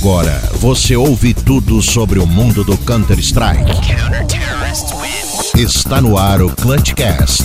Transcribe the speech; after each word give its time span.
Agora 0.00 0.40
você 0.54 0.96
ouve 0.96 1.34
tudo 1.34 1.82
sobre 1.82 2.18
o 2.18 2.26
mundo 2.26 2.64
do 2.64 2.74
Counter-Strike. 2.78 3.70
Está 5.54 6.00
no 6.00 6.16
ar 6.16 6.40
o 6.40 6.48
Clutchcast. 6.56 7.44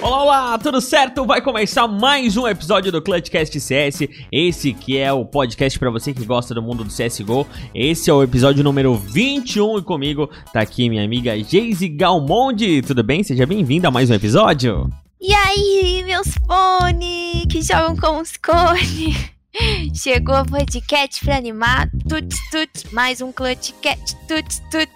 Olá, 0.00 0.22
olá, 0.22 0.58
tudo 0.58 0.80
certo? 0.80 1.26
Vai 1.26 1.42
começar 1.42 1.86
mais 1.86 2.38
um 2.38 2.48
episódio 2.48 2.90
do 2.90 3.02
Clutchcast 3.02 3.60
CS. 3.60 4.08
Esse 4.32 4.72
que 4.72 4.96
é 4.96 5.12
o 5.12 5.26
podcast 5.26 5.78
para 5.78 5.90
você 5.90 6.14
que 6.14 6.24
gosta 6.24 6.54
do 6.54 6.62
mundo 6.62 6.82
do 6.82 6.90
CSGO. 6.90 7.46
Esse 7.74 8.08
é 8.08 8.14
o 8.14 8.22
episódio 8.22 8.64
número 8.64 8.94
21 8.94 9.80
e 9.80 9.82
comigo 9.82 10.30
tá 10.50 10.62
aqui 10.62 10.88
minha 10.88 11.04
amiga 11.04 11.38
Geise 11.44 11.90
Galmonde. 11.90 12.80
Tudo 12.80 13.02
bem? 13.02 13.22
Seja 13.22 13.44
bem-vinda 13.44 13.88
a 13.88 13.90
mais 13.90 14.08
um 14.08 14.14
episódio. 14.14 14.88
E 15.20 15.34
aí, 15.34 16.02
meus 16.06 16.28
fones 16.46 17.44
que 17.50 17.60
jogam 17.60 17.96
com 17.96 18.22
os 18.22 18.34
cones? 18.38 19.37
Chegou 19.94 20.40
o 20.40 20.44
podcast 20.46 21.24
pra 21.24 21.36
animar. 21.36 21.88
Tut, 22.08 22.28
tut, 22.50 22.92
mais 22.94 23.20
um 23.20 23.32
clutchcast. 23.32 24.14
Tut, 24.28 24.60
tut. 24.70 24.90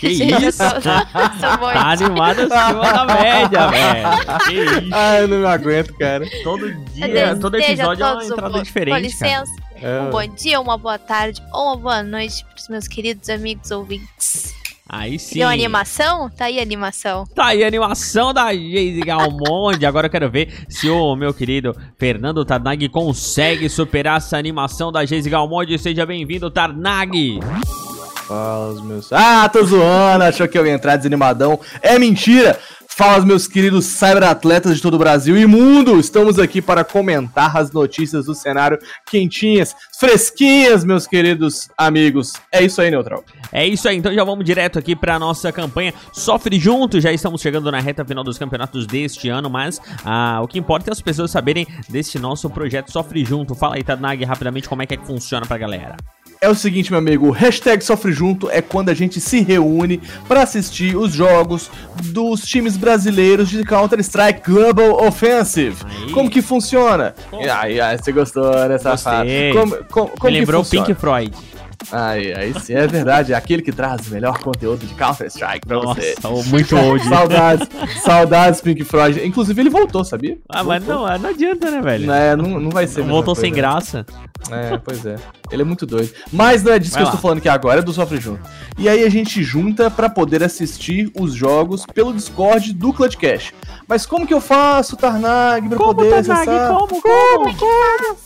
Que 0.00 0.14
Gente, 0.14 0.32
eu 0.42 0.48
isso? 0.48 0.58
sou- 0.58 0.68
sou 0.82 1.58
muito- 1.58 1.72
Tá 1.72 1.90
animada 1.90 2.42
acima 2.42 2.92
da 2.92 3.04
média, 3.06 3.68
velho. 3.68 4.08
Que 4.46 4.52
isso? 4.84 4.94
Ah, 4.94 5.18
eu 5.20 5.28
não 5.28 5.38
me 5.38 5.46
aguento, 5.46 5.94
cara. 5.94 6.26
Todo 6.42 6.66
Eu 6.68 6.84
dia, 6.92 7.36
todo 7.36 7.54
episódio 7.56 8.02
é 8.02 8.06
uma 8.06 8.14
todos 8.14 8.30
um 8.30 8.32
entrada 8.32 8.52
bo- 8.52 8.58
Com 8.58 8.62
diferente, 8.64 8.90
cara. 8.90 9.00
licença, 9.00 9.52
É. 9.76 10.00
um 10.00 10.10
bom 10.10 10.26
dia, 10.34 10.60
uma 10.60 10.76
boa 10.76 10.98
tarde 10.98 11.40
ou 11.52 11.66
uma 11.68 11.76
boa 11.76 12.02
noite 12.02 12.44
pros 12.52 12.68
meus 12.68 12.88
queridos 12.88 13.28
amigos 13.30 13.70
ouvintes. 13.70 14.54
Aí 14.88 15.18
sim. 15.18 15.40
Deu 15.40 15.48
animação? 15.48 16.30
Tá 16.30 16.46
aí 16.46 16.58
a 16.58 16.62
animação. 16.62 17.26
Tá 17.34 17.46
aí 17.46 17.62
a 17.62 17.66
animação 17.66 18.32
da 18.32 18.54
Geise 18.54 19.00
Galmonde. 19.00 19.84
Agora 19.84 20.06
eu 20.06 20.10
quero 20.10 20.30
ver 20.30 20.64
se 20.66 20.88
o 20.88 21.14
meu 21.14 21.34
querido 21.34 21.76
Fernando 21.98 22.42
Tarnag 22.42 22.88
consegue 22.88 23.68
superar 23.68 24.16
essa 24.16 24.38
animação 24.38 24.90
da 24.90 25.04
Geise 25.04 25.28
Galmonde. 25.28 25.78
Seja 25.78 26.06
bem-vindo, 26.06 26.50
Tarnag. 26.50 27.38
Fala 28.26 28.72
os 28.72 28.82
meus. 28.82 29.12
Ah, 29.12 29.48
tô 29.48 29.62
zoando, 29.62 30.24
achou 30.24 30.48
que 30.48 30.58
eu 30.58 30.66
ia 30.66 30.72
entrar 30.72 30.96
desanimadão. 30.96 31.60
É 31.82 31.98
mentira! 31.98 32.58
Fala 32.98 33.24
meus 33.24 33.46
queridos 33.46 33.84
cyberatletas 33.84 34.74
de 34.74 34.82
todo 34.82 34.94
o 34.94 34.98
Brasil 34.98 35.38
e 35.38 35.46
mundo! 35.46 36.00
Estamos 36.00 36.36
aqui 36.36 36.60
para 36.60 36.82
comentar 36.82 37.56
as 37.56 37.70
notícias 37.70 38.26
do 38.26 38.34
cenário 38.34 38.76
quentinhas, 39.08 39.72
fresquinhas, 40.00 40.84
meus 40.84 41.06
queridos 41.06 41.68
amigos. 41.78 42.32
É 42.50 42.60
isso 42.60 42.82
aí, 42.82 42.90
Neutral. 42.90 43.24
É 43.52 43.64
isso 43.64 43.88
aí, 43.88 43.96
então 43.96 44.12
já 44.12 44.24
vamos 44.24 44.44
direto 44.44 44.80
aqui 44.80 44.96
pra 44.96 45.16
nossa 45.16 45.52
campanha 45.52 45.94
Sofre 46.12 46.58
Junto. 46.58 47.00
Já 47.00 47.12
estamos 47.12 47.40
chegando 47.40 47.70
na 47.70 47.78
reta 47.78 48.04
final 48.04 48.24
dos 48.24 48.36
campeonatos 48.36 48.84
deste 48.84 49.28
ano, 49.28 49.48
mas 49.48 49.80
ah, 50.04 50.40
o 50.42 50.48
que 50.48 50.58
importa 50.58 50.90
é 50.90 50.92
as 50.92 51.00
pessoas 51.00 51.30
saberem 51.30 51.68
deste 51.88 52.18
nosso 52.18 52.50
projeto 52.50 52.90
Sofre 52.90 53.24
Junto. 53.24 53.54
Fala 53.54 53.76
aí, 53.76 53.84
Tarnag, 53.84 54.24
rapidamente 54.24 54.68
como 54.68 54.82
é 54.82 54.86
que, 54.86 54.94
é 54.94 54.96
que 54.96 55.06
funciona 55.06 55.46
pra 55.46 55.56
galera. 55.56 55.96
É 56.40 56.48
o 56.48 56.54
seguinte, 56.54 56.92
meu 56.92 56.98
amigo, 57.00 57.26
o 57.26 57.30
hashtag 57.30 57.82
Sofre 57.82 58.12
Junto 58.12 58.48
é 58.48 58.62
quando 58.62 58.90
a 58.90 58.94
gente 58.94 59.20
se 59.20 59.40
reúne 59.40 60.00
para 60.28 60.42
assistir 60.42 60.96
os 60.96 61.12
jogos 61.12 61.68
dos 62.04 62.42
times 62.42 62.76
brasileiros 62.76 63.48
de 63.48 63.64
Counter-Strike 63.64 64.48
Global 64.48 65.04
Offensive. 65.04 65.76
Aí. 65.84 66.12
Como 66.12 66.30
que 66.30 66.40
funciona? 66.40 67.12
Como? 67.28 67.42
Aí, 67.42 67.80
aí, 67.80 67.98
você 67.98 68.12
gostou, 68.12 68.52
né, 68.68 68.78
safado? 68.78 69.28
Como, 69.52 69.84
como, 69.86 70.08
como 70.10 70.32
Me 70.32 70.38
lembrou 70.38 70.62
funciona? 70.62 70.86
Pink 70.86 71.00
Floyd. 71.00 71.34
Aí, 71.90 72.34
aí 72.34 72.60
sim, 72.60 72.74
é 72.74 72.86
verdade, 72.86 73.32
é 73.32 73.36
aquele 73.36 73.62
que 73.62 73.72
traz 73.72 74.06
o 74.08 74.10
melhor 74.10 74.38
conteúdo 74.40 74.84
de 74.84 74.92
Counter-Strike 74.94 75.66
pra 75.66 75.78
você. 75.78 76.14
Nossa, 76.22 76.48
muito 76.50 76.76
old. 76.76 77.02
Saudades, 77.08 77.68
saudades 78.02 78.60
Pink 78.60 78.84
Floyd. 78.84 79.24
Inclusive 79.24 79.60
ele 79.62 79.70
voltou, 79.70 80.04
sabia? 80.04 80.36
Ah, 80.48 80.62
mas 80.62 80.84
não, 80.84 81.06
não 81.18 81.30
adianta, 81.30 81.70
né, 81.70 81.80
velho? 81.80 82.12
É, 82.12 82.36
não, 82.36 82.60
não 82.60 82.70
vai 82.70 82.86
ser. 82.86 83.00
mesma 83.00 83.12
Voltou 83.12 83.34
coisa, 83.34 83.40
sem 83.40 83.50
né? 83.52 83.56
graça. 83.56 84.04
É, 84.50 84.76
pois 84.78 85.06
é. 85.06 85.16
Ele 85.50 85.62
é 85.62 85.64
muito 85.64 85.86
doido. 85.86 86.10
Mas 86.32 86.62
não 86.62 86.72
é 86.72 86.78
disso 86.78 86.92
Vai 86.92 87.02
que 87.02 87.02
eu 87.02 87.06
lá. 87.06 87.14
estou 87.14 87.22
falando 87.22 87.38
aqui 87.38 87.48
agora, 87.48 87.80
é 87.80 87.82
do 87.82 87.92
Sofre 87.92 88.20
Junto. 88.20 88.40
E 88.76 88.88
aí 88.88 89.04
a 89.04 89.08
gente 89.08 89.42
junta 89.42 89.90
pra 89.90 90.08
poder 90.10 90.42
assistir 90.42 91.10
os 91.18 91.32
jogos 91.32 91.86
pelo 91.86 92.12
Discord 92.12 92.72
do 92.74 92.92
Clutchcast. 92.92 93.54
Mas 93.86 94.04
como 94.04 94.26
que 94.26 94.34
eu 94.34 94.40
faço, 94.40 94.96
Tarnag, 94.96 95.68
pra 95.68 95.78
poder 95.78 96.12
acessar? 96.14 96.68
Como, 96.68 97.00
como? 97.00 98.16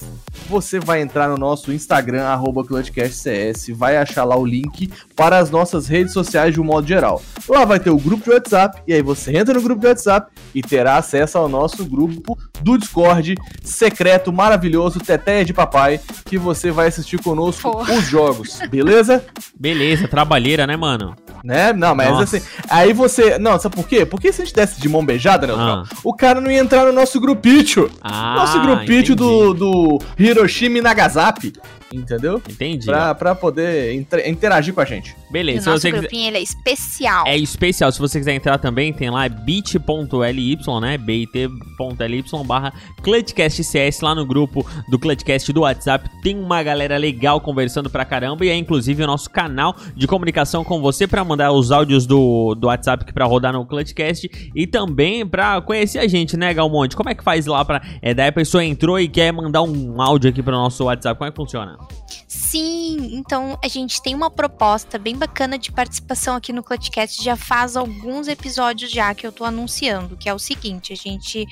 Você 0.53 0.79
vai 0.79 1.01
entrar 1.01 1.31
no 1.31 1.39
nosso 1.39 1.73
Instagram, 1.73 2.25
arroba 2.25 2.63
ClutchCastCS, 2.63 3.71
vai 3.75 3.97
achar 3.97 4.23
lá 4.23 4.37
o 4.37 4.45
link 4.45 4.91
para 5.17 5.39
as 5.39 5.51
nossas 5.51 5.87
redes 5.89 6.13
sociais 6.13 6.53
de 6.53 6.61
um 6.61 6.65
modo 6.65 6.87
geral. 6.87 7.23
Lá 7.49 7.65
vai 7.65 7.81
ter 7.81 7.89
o 7.89 7.97
grupo 7.97 8.25
de 8.25 8.31
WhatsApp, 8.33 8.83
e 8.87 8.93
aí 8.93 9.01
você 9.01 9.35
entra 9.35 9.55
no 9.55 9.63
grupo 9.63 9.81
de 9.81 9.87
WhatsApp 9.87 10.31
e 10.55 10.61
terá 10.61 10.99
acesso 10.99 11.39
ao 11.39 11.49
nosso 11.49 11.87
grupo 11.87 12.37
do 12.61 12.77
Discord, 12.77 13.35
secreto, 13.65 14.31
maravilhoso, 14.31 15.01
teteia 15.01 15.43
de 15.43 15.55
papai, 15.55 15.99
que 16.27 16.37
você 16.37 16.71
vai 16.71 16.89
assistir 16.89 17.19
conosco 17.23 17.71
Porra. 17.71 17.95
os 17.95 18.05
jogos, 18.07 18.59
beleza? 18.71 19.25
Beleza, 19.59 20.07
trabalheira, 20.07 20.67
né, 20.67 20.77
mano? 20.77 21.17
Né? 21.43 21.73
Não, 21.73 21.95
mas 21.95 22.11
Nossa. 22.11 22.37
assim, 22.37 22.47
aí 22.69 22.93
você... 22.93 23.39
Não, 23.39 23.59
sabe 23.59 23.75
por 23.75 23.89
quê? 23.89 24.05
Porque 24.05 24.31
se 24.33 24.43
a 24.43 24.45
gente 24.45 24.55
desse 24.55 24.81
de 24.81 24.89
mão 24.89 25.05
beijada, 25.05 25.47
né, 25.47 25.55
Ah. 25.57 25.83
o 26.05 26.15
cara 26.15 26.41
não 26.43 26.51
ia 26.51 26.61
entrar 26.61 26.85
no 26.85 26.93
nosso 26.93 27.19
grupinho. 27.19 27.91
Ah, 28.01 28.35
Nosso 28.37 28.61
grupinho 28.61 29.17
do, 29.17 29.53
do 29.55 29.99
Hiroshima 30.43 30.79
e 30.79 30.81
Nagasaki, 30.83 31.53
entendeu? 31.93 32.43
Entendi. 32.49 32.87
Pra, 32.87 33.15
pra 33.15 33.35
poder 33.35 33.95
inter- 33.95 34.29
interagir 34.29 34.75
com 34.75 34.81
a 34.81 34.85
gente. 34.85 35.15
E 35.29 35.33
Beleza, 35.33 35.59
o 35.59 35.63
se 35.63 35.69
nosso 35.69 35.81
você 35.83 35.91
quiser... 35.91 36.01
grupinho 36.01 36.27
ele 36.29 36.39
é 36.39 36.43
especial. 36.43 37.27
É 37.27 37.37
especial, 37.37 37.93
se 37.93 37.99
você 37.99 38.19
quiser 38.19 38.35
entrar 38.35 38.59
também, 38.59 38.93
tem 38.93 39.09
lá 39.11 39.29
bit.ly, 39.29 40.59
né? 40.81 40.99
bit.ly 40.99 42.25
barra 42.47 42.73
ClutchCastCS 43.03 44.01
lá 44.01 44.15
no 44.15 44.27
grupo 44.27 44.67
do 44.91 44.99
Clutchcast 44.99 45.53
do 45.53 45.61
WhatsApp. 45.61 46.09
Tem 46.23 46.37
uma 46.37 46.63
galera 46.63 46.97
legal 46.97 47.41
conversando 47.41 47.89
pra 47.89 48.05
caramba 48.05 48.45
e 48.45 48.49
é 48.49 48.57
inclusive 48.57 49.03
o 49.03 49.07
nosso 49.07 49.31
canal 49.31 49.77
de 49.95 50.07
comunicação 50.07 50.65
com 50.65 50.81
você 50.81 51.07
pra 51.07 51.25
mandar 51.25 51.53
os 51.53 51.71
áudios 51.71 52.07
do, 52.07 52.55
do 52.55 52.67
WhatsApp 52.67 53.05
aqui 53.05 53.13
pra 53.13 53.25
rodar 53.27 53.53
no 53.53 53.65
Clutchcast 53.65 54.29
e 54.55 54.67
também 54.67 55.27
pra 55.27 55.61
conhecer 55.61 55.99
a 55.99 56.09
gente, 56.09 56.37
né, 56.37 56.53
Galmonte? 56.53 56.97
Como 56.97 57.09
é 57.09 57.15
que 57.15 57.23
faz 57.23 57.47
lá 57.47 57.65
pra... 57.65 57.81
É, 58.01 58.13
daí 58.13 58.29
a 58.29 58.33
pessoa 58.33 58.65
entrou 58.65 58.99
e 58.99 59.09
quer 59.09 59.33
mandar 59.33 59.63
um 59.63 60.01
áudio 60.01 60.32
aqui 60.33 60.43
pro 60.43 60.53
nosso 60.53 60.85
WhatsApp, 60.85 61.17
como 61.17 61.29
é 61.29 61.31
que 61.31 61.37
funciona? 61.37 61.79
Sim, 62.27 63.17
então 63.17 63.59
a 63.63 63.69
gente 63.69 64.03
tem 64.03 64.15
uma 64.15 64.31
proposta 64.31 64.99
bem 64.99 65.17
bacana 65.17 65.59
de 65.59 65.71
participação 65.71 66.35
aqui 66.37 66.53
no 66.53 66.63
Clutchcast. 66.63 67.23
Já 67.23 67.37
faz 67.37 67.77
alguns 67.77 68.27
episódios 68.27 68.91
já 68.91 69.15
que 69.15 69.27
eu 69.27 69.33
tô 69.33 69.45
anunciando, 69.45 70.17
que 70.17 70.29
é 70.29 70.35
o 70.35 70.39
seguinte, 70.39 70.93
a 70.93 70.97
gente 70.97 71.47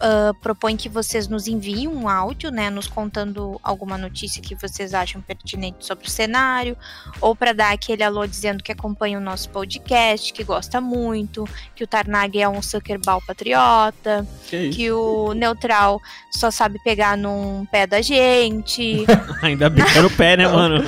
ah, 0.00 0.32
propõe 0.40 0.76
que 0.76 0.88
vocês 0.88 1.26
nos 1.28 1.46
enviem 1.48 1.88
um 1.88 2.08
áudio, 2.08 2.50
né, 2.50 2.70
nos 2.70 2.86
contando 2.86 3.58
alguma 3.62 3.96
notícia 3.98 4.40
que 4.42 4.54
vocês 4.54 4.94
acham 4.94 5.20
pertinente 5.20 5.84
sobre 5.86 6.06
o 6.06 6.10
cenário, 6.10 6.76
ou 7.20 7.34
para 7.34 7.52
dar 7.52 7.72
aquele 7.72 8.02
alô 8.02 8.26
dizendo 8.26 8.62
que 8.62 8.70
acompanha 8.72 9.18
o 9.18 9.20
nosso 9.20 9.48
podcast, 9.50 10.32
que 10.32 10.44
gosta 10.44 10.80
muito, 10.80 11.46
que 11.74 11.84
o 11.84 11.86
Tarnag 11.86 12.40
é 12.40 12.48
um 12.48 12.62
suckerball 12.62 13.20
patriota, 13.26 14.26
Que 14.48 14.70
que 14.70 14.90
o 14.92 15.32
Neutral 15.34 16.00
só 16.32 16.50
sabe 16.50 16.78
pegar 16.84 17.16
num 17.16 17.66
pé 17.70 17.86
da 17.86 18.00
gente. 18.00 19.04
Ainda 19.42 19.68
bem 19.68 19.84
que 19.84 19.98
era 19.98 20.06
o 20.06 20.10
pé, 20.10 20.36
né, 20.36 20.46
mano? 20.48 20.82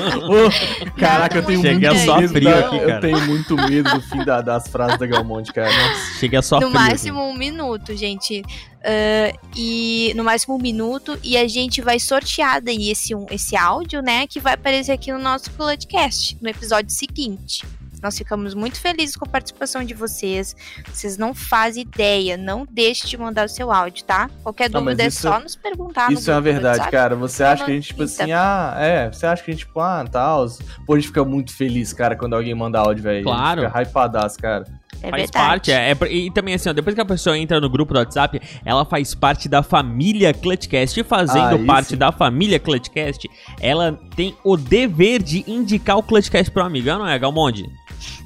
Caraca, 0.97 1.39
eu 1.39 1.43
tenho 1.45 1.61
Cheguei 1.63 1.89
muito 1.91 2.11
a 2.11 2.21
medo. 2.21 2.33
frio 2.33 2.45
da- 2.51 2.59
aqui, 2.61 2.79
cara. 2.79 2.93
Eu 2.95 3.01
tenho 3.01 3.21
muito 3.27 3.57
medo 3.57 3.91
do 3.91 4.01
fim 4.03 4.25
da- 4.25 4.41
das 4.41 4.69
frases 4.69 4.99
da 4.99 5.07
Galmonte, 5.07 5.53
cara. 5.53 5.71
Cheguei 6.19 6.41
só 6.43 6.61
no 6.61 6.67
aqui. 6.67 6.75
máximo 6.75 7.21
um 7.21 7.35
minuto, 7.37 7.97
gente. 7.97 8.43
Ah, 8.85 9.33
e 9.57 10.13
no 10.17 10.25
máximo 10.25 10.55
um 10.57 10.59
minuto. 10.59 11.19
E 11.23 11.37
a 11.37 11.47
gente 11.47 11.81
vai 11.81 11.99
sortear 12.01 12.61
daí 12.63 12.91
esse, 12.91 13.15
um- 13.15 13.27
esse 13.31 13.57
áudio, 13.57 14.01
né? 14.03 14.27
Que 14.27 14.41
vai 14.41 14.55
aparecer 14.55 14.93
aqui 14.93 15.13
no 15.13 15.19
nosso 15.19 15.51
podcast, 15.53 16.37
no 16.41 16.49
episódio 16.49 16.91
seguinte. 16.91 17.65
Nós 18.03 18.17
ficamos 18.17 18.55
muito 18.55 18.81
felizes 18.81 19.15
com 19.15 19.27
a 19.27 19.29
participação 19.29 19.85
de 19.85 19.93
vocês. 19.93 20.57
Vocês 20.91 21.19
não 21.19 21.35
fazem 21.35 21.83
ideia. 21.83 22.35
Não 22.39 22.67
deixe 22.71 23.07
de 23.07 23.15
mandar 23.19 23.45
o 23.45 23.49
seu 23.51 23.71
áudio, 23.71 24.05
tá? 24.05 24.31
Qualquer 24.43 24.71
Não, 24.71 24.83
dúvida 24.83 25.03
é 25.03 25.09
isso- 25.09 25.21
só 25.21 25.39
nos 25.39 25.55
perguntar. 25.55 26.11
no 26.11 26.17
Isso 26.19 26.31
é 26.31 26.35
uma 26.35 26.41
verdade, 26.41 26.79
WhatsApp. 26.79 26.91
cara. 26.91 27.15
Você 27.17 27.45
acha 27.45 27.63
que 27.67 27.71
a 27.71 27.75
gente, 27.75 27.89
tipo 27.89 28.03
assim, 28.05 28.33
ah, 28.33 28.75
é. 28.79 29.13
Você 29.13 29.27
acha 29.27 29.43
que 29.45 29.51
a 29.51 29.55
gente, 29.55 29.67
tipo, 29.67 29.79
ah, 29.81 30.03
tal. 30.11 30.47
Pô, 30.87 30.95
a 30.95 30.97
gente 30.97 31.09
fica 31.09 31.23
muito 31.27 31.55
feliz, 31.55 31.93
cara, 31.93 32.17
quando 32.17 32.33
alguém 32.35 32.55
manda 32.55 32.79
áudio, 32.79 33.03
velho. 33.03 33.23
Claro. 33.23 33.61
A 33.61 33.65
gente 33.65 33.73
fica 33.77 33.83
hypadaço, 33.83 34.39
cara. 34.39 34.65
É 35.03 35.11
faz 35.11 35.23
verdade. 35.23 35.31
parte, 35.33 35.73
é, 35.73 35.91
é- 35.93 36.13
E 36.13 36.31
também 36.31 36.55
assim, 36.55 36.69
ó, 36.69 36.73
depois 36.73 36.95
que 36.95 37.01
a 37.01 37.05
pessoa 37.05 37.37
entra 37.39 37.61
no 37.61 37.69
grupo 37.71 37.95
do 37.95 37.99
WhatsApp, 37.99 38.41
ela 38.65 38.85
faz 38.85 39.15
parte 39.15 39.49
da 39.49 39.63
família 39.63 40.33
Clutchcast. 40.35 41.01
E 41.01 41.05
fazendo 41.05 41.57
Aí 41.57 41.67
parte 41.67 41.91
sim. 41.91 41.97
da 41.97 42.13
família 42.13 42.59
Clutchcast, 42.59 43.29
ela 43.61 43.99
tem 44.15 44.37
o 44.45 44.57
dever 44.57 45.23
de 45.23 45.45
indicar 45.47 45.97
o 45.99 46.03
Clutchcast 46.03 46.51
pro 46.51 46.63
amigo, 46.65 46.89
não 46.91 47.09
é, 47.09 47.19
Galmonde? 47.19 47.65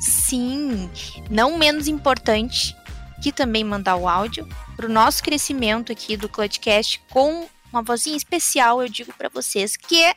Sim, 0.00 0.91
não 1.31 1.56
menos 1.59 1.88
importante 1.88 2.75
que 3.23 3.32
também 3.32 3.65
mandar 3.65 3.97
o 3.97 4.09
áudio 4.09 4.47
para 4.76 4.87
o 4.87 4.88
nosso 4.88 5.23
crescimento 5.23 5.91
aqui 5.93 6.17
do 6.17 6.29
Clutchcast 6.29 7.00
com 7.11 7.47
uma 7.73 7.82
vozinha 7.82 8.17
especial, 8.17 8.82
eu 8.82 8.88
digo 8.88 9.12
para 9.17 9.29
vocês, 9.29 9.76
que 9.76 10.03
é 10.03 10.15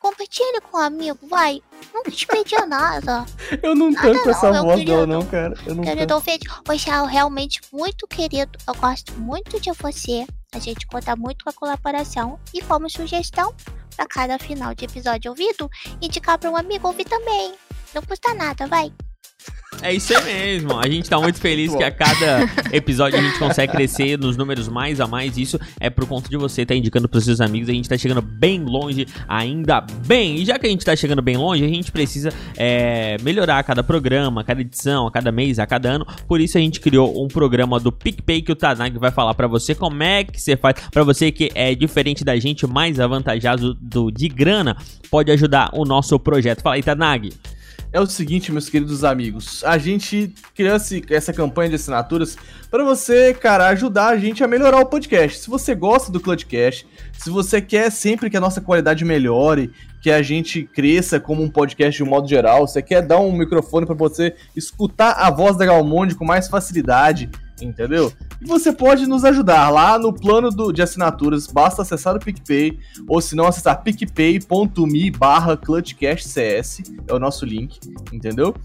compartilha 0.00 0.60
com 0.60 0.78
um 0.78 0.80
amigo, 0.80 1.18
vai. 1.28 1.60
Não 1.92 2.02
te 2.04 2.26
pedi 2.26 2.54
nada. 2.66 3.24
Eu 3.62 3.74
não 3.74 3.90
Nada 3.90 4.30
essa 4.30 4.46
não, 4.46 4.52
meu 4.52 4.62
voz 4.64 4.78
querido. 4.80 5.06
não, 5.06 5.24
cara. 5.26 5.54
Eu 5.66 5.74
não 5.74 5.84
Querido 5.84 6.14
ouvinte, 6.14 6.48
você 6.66 6.90
é 6.90 7.06
realmente 7.06 7.60
muito 7.72 8.06
querido. 8.06 8.58
Eu 8.66 8.74
gosto 8.74 9.12
muito 9.14 9.60
de 9.60 9.70
você. 9.72 10.26
A 10.54 10.58
gente 10.58 10.86
conta 10.86 11.16
muito 11.16 11.44
com 11.44 11.50
a 11.50 11.54
colaboração 11.54 12.38
e 12.52 12.60
como 12.62 12.90
sugestão 12.90 13.54
para 13.96 14.06
cada 14.06 14.38
final 14.38 14.74
de 14.74 14.84
episódio 14.84 15.30
ouvido, 15.30 15.70
indicar 16.00 16.38
para 16.38 16.50
um 16.50 16.56
amigo 16.56 16.88
ouvir 16.88 17.04
também. 17.04 17.54
Não 17.94 18.02
custa 18.02 18.34
nada, 18.34 18.66
vai. 18.66 18.92
É 19.80 19.92
isso 19.92 20.16
aí 20.16 20.24
mesmo. 20.24 20.78
A 20.78 20.88
gente 20.88 21.10
tá 21.10 21.18
muito 21.18 21.40
feliz 21.40 21.74
que 21.74 21.82
a 21.82 21.90
cada 21.90 22.48
episódio 22.72 23.18
a 23.18 23.22
gente 23.22 23.36
consegue 23.36 23.72
crescer 23.72 24.16
nos 24.16 24.36
números 24.36 24.68
mais 24.68 25.00
a 25.00 25.08
mais. 25.08 25.36
Isso 25.36 25.58
é 25.80 25.90
por 25.90 26.06
conta 26.06 26.28
de 26.28 26.36
você 26.36 26.64
tá 26.64 26.74
indicando 26.74 27.08
pros 27.08 27.24
seus 27.24 27.40
amigos. 27.40 27.68
A 27.68 27.72
gente 27.72 27.88
tá 27.88 27.98
chegando 27.98 28.22
bem 28.22 28.62
longe, 28.62 29.06
ainda 29.26 29.80
bem. 29.80 30.36
E 30.36 30.44
já 30.44 30.56
que 30.56 30.66
a 30.66 30.70
gente 30.70 30.84
tá 30.84 30.94
chegando 30.94 31.20
bem 31.20 31.36
longe, 31.36 31.64
a 31.64 31.68
gente 31.68 31.90
precisa 31.90 32.30
é, 32.56 33.16
melhorar 33.22 33.58
a 33.58 33.62
cada 33.64 33.82
programa, 33.82 34.42
a 34.42 34.44
cada 34.44 34.60
edição, 34.60 35.08
a 35.08 35.10
cada 35.10 35.32
mês, 35.32 35.58
a 35.58 35.66
cada 35.66 35.90
ano. 35.90 36.06
Por 36.28 36.40
isso 36.40 36.56
a 36.56 36.60
gente 36.60 36.80
criou 36.80 37.20
um 37.20 37.26
programa 37.26 37.80
do 37.80 37.90
PicPay 37.90 38.42
que 38.42 38.52
o 38.52 38.56
Tanag 38.56 38.96
vai 38.98 39.10
falar 39.10 39.34
para 39.34 39.48
você 39.48 39.74
como 39.74 40.00
é 40.02 40.22
que 40.22 40.40
você 40.40 40.56
faz. 40.56 40.76
para 40.92 41.02
você 41.02 41.32
que 41.32 41.50
é 41.56 41.74
diferente 41.74 42.24
da 42.24 42.38
gente, 42.38 42.68
mais 42.68 43.00
avantajado 43.00 43.74
do, 43.74 44.12
de 44.12 44.28
grana, 44.28 44.76
pode 45.10 45.32
ajudar 45.32 45.70
o 45.72 45.84
nosso 45.84 46.16
projeto. 46.20 46.62
Fala 46.62 46.76
aí, 46.76 46.82
Tanag 46.84 47.30
é 47.92 48.00
o 48.00 48.06
seguinte, 48.06 48.50
meus 48.50 48.68
queridos 48.68 49.04
amigos. 49.04 49.62
A 49.64 49.76
gente 49.76 50.34
criou 50.54 50.76
essa 51.10 51.32
campanha 51.32 51.68
de 51.68 51.74
assinaturas 51.76 52.38
para 52.70 52.82
você, 52.82 53.34
cara, 53.34 53.68
ajudar 53.68 54.08
a 54.08 54.16
gente 54.16 54.42
a 54.42 54.48
melhorar 54.48 54.80
o 54.80 54.86
podcast. 54.86 55.40
Se 55.40 55.50
você 55.50 55.74
gosta 55.74 56.10
do 56.10 56.18
Clutchcast, 56.18 56.86
se 57.12 57.28
você 57.28 57.60
quer 57.60 57.90
sempre 57.90 58.30
que 58.30 58.36
a 58.36 58.40
nossa 58.40 58.60
qualidade 58.60 59.04
melhore, 59.04 59.70
que 60.02 60.10
a 60.10 60.20
gente 60.20 60.64
cresça 60.64 61.20
como 61.20 61.42
um 61.42 61.48
podcast 61.48 61.96
de 61.96 62.02
um 62.02 62.10
modo 62.10 62.28
geral, 62.28 62.66
você 62.66 62.82
quer 62.82 63.02
dar 63.02 63.20
um 63.20 63.30
microfone 63.32 63.86
para 63.86 63.94
você 63.94 64.34
escutar 64.56 65.12
a 65.12 65.30
voz 65.30 65.56
da 65.56 65.64
Galmonde 65.64 66.16
com 66.16 66.24
mais 66.24 66.48
facilidade, 66.48 67.30
entendeu? 67.60 68.12
E 68.40 68.44
você 68.44 68.72
pode 68.72 69.06
nos 69.06 69.24
ajudar 69.24 69.70
lá 69.70 69.96
no 70.00 70.12
plano 70.12 70.50
do, 70.50 70.72
de 70.72 70.82
assinaturas, 70.82 71.46
basta 71.46 71.82
acessar 71.82 72.16
o 72.16 72.18
PicPay, 72.18 72.80
ou 73.06 73.20
se 73.20 73.36
não 73.36 73.46
acessar 73.46 73.80
picpay.me 73.80 75.10
barra 75.12 75.56
clutchcastcs, 75.56 76.82
é 77.06 77.14
o 77.14 77.20
nosso 77.20 77.46
link, 77.46 77.78
entendeu? 78.12 78.56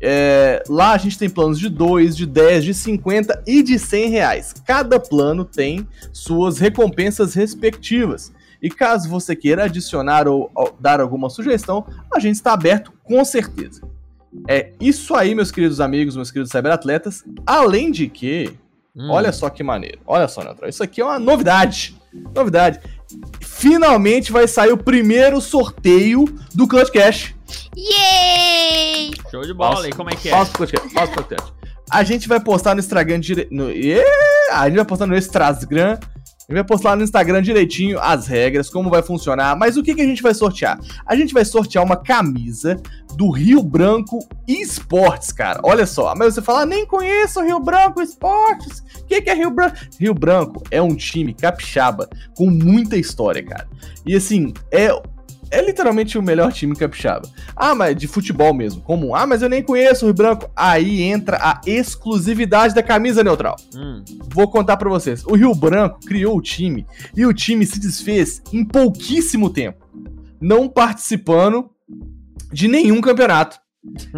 É, 0.00 0.60
lá 0.68 0.90
a 0.90 0.98
gente 0.98 1.16
tem 1.16 1.30
planos 1.30 1.60
de 1.60 1.68
2, 1.68 2.16
de 2.16 2.26
10, 2.26 2.64
de 2.64 2.74
50 2.74 3.44
e 3.46 3.62
de 3.62 3.78
100 3.78 4.08
reais. 4.10 4.54
Cada 4.66 4.98
plano 4.98 5.44
tem 5.44 5.86
suas 6.12 6.58
recompensas 6.58 7.34
respectivas. 7.34 8.32
E 8.62 8.68
caso 8.68 9.08
você 9.08 9.34
queira 9.34 9.64
adicionar 9.64 10.28
ou, 10.28 10.50
ou 10.54 10.76
dar 10.78 11.00
alguma 11.00 11.30
sugestão, 11.30 11.86
a 12.12 12.18
gente 12.18 12.36
está 12.36 12.52
aberto 12.52 12.92
com 13.04 13.24
certeza. 13.24 13.82
É 14.46 14.72
isso 14.80 15.14
aí, 15.14 15.34
meus 15.34 15.50
queridos 15.50 15.80
amigos, 15.80 16.14
meus 16.14 16.30
queridos 16.30 16.52
cyberatletas. 16.52 17.24
Além 17.46 17.90
de 17.90 18.08
que, 18.08 18.52
hum. 18.94 19.10
olha 19.10 19.32
só 19.32 19.50
que 19.50 19.62
maneiro. 19.62 20.00
Olha 20.06 20.28
só, 20.28 20.42
Neutral. 20.42 20.68
Isso 20.68 20.82
aqui 20.82 21.00
é 21.00 21.04
uma 21.04 21.18
novidade. 21.18 21.96
Novidade. 22.34 22.80
Finalmente 23.40 24.30
vai 24.30 24.46
sair 24.46 24.72
o 24.72 24.76
primeiro 24.76 25.40
sorteio 25.40 26.24
do 26.54 26.66
Clutch 26.66 26.90
Cash. 26.90 27.34
Yay! 27.76 29.12
Show 29.30 29.42
de 29.42 29.54
bola. 29.54 29.88
E 29.88 29.92
como 29.92 30.10
é 30.10 30.14
que 30.14 30.28
é? 30.28 30.32
Pausa 30.32 30.52
pro 30.52 30.66
Clutch 30.66 31.28
Cash. 31.28 31.59
A 31.90 32.02
gente 32.02 32.28
vai 32.28 32.40
postar 32.40 32.74
no 32.74 32.80
Instagram 32.80 33.20
dire... 33.20 33.48
no... 33.50 33.70
Yeah! 33.70 34.04
A 34.52 34.66
gente 34.68 34.76
vai 34.76 34.84
postar 34.84 35.06
no 35.06 35.16
Instagram 35.16 35.98
gente 36.50 36.54
vai 36.54 36.64
postar 36.64 36.96
no 36.96 37.04
Instagram 37.04 37.42
direitinho 37.42 37.98
as 38.00 38.26
regras, 38.26 38.68
como 38.68 38.90
vai 38.90 39.02
funcionar. 39.02 39.56
Mas 39.56 39.76
o 39.76 39.82
que, 39.82 39.94
que 39.94 40.00
a 40.00 40.06
gente 40.06 40.22
vai 40.22 40.34
sortear? 40.34 40.80
A 41.06 41.14
gente 41.14 41.32
vai 41.32 41.44
sortear 41.44 41.84
uma 41.84 41.96
camisa 41.96 42.76
do 43.14 43.30
Rio 43.30 43.62
Branco 43.62 44.18
Esportes, 44.48 45.30
cara. 45.30 45.60
Olha 45.62 45.86
só. 45.86 46.12
Mas 46.16 46.34
você 46.34 46.42
fala, 46.42 46.62
ah, 46.62 46.66
nem 46.66 46.84
conheço 46.84 47.40
o 47.40 47.44
Rio 47.44 47.60
Branco 47.60 48.02
Esportes. 48.02 48.82
O 49.00 49.06
que, 49.06 49.22
que 49.22 49.30
é 49.30 49.34
Rio 49.34 49.50
Branco? 49.50 49.76
Rio 49.98 50.14
Branco 50.14 50.62
é 50.70 50.82
um 50.82 50.94
time 50.96 51.32
capixaba 51.32 52.08
com 52.36 52.50
muita 52.50 52.96
história, 52.96 53.44
cara. 53.44 53.68
E 54.04 54.16
assim, 54.16 54.52
é 54.72 54.90
é 55.50 55.60
literalmente 55.60 56.16
o 56.16 56.22
melhor 56.22 56.52
time 56.52 56.76
capixaba. 56.76 57.28
Ah, 57.56 57.74
mas 57.74 57.96
de 57.96 58.06
futebol 58.06 58.54
mesmo, 58.54 58.80
comum. 58.82 59.14
Ah, 59.14 59.26
mas 59.26 59.42
eu 59.42 59.48
nem 59.48 59.62
conheço 59.62 60.04
o 60.04 60.08
Rio 60.08 60.14
Branco. 60.14 60.50
Aí 60.54 61.02
entra 61.02 61.38
a 61.38 61.60
exclusividade 61.66 62.74
da 62.74 62.82
camisa 62.82 63.24
neutral. 63.24 63.56
Hum. 63.74 64.04
Vou 64.32 64.48
contar 64.50 64.76
para 64.76 64.88
vocês. 64.88 65.24
O 65.26 65.34
Rio 65.34 65.54
Branco 65.54 66.00
criou 66.06 66.36
o 66.36 66.42
time 66.42 66.86
e 67.16 67.26
o 67.26 67.34
time 67.34 67.66
se 67.66 67.80
desfez 67.80 68.42
em 68.52 68.64
pouquíssimo 68.64 69.50
tempo, 69.50 69.86
não 70.40 70.68
participando 70.68 71.70
de 72.52 72.68
nenhum 72.68 73.00
campeonato. 73.00 73.58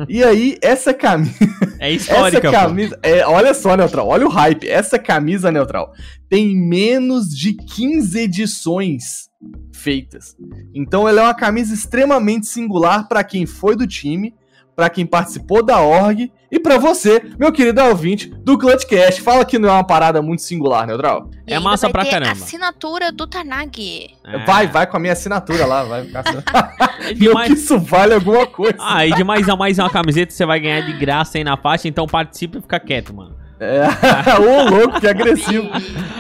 E 0.09 0.25
aí, 0.25 0.59
essa 0.61 0.93
camisa. 0.93 1.39
É 1.79 1.91
histórica, 1.93 2.49
essa 2.49 2.59
camisa. 2.59 2.99
É, 3.03 3.25
olha 3.25 3.55
só, 3.55 3.77
Neutral, 3.77 4.09
olha 4.09 4.27
o 4.27 4.31
hype. 4.31 4.69
Essa 4.69 4.99
camisa, 4.99 5.53
Neutral, 5.53 5.93
tem 6.29 6.57
menos 6.57 7.29
de 7.29 7.55
15 7.55 8.19
edições 8.19 9.32
feitas. 9.73 10.37
Então 10.75 11.09
ela 11.09 11.21
é 11.21 11.25
uma 11.25 11.35
camisa 11.35 11.75
extremamente 11.75 12.47
singular 12.47 13.09
para 13.09 13.25
quem 13.25 13.47
foi 13.47 13.75
do 13.75 13.87
time, 13.87 14.35
para 14.75 14.89
quem 14.89 15.05
participou 15.05 15.63
da 15.65 15.81
org 15.81 16.33
e 16.51 16.59
para 16.59 16.79
você, 16.79 17.23
meu 17.39 17.53
querido 17.53 17.83
ouvinte 17.83 18.29
do 18.29 18.59
Clutchcast. 18.59 19.23
Fala 19.23 19.45
que 19.45 19.59
não 19.59 19.69
é 19.69 19.73
uma 19.73 19.87
parada 19.87 20.21
muito 20.21 20.43
singular, 20.43 20.87
Neutral. 20.87 21.31
É 21.47 21.59
massa 21.59 21.89
pra 21.91 22.05
caramba. 22.05 22.33
assinatura 22.33 23.11
do 23.11 23.27
Tanag. 23.27 24.09
É. 24.25 24.39
Vai, 24.45 24.67
vai 24.67 24.87
com 24.87 24.97
a 24.97 25.01
minha 25.01 25.13
assinatura 25.13 25.67
lá, 25.67 25.83
vai 25.85 26.05
ficar 26.05 26.25
é 27.01 27.15
demais... 27.15 27.49
que 27.49 27.55
isso 27.55 27.79
vale 27.79 28.15
alguma 28.15 28.47
coisa. 28.47 28.77
Ah, 28.79 29.07
e 29.07 29.13
de 29.13 29.25
mais 29.25 29.49
a 29.49 29.57
mais 29.57 29.79
uma 29.79 29.91
camiseta 29.91 30.33
você 30.33 30.45
vai 30.45 30.61
ganhar 30.61 30.83
de 30.83 30.93
graça 30.95 31.39
aí 31.39 31.45
na 31.45 31.57
faixa, 31.57 31.89
então 31.89 32.07
participe 32.07 32.59
e 32.59 32.61
fica 32.61 32.79
quieto, 32.79 33.15
mano. 33.15 33.42
É, 33.63 33.87
ô 34.43 34.69
louco, 34.69 35.01
que 35.01 35.07
agressivo. 35.07 35.69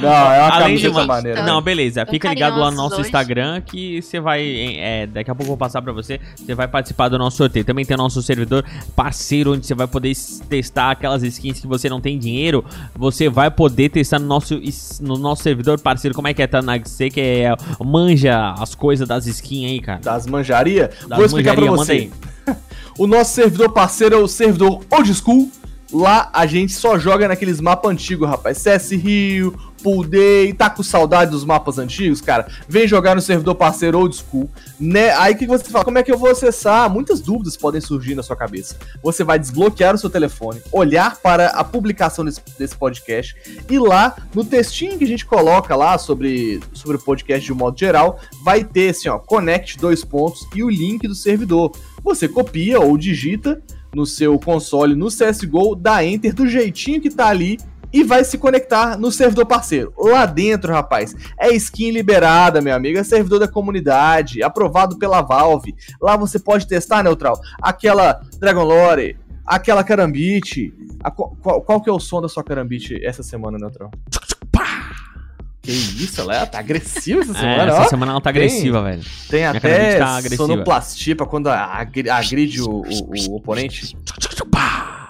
Não, 0.01 0.09
é 0.09 0.39
uma 0.39 0.49
Além 0.49 0.77
camiseta 0.77 1.01
de 1.01 1.07
maneira. 1.09 1.43
Não, 1.43 1.61
beleza. 1.61 2.07
Fica 2.07 2.29
ligado 2.29 2.61
lá 2.61 2.71
no 2.71 2.77
nosso 2.77 2.97
hoje. 2.97 3.07
Instagram 3.07 3.61
que 3.61 4.01
você 4.01 4.21
vai. 4.21 4.77
É, 4.79 5.09
daqui 5.09 5.29
a 5.29 5.35
pouco 5.35 5.45
eu 5.45 5.49
vou 5.49 5.57
passar 5.57 5.83
pra 5.83 5.93
você. 5.93 6.21
Você 6.37 6.55
vai 6.55 6.69
participar 6.69 7.09
do 7.09 7.19
nosso 7.19 7.39
sorteio. 7.39 7.65
Também 7.65 7.85
tem 7.85 7.97
o 7.97 7.99
nosso 7.99 8.23
servidor 8.23 8.65
parceiro, 8.95 9.55
onde 9.55 9.67
você 9.67 9.75
vai 9.75 9.89
poder 9.89 10.13
testar 10.49 10.93
aquelas 10.93 11.25
skins 11.25 11.59
que 11.59 11.67
você 11.67 11.89
não 11.89 12.01
tem 12.01 12.17
dinheiro. 12.17 12.65
Você 12.95 13.29
vai 13.29 13.51
poder 13.51 13.89
testar 13.89 14.21
no 14.21 14.27
nosso, 14.27 14.61
no 15.01 15.19
nosso 15.19 15.43
servidor 15.43 15.81
parceiro. 15.81 16.15
Como 16.15 16.29
é 16.29 16.35
que 16.35 16.43
é, 16.43 16.47
Tanag? 16.47 16.89
Você 16.89 17.11
que 17.11 17.21
é, 17.21 17.57
manja 17.85 18.55
as 18.57 18.77
coisas 18.77 19.09
das 19.09 19.27
skins 19.27 19.69
aí, 19.69 19.81
cara. 19.81 19.99
Das 20.01 20.27
manjaria? 20.27 20.91
Das 21.09 21.17
vou 21.17 21.27
explicar 21.27 21.57
manjaria, 21.57 21.73
pra 21.73 21.77
você. 21.77 22.11
o 22.97 23.09
nosso 23.09 23.35
servidor 23.35 23.73
parceiro 23.73 24.15
é 24.15 24.19
o 24.19 24.29
servidor 24.29 24.81
Old 24.91 25.13
School 25.15 25.51
Lá 25.93 26.31
a 26.33 26.47
gente 26.47 26.73
só 26.73 26.99
joga 26.99 27.29
naqueles 27.29 27.61
mapas 27.61 27.91
antigos, 27.91 28.27
rapaz. 28.27 28.57
CS 28.59 28.93
Rio, 28.93 29.55
Pool 29.83 30.05
Day, 30.05 30.55
tá 30.55 30.71
com 30.71 30.83
saudade 30.83 31.31
dos 31.31 31.45
mapas 31.45 31.77
antigos, 31.77 32.21
cara? 32.21 32.47
Vem 32.67 32.89
jogar 32.89 33.15
no 33.15 33.21
servidor 33.21 33.55
parceiro 33.57 33.99
Old 33.99 34.17
School, 34.17 34.49
né? 34.81 35.11
Aí 35.17 35.35
que 35.35 35.47
você 35.47 35.65
fala? 35.65 35.85
Como 35.85 35.99
é 35.99 36.03
que 36.03 36.11
eu 36.11 36.17
vou 36.17 36.31
acessar? 36.31 36.89
Muitas 36.89 37.21
dúvidas 37.21 37.57
podem 37.57 37.81
surgir 37.81 38.15
na 38.15 38.23
sua 38.23 38.37
cabeça. 38.37 38.77
Você 39.03 39.23
vai 39.23 39.39
desbloquear 39.39 39.95
o 39.95 39.99
seu 39.99 40.09
telefone, 40.09 40.63
olhar 40.71 41.17
para 41.17 41.49
a 41.49 41.65
publicação 41.65 42.25
desse, 42.25 42.41
desse 42.59 42.77
podcast 42.77 43.37
e 43.69 43.79
lá 43.79 44.17
no 44.35 44.45
textinho 44.45 44.97
que 44.97 45.05
a 45.05 45.09
gente 45.09 45.27
coloca 45.27 45.77
lá 45.77 45.99
sobre, 45.99 46.61
sobre 46.73 46.97
o 46.97 47.01
podcast 47.01 47.45
de 47.45 47.53
um 47.53 47.57
modo 47.57 47.79
geral, 47.79 48.19
vai 48.43 48.65
ter 48.65 48.91
assim, 48.91 49.09
ó, 49.09 49.19
connect 49.19 49.79
dois 49.79 50.05
pontos 50.05 50.47
e 50.55 50.63
o 50.63 50.71
link 50.71 51.07
do 51.07 51.15
servidor. 51.15 51.73
Você 52.03 52.29
copia 52.29 52.81
ou 52.81 52.97
digita 52.97 53.61
no 53.95 54.07
seu 54.07 54.39
console 54.39 54.95
no 54.95 55.09
CSGO, 55.09 55.75
dá 55.75 56.05
Enter 56.05 56.35
do 56.35 56.47
jeitinho 56.47 57.01
que 57.01 57.11
tá 57.11 57.29
ali 57.29 57.59
e 57.93 58.03
vai 58.03 58.25
se 58.25 58.39
conectar 58.39 58.99
no 58.99 59.13
servidor 59.13 59.47
parceiro. 59.47 59.93
Lá 59.99 60.25
dentro, 60.25 60.73
rapaz, 60.73 61.15
é 61.39 61.53
skin 61.55 61.91
liberada, 61.91 62.61
meu 62.61 62.75
amigo, 62.75 62.99
é 62.99 63.05
servidor 63.05 63.39
da 63.39 63.49
comunidade, 63.49 64.43
aprovado 64.43 64.99
pela 64.99 65.21
Valve. 65.21 65.75
Lá 66.01 66.17
você 66.17 66.39
pode 66.39 66.67
testar, 66.67 67.03
Neutral, 67.03 67.39
aquela 67.61 68.23
Dragon 68.39 68.65
Lore, 68.65 69.19
aquela 69.45 69.85
Karambit. 69.85 70.73
A, 71.05 71.11
qual, 71.11 71.37
qual, 71.63 71.81
que 71.83 71.91
é 71.91 71.93
o 71.93 72.01
som 72.01 72.21
da 72.21 72.29
sua 72.29 72.43
Karambit 72.43 72.99
essa 73.05 73.23
semana, 73.23 73.59
Neutral? 73.59 73.91
Que 75.63 75.71
isso, 75.71 76.21
ela 76.21 76.45
tá 76.45 76.59
agressiva 76.59 77.21
essa 77.21 77.31
é, 77.31 77.35
semana, 77.37 77.63
é, 77.63 77.69
Essa 77.69 77.81
ó. 77.83 77.89
semana 77.89 78.13
ela 78.13 78.21
tá 78.21 78.31
agressiva, 78.31 78.83
velho. 78.83 79.03
Tem 79.31 79.41
Minha 79.41 79.51
até 79.51 79.99
tá 79.99 80.21
sonoplastia 80.37 81.15
pra 81.15 81.25
quando 81.25 81.47
agride 81.49 82.61
o, 82.61 82.83
o, 82.83 83.31
o 83.31 83.37
oponente. 83.37 83.97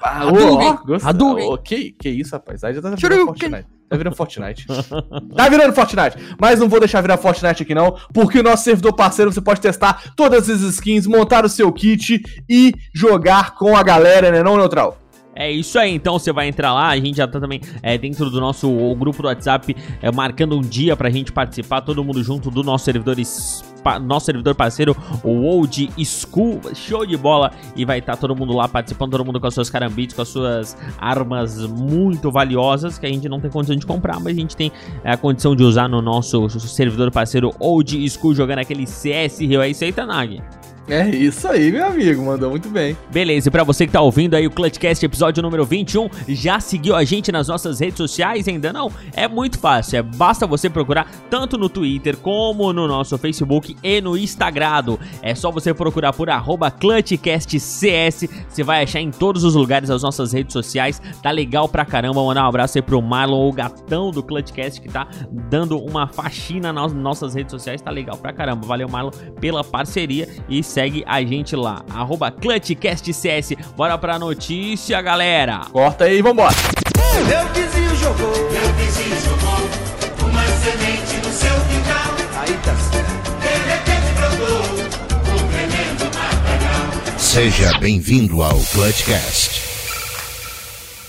Ah, 0.04 0.28
Hadouken! 1.02 1.48
Oh, 1.48 1.56
que, 1.56 1.92
que 1.92 2.10
isso, 2.10 2.32
rapaz? 2.32 2.62
Aí 2.64 2.74
já 2.74 2.82
tá 2.82 2.90
virando 2.90 3.24
Fortnite. 3.26 3.66
Tá 3.88 3.96
virando 3.96 4.16
Fortnite. 4.16 4.66
tá 5.36 5.48
virando 5.48 5.74
Fortnite. 5.74 6.16
Mas 6.38 6.60
não 6.60 6.68
vou 6.68 6.80
deixar 6.80 7.00
virar 7.00 7.16
Fortnite 7.16 7.62
aqui 7.62 7.74
não, 7.74 7.96
porque 8.12 8.40
o 8.40 8.42
nosso 8.42 8.64
servidor 8.64 8.92
parceiro 8.94 9.32
você 9.32 9.40
pode 9.40 9.60
testar 9.60 10.12
todas 10.16 10.50
as 10.50 10.60
skins, 10.60 11.06
montar 11.06 11.46
o 11.46 11.48
seu 11.48 11.72
kit 11.72 12.22
e 12.48 12.74
jogar 12.92 13.54
com 13.54 13.74
a 13.76 13.82
galera, 13.82 14.30
né 14.30 14.42
não, 14.42 14.56
Neutral? 14.58 14.98
É 15.34 15.50
isso 15.50 15.78
aí, 15.78 15.94
então 15.94 16.18
você 16.18 16.30
vai 16.30 16.46
entrar 16.46 16.74
lá, 16.74 16.88
a 16.88 16.96
gente 16.96 17.16
já 17.16 17.26
tá 17.26 17.40
também 17.40 17.60
é, 17.82 17.96
dentro 17.96 18.28
do 18.28 18.38
nosso 18.38 18.68
grupo 18.96 19.22
do 19.22 19.28
WhatsApp, 19.28 19.74
é, 20.02 20.12
marcando 20.12 20.56
um 20.58 20.60
dia 20.60 20.94
pra 20.94 21.08
gente 21.08 21.32
participar, 21.32 21.80
todo 21.80 22.04
mundo 22.04 22.22
junto 22.22 22.50
do 22.50 22.62
nosso 22.62 22.84
servidor 22.84 23.16
nosso 24.00 24.26
servidor 24.26 24.54
parceiro, 24.54 24.96
o 25.24 25.42
Old 25.42 25.90
School, 26.04 26.60
show 26.74 27.04
de 27.04 27.16
bola, 27.16 27.50
e 27.74 27.84
vai 27.84 27.98
estar 27.98 28.12
tá 28.12 28.18
todo 28.20 28.36
mundo 28.36 28.52
lá 28.52 28.68
participando, 28.68 29.10
todo 29.10 29.24
mundo 29.24 29.40
com 29.40 29.46
as 29.46 29.54
suas 29.54 29.68
carambites, 29.68 30.14
com 30.14 30.22
as 30.22 30.28
suas 30.28 30.76
armas 30.98 31.66
muito 31.66 32.30
valiosas, 32.30 32.98
que 32.98 33.06
a 33.06 33.08
gente 33.08 33.28
não 33.28 33.40
tem 33.40 33.50
condição 33.50 33.74
de 33.74 33.84
comprar, 33.84 34.20
mas 34.20 34.36
a 34.36 34.40
gente 34.40 34.54
tem 34.54 34.70
é, 35.02 35.12
a 35.12 35.16
condição 35.16 35.56
de 35.56 35.64
usar 35.64 35.88
no 35.88 36.00
nosso 36.00 36.48
servidor 36.60 37.10
parceiro 37.10 37.50
Old 37.58 38.08
School, 38.10 38.34
jogando 38.34 38.60
aquele 38.60 38.86
CS 38.86 39.40
Rio, 39.40 39.62
é 39.62 39.70
isso 39.70 39.82
aí, 39.82 39.92
Tanag? 39.92 40.40
É 40.88 41.08
isso 41.08 41.46
aí, 41.46 41.70
meu 41.70 41.86
amigo, 41.86 42.22
mandou 42.22 42.50
muito 42.50 42.68
bem. 42.68 42.96
Beleza, 43.10 43.48
e 43.48 43.50
pra 43.50 43.62
você 43.62 43.86
que 43.86 43.92
tá 43.92 44.00
ouvindo 44.00 44.34
aí 44.34 44.46
o 44.46 44.50
Clutchcast 44.50 45.04
episódio 45.04 45.42
número 45.42 45.64
21, 45.64 46.08
já 46.28 46.58
seguiu 46.58 46.96
a 46.96 47.04
gente 47.04 47.30
nas 47.30 47.48
nossas 47.48 47.80
redes 47.80 47.98
sociais 47.98 48.48
ainda 48.48 48.72
não? 48.72 48.90
É 49.14 49.28
muito 49.28 49.58
fácil, 49.58 49.98
é 49.98 50.02
basta 50.02 50.46
você 50.46 50.68
procurar 50.68 51.10
tanto 51.30 51.56
no 51.56 51.68
Twitter 51.68 52.16
como 52.16 52.72
no 52.72 52.88
nosso 52.88 53.16
Facebook 53.16 53.76
e 53.82 54.00
no 54.00 54.16
Instagram. 54.16 54.62
É 55.22 55.34
só 55.34 55.50
você 55.50 55.74
procurar 55.74 56.12
por 56.12 56.30
arroba 56.30 56.70
ClutchCastCS, 56.70 58.28
você 58.48 58.62
vai 58.62 58.82
achar 58.82 59.00
em 59.00 59.10
todos 59.10 59.44
os 59.44 59.54
lugares 59.54 59.90
as 59.90 60.02
nossas 60.02 60.32
redes 60.32 60.52
sociais, 60.52 61.00
tá 61.22 61.30
legal 61.30 61.68
pra 61.68 61.84
caramba, 61.84 62.22
mandar 62.22 62.44
um 62.44 62.48
abraço 62.48 62.78
aí 62.78 62.82
pro 62.82 63.02
Marlon, 63.02 63.48
o 63.48 63.52
gatão 63.52 64.10
do 64.10 64.22
Clutchcast 64.22 64.80
que 64.80 64.88
tá 64.88 65.08
dando 65.50 65.78
uma 65.78 66.06
faxina 66.06 66.72
nas 66.72 66.92
nossas 66.92 67.34
redes 67.34 67.50
sociais, 67.50 67.80
tá 67.82 67.90
legal 67.90 68.16
pra 68.16 68.32
caramba. 68.32 68.66
Valeu 68.66 68.88
Marlon 68.88 69.10
pela 69.40 69.64
parceria 69.64 70.28
e 70.48 70.62
segue 70.72 71.04
a 71.06 71.20
gente 71.22 71.54
lá, 71.54 71.84
arroba 71.90 72.30
ClutchCastCS. 72.30 73.54
Bora 73.76 73.98
pra 73.98 74.18
notícia, 74.18 75.00
galera! 75.02 75.66
Corta 75.70 76.04
aí 76.04 76.18
e 76.18 76.22
vambora! 76.22 76.54
Meu 77.28 77.46
vizinho 77.52 77.94
jogou, 77.96 78.32
meu 78.50 78.72
vizinho 78.74 79.20
jogou 79.20 80.30
uma 80.30 80.46
semente 80.46 81.16
no 81.18 81.32
seu 81.32 81.54
quintal. 81.68 82.14
Aí 82.40 82.58
tá 82.64 82.74
certo. 82.76 83.32
De 83.42 83.52
repente 83.70 84.12
brotou 84.16 84.62
um 85.34 85.48
tremendo 85.48 86.04
matagal. 86.06 87.18
Seja 87.18 87.78
bem-vindo 87.78 88.42
ao 88.42 88.58
Clutchcast. 88.58 89.71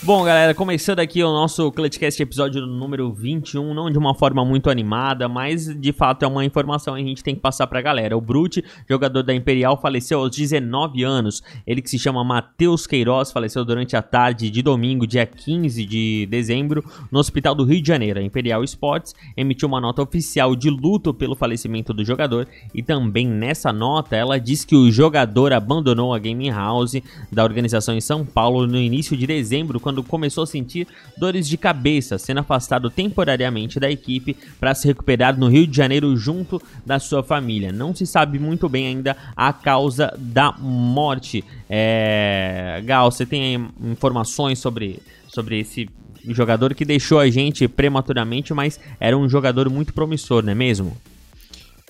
Bom, 0.05 0.25
galera, 0.25 0.53
começando 0.53 0.99
aqui 0.99 1.23
o 1.23 1.31
nosso 1.31 1.71
Clutchcast 1.71 2.21
episódio 2.21 2.65
número 2.65 3.09
21, 3.13 3.73
não 3.73 3.89
de 3.89 3.97
uma 3.97 4.13
forma 4.13 4.43
muito 4.43 4.69
animada, 4.69 5.29
mas 5.29 5.73
de 5.79 5.93
fato 5.93 6.25
é 6.25 6.27
uma 6.27 6.43
informação 6.43 6.95
que 6.95 7.01
a 7.01 7.05
gente 7.05 7.23
tem 7.23 7.33
que 7.33 7.39
passar 7.39 7.67
pra 7.67 7.81
galera. 7.81 8.17
O 8.17 8.19
Brute, 8.19 8.65
jogador 8.89 9.23
da 9.23 9.33
Imperial, 9.33 9.79
faleceu 9.79 10.19
aos 10.19 10.35
19 10.35 11.03
anos. 11.03 11.41
Ele 11.65 11.81
que 11.81 11.89
se 11.89 11.97
chama 11.97 12.21
Matheus 12.21 12.85
Queiroz, 12.85 13.31
faleceu 13.31 13.63
durante 13.63 13.95
a 13.95 14.01
tarde 14.01 14.49
de 14.49 14.61
domingo, 14.61 15.07
dia 15.07 15.25
15 15.25 15.85
de 15.85 16.27
dezembro, 16.29 16.83
no 17.09 17.19
Hospital 17.19 17.55
do 17.55 17.63
Rio 17.63 17.81
de 17.81 17.87
Janeiro. 17.87 18.19
A 18.19 18.23
Imperial 18.23 18.61
Sports 18.65 19.15
emitiu 19.37 19.69
uma 19.69 19.79
nota 19.79 20.01
oficial 20.01 20.53
de 20.53 20.69
luto 20.69 21.13
pelo 21.13 21.33
falecimento 21.33 21.93
do 21.93 22.03
jogador 22.03 22.45
e 22.75 22.83
também 22.83 23.25
nessa 23.25 23.71
nota 23.71 24.17
ela 24.17 24.37
diz 24.37 24.65
que 24.65 24.75
o 24.75 24.91
jogador 24.91 25.53
abandonou 25.53 26.13
a 26.13 26.19
gaming 26.19 26.51
house 26.51 27.01
da 27.31 27.45
organização 27.45 27.95
em 27.95 28.01
São 28.01 28.25
Paulo 28.25 28.67
no 28.67 28.77
início 28.77 29.15
de 29.15 29.25
dezembro, 29.25 29.79
quando 29.79 29.92
quando 29.93 30.03
começou 30.03 30.43
a 30.43 30.47
sentir 30.47 30.87
dores 31.15 31.47
de 31.47 31.55
cabeça, 31.55 32.17
sendo 32.17 32.39
afastado 32.39 32.89
temporariamente 32.89 33.79
da 33.79 33.91
equipe 33.91 34.35
para 34.59 34.73
se 34.73 34.87
recuperar 34.87 35.37
no 35.37 35.47
Rio 35.47 35.67
de 35.67 35.77
Janeiro 35.77 36.15
junto 36.17 36.59
da 36.83 36.97
sua 36.97 37.21
família. 37.21 37.71
Não 37.71 37.93
se 37.93 38.07
sabe 38.07 38.39
muito 38.39 38.67
bem 38.67 38.87
ainda 38.87 39.15
a 39.35 39.53
causa 39.53 40.11
da 40.17 40.51
morte. 40.53 41.43
É... 41.69 42.81
Gal, 42.85 43.11
você 43.11 43.25
tem 43.25 43.69
informações 43.83 44.57
sobre, 44.57 44.99
sobre 45.27 45.59
esse 45.59 45.87
jogador 46.29 46.73
que 46.73 46.85
deixou 46.85 47.19
a 47.19 47.29
gente 47.29 47.67
prematuramente, 47.67 48.53
mas 48.53 48.79
era 48.99 49.15
um 49.15 49.29
jogador 49.29 49.69
muito 49.69 49.93
promissor, 49.93 50.43
não 50.43 50.53
é 50.53 50.55
mesmo? 50.55 50.97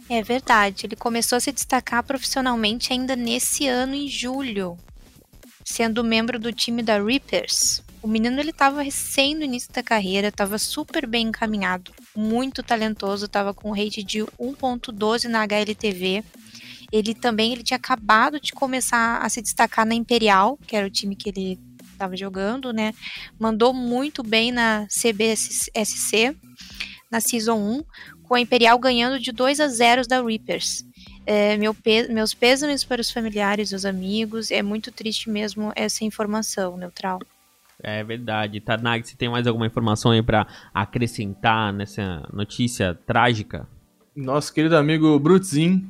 É 0.09 0.21
verdade, 0.21 0.85
ele 0.85 0.97
começou 0.97 1.37
a 1.37 1.39
se 1.39 1.51
destacar 1.53 2.03
profissionalmente 2.03 2.91
ainda 2.91 3.15
nesse 3.15 3.67
ano, 3.67 3.95
em 3.95 4.09
julho, 4.09 4.77
sendo 5.63 6.03
membro 6.03 6.37
do 6.37 6.51
time 6.51 6.83
da 6.83 7.01
Reapers. 7.01 7.81
O 8.03 8.07
menino 8.07 8.37
ele 8.41 8.49
estava 8.49 8.81
recém 8.81 9.33
no 9.33 9.45
início 9.45 9.71
da 9.71 9.81
carreira, 9.81 10.27
estava 10.27 10.59
super 10.59 11.07
bem 11.07 11.27
encaminhado, 11.27 11.93
muito 12.13 12.61
talentoso, 12.61 13.27
estava 13.27 13.53
com 13.53 13.69
um 13.69 13.73
rate 13.73 14.03
de 14.03 14.19
1.12 14.19 15.29
na 15.29 15.41
HLTV. 15.43 16.21
Ele 16.91 17.13
também 17.15 17.53
ele 17.53 17.63
tinha 17.63 17.77
acabado 17.77 18.41
de 18.41 18.51
começar 18.51 19.19
a 19.19 19.29
se 19.29 19.41
destacar 19.41 19.85
na 19.85 19.95
Imperial, 19.95 20.59
que 20.67 20.75
era 20.75 20.85
o 20.85 20.89
time 20.89 21.15
que 21.15 21.29
ele 21.29 21.57
estava 21.93 22.17
jogando, 22.17 22.73
né? 22.73 22.93
Mandou 23.39 23.73
muito 23.73 24.21
bem 24.21 24.51
na 24.51 24.85
CBSC, 24.87 26.35
na 27.09 27.21
Season 27.21 27.55
1, 27.55 27.83
com 28.23 28.35
a 28.35 28.41
Imperial 28.41 28.77
ganhando 28.79 29.17
de 29.17 29.31
2 29.31 29.61
a 29.61 29.69
0 29.69 30.05
da 30.05 30.21
Reapers. 30.21 30.83
É, 31.25 31.55
meu 31.55 31.73
pe 31.73 32.09
meus 32.09 32.33
pêsames 32.33 32.83
para 32.83 32.99
os 32.99 33.09
familiares, 33.09 33.71
os 33.71 33.85
amigos. 33.85 34.51
É 34.51 34.61
muito 34.61 34.91
triste 34.91 35.29
mesmo 35.29 35.71
essa 35.73 36.03
informação, 36.03 36.75
neutral. 36.75 37.19
É 37.81 38.03
verdade. 38.03 38.59
Tarnag, 38.59 39.07
você 39.07 39.15
tem 39.15 39.29
mais 39.29 39.47
alguma 39.47 39.65
informação 39.65 40.11
aí 40.11 40.21
para 40.21 40.47
acrescentar 40.73 41.73
nessa 41.73 42.27
notícia 42.31 42.97
trágica? 43.05 43.67
Nosso 44.15 44.53
querido 44.53 44.77
amigo 44.77 45.17
Brutzin. 45.19 45.89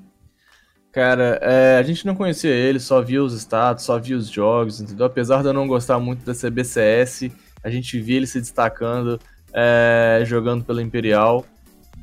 Cara, 0.91 1.39
é, 1.41 1.77
a 1.77 1.83
gente 1.83 2.05
não 2.05 2.15
conhecia 2.15 2.51
ele, 2.51 2.79
só 2.79 3.01
via 3.01 3.23
os 3.23 3.33
status, 3.33 3.83
só 3.83 3.97
via 3.97 4.15
os 4.15 4.29
jogos, 4.29 4.79
entendeu? 4.79 5.07
Apesar 5.07 5.41
de 5.41 5.47
eu 5.47 5.53
não 5.53 5.67
gostar 5.67 5.99
muito 5.99 6.23
da 6.23 6.33
CBCS, 6.33 7.31
a 7.63 7.69
gente 7.69 7.99
via 7.99 8.17
ele 8.17 8.27
se 8.27 8.39
destacando, 8.39 9.19
é, 9.51 10.21
jogando 10.23 10.63
pela 10.63 10.83
Imperial. 10.83 11.45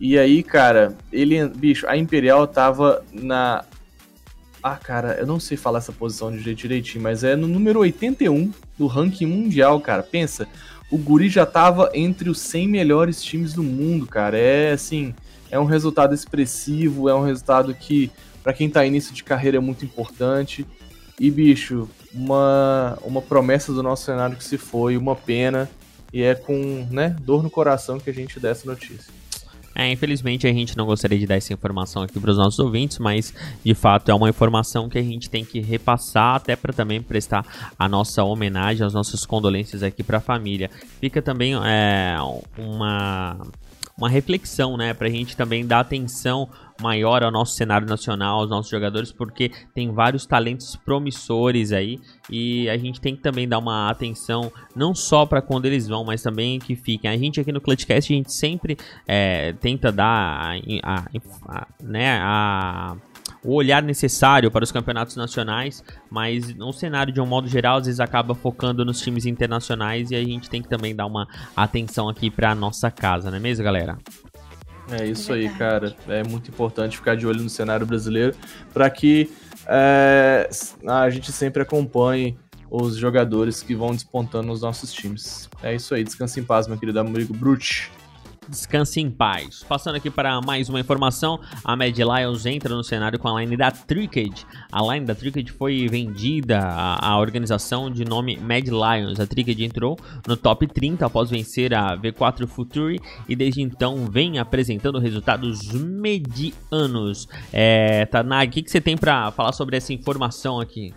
E 0.00 0.18
aí, 0.18 0.42
cara, 0.42 0.96
ele, 1.12 1.48
bicho, 1.48 1.86
a 1.86 1.96
Imperial 1.96 2.48
tava 2.48 3.04
na 3.12 3.64
ah, 4.62 4.76
cara, 4.76 5.14
eu 5.14 5.26
não 5.26 5.40
sei 5.40 5.56
falar 5.56 5.78
essa 5.78 5.92
posição 5.92 6.30
de 6.30 6.40
jeito 6.40 6.58
direitinho, 6.58 7.02
mas 7.02 7.24
é 7.24 7.34
no 7.34 7.48
número 7.48 7.80
81 7.80 8.52
do 8.80 8.86
ranking 8.86 9.26
mundial, 9.26 9.78
cara. 9.78 10.02
Pensa, 10.02 10.48
o 10.90 10.96
Guri 10.96 11.28
já 11.28 11.44
tava 11.44 11.90
entre 11.92 12.30
os 12.30 12.40
100 12.40 12.66
melhores 12.66 13.22
times 13.22 13.52
do 13.52 13.62
mundo, 13.62 14.06
cara. 14.06 14.38
É 14.38 14.72
assim, 14.72 15.14
é 15.50 15.60
um 15.60 15.66
resultado 15.66 16.14
expressivo, 16.14 17.06
é 17.06 17.14
um 17.14 17.22
resultado 17.22 17.74
que 17.74 18.10
para 18.42 18.54
quem 18.54 18.70
tá 18.70 18.86
início 18.86 19.12
de 19.12 19.22
carreira 19.22 19.58
é 19.58 19.60
muito 19.60 19.84
importante. 19.84 20.66
E 21.18 21.30
bicho, 21.30 21.90
uma 22.14 22.98
uma 23.02 23.20
promessa 23.20 23.70
do 23.70 23.82
nosso 23.82 24.06
cenário 24.06 24.34
que 24.34 24.44
se 24.44 24.56
foi, 24.56 24.96
uma 24.96 25.14
pena, 25.14 25.68
e 26.10 26.22
é 26.22 26.34
com, 26.34 26.88
né, 26.90 27.14
dor 27.20 27.42
no 27.42 27.50
coração 27.50 28.00
que 28.00 28.08
a 28.08 28.14
gente 28.14 28.40
dá 28.40 28.48
essa 28.48 28.66
notícia. 28.66 29.12
É, 29.74 29.90
infelizmente 29.90 30.46
a 30.46 30.52
gente 30.52 30.76
não 30.76 30.84
gostaria 30.84 31.18
de 31.18 31.26
dar 31.26 31.36
essa 31.36 31.52
informação 31.52 32.02
aqui 32.02 32.18
para 32.18 32.30
os 32.30 32.36
nossos 32.36 32.58
ouvintes, 32.58 32.98
mas 32.98 33.32
de 33.64 33.74
fato 33.74 34.10
é 34.10 34.14
uma 34.14 34.28
informação 34.28 34.88
que 34.88 34.98
a 34.98 35.02
gente 35.02 35.30
tem 35.30 35.44
que 35.44 35.60
repassar 35.60 36.36
até 36.36 36.56
para 36.56 36.72
também 36.72 37.00
prestar 37.00 37.46
a 37.78 37.88
nossa 37.88 38.24
homenagem, 38.24 38.84
as 38.84 38.92
nossas 38.92 39.24
condolências 39.24 39.82
aqui 39.82 40.02
para 40.02 40.18
a 40.18 40.20
família. 40.20 40.70
Fica 41.00 41.22
também 41.22 41.54
é, 41.54 42.16
uma 42.58 43.38
uma 44.00 44.08
reflexão, 44.08 44.76
né, 44.76 44.94
para 44.94 45.06
a 45.06 45.10
gente 45.10 45.36
também 45.36 45.66
dar 45.66 45.80
atenção 45.80 46.48
maior 46.80 47.22
ao 47.22 47.30
nosso 47.30 47.54
cenário 47.54 47.86
nacional, 47.86 48.40
aos 48.40 48.48
nossos 48.48 48.70
jogadores, 48.70 49.12
porque 49.12 49.50
tem 49.74 49.92
vários 49.92 50.24
talentos 50.24 50.74
promissores 50.76 51.72
aí 51.72 52.00
e 52.30 52.68
a 52.70 52.78
gente 52.78 53.00
tem 53.00 53.14
que 53.14 53.20
também 53.20 53.46
dar 53.46 53.58
uma 53.58 53.90
atenção 53.90 54.50
não 54.74 54.94
só 54.94 55.26
para 55.26 55.42
quando 55.42 55.66
eles 55.66 55.86
vão, 55.86 56.02
mas 56.04 56.22
também 56.22 56.58
que 56.58 56.74
fiquem. 56.74 57.10
A 57.10 57.16
gente 57.18 57.38
aqui 57.38 57.52
no 57.52 57.60
Clutchcast 57.60 58.10
a 58.10 58.16
gente 58.16 58.32
sempre 58.32 58.78
é, 59.06 59.52
tenta 59.60 59.92
dar 59.92 60.06
a, 60.06 60.54
a, 60.82 61.04
a, 61.46 61.66
né, 61.82 62.18
a 62.22 62.96
o 63.44 63.54
olhar 63.54 63.82
necessário 63.82 64.50
para 64.50 64.62
os 64.62 64.70
campeonatos 64.70 65.16
nacionais, 65.16 65.82
mas 66.10 66.54
no 66.54 66.72
cenário 66.72 67.12
de 67.12 67.20
um 67.20 67.26
modo 67.26 67.48
geral, 67.48 67.78
às 67.78 67.86
vezes 67.86 68.00
acaba 68.00 68.34
focando 68.34 68.84
nos 68.84 69.00
times 69.00 69.26
internacionais 69.26 70.10
e 70.10 70.16
a 70.16 70.22
gente 70.22 70.50
tem 70.50 70.62
que 70.62 70.68
também 70.68 70.94
dar 70.94 71.06
uma 71.06 71.26
atenção 71.56 72.08
aqui 72.08 72.30
para 72.30 72.54
nossa 72.54 72.90
casa, 72.90 73.30
não 73.30 73.38
é 73.38 73.40
mesmo, 73.40 73.64
galera? 73.64 73.96
É 74.90 75.06
isso 75.06 75.32
aí, 75.32 75.48
cara. 75.50 75.94
É 76.08 76.24
muito 76.24 76.50
importante 76.50 76.96
ficar 76.96 77.16
de 77.16 77.26
olho 77.26 77.42
no 77.42 77.48
cenário 77.48 77.86
brasileiro 77.86 78.34
para 78.72 78.90
que 78.90 79.30
é, 79.66 80.50
a 80.86 81.08
gente 81.08 81.30
sempre 81.30 81.62
acompanhe 81.62 82.36
os 82.68 82.96
jogadores 82.96 83.62
que 83.62 83.74
vão 83.74 83.92
despontando 83.92 84.48
nos 84.48 84.62
nossos 84.62 84.92
times. 84.92 85.48
É 85.62 85.74
isso 85.74 85.94
aí. 85.94 86.04
Descanse 86.04 86.40
em 86.40 86.44
paz, 86.44 86.66
meu 86.66 86.76
querido 86.76 86.98
amigo 87.00 87.32
Brute 87.32 87.90
descanse 88.50 89.00
em 89.00 89.10
paz. 89.10 89.64
Passando 89.68 89.94
aqui 89.94 90.10
para 90.10 90.40
mais 90.40 90.68
uma 90.68 90.80
informação, 90.80 91.40
a 91.64 91.76
Mad 91.76 91.96
Lions 91.96 92.44
entra 92.44 92.74
no 92.74 92.82
cenário 92.82 93.18
com 93.18 93.28
a 93.28 93.40
line 93.40 93.56
da 93.56 93.70
Tricked. 93.70 94.44
A 94.70 94.82
line 94.82 95.06
da 95.06 95.14
Tricked 95.14 95.52
foi 95.52 95.86
vendida 95.88 96.58
à, 96.60 97.18
organização 97.18 97.90
de 97.90 98.04
nome 98.04 98.36
Mad 98.36 98.66
Lions. 98.66 99.20
A 99.20 99.26
Tricked 99.26 99.64
entrou 99.64 99.98
no 100.26 100.36
top 100.36 100.66
30 100.66 101.06
após 101.06 101.30
vencer 101.30 101.72
a 101.72 101.96
V4 101.96 102.46
Futuri 102.46 103.00
e 103.28 103.36
desde 103.36 103.62
então 103.62 104.06
vem 104.06 104.38
apresentando 104.38 104.98
resultados 104.98 105.72
medianos. 105.72 107.28
É, 107.52 108.04
Tanag, 108.06 108.50
o 108.50 108.52
que, 108.52 108.62
que 108.62 108.70
você 108.70 108.80
tem 108.80 108.96
para 108.96 109.30
falar 109.30 109.52
sobre 109.52 109.76
essa 109.76 109.92
informação 109.92 110.60
aqui? 110.60 110.92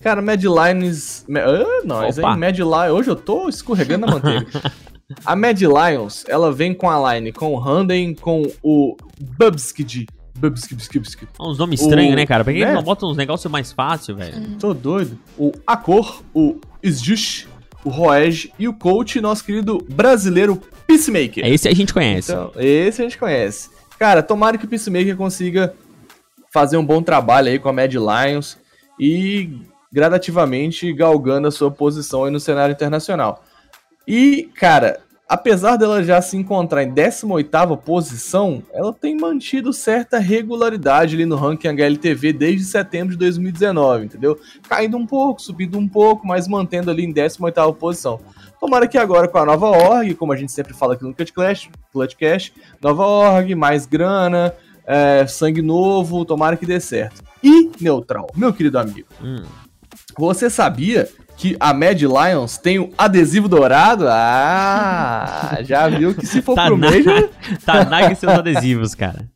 Cara, 0.00 0.20
Mad 0.20 0.42
Lions. 0.42 1.24
Ah, 1.30 1.82
nós, 1.84 2.18
Opa. 2.18 2.32
hein? 2.32 2.38
Mad 2.38 2.58
Lions. 2.58 2.90
Hoje 2.92 3.10
eu 3.10 3.16
tô 3.16 3.48
escorregando 3.48 4.06
a 4.06 4.10
manteiga. 4.10 4.46
a 5.24 5.36
Mad 5.36 5.60
Lions, 5.60 6.24
ela 6.28 6.52
vem 6.52 6.74
com 6.74 6.90
a 6.90 7.14
line 7.14 7.32
com 7.32 7.54
o 7.54 7.62
Handen, 7.62 8.14
com 8.14 8.50
o 8.62 8.96
Bubskid. 9.38 10.06
Bubskid, 10.36 11.08
Uns 11.40 11.58
nomes 11.58 11.80
estranhos, 11.80 12.14
né, 12.14 12.26
cara? 12.26 12.44
Por 12.44 12.52
que 12.52 12.64
né? 12.64 12.74
não 12.74 12.82
botam 12.82 13.08
uns 13.08 13.16
negócios 13.16 13.50
mais 13.50 13.72
fáceis, 13.72 14.16
velho? 14.16 14.56
Tô 14.58 14.74
doido. 14.74 15.18
O 15.38 15.52
Akor, 15.66 16.22
o 16.34 16.60
Sjush, 16.84 17.46
o 17.84 17.88
Roege 17.88 18.52
e 18.58 18.68
o 18.68 18.74
coach, 18.74 19.20
nosso 19.20 19.44
querido 19.44 19.78
brasileiro 19.88 20.60
Peacemaker. 20.86 21.44
É 21.44 21.50
esse 21.50 21.68
a 21.68 21.74
gente 21.74 21.94
conhece. 21.94 22.32
Então, 22.32 22.52
esse 22.56 23.00
a 23.00 23.04
gente 23.04 23.16
conhece. 23.16 23.70
Cara, 23.98 24.22
tomara 24.22 24.58
que 24.58 24.66
o 24.66 24.68
Peacemaker 24.68 25.16
consiga 25.16 25.72
fazer 26.52 26.76
um 26.76 26.84
bom 26.84 27.00
trabalho 27.00 27.48
aí 27.48 27.58
com 27.58 27.68
a 27.68 27.72
Mad 27.72 27.94
Lions 27.94 28.58
e 29.00 29.58
gradativamente 29.90 30.92
galgando 30.92 31.48
a 31.48 31.50
sua 31.50 31.70
posição 31.70 32.24
aí 32.24 32.30
no 32.30 32.40
cenário 32.40 32.72
internacional. 32.72 33.42
E, 34.06 34.48
cara, 34.54 35.00
apesar 35.28 35.76
dela 35.76 36.02
já 36.04 36.22
se 36.22 36.36
encontrar 36.36 36.84
em 36.84 36.92
18ª 36.92 37.76
posição, 37.76 38.62
ela 38.72 38.92
tem 38.92 39.16
mantido 39.16 39.72
certa 39.72 40.18
regularidade 40.18 41.14
ali 41.16 41.26
no 41.26 41.36
ranking 41.36 41.68
HLTV 41.68 42.32
desde 42.32 42.64
setembro 42.64 43.12
de 43.14 43.18
2019, 43.18 44.04
entendeu? 44.04 44.38
Caindo 44.68 44.96
um 44.96 45.06
pouco, 45.06 45.42
subindo 45.42 45.76
um 45.78 45.88
pouco, 45.88 46.26
mas 46.26 46.46
mantendo 46.46 46.90
ali 46.90 47.04
em 47.04 47.12
18ª 47.12 47.74
posição. 47.74 48.20
Tomara 48.60 48.86
que 48.88 48.96
agora 48.96 49.28
com 49.28 49.38
a 49.38 49.44
nova 49.44 49.66
org, 49.66 50.14
como 50.14 50.32
a 50.32 50.36
gente 50.36 50.52
sempre 50.52 50.72
fala 50.72 50.94
aqui 50.94 51.02
no 51.04 51.12
Clutch 51.12 51.32
Clash, 51.32 51.68
Clutch 51.92 52.14
Cash, 52.16 52.52
nova 52.80 53.04
org, 53.04 53.54
mais 53.54 53.86
grana, 53.86 54.54
é, 54.86 55.26
sangue 55.26 55.60
novo, 55.60 56.24
tomara 56.24 56.56
que 56.56 56.64
dê 56.64 56.80
certo. 56.80 57.22
E, 57.42 57.70
Neutral, 57.80 58.28
meu 58.34 58.52
querido 58.52 58.78
amigo, 58.78 59.08
Hum. 59.22 59.42
você 60.16 60.48
sabia 60.48 61.08
que 61.36 61.56
a 61.60 61.74
Mad 61.74 62.00
Lions 62.00 62.56
tem 62.56 62.78
o 62.78 62.90
adesivo 62.96 63.48
dourado? 63.48 64.06
Ah, 64.08 65.58
já 65.62 65.88
viu 65.88 66.14
que 66.14 66.26
se 66.26 66.40
for 66.40 66.54
Tá 66.54 66.66
pro 66.66 66.76
na- 66.76 66.90
Major... 66.90 67.28
Tanaga 67.64 68.12
e 68.12 68.16
seus 68.16 68.32
adesivos, 68.32 68.94
cara. 68.94 69.26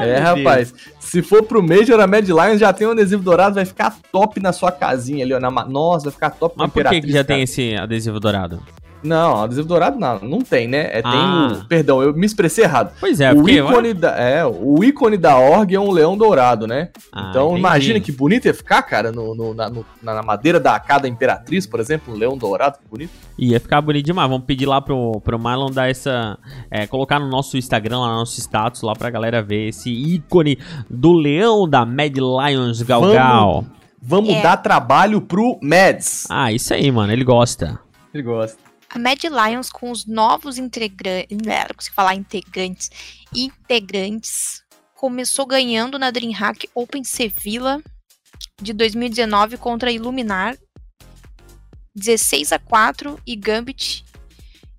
É, 0.00 0.14
Meu 0.20 0.22
rapaz, 0.22 0.72
se 0.98 1.22
for 1.22 1.42
pro 1.42 1.62
Major, 1.62 2.00
a 2.00 2.06
Mad 2.06 2.26
Lions 2.26 2.58
já 2.58 2.72
tem 2.72 2.86
um 2.86 2.92
adesivo 2.92 3.22
dourado, 3.22 3.54
vai 3.54 3.64
ficar 3.64 3.94
top 4.10 4.40
na 4.40 4.52
sua 4.52 4.72
casinha 4.72 5.24
ali, 5.24 5.34
ó. 5.34 5.38
Na... 5.40 5.50
Nossa, 5.50 6.04
vai 6.04 6.12
ficar 6.12 6.30
top 6.30 6.54
Mas 6.56 6.72
por 6.72 6.84
que, 6.84 7.00
que 7.02 7.08
já 7.08 7.14
cara. 7.22 7.24
tem 7.26 7.42
esse 7.42 7.76
adesivo 7.76 8.18
dourado? 8.18 8.62
Não, 9.02 9.42
adesivo 9.42 9.66
dourado 9.66 9.98
não, 9.98 10.18
não 10.20 10.38
tem, 10.40 10.68
né? 10.68 10.88
É, 10.92 11.02
tem 11.02 11.10
Ah. 11.12 11.58
o... 11.62 11.66
Perdão, 11.66 12.02
eu 12.02 12.14
me 12.14 12.24
expressei 12.26 12.64
errado. 12.64 12.92
Pois 13.00 13.20
é, 13.20 13.32
o 13.32 13.48
ícone 13.48 13.92
da, 13.94 14.10
é, 14.18 14.44
o 14.44 14.82
ícone 14.84 15.16
da 15.16 15.36
org 15.38 15.74
é 15.74 15.80
um 15.80 15.90
leão 15.90 16.16
dourado, 16.16 16.66
né? 16.66 16.90
Ah, 17.12 17.28
então 17.30 17.46
entendi. 17.46 17.58
imagina 17.60 18.00
que 18.00 18.12
bonito 18.12 18.44
ia 18.46 18.54
ficar, 18.54 18.82
cara, 18.82 19.10
no, 19.10 19.34
no- 19.34 19.54
na, 19.54 19.68
no- 19.68 19.84
na 20.02 20.22
madeira 20.22 20.60
da 20.60 20.78
cada 20.78 21.08
imperatriz, 21.08 21.66
por 21.66 21.80
exemplo, 21.80 22.14
um 22.14 22.16
leão 22.16 22.36
dourado, 22.38 22.78
que 22.78 22.88
bonito. 22.88 23.10
Ia 23.38 23.58
ficar 23.58 23.80
bonito 23.80 24.04
demais. 24.06 24.28
Vamos 24.30 24.46
pedir 24.46 24.66
lá 24.66 24.80
pro, 24.80 25.20
pro 25.24 25.38
Marlon 25.38 25.70
dar 25.70 25.88
essa. 25.90 26.38
é, 26.70 26.86
colocar 26.86 27.18
no 27.18 27.28
nosso 27.28 27.56
Instagram, 27.56 27.98
lá 28.00 28.08
no 28.12 28.16
nosso 28.18 28.38
status, 28.40 28.82
lá 28.82 28.92
pra 28.94 29.10
galera 29.10 29.42
ver 29.42 29.68
esse 29.68 29.90
ícone 29.90 30.58
do 30.88 31.12
leão 31.12 31.68
da 31.68 31.84
Mad 31.84 32.14
Lions 32.16 32.82
Galgal. 32.82 33.64
Vamos 34.00 34.30
É. 34.34 34.42
dar 34.42 34.56
trabalho 34.56 35.20
pro 35.20 35.58
Mads. 35.62 36.26
Ah, 36.28 36.52
isso 36.52 36.74
aí, 36.74 36.90
mano. 36.90 37.12
Ele 37.12 37.24
gosta. 37.24 37.78
Ele 38.12 38.22
gosta. 38.22 38.58
A 38.94 38.98
Mad 38.98 39.24
Lions 39.24 39.70
com 39.70 39.90
os 39.90 40.04
novos 40.04 40.58
integrantes, 40.58 41.34
não 41.34 41.74
consigo 41.74 41.94
falar 41.94 42.14
integrantes, 42.14 42.90
integrantes, 43.34 44.62
começou 44.94 45.46
ganhando 45.46 45.98
na 45.98 46.10
DreamHack 46.10 46.68
Open 46.74 47.02
Sevilla 47.02 47.82
de 48.60 48.74
2019 48.74 49.56
contra 49.56 49.90
Iluminar 49.90 50.58
16 51.94 52.52
a 52.52 52.58
4 52.58 53.18
e 53.26 53.34
Gambit 53.34 54.04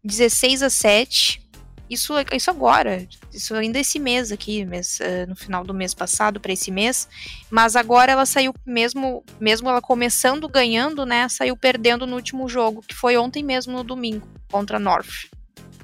16 0.04 0.62
a 0.62 0.70
7. 0.70 1.43
Isso, 1.90 2.14
isso 2.34 2.50
agora, 2.50 3.06
isso 3.32 3.54
ainda 3.54 3.78
esse 3.78 4.00
mês 4.00 4.32
aqui, 4.32 4.66
mês, 4.66 5.00
eh, 5.02 5.26
no 5.26 5.36
final 5.36 5.64
do 5.64 5.74
mês 5.74 5.94
passado 5.94 6.40
para 6.40 6.54
esse 6.54 6.72
mês, 6.72 7.08
mas 7.52 7.76
agora 7.76 8.12
ela 8.12 8.26
saiu 8.26 8.54
mesmo, 8.66 9.24
mesmo 9.40 9.70
ela 9.70 9.82
começando 9.82 10.48
ganhando, 10.48 11.06
né, 11.06 11.28
saiu 11.30 11.56
perdendo 11.58 12.08
no 12.08 12.16
último 12.16 12.48
jogo, 12.48 12.82
que 12.88 12.96
foi 12.96 13.18
ontem 13.18 13.44
mesmo 13.44 13.74
no 13.74 13.84
domingo 13.84 14.28
contra 14.50 14.78
a 14.78 14.80
North, 14.80 15.30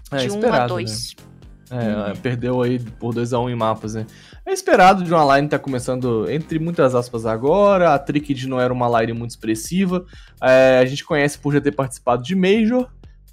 É 0.09 0.17
de 0.17 0.29
1 0.31 0.33
a 0.33 0.37
esperado, 0.37 0.67
2. 0.69 1.15
né? 1.15 1.29
É, 1.71 2.13
perdeu 2.15 2.63
aí 2.63 2.79
por 2.79 3.13
2x1 3.13 3.51
em 3.51 3.55
mapas, 3.55 3.93
né? 3.93 4.07
É 4.43 4.51
esperado 4.51 5.03
de 5.03 5.13
uma 5.13 5.37
line 5.37 5.47
tá 5.47 5.59
começando, 5.59 6.27
entre 6.27 6.57
muitas 6.57 6.95
aspas, 6.95 7.27
agora. 7.27 7.93
A 7.93 7.99
Tricked 7.99 8.47
não 8.47 8.59
era 8.59 8.73
uma 8.73 8.99
line 8.99 9.13
muito 9.13 9.29
expressiva. 9.29 10.03
É, 10.41 10.79
a 10.81 10.85
gente 10.85 11.05
conhece 11.05 11.37
por 11.37 11.53
já 11.53 11.61
ter 11.61 11.71
participado 11.71 12.23
de 12.23 12.33
Major. 12.33 12.89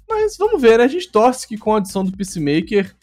Mas 0.09 0.37
vamos 0.37 0.61
ver, 0.61 0.77
né? 0.77 0.85
A 0.85 0.87
gente 0.87 1.09
torce 1.09 1.47
que 1.47 1.57
com 1.57 1.73
a 1.73 1.77
adição 1.77 2.03
do 2.03 2.11
Peacemaker, 2.11 2.95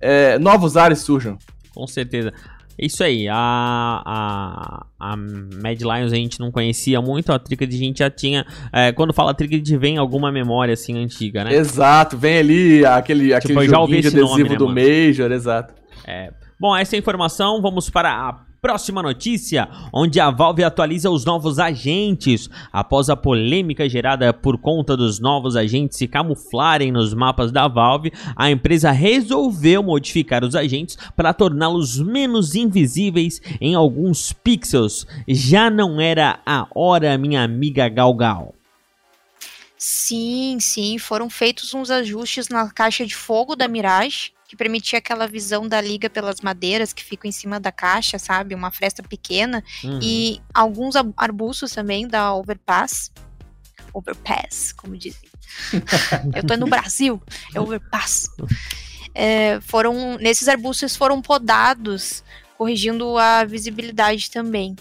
é, 0.00 0.38
novos 0.38 0.76
ares 0.76 1.00
surjam. 1.00 1.38
Com 1.74 1.86
certeza. 1.86 2.32
Isso 2.78 3.04
aí, 3.04 3.28
a, 3.28 3.36
a, 3.36 4.86
a 4.98 5.16
Mad 5.16 5.80
Lions 5.80 6.12
a 6.12 6.16
gente 6.16 6.40
não 6.40 6.50
conhecia 6.50 7.00
muito, 7.00 7.30
a 7.32 7.38
Tricked 7.38 7.74
a 7.74 7.78
gente 7.78 7.98
já 7.98 8.10
tinha. 8.10 8.46
é, 8.72 8.92
quando 8.92 9.12
fala 9.12 9.34
Tricked 9.34 9.76
vem 9.76 9.98
alguma 9.98 10.32
memória 10.32 10.72
assim 10.72 10.96
antiga, 10.98 11.44
né? 11.44 11.54
Exato, 11.54 12.16
vem 12.16 12.38
ali 12.38 12.84
aquele, 12.84 13.32
aquele 13.34 13.54
já 13.68 13.78
ouvi 13.78 13.96
joguinho 13.96 14.00
de 14.00 14.08
esse 14.08 14.16
nome, 14.16 14.32
adesivo 14.32 14.52
né, 14.52 14.56
do 14.56 14.68
mano? 14.68 14.80
Major, 14.80 15.32
exato. 15.32 15.74
Bom, 16.58 16.76
essa 16.76 16.94
é 16.94 16.96
a 16.96 17.00
informação. 17.00 17.60
Vamos 17.60 17.90
para 17.90 18.10
a 18.10 18.51
próxima 18.62 19.02
notícia, 19.02 19.68
onde 19.92 20.20
a 20.20 20.30
Valve 20.30 20.62
atualiza 20.62 21.10
os 21.10 21.24
novos 21.24 21.58
agentes. 21.58 22.48
Após 22.72 23.10
a 23.10 23.16
polêmica 23.16 23.88
gerada 23.88 24.32
por 24.32 24.56
conta 24.56 24.96
dos 24.96 25.18
novos 25.18 25.56
agentes 25.56 25.98
se 25.98 26.06
camuflarem 26.06 26.92
nos 26.92 27.12
mapas 27.12 27.50
da 27.50 27.66
Valve, 27.66 28.12
a 28.36 28.52
empresa 28.52 28.92
resolveu 28.92 29.82
modificar 29.82 30.44
os 30.44 30.54
agentes 30.54 30.96
para 31.16 31.34
torná-los 31.34 31.98
menos 31.98 32.54
invisíveis 32.54 33.42
em 33.60 33.74
alguns 33.74 34.32
pixels. 34.32 35.08
Já 35.26 35.68
não 35.68 36.00
era 36.00 36.38
a 36.46 36.68
hora, 36.72 37.18
minha 37.18 37.42
amiga 37.42 37.88
Galgal. 37.88 38.54
Sim, 39.76 40.58
sim, 40.60 40.96
foram 40.98 41.28
feitos 41.28 41.74
uns 41.74 41.90
ajustes 41.90 42.48
na 42.48 42.70
caixa 42.70 43.04
de 43.04 43.16
fogo 43.16 43.56
da 43.56 43.66
Mirage, 43.66 44.30
que 44.52 44.56
permitia 44.56 44.98
aquela 44.98 45.26
visão 45.26 45.66
da 45.66 45.80
liga 45.80 46.10
pelas 46.10 46.42
madeiras 46.42 46.92
que 46.92 47.02
ficam 47.02 47.26
em 47.26 47.32
cima 47.32 47.58
da 47.58 47.72
caixa, 47.72 48.18
sabe? 48.18 48.54
Uma 48.54 48.70
fresta 48.70 49.02
pequena. 49.02 49.64
Uhum. 49.82 49.98
E 50.02 50.42
alguns 50.52 50.94
arbustos 51.16 51.72
também 51.72 52.06
da 52.06 52.34
Overpass. 52.34 53.10
Overpass, 53.94 54.74
como 54.74 54.94
dizem. 54.94 55.26
Eu 56.36 56.46
tô 56.46 56.54
no 56.58 56.66
Brasil, 56.66 57.22
é 57.54 57.58
Overpass. 57.58 58.28
É, 59.14 59.58
foram, 59.62 60.18
nesses 60.18 60.46
arbustos 60.48 60.94
foram 60.96 61.22
podados, 61.22 62.22
corrigindo 62.58 63.16
a 63.16 63.44
visibilidade 63.44 64.30
também. 64.30 64.76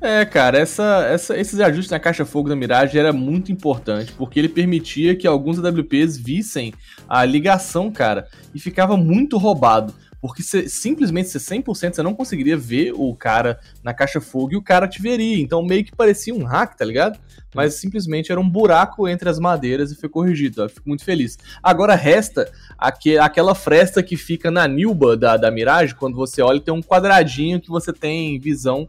É, 0.00 0.24
cara, 0.24 0.58
essa, 0.58 1.04
essa- 1.10 1.36
esses 1.36 1.58
ajustes 1.58 1.90
na 1.90 1.98
caixa 1.98 2.24
fogo 2.24 2.48
da 2.48 2.54
Mirage 2.54 2.96
era 2.96 3.12
muito 3.12 3.50
importante, 3.50 4.12
porque 4.12 4.38
ele 4.38 4.48
permitia 4.48 5.16
que 5.16 5.26
alguns 5.26 5.58
AWPs 5.58 6.16
vissem 6.16 6.72
a 7.08 7.24
ligação, 7.24 7.90
cara, 7.90 8.28
e 8.54 8.60
ficava 8.60 8.96
muito 8.96 9.36
roubado. 9.38 9.92
Porque 10.20 10.42
cê, 10.42 10.68
simplesmente 10.68 11.28
você 11.28 11.38
100% 11.38 11.94
você 11.94 12.02
não 12.02 12.12
conseguiria 12.12 12.56
ver 12.56 12.92
o 12.92 13.14
cara 13.14 13.58
na 13.84 13.94
caixa 13.94 14.20
fogo 14.20 14.52
e 14.52 14.56
o 14.56 14.62
cara 14.62 14.88
te 14.88 15.00
veria. 15.00 15.40
Então 15.40 15.62
meio 15.62 15.84
que 15.84 15.94
parecia 15.94 16.34
um 16.34 16.42
hack, 16.44 16.76
tá 16.76 16.84
ligado? 16.84 17.18
Mas 17.54 17.74
simplesmente 17.74 18.30
era 18.32 18.40
um 18.40 18.48
buraco 18.48 19.06
entre 19.08 19.28
as 19.28 19.38
madeiras 19.38 19.92
e 19.92 19.96
foi 19.96 20.08
corrigido. 20.08 20.62
Eu 20.62 20.68
fico 20.68 20.88
muito 20.88 21.04
feliz. 21.04 21.38
Agora 21.62 21.94
resta 21.94 22.50
aque, 22.76 23.16
aquela 23.16 23.54
fresta 23.54 24.02
que 24.02 24.16
fica 24.16 24.50
na 24.50 24.66
Nilba 24.66 25.16
da, 25.16 25.36
da 25.36 25.52
Mirage, 25.52 25.94
quando 25.94 26.16
você 26.16 26.42
olha, 26.42 26.60
tem 26.60 26.74
um 26.74 26.82
quadradinho 26.82 27.60
que 27.60 27.68
você 27.68 27.92
tem 27.92 28.40
visão 28.40 28.88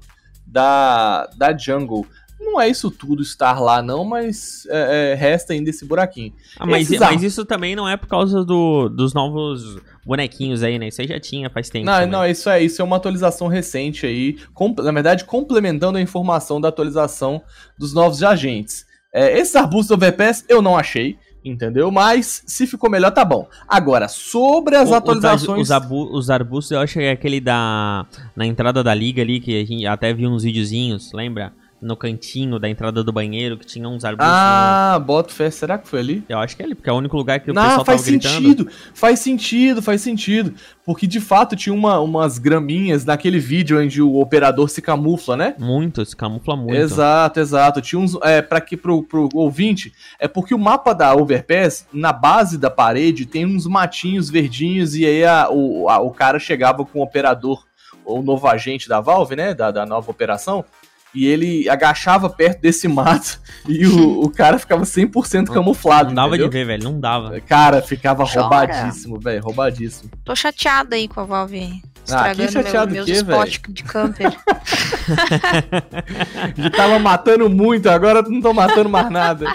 da, 0.52 1.28
da 1.38 1.56
Jungle. 1.58 2.06
Não 2.40 2.60
é 2.60 2.70
isso 2.70 2.90
tudo 2.90 3.22
estar 3.22 3.60
lá, 3.60 3.82
não, 3.82 4.06
mas 4.06 4.66
é, 4.70 5.12
é, 5.12 5.16
resta 5.16 5.52
ainda 5.52 5.70
esse 5.70 5.84
buraquinho. 5.86 6.34
Ah, 6.58 6.66
mas, 6.66 6.84
Esses 6.88 7.00
mas 7.00 7.22
isso 7.22 7.44
também 7.46 7.76
não 7.76 7.88
é 7.88 7.98
por 7.98 8.08
causa 8.08 8.46
do, 8.46 8.88
dos 8.88 9.14
novos 9.14 9.78
bonequinhos 10.06 10.64
aí, 10.64 10.80
né? 10.80 10.88
Isso 10.88 11.02
aí 11.02 11.08
já 11.08 11.20
tinha 11.20 11.50
faz 11.50 11.70
tempo. 11.70 11.86
Não, 11.86 11.94
também. 11.94 12.08
não, 12.10 12.26
isso 12.26 12.50
é 12.50 12.64
isso 12.64 12.82
é 12.82 12.86
uma 12.86 12.96
atualização 12.96 13.48
recente 13.48 14.06
aí, 14.06 14.38
com- 14.54 14.74
na 14.78 14.92
verdade, 14.92 15.26
complementando 15.26 15.98
a 15.98 16.02
informação 16.02 16.62
da 16.62 16.70
atualização 16.70 17.42
dos 17.78 17.94
novos 17.94 18.24
agentes. 18.24 18.86
É, 19.14 19.38
esses 19.38 19.56
arbustos 19.56 19.92
overpass 19.92 20.46
eu 20.48 20.62
não 20.62 20.78
achei, 20.78 21.18
entendeu? 21.44 21.90
Mas 21.92 22.44
se 22.46 22.66
ficou 22.68 22.90
melhor, 22.90 23.12
tá 23.12 23.24
bom. 23.26 23.48
Agora, 23.68 24.08
sobre 24.08 24.76
as 24.76 24.90
O- 24.90 24.96
atualizações. 24.96 25.62
Os, 25.64 25.72
abu- 25.72 26.16
os 26.16 26.30
arbustos, 26.30 26.72
eu 26.72 26.80
acho 26.80 26.94
que 26.94 27.00
é 27.00 27.12
aquele 27.12 27.40
da. 27.40 28.06
Na 28.36 28.46
entrada 28.46 28.84
da 28.84 28.94
liga 28.94 29.22
ali, 29.22 29.40
que 29.40 29.62
a 29.62 29.66
gente 29.66 29.86
até 29.86 30.14
viu 30.14 30.30
uns 30.30 30.44
videozinhos, 30.44 31.12
lembra? 31.14 31.54
No 31.82 31.96
cantinho 31.96 32.60
da 32.60 32.70
entrada 32.70 33.04
do 33.04 33.12
banheiro, 33.12 33.58
que 33.58 33.66
tinha 33.66 33.88
uns 33.88 34.04
arbustos. 34.04 34.34
Ah, 34.34 35.02
bota 35.06 35.34
fé. 35.34 35.50
Será 35.50 35.78
que 35.78 35.88
foi 35.88 36.00
ali? 36.00 36.16
no- 36.18 36.24
Eu 36.30 36.40
acho 36.40 36.56
que 36.56 36.62
é 36.62 36.66
ali, 36.66 36.76
porque 36.76 36.90
é 36.90 36.94
o 36.94 36.96
único 36.98 37.16
lugar 37.16 37.40
que 37.40 37.50
o 37.52 37.54
Não, 37.54 37.62
pessoal 37.64 37.86
faz 37.86 38.02
tava 38.02 38.12
gritando. 38.12 38.34
sentido, 38.36 38.72
faz 38.94 39.20
sentido, 39.20 39.82
faz 39.82 40.02
sentido. 40.02 40.54
Porque 40.86 41.06
de 41.08 41.20
fato 41.20 41.56
tinha 41.56 41.74
uma- 41.74 42.00
umas 42.00 42.38
graminhas 42.38 43.06
naquele 43.06 43.40
vídeo 43.40 43.80
onde 43.80 44.02
o 44.02 44.16
operador 44.20 44.70
se 44.70 44.82
camufla, 44.82 45.38
né? 45.38 45.56
Muito, 45.60 46.04
se 46.06 46.16
camufla 46.16 46.56
muito. 46.56 46.76
Exato, 46.76 47.40
exato. 47.40 47.82
Tinha 47.82 48.00
uns. 48.00 48.16
É, 48.24 48.42
pra 48.42 48.60
que 48.60 48.76
pro, 48.76 49.04
pro 49.04 49.30
ouvinte, 49.34 49.94
é 50.20 50.28
porque 50.28 50.54
o 50.54 50.60
mapa 50.60 50.94
da 50.94 51.14
Overpass, 51.16 51.86
na 51.94 52.12
base 52.12 52.58
da 52.58 52.70
parede, 52.70 53.26
tem 53.26 53.46
uns 53.46 53.66
matinhos 53.66 54.30
verdinhos, 54.30 54.96
e 54.96 55.06
aí 55.06 55.24
a- 55.24 55.48
o, 55.50 55.88
a- 55.90 56.00
o 56.00 56.12
cara 56.12 56.40
chegava 56.40 56.84
com 56.84 57.00
o 57.00 57.04
operador, 57.04 57.64
o 58.04 58.22
novo 58.24 58.48
agente 58.48 58.90
da 58.90 59.00
Valve, 59.00 59.36
né? 59.36 59.54
Da, 59.54 59.70
da 59.70 59.86
nova 59.86 60.10
operação. 60.10 60.66
E 61.14 61.26
ele 61.26 61.68
agachava 61.68 62.30
perto 62.30 62.62
desse 62.62 62.88
mato 62.88 63.40
e 63.68 63.86
o, 63.88 64.22
o 64.22 64.30
cara 64.30 64.60
ficava 64.60 64.84
100% 64.84 65.48
camuflado. 65.48 66.10
Não 66.10 66.16
dava 66.16 66.28
entendeu? 66.30 66.50
de 66.50 66.54
ver, 66.58 66.66
velho, 66.66 66.84
não 66.84 67.00
dava. 67.00 67.40
Cara, 67.42 67.82
ficava 67.82 68.24
Chora. 68.26 68.42
roubadíssimo, 68.42 69.20
velho, 69.20 69.42
roubadíssimo. 69.44 70.12
Tô 70.24 70.36
chateada 70.36 70.96
aí 70.96 71.08
com 71.08 71.22
a 71.22 71.26
Valve 71.26 71.82
Ah, 72.12 72.34
que 72.36 72.48
chateado 72.52 72.92
meu, 72.92 73.04
o 73.04 73.08
meus 73.08 73.08
quê, 73.08 73.14
spots 73.26 73.60
de 73.70 73.84
camper. 73.84 74.32
Já 76.56 76.70
tava 76.70 77.00
matando 77.00 77.50
muito, 77.50 77.90
agora 77.90 78.22
não 78.22 78.42
tô 78.42 78.54
matando 78.54 78.90
mais 78.90 79.10
nada. 79.10 79.46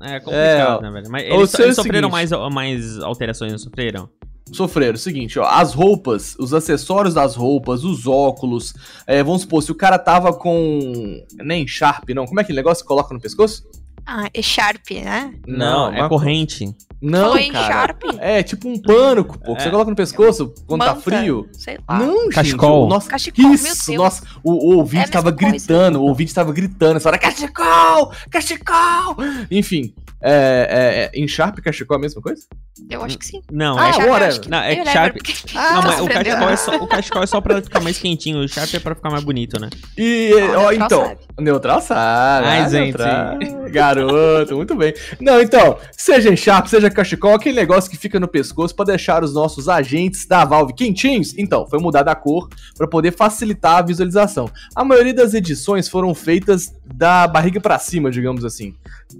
É 0.00 0.20
complicado, 0.20 0.78
É, 0.78 0.82
né, 0.82 0.90
velho? 0.92 1.10
Mas 1.10 1.22
eles, 1.24 1.54
eles 1.54 1.60
é 1.60 1.70
o 1.70 1.74
sofreram 1.74 2.10
seguinte- 2.10 2.30
mais, 2.30 2.52
mais 2.54 2.98
alterações, 3.00 3.50
não 3.52 3.58
sofreram? 3.58 4.08
Sofreram. 4.52 4.96
Seguinte, 4.96 5.38
ó, 5.38 5.44
as 5.44 5.74
roupas, 5.74 6.36
os 6.38 6.54
acessórios 6.54 7.14
das 7.14 7.34
roupas, 7.34 7.82
os 7.84 8.06
óculos. 8.06 8.74
é, 9.06 9.22
vamos 9.22 9.42
supor, 9.42 9.62
se 9.62 9.72
o 9.72 9.74
cara 9.74 9.98
tava 9.98 10.32
com. 10.32 11.24
Nem 11.34 11.66
Sharp, 11.66 12.08
não. 12.10 12.26
Como 12.26 12.38
é 12.40 12.42
aquele 12.42 12.56
negócio 12.56 12.84
que 12.84 12.88
coloca 12.88 13.12
no 13.12 13.20
pescoço? 13.20 13.64
ah, 14.08 14.28
é 14.32 14.40
Sharp, 14.40 14.88
né? 15.02 15.34
Não, 15.48 15.92
é 15.92 15.98
uma- 16.02 16.08
corrente. 16.08 16.72
Não, 17.02 17.36
em 17.36 17.50
cara. 17.52 17.66
Sharp? 17.66 18.02
É 18.20 18.40
tipo 18.42 18.68
um 18.68 18.80
pano, 18.80 19.24
pô, 19.24 19.54
que 19.56 19.60
É. 19.62 19.64
você 19.64 19.70
coloca 19.70 19.90
no 19.90 19.96
pescoço 19.96 20.54
quando 20.66 20.80
tá 20.84 20.94
Manta, 20.94 21.00
frio. 21.02 21.48
Sei 21.52 21.76
lá. 21.88 21.98
Não, 21.98 22.22
gente. 22.26 22.34
Cachecol. 22.34 22.84
o 22.86 22.88
Nossa, 22.88 23.10
Cachecol, 23.10 23.52
isso, 23.52 23.92
nossa, 23.94 24.22
o, 24.44 24.52
o 24.52 24.76
ouvinte 24.76 25.04
É 25.04 25.08
tava 25.08 25.32
coisa. 25.32 25.50
gritando, 25.50 26.00
o 26.00 26.04
ouvinte 26.04 26.32
tava 26.32 26.52
gritando 26.52 26.96
essa 26.98 27.08
hora, 27.08 27.18
cachecol, 27.18 28.12
cachecol. 28.30 29.16
Enfim, 29.50 29.92
é, 30.28 31.10
é, 31.14 31.18
em 31.18 31.26
Sharp, 31.28 31.58
cachecol 31.60 31.96
é 31.96 31.98
a 31.98 32.00
mesma 32.02 32.20
coisa? 32.22 32.42
Eu 32.90 33.02
acho 33.04 33.18
que 33.18 33.26
sim. 33.26 33.42
Não, 33.50 33.78
Ah, 33.78 33.88
é, 33.88 33.92
Sharp, 33.92 34.10
acho 34.22 34.40
que- 34.42 34.48
Não, 34.50 34.58
é 34.58 34.66
eu 34.66 34.70
que 34.70 34.76
lembro, 34.78 34.92
Sharp- 34.92 35.12
porque- 35.14 35.32
não, 35.54 35.82
mas 35.82 36.00
o 36.00 36.06
cachecol, 36.08 36.48
é 36.50 36.56
só, 36.56 36.76
o 36.76 36.86
cachecol 36.86 37.22
é 37.22 37.26
só 37.26 37.40
pra 37.40 37.62
ficar 37.62 37.80
mais 37.80 37.98
quentinho, 37.98 38.38
o 38.40 38.48
Sharp 38.48 38.74
é 38.74 38.78
pra 38.80 38.94
ficar 38.94 39.10
mais 39.10 39.24
bonito, 39.24 39.60
né? 39.60 39.70
E, 39.96 40.30
Ó, 40.34 40.38
Neutral 40.38 40.72
então, 40.74 41.04
sabe. 41.06 41.18
Neutral 41.38 41.80
sabe. 41.80 42.46
Ai, 42.46 42.58
ah, 42.60 42.68
gente. 42.68 42.98
Neutral. 42.98 43.38
Garoto, 43.70 44.56
muito 44.56 44.74
bem. 44.74 44.94
Não, 45.20 45.40
então, 45.40 45.78
seja 45.92 46.30
em 46.30 46.36
Sharp, 46.36 46.66
seja 46.66 46.90
cachecol, 46.90 47.34
aquele 47.34 47.56
negócio 47.56 47.90
que 47.90 47.96
fica 47.96 48.18
no 48.20 48.28
pescoço 48.28 48.74
pra 48.74 48.84
deixar 48.84 49.22
os 49.22 49.34
nossos 49.34 49.68
agentes 49.68 50.26
da 50.26 50.44
Valve 50.44 50.74
quentinhos. 50.74 51.34
Então, 51.36 51.66
foi 51.66 51.78
mudada 51.78 52.10
a 52.10 52.14
cor 52.14 52.48
pra 52.76 52.86
poder 52.86 53.12
facilitar 53.12 53.78
a 53.78 53.82
visualização. 53.82 54.50
A 54.74 54.84
maioria 54.84 55.14
das 55.14 55.34
edições 55.34 55.88
foram 55.88 56.14
feitas 56.14 56.74
da 56.84 57.26
barriga 57.26 57.60
pra 57.60 57.78
cima, 57.78 58.10
digamos 58.10 58.44
assim. 58.44 58.74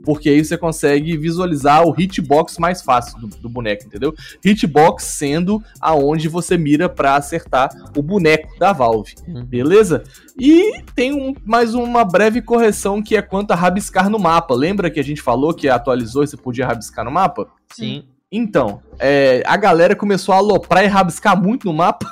Porque 0.04 0.28
aí 0.28 0.44
você 0.44 0.56
consegue 0.56 1.16
visualizar 1.16 1.86
o 1.86 1.94
hitbox 1.96 2.58
mais 2.58 2.82
fácil 2.82 3.18
do, 3.18 3.26
do 3.28 3.48
boneco, 3.48 3.84
entendeu? 3.86 4.14
Hitbox 4.44 5.04
sendo 5.04 5.62
aonde 5.80 6.28
você 6.28 6.56
mira 6.56 6.88
pra 6.88 7.16
acertar 7.16 7.70
o 7.96 8.02
boneco 8.02 8.58
da 8.58 8.72
Valve. 8.72 9.14
Uhum. 9.26 9.44
Beleza? 9.44 10.04
E 10.38 10.82
tem 10.94 11.12
um- 11.12 11.34
mais 11.44 11.74
uma 11.74 12.04
breve 12.04 12.42
correção 12.42 13.02
que 13.02 13.16
é 13.16 13.22
quanto 13.22 13.52
a 13.52 13.54
rabiscar 13.54 14.10
no 14.10 14.18
mapa. 14.18 14.54
Lembra 14.54 14.90
que 14.90 15.00
a 15.00 15.04
gente 15.04 15.22
falou 15.22 15.54
que 15.54 15.68
atualizou 15.68 16.22
e 16.22 16.26
você 16.26 16.36
podia 16.36 16.66
rabiscar 16.66 17.04
no 17.04 17.10
mapa? 17.10 17.48
Sim. 17.72 18.04
Então, 18.30 18.82
é, 18.98 19.42
a 19.46 19.56
galera 19.56 19.96
começou 19.96 20.34
a 20.34 20.38
aloprar 20.38 20.84
e 20.84 20.88
rabiscar 20.88 21.40
muito 21.40 21.64
no 21.66 21.72
mapa. 21.72 22.06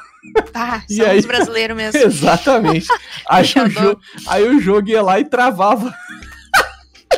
Ah, 0.55 0.81
E 0.89 0.95
são 0.97 1.07
aí? 1.07 1.19
os 1.19 1.27
brasileiros 1.27 1.77
mesmo. 1.77 2.01
Exatamente. 2.01 2.87
Aí 3.29 3.45
o, 3.45 3.69
jogo, 3.69 4.01
aí 4.29 4.49
o 4.57 4.61
jogo 4.61 4.89
ia 4.89 5.03
lá 5.03 5.21
e 5.21 5.25
travava. 5.25 5.93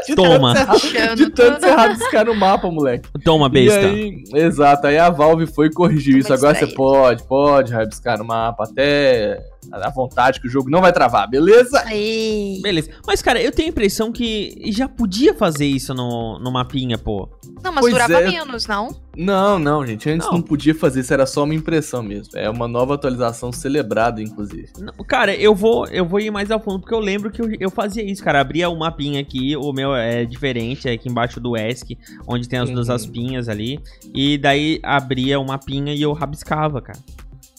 De 0.07 0.14
Toma. 0.16 0.55
tanto 0.55 1.16
De 1.16 1.31
tanto 1.31 1.61
você 1.61 1.71
rabiscar 1.71 2.25
no 2.27 2.35
mapa, 2.35 2.69
moleque. 2.71 3.09
Toma, 3.25 3.49
besta. 3.49 3.81
E 3.81 3.85
aí, 3.85 4.25
exato, 4.42 4.87
aí 4.88 4.99
a 4.99 5.09
Valve 5.11 5.47
foi 5.47 5.66
e 5.69 5.73
corrigiu 5.73 6.14
Tô 6.14 6.19
isso. 6.21 6.35
Agora 6.35 6.55
você 6.59 6.66
pode, 6.66 7.23
pode 7.25 7.73
rabiscar 7.73 8.19
no 8.19 8.25
mapa 8.25 8.64
até 8.64 9.38
à 9.72 9.90
vontade 9.90 10.40
que 10.40 10.46
o 10.46 10.50
jogo 10.50 10.70
não 10.70 10.81
vai 10.81 10.92
travar, 10.92 11.29
beleza? 11.29 11.81
Aí. 11.87 12.61
Beleza. 12.62 12.90
Mas, 13.07 13.22
cara, 13.22 13.40
eu 13.40 13.50
tenho 13.52 13.68
a 13.68 13.70
impressão 13.70 14.12
que 14.12 14.55
já 14.72 14.88
podia 14.88 15.35
fazer 15.35 15.66
isso 15.66 15.92
no, 15.94 16.38
no 16.38 16.50
mapinha, 16.52 16.96
pô. 16.98 17.29
Não, 17.62 17.72
mas 17.72 17.81
Pois 17.81 17.92
durava 17.94 18.20
é. 18.20 18.26
menos, 18.31 18.66
não? 18.66 18.88
Não, 19.16 19.59
não, 19.59 19.85
gente. 19.87 20.09
Antes 20.11 20.26
Não. 20.26 20.35
não. 20.35 20.42
podia 20.42 20.74
fazer 20.74 21.00
isso, 21.00 21.12
era 21.12 21.24
só 21.24 21.44
uma 21.44 21.55
impressão 21.55 22.02
mesmo. 22.02 22.37
É 22.37 22.50
uma 22.50 22.68
nova 22.68 22.94
atualização 22.94 23.50
celebrada, 23.50 24.20
inclusive. 24.22 24.68
Não, 24.79 24.92
Cara, 25.07 25.35
eu 25.35 25.55
vou, 25.55 25.87
eu 25.87 26.05
vou 26.07 26.20
ir 26.20 26.31
mais 26.31 26.50
ao 26.50 26.61
fundo, 26.61 26.81
porque 26.81 26.94
eu 26.94 27.00
lembro 27.00 27.31
que 27.31 27.40
eu, 27.40 27.48
eu 27.59 27.70
fazia 27.70 28.05
isso, 28.05 28.22
cara. 28.22 28.40
Abria 28.42 28.68
o 28.68 28.79
mapinha 28.79 29.20
aqui, 29.20 29.57
o 29.57 29.72
meu 29.72 29.94
é 29.94 30.24
diferente, 30.26 30.87
é 30.88 30.92
aqui 30.92 31.09
embaixo 31.09 31.40
do 31.40 31.57
ESC, 31.57 31.96
onde 32.29 32.46
tem 32.48 32.59
as 32.59 32.70
duas 32.70 32.88
Uhum. 32.88 32.94
aspinhas 32.94 33.48
ali. 33.48 33.81
E 34.14 34.37
daí 34.37 34.79
abria 34.83 35.40
o 35.40 35.46
mapinha 35.46 35.94
e 35.94 36.02
eu 36.02 36.12
rabiscava, 36.12 36.83
cara. 36.83 36.98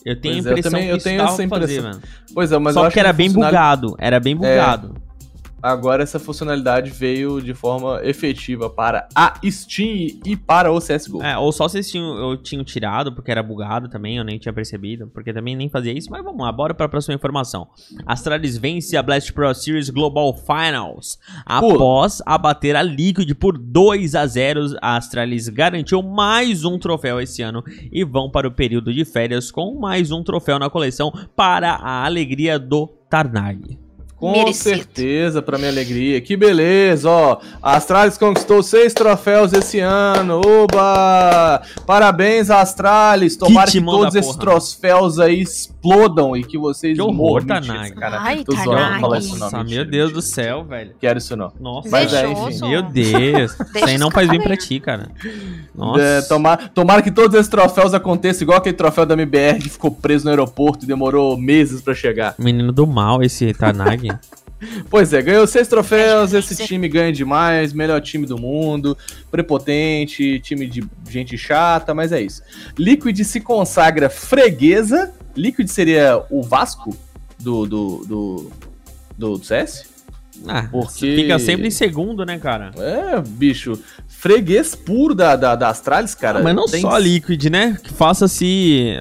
Eu 0.07 0.15
tenho 0.15 0.35
Pois 0.35 0.45
a 0.45 0.49
é, 0.49 0.51
eu 0.53 0.57
impressão 0.57 0.71
também- 0.71 0.87
que 0.87 0.93
eu 0.93 0.97
tenho 1.03 1.21
essa 1.21 1.35
pra 1.35 1.59
fazer, 1.59 1.63
impressão. 1.79 1.83
mano. 1.83 2.01
Pois 2.33 2.51
é, 2.51 2.57
mas 2.57 2.75
eu 2.75 2.81
Só 2.81 2.87
acho 2.87 2.93
que 2.93 2.99
era 3.01 3.11
bem 3.13 3.27
funcionali- 3.27 3.51
bugado, 3.53 3.95
era 3.99 4.19
bem 4.21 4.35
bugado. 4.37 4.95
Agora 5.61 6.03
essa 6.03 6.19
funcionalidade 6.19 6.91
veio 6.91 7.41
de 7.41 7.53
forma 7.53 7.99
efetiva 8.03 8.69
para 8.69 9.07
a 9.15 9.39
Steam 9.45 10.19
e 10.25 10.35
para 10.35 10.71
o 10.71 10.79
CSGO. 10.79 11.23
É, 11.23 11.37
ou 11.37 11.51
só 11.51 11.67
vocês 11.67 11.89
tinham, 11.89 12.17
eu 12.17 12.37
tinha 12.37 12.63
tirado, 12.63 13.13
porque 13.13 13.31
era 13.31 13.41
bugado 13.41 13.89
também, 13.89 14.17
eu 14.17 14.23
nem 14.23 14.37
tinha 14.37 14.53
percebido, 14.53 15.07
porque 15.07 15.33
também 15.33 15.55
nem 15.55 15.69
fazia 15.69 15.91
isso, 15.91 16.11
mas 16.11 16.23
vamos 16.23 16.41
lá, 16.41 16.51
bora 16.51 16.73
pra 16.73 16.87
próxima 16.87 17.15
informação. 17.15 17.67
Astralis 18.05 18.57
vence 18.57 18.95
a 18.95 19.03
Blast 19.03 19.33
Pro 19.33 19.53
Series 19.53 19.89
Global 19.89 20.33
Finals. 20.33 21.17
Após 21.45 22.21
abater 22.25 22.75
a 22.75 22.83
Liquid 22.83 23.33
por 23.33 23.57
2 23.57 24.15
a 24.15 24.27
0 24.27 24.77
a 24.81 24.95
Astralis 24.95 25.49
garantiu 25.49 26.03
mais 26.03 26.63
um 26.65 26.77
troféu 26.77 27.19
esse 27.19 27.41
ano 27.41 27.63
e 27.91 28.03
vão 28.03 28.29
para 28.29 28.47
o 28.47 28.51
período 28.51 28.93
de 28.93 29.03
férias 29.05 29.51
com 29.51 29.79
mais 29.79 30.11
um 30.11 30.23
troféu 30.23 30.59
na 30.59 30.69
coleção 30.69 31.11
para 31.35 31.71
a 31.71 32.05
alegria 32.05 32.59
do 32.59 32.87
Tarnag. 33.09 33.86
Com 34.17 34.31
Merecido. 34.31 34.63
certeza, 34.63 35.41
pra 35.43 35.59
minha 35.59 35.69
alegria. 35.69 36.19
Que 36.19 36.35
beleza, 36.35 37.07
ó. 37.07 37.37
A 37.61 37.75
Astralis 37.77 38.17
conquistou 38.17 38.63
seis 38.63 38.91
troféus 38.91 39.53
esse 39.53 39.79
ano. 39.79 40.41
Oba! 40.43 41.61
Parabéns, 41.85 42.49
Astralis. 42.49 43.37
Tomara 43.37 43.67
que, 43.67 43.73
timão 43.73 43.99
todos 43.99 44.15
esses 44.15 44.35
troféus 44.35 45.19
aí 45.19 45.43
explodam 45.87 46.35
e 46.35 46.43
que 46.43 46.57
vocês 46.57 46.95
Que 46.95 47.01
horror, 47.01 47.13
morram. 47.15 47.45
Mentira, 47.45 47.73
Tanag. 47.73 47.95
cara. 47.95 48.19
Ai, 48.21 48.43
Tô 48.43 48.51
zoando, 48.55 48.71
Tanag. 48.71 48.93
não 48.93 48.99
fala 49.01 49.17
isso 49.19 49.31
não. 49.33 49.39
Nossa, 49.39 49.57
mentira, 49.59 49.81
meu 49.83 49.91
Deus 49.91 50.11
do 50.11 50.21
céu, 50.21 50.63
velho. 50.63 50.91
Quero 50.99 51.17
isso 51.17 51.35
não. 51.35 51.51
Nossa, 51.59 51.89
Mas 51.89 52.13
é, 52.13 52.27
meu 52.27 52.81
Deus. 52.83 53.51
Isso 53.77 53.85
aí 53.85 53.97
não 53.97 54.11
faz 54.11 54.29
bem 54.29 54.41
pra 54.41 54.55
ti, 54.57 54.79
cara. 54.79 55.09
Nossa. 55.75 56.01
É, 56.01 56.21
tomara, 56.23 56.67
tomara 56.69 57.01
que 57.01 57.11
todos 57.11 57.33
esses 57.35 57.47
troféus 57.49 57.93
aconteçam 57.93 58.43
igual 58.43 58.57
aquele 58.57 58.75
troféu 58.75 59.05
da 59.05 59.13
MBR 59.13 59.59
que 59.59 59.69
ficou 59.69 59.91
preso 59.91 60.25
no 60.25 60.31
aeroporto 60.31 60.85
e 60.85 60.87
demorou 60.87 61.37
meses 61.37 61.81
pra 61.81 61.93
chegar. 61.93 62.35
Menino 62.37 62.71
do 62.71 62.85
mal, 62.87 63.21
esse 63.23 63.53
Tanag. 63.53 64.09
Pois 64.89 65.13
é, 65.13 65.21
ganhou 65.21 65.45
seis 65.45 65.67
troféus, 65.67 66.33
esse 66.33 66.65
time 66.65 66.87
ganha 66.87 67.11
demais, 67.13 67.73
melhor 67.73 68.01
time 68.01 68.25
do 68.25 68.37
mundo, 68.39 68.97
prepotente, 69.29 70.39
time 70.39 70.65
de 70.67 70.83
gente 71.09 71.37
chata, 71.37 71.93
mas 71.93 72.11
é 72.11 72.21
isso. 72.21 72.41
Liquid 72.77 73.19
se 73.23 73.39
consagra 73.39 74.09
freguesa. 74.09 75.13
Liquid 75.35 75.67
seria 75.67 76.23
o 76.29 76.41
Vasco 76.41 76.95
do, 77.39 77.65
do, 77.67 77.97
do, 78.07 78.51
do, 79.17 79.37
do 79.37 79.43
CS? 79.45 79.85
Ah, 80.47 80.67
Porque- 80.71 81.15
fica 81.15 81.39
sempre 81.39 81.67
em 81.67 81.71
segundo, 81.71 82.23
né, 82.25 82.37
cara? 82.37 82.71
É, 82.77 83.19
bicho, 83.21 83.79
freguês 84.27 84.75
puro 84.75 85.15
da, 85.15 85.35
da, 85.35 85.55
da 85.55 85.69
Astralis, 85.69 86.13
cara. 86.15 86.41
Mas 86.43 86.55
não 86.55 86.65
Tem- 86.65 86.81
só 86.81 86.91
a 86.91 86.99
Liquid, 86.99 87.45
né? 87.45 87.77
Que 87.83 87.93
faça-se 87.93 88.99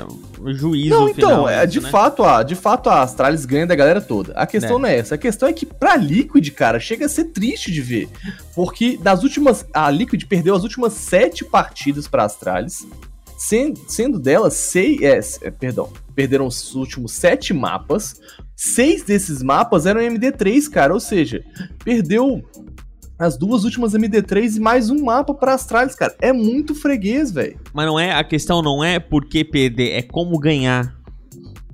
juízo 0.54 0.90
Não, 0.90 1.08
então, 1.08 1.28
final 1.30 1.48
é, 1.48 1.66
disso, 1.66 1.80
de 1.80 1.84
né? 1.86 1.90
fato, 1.90 2.22
a, 2.22 2.42
de 2.42 2.54
fato 2.54 2.88
a 2.88 3.02
Astralis 3.02 3.44
ganha 3.44 3.66
da 3.66 3.74
galera 3.74 4.00
toda. 4.00 4.32
A 4.34 4.46
questão 4.46 4.76
É. 4.76 4.80
não 4.80 4.88
é 4.88 4.98
essa. 4.98 5.16
A 5.16 5.18
questão 5.18 5.48
é 5.48 5.52
que 5.52 5.66
pra 5.66 5.96
Liquid, 5.96 6.48
cara, 6.50 6.78
chega 6.78 7.06
a 7.06 7.08
ser 7.08 7.24
triste 7.26 7.72
de 7.72 7.80
ver. 7.80 8.08
Porque 8.54 8.96
das 9.02 9.22
últimas. 9.24 9.66
A 9.74 9.90
Liquid 9.90 10.22
perdeu 10.26 10.54
as 10.54 10.62
últimas 10.62 10.92
sete 10.92 11.44
partidas 11.44 12.06
pra 12.06 12.24
Astralis. 12.24 12.86
sen- 13.36 13.74
Sendo 13.88 14.18
delas 14.20 14.54
seis. 14.54 15.00
É, 15.42 15.48
é, 15.48 15.50
perdão. 15.50 15.90
Perderam 16.14 16.46
os 16.46 16.74
últimos 16.74 17.12
sete 17.12 17.52
mapas. 17.52 18.20
Seis 18.54 19.02
desses 19.02 19.42
mapas 19.42 19.84
eram 19.84 20.00
MD3, 20.00 20.68
cara. 20.70 20.94
Ou 20.94 21.00
seja, 21.00 21.42
perdeu 21.84 22.42
as 23.18 23.36
duas 23.36 23.64
últimas 23.64 23.92
MD3 23.94 24.56
e 24.56 24.60
mais 24.60 24.90
um 24.90 25.04
mapa 25.04 25.32
pra 25.32 25.54
Astralis, 25.54 25.94
cara. 25.94 26.14
É 26.20 26.32
muito 26.32 26.74
freguês, 26.74 27.30
velho. 27.30 27.58
Mas 27.72 27.86
não 27.86 27.98
é, 27.98 28.12
a 28.12 28.22
questão 28.22 28.62
não 28.62 28.84
é 28.84 28.98
por 28.98 29.24
que 29.24 29.44
perder, 29.44 29.92
é 29.92 30.02
como 30.02 30.38
ganhar. 30.38 30.94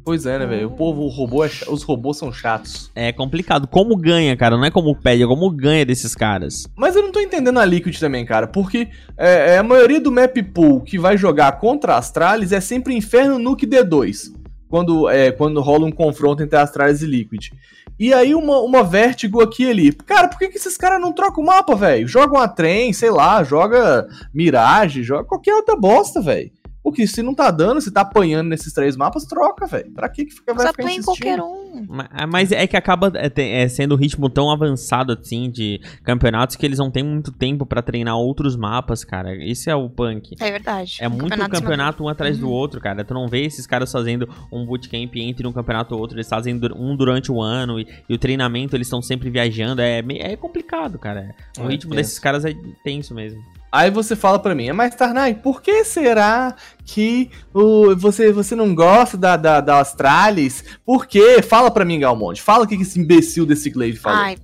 Pois 0.04 0.26
é, 0.26 0.36
né, 0.36 0.46
velho? 0.46 0.66
O 0.66 0.70
povo, 0.72 1.02
o 1.02 1.08
robô 1.08 1.44
é 1.44 1.50
os 1.68 1.84
robôs 1.84 2.16
são 2.16 2.32
chatos. 2.32 2.90
É 2.94 3.12
complicado. 3.12 3.68
Como 3.68 3.96
ganha, 3.96 4.36
cara? 4.36 4.56
Não 4.56 4.64
é 4.64 4.70
como 4.70 4.96
pede, 4.96 5.22
é 5.22 5.26
como 5.26 5.48
ganha 5.50 5.86
desses 5.86 6.14
caras. 6.14 6.66
Mas 6.76 6.96
eu 6.96 7.02
não 7.02 7.12
tô 7.12 7.20
entendendo 7.20 7.60
a 7.60 7.64
Liquid 7.64 7.96
também, 7.98 8.24
cara, 8.24 8.48
porque 8.48 8.88
é, 9.16 9.54
é, 9.54 9.58
a 9.58 9.62
maioria 9.62 10.00
do 10.00 10.10
map 10.10 10.36
pool 10.52 10.80
que 10.80 10.98
vai 10.98 11.16
jogar 11.16 11.52
contra 11.52 11.94
a 11.94 11.98
Astralis 11.98 12.50
é 12.50 12.60
sempre 12.60 12.96
Inferno 12.96 13.38
Nuke 13.38 13.64
D2, 13.64 14.34
quando, 14.68 15.08
é, 15.08 15.30
quando 15.30 15.60
rola 15.60 15.86
um 15.86 15.92
confronto 15.92 16.42
entre 16.42 16.58
Astralis 16.58 17.00
e 17.02 17.06
Liquid. 17.06 17.50
E 17.98 18.12
aí 18.12 18.34
uma, 18.34 18.60
uma 18.60 18.82
Vertigo 18.82 19.42
aqui 19.42 19.68
ali. 19.70 19.92
Cara, 19.92 20.28
por 20.28 20.38
que, 20.38 20.48
que 20.48 20.56
esses 20.56 20.76
caras 20.76 21.00
não 21.00 21.12
trocam 21.12 21.42
o 21.42 21.46
mapa, 21.46 21.74
velho? 21.74 22.08
Joga 22.08 22.34
uma 22.34 22.48
trem, 22.48 22.92
sei 22.92 23.10
lá, 23.10 23.42
joga 23.44 24.06
Mirage, 24.34 25.02
joga 25.02 25.24
qualquer 25.24 25.54
outra 25.54 25.76
bosta, 25.76 26.20
velho. 26.20 26.50
Porque 26.82 27.06
se 27.06 27.22
não 27.22 27.32
tá 27.34 27.50
dando, 27.50 27.80
se 27.80 27.92
tá 27.92 28.00
apanhando 28.00 28.48
nesses 28.48 28.72
três 28.72 28.96
mapas, 28.96 29.24
troca, 29.24 29.66
velho. 29.66 29.90
Pra 29.92 30.08
que 30.08 30.24
que 30.24 30.32
fica, 30.34 30.52
ficar 30.52 30.72
põe 30.74 30.96
em 30.96 31.02
qualquer 31.02 31.40
um. 31.40 31.86
Ma- 31.88 32.08
Mas 32.28 32.50
é 32.50 32.66
que 32.66 32.76
acaba 32.76 33.10
é, 33.14 33.30
te- 33.30 33.40
é, 33.40 33.68
sendo 33.68 33.94
um 33.94 33.98
ritmo 33.98 34.28
tão 34.28 34.50
avançado 34.50 35.12
assim 35.12 35.48
de 35.48 35.80
campeonatos 36.02 36.56
que 36.56 36.66
eles 36.66 36.78
não 36.78 36.90
têm 36.90 37.04
muito 37.04 37.30
tempo 37.30 37.64
pra 37.64 37.82
treinar 37.82 38.16
outros 38.16 38.56
mapas, 38.56 39.04
cara. 39.04 39.32
Esse 39.36 39.70
é 39.70 39.74
o 39.76 39.88
punk. 39.88 40.34
É 40.40 40.50
verdade. 40.50 40.96
É 41.00 41.06
Um 41.06 41.12
muito 41.12 41.28
campeonato 41.30 41.52
campeonato, 41.62 42.04
um 42.04 42.08
atrás 42.08 42.36
do 42.38 42.46
Uhum. 42.46 42.52
outro, 42.52 42.80
cara. 42.80 43.04
Tu 43.04 43.14
não 43.14 43.28
vê 43.28 43.44
esses 43.44 43.66
caras 43.66 43.90
fazendo 43.92 44.28
um 44.50 44.66
bootcamp 44.66 45.14
entre 45.16 45.46
um 45.46 45.52
campeonato 45.52 45.94
e 45.94 45.98
outro. 45.98 46.16
Eles 46.16 46.28
fazem 46.28 46.60
um 46.76 46.96
durante 46.96 47.30
o 47.30 47.40
ano 47.40 47.78
e, 47.78 47.86
e 48.08 48.14
o 48.14 48.18
treinamento 48.18 48.76
eles 48.76 48.88
estão 48.88 49.00
sempre 49.00 49.30
viajando. 49.30 49.80
É, 49.80 50.02
é 50.18 50.36
complicado, 50.36 50.98
cara. 50.98 51.32
O 51.58 51.62
É 51.62 51.68
ritmo 51.68 51.90
tenso. 51.92 52.02
desses 52.02 52.18
caras 52.18 52.44
é 52.44 52.52
tenso 52.82 53.14
mesmo. 53.14 53.40
Aí 53.72 53.90
você 53.90 54.14
fala 54.14 54.38
pra 54.38 54.54
mim, 54.54 54.70
mas 54.72 54.94
Tarnai, 54.94 55.34
por 55.34 55.62
que 55.62 55.82
será 55.82 56.54
que 56.84 57.30
o, 57.54 57.96
você, 57.96 58.30
você 58.30 58.54
não 58.54 58.74
gosta 58.74 59.16
da, 59.16 59.34
da, 59.34 59.62
da 59.62 59.80
Astralis? 59.80 60.62
Por 60.84 61.06
quê? 61.06 61.40
Fala 61.40 61.70
pra 61.70 61.82
mim, 61.82 61.98
Galmonte. 61.98 62.42
Fala 62.42 62.64
o 62.64 62.68
que 62.68 62.76
que 62.76 62.82
esse 62.82 63.00
imbecil 63.00 63.46
desse 63.46 63.70
Glaive 63.70 63.96
falou. 63.96 64.18
Ai, 64.18 64.36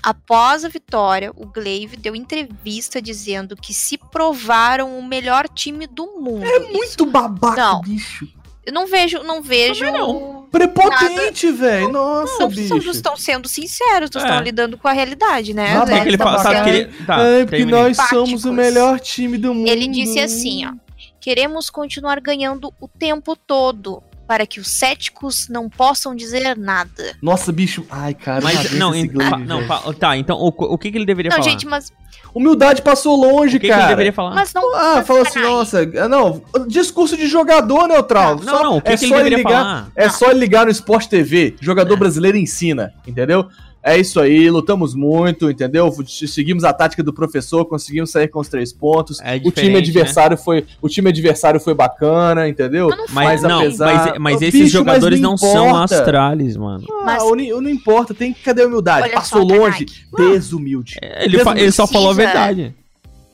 após 0.00 0.64
a 0.64 0.68
vitória, 0.68 1.32
o 1.34 1.44
Glaive 1.44 1.96
deu 1.96 2.14
entrevista 2.14 3.02
dizendo 3.02 3.56
que 3.56 3.74
se 3.74 3.98
provaram 3.98 4.96
o 4.96 5.04
melhor 5.04 5.48
time 5.48 5.88
do 5.88 6.06
mundo. 6.20 6.44
é 6.44 6.60
muito 6.60 7.04
babaca, 7.04 7.56
Não. 7.60 7.80
bicho. 7.80 8.28
Eu 8.64 8.72
não 8.72 8.86
vejo, 8.86 9.24
não 9.24 9.42
vejo. 9.42 9.84
não. 9.86 10.41
Prepotente, 10.52 11.50
velho. 11.50 11.88
Nossa, 11.88 12.40
Não, 12.40 12.48
bicho. 12.48 12.68
não 12.76 12.92
estão 12.92 13.16
sendo 13.16 13.48
sinceros, 13.48 14.10
não 14.14 14.20
É. 14.20 14.24
estão 14.26 14.42
lidando 14.42 14.76
com 14.76 14.86
a 14.86 14.92
realidade, 14.92 15.54
né? 15.54 15.74
Ah, 15.76 15.82
O 15.82 15.86
que, 15.86 16.08
ele 16.08 16.18
fala? 16.18 16.38
Sabe 16.42 16.62
que 16.62 16.68
ele. 16.70 16.84
Tá, 17.06 17.22
é, 17.22 17.44
porque 17.44 17.64
nós 17.64 17.96
somos 17.96 18.44
o 18.44 18.48
Empáticos. 18.48 18.52
melhor 18.52 19.00
time 19.00 19.38
do 19.38 19.54
mundo. 19.54 19.66
Ele 19.68 19.88
disse 19.88 20.20
assim, 20.20 20.66
ó. 20.66 20.72
Queremos 21.20 21.70
continuar 21.70 22.20
ganhando 22.20 22.72
o 22.80 22.86
tempo 22.86 23.34
todo 23.34 24.02
para 24.26 24.46
que 24.46 24.60
os 24.60 24.68
céticos 24.68 25.48
não 25.48 25.68
possam 25.68 26.14
dizer 26.14 26.56
nada. 26.56 27.16
Nossa, 27.20 27.52
bicho. 27.52 27.84
Ai, 27.90 28.14
cara. 28.14 28.40
Mas, 28.42 28.72
não, 28.72 28.94
em- 28.94 29.10
não 29.46 29.66
tá, 29.94 30.16
então 30.16 30.38
o, 30.38 30.48
o 30.48 30.78
que, 30.78 30.90
que 30.90 30.98
ele 30.98 31.06
deveria 31.06 31.30
Não, 31.30 31.38
falar? 31.38 31.50
gente, 31.50 31.66
mas, 31.66 31.92
Humildade 32.34 32.80
passou 32.80 33.14
longe, 33.14 33.58
o 33.58 33.60
que, 33.60 33.66
que 33.66 33.72
cara. 33.72 33.82
ele 33.82 33.88
deveria 33.90 34.12
falar? 34.12 34.34
mas 34.34 34.54
não. 34.54 34.74
Ah, 34.74 34.94
mas, 34.96 35.06
fala 35.06 35.22
assim, 35.22 35.40
nossa, 35.40 35.80
ah, 35.98 36.08
não, 36.08 36.42
discurso 36.66 37.14
de 37.16 37.26
jogador 37.26 37.86
neutral. 37.88 38.36
não, 38.36 38.42
só, 38.44 38.62
não, 38.62 38.76
o 38.78 38.80
que, 38.80 38.90
é 38.92 38.96
que 38.96 39.04
ele 39.04 39.10
só 39.10 39.16
deveria 39.18 39.38
ligar, 39.38 39.50
falar? 39.50 39.92
É 39.94 40.06
Não. 40.06 40.12
só 40.14 40.30
ele 40.30 40.40
ligar 40.40 40.64
no 40.64 40.70
Sport 40.72 41.08
TV. 41.08 41.56
Jogador 41.60 41.96
brasileiro 41.98 42.38
ensina, 42.38 42.94
entendeu? 43.06 43.48
É 43.84 43.98
isso 43.98 44.20
aí, 44.20 44.48
lutamos 44.48 44.94
muito, 44.94 45.50
entendeu? 45.50 45.92
Seguimos 46.06 46.62
a 46.62 46.72
tática 46.72 47.02
do 47.02 47.12
professor, 47.12 47.64
conseguimos 47.64 48.10
sair 48.12 48.28
com 48.28 48.38
os 48.38 48.48
três 48.48 48.72
pontos. 48.72 49.18
É 49.20 49.34
o 49.34 49.40
time 49.40 49.50
diferente, 49.50 49.78
adversário 49.90 50.36
foi, 50.38 50.64
o 50.80 50.88
time 50.88 51.08
adversário 51.10 51.58
foi 51.58 51.74
bacana, 51.74 52.48
entendeu? 52.48 52.88
Mas 52.88 52.98
não. 52.98 53.06
Mas, 53.12 53.42
Mas 53.42 53.42
não, 53.42 53.58
apesar- 53.60 54.06
mas, 54.10 54.18
mas 54.18 54.34
Ô, 54.40 54.44
esses 54.44 54.60
bicho, 54.60 54.72
jogadores 54.72 55.18
mas 55.18 55.22
não 55.22 55.30
não 55.30 55.36
são. 55.36 55.76
Astralis, 55.82 56.56
mano. 56.56 56.84
Mas- 57.04 57.22
Ah, 57.22 57.26
o 57.26 57.34
ni- 57.34 57.50
não 57.50 57.68
importa, 57.68 58.14
tem 58.14 58.32
cadê 58.32 58.62
a 58.62 58.66
humildade? 58.66 59.02
Olha 59.08 59.14
Passou 59.14 59.40
só, 59.48 59.56
longe, 59.56 59.86
desumilde. 60.16 60.96
Ele, 61.02 61.38
fa- 61.40 61.58
ele 61.58 61.72
só 61.72 61.86
falou 61.86 62.10
a 62.10 62.14
verdade. 62.14 62.74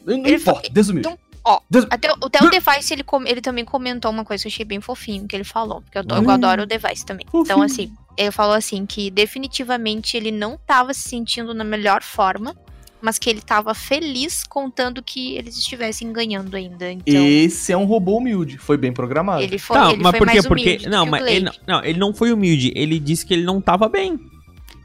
Não 0.07 0.15
Ele 0.25 0.37
importa, 0.37 0.71
desumilde. 0.73 1.09
Então, 1.09 1.19
ó, 1.45 1.61
Des- 1.69 1.87
Até, 1.91 2.11
o- 2.11 2.17
até 2.23 2.43
o 2.45 2.49
Device, 2.51 2.95
ele, 2.95 3.03
com- 3.03 3.23
ele 3.27 3.43
também 3.43 3.65
comentou 3.65 4.11
uma 4.11 4.25
coisa 4.25 4.43
que 4.43 4.49
eu 4.49 4.53
achei 4.53 4.65
bem 4.65 4.81
fofinho, 4.81 5.27
que 5.29 5.37
ele 5.37 5.45
falou. 5.45 5.83
Porque 5.83 5.99
eu, 5.99 6.05
eu 6.09 6.23
Hum. 6.23 6.31
adoro 6.31 6.63
o 6.63 6.67
Device 6.67 7.05
também. 7.05 7.27
Então, 7.29 7.45
Fofinho. 7.45 7.65
assim, 7.65 7.93
ele 8.19 8.31
falou 8.33 8.55
assim, 8.55 8.85
que 8.85 9.11
definitivamente 9.11 10.17
ele 10.17 10.31
não 10.33 10.59
tava 10.67 10.93
se 10.93 11.09
sentindo 11.09 11.55
na 11.55 11.65
melhor 11.65 12.03
forma, 12.03 12.55
mas 13.01 13.17
que 13.19 13.31
ele 13.31 13.41
tava 13.41 13.73
feliz 13.75 14.43
contando 14.43 15.01
que 15.03 15.37
eles 15.37 15.57
estivessem 15.57 16.13
ganhando 16.13 16.57
ainda. 16.57 16.91
Então, 16.91 17.25
Esse 17.25 17.73
é 17.73 17.77
um 17.77 17.85
robô 17.85 18.17
humilde, 18.19 18.59
foi 18.59 18.77
bem 18.77 18.93
programado. 18.93 19.41
ele 19.41 19.57
foi, 19.57 19.77
Tá, 19.77 19.93
ele 19.93 20.03
mas 20.03 20.11
foi 20.11 20.19
por 20.19 20.27
quê? 20.29 20.35
mais 20.35 20.47
Porque. 20.47 20.63
humilde 20.65 20.89
Não, 20.89 21.03
que 21.05 21.09
o 21.09 21.11
mas 21.13 21.27
ele, 21.27 21.45
não, 21.45 21.53
não, 21.67 21.85
ele 21.85 21.99
não 21.99 22.13
foi 22.13 22.33
humilde. 22.33 22.73
Ele 22.75 22.99
disse 22.99 23.25
que 23.25 23.35
ele 23.35 23.45
não 23.45 23.61
tava 23.61 23.89
bem. 23.89 24.19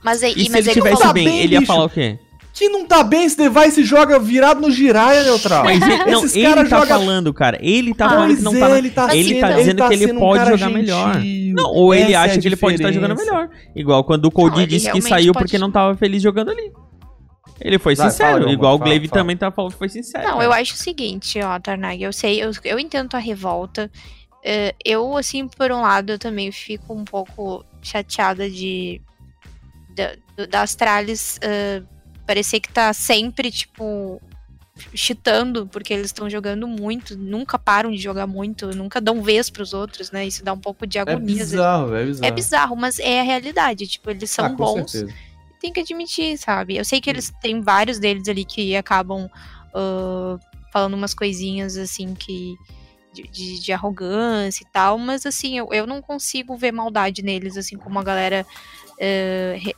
Mas 0.04 0.22
aí, 0.22 0.34
E 0.38 0.46
se 0.46 0.52
mas 0.52 0.68
ele 0.68 0.70
ele 0.70 0.74
tivesse 0.82 0.98
falou, 1.02 1.14
bem, 1.14 1.26
bem, 1.26 1.40
ele 1.40 1.54
ia 1.54 1.60
bicho. 1.62 1.72
falar 1.72 1.86
o 1.86 1.90
quê? 1.90 2.20
Que 2.54 2.70
não 2.70 2.86
tá 2.86 3.04
bem, 3.04 3.26
esse 3.26 3.36
device 3.36 3.84
joga 3.84 4.20
virado 4.20 4.62
no 4.62 4.70
giraia, 4.70 5.24
neutral. 5.24 5.64
Mas 5.64 5.82
ele, 5.82 6.06
não, 6.12 6.20
Esses 6.24 6.36
ele 6.36 6.48
caras 6.48 6.70
tá 6.70 6.80
jogam- 6.82 7.00
falando, 7.00 7.34
cara. 7.34 7.58
Ele 7.60 7.94
tá 7.96 8.06
Ah, 8.06 8.10
falando 8.10 8.36
que 8.38 8.42
não 8.44 8.56
é, 8.56 8.60
tá. 8.60 8.70
na- 8.70 8.78
ele 8.78 8.92
tá 8.92 9.16
ele 9.16 9.30
sendo- 9.30 9.40
tá 9.42 9.52
dizendo 9.54 9.78
tá 9.78 9.88
que 9.88 9.94
ele 9.96 10.12
um 10.12 10.20
pode 10.20 10.44
cara 10.44 10.58
jogar 10.58 10.70
melhor. 10.72 11.14
gentil. 11.16 11.56
Não, 11.56 11.72
ou 11.72 11.94
ele 11.96 12.04
Essa 12.04 12.12
é 12.12 12.16
acha 12.16 12.36
a 12.36 12.42
que 12.42 12.48
ele 12.48 12.56
pode 12.56 12.76
estar 12.76 12.92
jogando 12.92 13.16
melhor. 13.16 13.50
Igual 13.76 14.04
quando 14.04 14.26
o 14.26 14.32
Cody 14.32 14.60
ele 14.62 14.68
disse 14.68 14.92
que 14.92 15.02
saiu 15.02 15.34
pode- 15.34 15.46
porque 15.46 15.58
não 15.58 15.72
tava 15.72 15.98
feliz 15.98 16.22
jogando 16.22 16.52
ali. 16.52 16.72
Ele 17.60 17.80
foi 17.80 17.96
Vai, 17.96 18.10
sincero, 18.12 18.40
fala, 18.42 18.52
igual 18.52 18.76
o 18.76 18.78
fala, 18.78 18.88
Glaive 18.90 19.08
fala. 19.08 19.22
também 19.22 19.38
tá, 19.38 19.50
falando- 19.52 19.72
foi 19.74 19.90
sincero. 19.90 20.24
Não, 20.28 20.42
eu 20.42 20.52
acho 20.54 20.74
o 20.76 20.78
seguinte, 20.78 21.40
ó, 21.42 21.60
Tarnag, 21.60 22.04
eu 22.04 22.14
sei, 22.14 22.44
eu, 22.44 22.52
eu 22.64 22.78
entendo 22.80 23.10
tua 23.10 23.20
revolta. 23.20 23.90
Eh, 24.44 24.76
eu, 24.86 25.18
assim, 25.18 25.48
por 25.48 25.72
um 25.72 25.82
lado, 25.82 26.12
eu 26.12 26.20
também 26.20 26.52
fico 26.52 26.94
um 26.94 27.04
pouco 27.06 27.64
chateada 27.82 28.48
de 28.50 29.00
da, 29.96 30.12
do- 30.38 30.48
da 30.48 30.62
Astralis 30.64 31.40
parecer 32.26 32.60
que 32.60 32.72
tá 32.72 32.94
sempre, 32.94 33.52
tipo, 33.52 34.22
chitando, 34.94 35.68
porque 35.68 35.94
eles 35.94 36.08
estão 36.08 36.30
jogando 36.30 36.68
muito, 36.68 37.18
nunca 37.18 37.60
param 37.60 37.92
de 37.92 37.98
jogar 37.98 38.26
muito, 38.28 38.68
nunca 38.76 39.00
dão 39.00 39.22
vez 39.22 39.50
pros 39.50 39.74
outros, 39.74 40.12
né? 40.12 40.26
Isso 40.26 40.44
dá 40.44 40.54
um 40.54 40.60
pouco 40.60 40.86
de 40.88 40.98
É 40.98 41.02
agonia. 41.02 41.20
às 41.20 41.28
vezes. 41.38 41.52
bizarro, 41.52 41.96
é 41.96 42.06
bizarro. 42.06 42.28
É 42.28 42.32
bizarro, 42.32 42.76
mas 42.76 43.00
é 43.00 43.20
a 43.20 43.24
realidade. 43.24 43.88
Tipo, 43.88 44.10
eles 44.10 44.30
são 44.32 44.46
Ah, 44.46 44.50
bons 44.50 44.92
certeza. 44.92 45.14
tem 45.62 45.72
que 45.72 45.80
admitir, 45.82 46.38
sabe? 46.38 46.76
Eu 46.76 46.84
sei 46.86 47.00
que 47.00 47.10
eles 47.10 47.32
têm 47.42 47.62
vários 47.62 48.00
deles 48.00 48.28
ali 48.28 48.44
que 48.46 48.76
acabam 48.76 49.30
ah, 49.74 50.38
falando 50.72 50.96
umas 50.96 51.14
coisinhas 51.14 51.78
assim 51.78 52.14
que. 52.16 52.56
De, 53.14 53.22
de- 53.28 53.60
de 53.60 53.72
arrogância 53.72 54.64
e 54.64 54.68
tal, 54.74 54.98
mas 54.98 55.24
assim, 55.24 55.56
eu, 55.56 55.70
eu 55.72 55.86
não 55.86 56.02
consigo 56.02 56.58
ver 56.58 56.72
maldade 56.72 57.22
neles, 57.22 57.56
assim, 57.58 57.78
como 57.78 58.00
a 58.00 58.04
galera 58.04 58.44
re- 59.56 59.76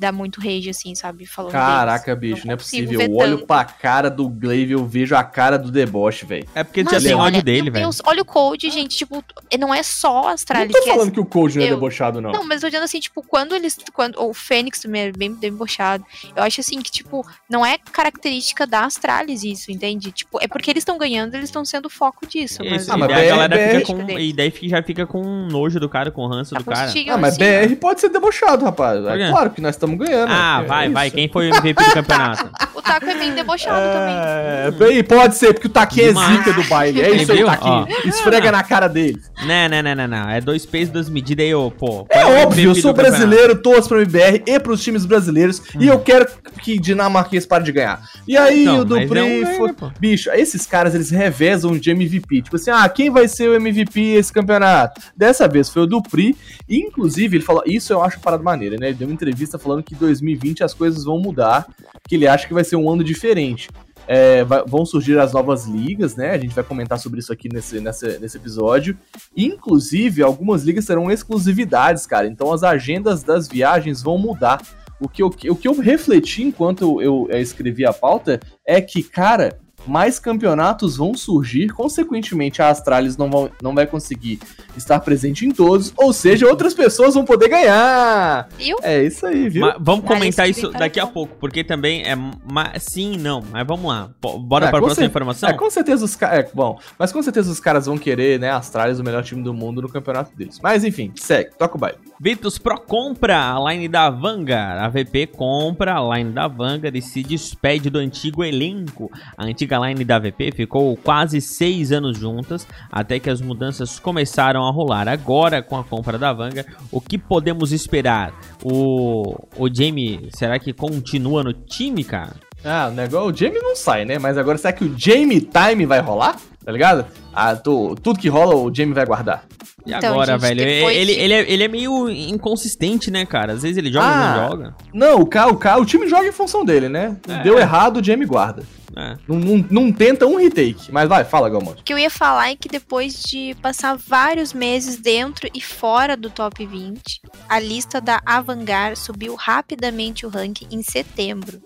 dá 0.00 0.10
muito 0.10 0.40
rage, 0.40 0.70
assim, 0.70 0.94
sabe? 0.94 1.26
Falando 1.26 1.52
Caraca, 1.52 2.16
deles. 2.16 2.34
bicho, 2.36 2.46
não 2.46 2.54
é 2.54 2.56
consigo 2.56 2.86
possível. 2.88 3.06
Eu 3.06 3.16
olho 3.16 3.36
tanto. 3.36 3.46
pra 3.46 3.64
cara 3.64 4.10
do 4.10 4.28
Glaive, 4.28 4.72
eu 4.72 4.86
vejo 4.86 5.14
a 5.14 5.22
cara 5.22 5.58
do 5.58 5.70
deboche, 5.70 6.24
velho. 6.24 6.46
É 6.54 6.64
porque 6.64 6.82
Mas, 6.82 6.94
já 7.02 7.08
tem 7.08 7.14
ódio 7.16 7.42
dele, 7.42 7.70
velho. 7.70 7.90
Olha 8.04 8.22
o 8.22 8.24
Code, 8.24 8.70
gente, 8.70 8.96
tipo, 8.96 9.22
não 9.58 9.74
é 9.74 9.82
só 9.82 10.18
a 10.20 10.22
Não 10.22 10.28
Astralis 10.30 10.72
tô 10.72 10.82
que 10.82 10.88
é 10.90 10.92
falando 10.94 11.10
que 11.12 11.20
o 11.20 11.24
Cold 11.24 11.56
não 11.58 11.64
é 11.64 11.68
eu- 11.68 11.74
debochado, 11.74 12.20
não. 12.20 12.32
Não, 12.32 12.44
mas 12.44 12.62
eu 12.62 12.68
tô 12.68 12.70
dizendo 12.70 12.84
assim, 12.84 13.00
tipo, 13.00 13.22
quando 13.22 13.54
eles. 13.54 13.76
Quando, 13.92 14.20
o 14.22 14.32
Fênix 14.32 14.80
também 14.80 15.02
é 15.02 15.12
bem 15.12 15.34
debochado. 15.34 16.04
Eu 16.34 16.42
acho 16.42 16.60
assim 16.60 16.80
que, 16.80 16.90
tipo, 16.90 17.26
não 17.48 17.64
é 17.64 17.76
característica 17.92 18.66
da 18.66 18.84
Astralis 18.84 19.44
isso, 19.44 19.70
entende? 19.70 20.10
Tipo, 20.12 20.38
é 20.40 20.48
porque 20.48 20.70
eles 20.70 20.80
estão 20.82 20.96
ganhando, 20.96 21.34
eles 21.34 21.48
estão 21.48 21.64
sendo 21.64 21.90
foco 21.90 22.26
disso. 22.26 22.58
Mas, 22.64 22.88
Ah, 22.88 22.96
e 22.96 22.98
mas 22.98 23.08
daí 23.08 23.28
a 23.30 23.34
BR 23.34 23.36
galera 23.48 23.56
fica 23.58 23.78
BR 23.78 23.86
com. 23.86 24.04
dele. 24.06 24.28
E 24.28 24.32
daí 24.32 24.52
já 24.62 24.82
fica 24.82 25.06
com 25.06 25.22
nojo 25.50 25.78
do 25.78 25.88
cara, 25.88 26.10
com 26.10 26.26
ranço 26.26 26.54
tá 26.54 26.58
do 26.60 26.64
cara. 26.64 26.90
Ah, 27.10 27.18
mas 27.18 27.34
assim, 27.34 27.66
BR 27.68 27.76
pode 27.76 28.00
ser 28.00 28.08
debochado, 28.08 28.64
rapaz. 28.64 29.04
É 29.04 29.28
claro 29.30 29.50
que 29.50 29.60
nós 29.60 29.74
estamos 29.74 29.89
ganhando. 29.96 30.30
Ah, 30.30 30.60
É 30.62 30.66
vai, 30.66 30.84
isso. 30.86 30.94
vai. 30.94 31.10
Quem 31.10 31.28
foi 31.28 31.50
o 31.50 31.54
MVP 31.56 31.84
do 31.84 31.92
campeonato? 31.92 32.50
O 32.80 32.82
Taco 32.82 33.04
é 33.04 33.14
bem 33.14 33.34
debochado 33.34 33.76
também. 33.92 34.14
É, 34.16 34.70
bem, 34.70 35.04
pode 35.04 35.36
ser, 35.36 35.52
porque 35.52 35.66
o 35.66 35.70
Taquinho 35.70 36.08
é 36.18 36.32
zica 36.32 36.52
do 36.54 36.64
baile. 36.64 37.00
É 37.02 37.10
isso 37.10 37.30
aí? 37.30 37.44
Taquinho. 37.44 37.86
Esfrega 38.06 38.50
na 38.50 38.62
cara 38.62 38.88
dele. 38.88 39.20
Não, 39.46 39.68
não, 39.68 39.82
não, 39.82 39.94
não, 39.94 40.08
não. 40.08 40.30
É 40.30 40.40
dois 40.40 40.64
pesos, 40.64 40.90
duas 40.90 41.08
medidas 41.10 41.44
aí, 41.44 41.54
ô, 41.54 41.70
pô. 41.70 42.06
É 42.08 42.24
o 42.24 42.42
óbvio, 42.42 42.70
eu 42.70 42.74
sou 42.74 42.94
brasileiro, 42.94 43.54
torço 43.60 43.86
pra 43.86 43.98
MBR 44.00 44.42
e 44.46 44.58
pros 44.58 44.82
times 44.82 45.04
brasileiros. 45.04 45.62
E 45.78 45.86
eu 45.86 45.98
quero 46.00 46.26
que 46.62 46.78
dinamarquês 46.78 47.44
pare 47.44 47.64
de 47.64 47.72
ganhar. 47.72 48.00
E 48.26 48.34
aí 48.36 48.62
Então, 48.62 48.78
o 48.78 48.84
Dupri 48.84 49.18
é 49.18 49.22
ganho, 49.42 49.56
foi. 49.58 49.68
né? 49.68 49.92
Bicho, 50.00 50.30
esses 50.30 50.64
caras 50.66 50.94
eles 50.94 51.10
revezam 51.10 51.76
de 51.76 51.90
MVP. 51.90 52.42
Tipo 52.42 52.56
assim, 52.56 52.70
ah, 52.70 52.88
quem 52.88 53.10
vai 53.10 53.28
ser 53.28 53.48
o 53.50 53.54
MVP 53.54 54.00
esse 54.14 54.32
campeonato? 54.32 55.00
Dessa 55.14 55.46
vez 55.46 55.68
foi 55.68 55.82
o 55.82 55.86
Dupri. 55.86 56.34
E, 56.66 56.78
inclusive, 56.78 57.36
ele 57.36 57.44
falou. 57.44 57.62
Isso 57.66 57.92
eu 57.92 58.02
acho 58.02 58.16
uma 58.16 58.22
parada 58.22 58.42
maneira, 58.42 58.76
né? 58.78 58.86
Ele 58.88 58.94
deu 58.96 59.06
uma 59.06 59.14
entrevista 59.14 59.58
falando 59.58 59.79
que 59.82 59.94
2020 59.94 60.62
as 60.64 60.74
coisas 60.74 61.04
vão 61.04 61.18
mudar. 61.18 61.66
Que 62.08 62.14
ele 62.14 62.26
acha 62.26 62.46
que 62.46 62.54
vai 62.54 62.64
ser 62.64 62.76
um 62.76 62.90
ano 62.90 63.04
diferente. 63.04 63.68
É, 64.06 64.42
vai- 64.44 64.64
vão 64.66 64.84
surgir 64.84 65.18
as 65.18 65.32
novas 65.32 65.66
ligas, 65.66 66.16
né? 66.16 66.30
A 66.32 66.38
gente 66.38 66.54
vai 66.54 66.64
comentar 66.64 66.98
sobre 66.98 67.20
isso 67.20 67.32
aqui 67.32 67.48
nesse, 67.52 67.80
nesse, 67.80 68.18
nesse 68.18 68.36
episódio. 68.36 68.96
Inclusive, 69.36 70.22
algumas 70.22 70.62
ligas 70.64 70.86
terão 70.86 71.10
exclusividades, 71.10 72.06
cara. 72.06 72.26
Então 72.26 72.52
as 72.52 72.62
agendas 72.62 73.22
das 73.22 73.48
viagens 73.48 74.02
vão 74.02 74.18
mudar. 74.18 74.60
O 75.00 75.08
que 75.08 75.22
eu, 75.22 75.28
o 75.28 75.56
que 75.56 75.66
eu 75.66 75.78
refleti 75.80 76.42
enquanto 76.42 77.00
eu, 77.00 77.26
eu 77.30 77.40
escrevi 77.40 77.86
a 77.86 77.92
pauta 77.92 78.38
é 78.66 78.80
que, 78.82 79.02
cara, 79.02 79.58
mais 79.86 80.18
campeonatos 80.18 80.96
vão 80.96 81.14
surgir, 81.14 81.68
consequentemente 81.68 82.62
a 82.62 82.68
Astralis 82.68 83.16
não, 83.16 83.30
vão, 83.30 83.50
não 83.62 83.74
vai 83.74 83.86
conseguir 83.86 84.38
estar 84.76 85.00
presente 85.00 85.46
em 85.46 85.50
todos, 85.50 85.92
ou 85.96 86.12
seja, 86.12 86.46
outras 86.46 86.74
pessoas 86.74 87.14
vão 87.14 87.24
poder 87.24 87.48
ganhar. 87.48 88.48
Viu? 88.56 88.76
É 88.82 89.02
isso 89.02 89.26
aí, 89.26 89.48
viu? 89.48 89.62
Mas 89.62 89.76
vamos 89.80 90.04
comentar 90.04 90.48
isso 90.48 90.70
daqui 90.70 91.00
a 91.00 91.06
pouco, 91.06 91.36
porque 91.38 91.64
também 91.64 92.02
é 92.02 92.78
sim 92.78 93.14
e 93.14 93.18
não. 93.18 93.42
Mas 93.50 93.66
vamos 93.66 93.86
lá. 93.90 94.10
Bora 94.20 94.66
É, 94.66 94.70
para 94.70 94.78
a 94.78 94.82
próxima 94.82 95.06
informação? 95.06 95.48
É, 95.48 95.52
com 95.52 95.70
certeza 95.70 96.04
os 96.04 96.16
caras. 96.16 96.38
É, 96.38 96.50
bom, 96.54 96.78
mas 96.98 97.12
com 97.12 97.22
certeza 97.22 97.50
os 97.50 97.60
caras 97.60 97.86
vão 97.86 97.98
querer, 97.98 98.38
né, 98.38 98.50
Astralis, 98.50 98.98
o 98.98 99.04
melhor 99.04 99.22
time 99.22 99.42
do 99.42 99.52
mundo 99.54 99.82
no 99.82 99.88
campeonato 99.88 100.34
deles. 100.36 100.58
Mas 100.62 100.84
enfim, 100.84 101.12
segue, 101.16 101.50
toca 101.58 101.76
o 101.76 101.78
baile. 101.78 101.98
Virtus 102.22 102.58
Pro 102.58 102.78
compra 102.78 103.54
a 103.54 103.72
line 103.72 103.88
da 103.88 104.10
Vanguard. 104.10 104.78
A 104.78 104.88
VP 104.90 105.28
compra 105.28 105.94
a 105.96 106.16
line 106.18 106.30
da 106.30 106.46
Vanguard 106.46 106.94
e 106.94 107.00
se 107.00 107.22
despede 107.22 107.88
do 107.88 107.98
antigo 107.98 108.44
elenco. 108.44 109.10
A 109.38 109.46
antiga 109.46 109.78
line 109.78 110.04
da 110.04 110.18
VP 110.18 110.52
ficou 110.52 110.94
quase 110.98 111.40
seis 111.40 111.90
anos 111.90 112.18
juntas, 112.18 112.68
até 112.92 113.18
que 113.18 113.30
as 113.30 113.40
mudanças 113.40 113.98
começaram 113.98 114.66
a 114.66 114.70
rolar. 114.70 115.08
Agora, 115.08 115.62
com 115.62 115.78
a 115.78 115.82
compra 115.82 116.18
da 116.18 116.30
Vanguard, 116.30 116.66
o 116.92 117.00
que 117.00 117.16
podemos 117.16 117.72
esperar? 117.72 118.38
O, 118.62 119.48
o 119.56 119.74
Jamie, 119.74 120.28
será 120.34 120.58
que 120.58 120.74
continua 120.74 121.42
no 121.42 121.54
time, 121.54 122.04
cara? 122.04 122.36
Ah, 122.62 122.88
o 122.92 122.94
negócio, 122.94 123.32
o 123.32 123.34
Jamie 123.34 123.62
não 123.62 123.74
sai, 123.74 124.04
né? 124.04 124.18
Mas 124.18 124.36
agora 124.36 124.58
será 124.58 124.74
que 124.74 124.84
o 124.84 124.94
Jamie 124.94 125.40
Time 125.40 125.86
vai 125.86 126.00
rolar? 126.00 126.36
Tá 126.70 126.72
ligado? 126.72 127.04
Ah, 127.34 127.56
tô, 127.56 127.96
tudo 128.00 128.18
que 128.20 128.28
rola 128.28 128.54
o 128.54 128.72
Jamie 128.72 128.94
vai 128.94 129.04
guardar. 129.04 129.44
E 129.84 129.92
Então, 129.92 130.12
agora, 130.12 130.32
gente, 130.32 130.40
velho? 130.42 130.64
depois 130.64 130.96
Ele, 130.96 131.12
ele, 131.12 131.32
é, 131.34 131.52
ele 131.52 131.64
é 131.64 131.68
meio 131.68 132.08
inconsistente, 132.08 133.10
né, 133.10 133.26
cara? 133.26 133.54
Às 133.54 133.62
vezes 133.62 133.76
ele 133.76 133.90
joga, 133.92 134.06
Ah. 134.06 134.36
não 134.36 134.48
joga. 134.50 134.74
Não, 134.94 135.20
o, 135.20 135.26
K, 135.26 135.46
o, 135.48 135.56
K, 135.56 135.76
o 135.78 135.84
time 135.84 136.06
joga 136.08 136.28
em 136.28 136.32
função 136.32 136.64
dele, 136.64 136.88
né? 136.88 137.16
É. 137.28 137.42
Deu 137.42 137.58
errado, 137.58 137.98
o 137.98 138.04
Jamie 138.04 138.26
guarda. 138.26 138.62
É. 138.96 139.16
Não, 139.26 139.36
não, 139.36 139.66
não 139.70 139.92
tenta 139.92 140.26
um 140.26 140.36
retake. 140.36 140.92
Mas 140.92 141.08
vai, 141.08 141.24
fala, 141.24 141.48
Galmonte. 141.50 141.80
O 141.80 141.84
que 141.84 141.92
eu 141.92 141.98
ia 141.98 142.10
falar 142.10 142.50
é 142.50 142.56
que 142.56 142.68
depois 142.68 143.20
de 143.22 143.54
passar 143.62 143.96
vários 143.96 144.52
meses 144.52 144.96
dentro 144.96 145.48
e 145.54 145.60
fora 145.60 146.16
do 146.16 146.30
top 146.30 146.64
20, 146.64 147.20
a 147.48 147.58
lista 147.58 148.00
da 148.00 148.20
Avangar 148.26 148.96
subiu 148.96 149.34
rapidamente 149.34 150.24
o 150.26 150.28
ranking 150.28 150.66
em 150.70 150.82
setembro, 150.82 151.60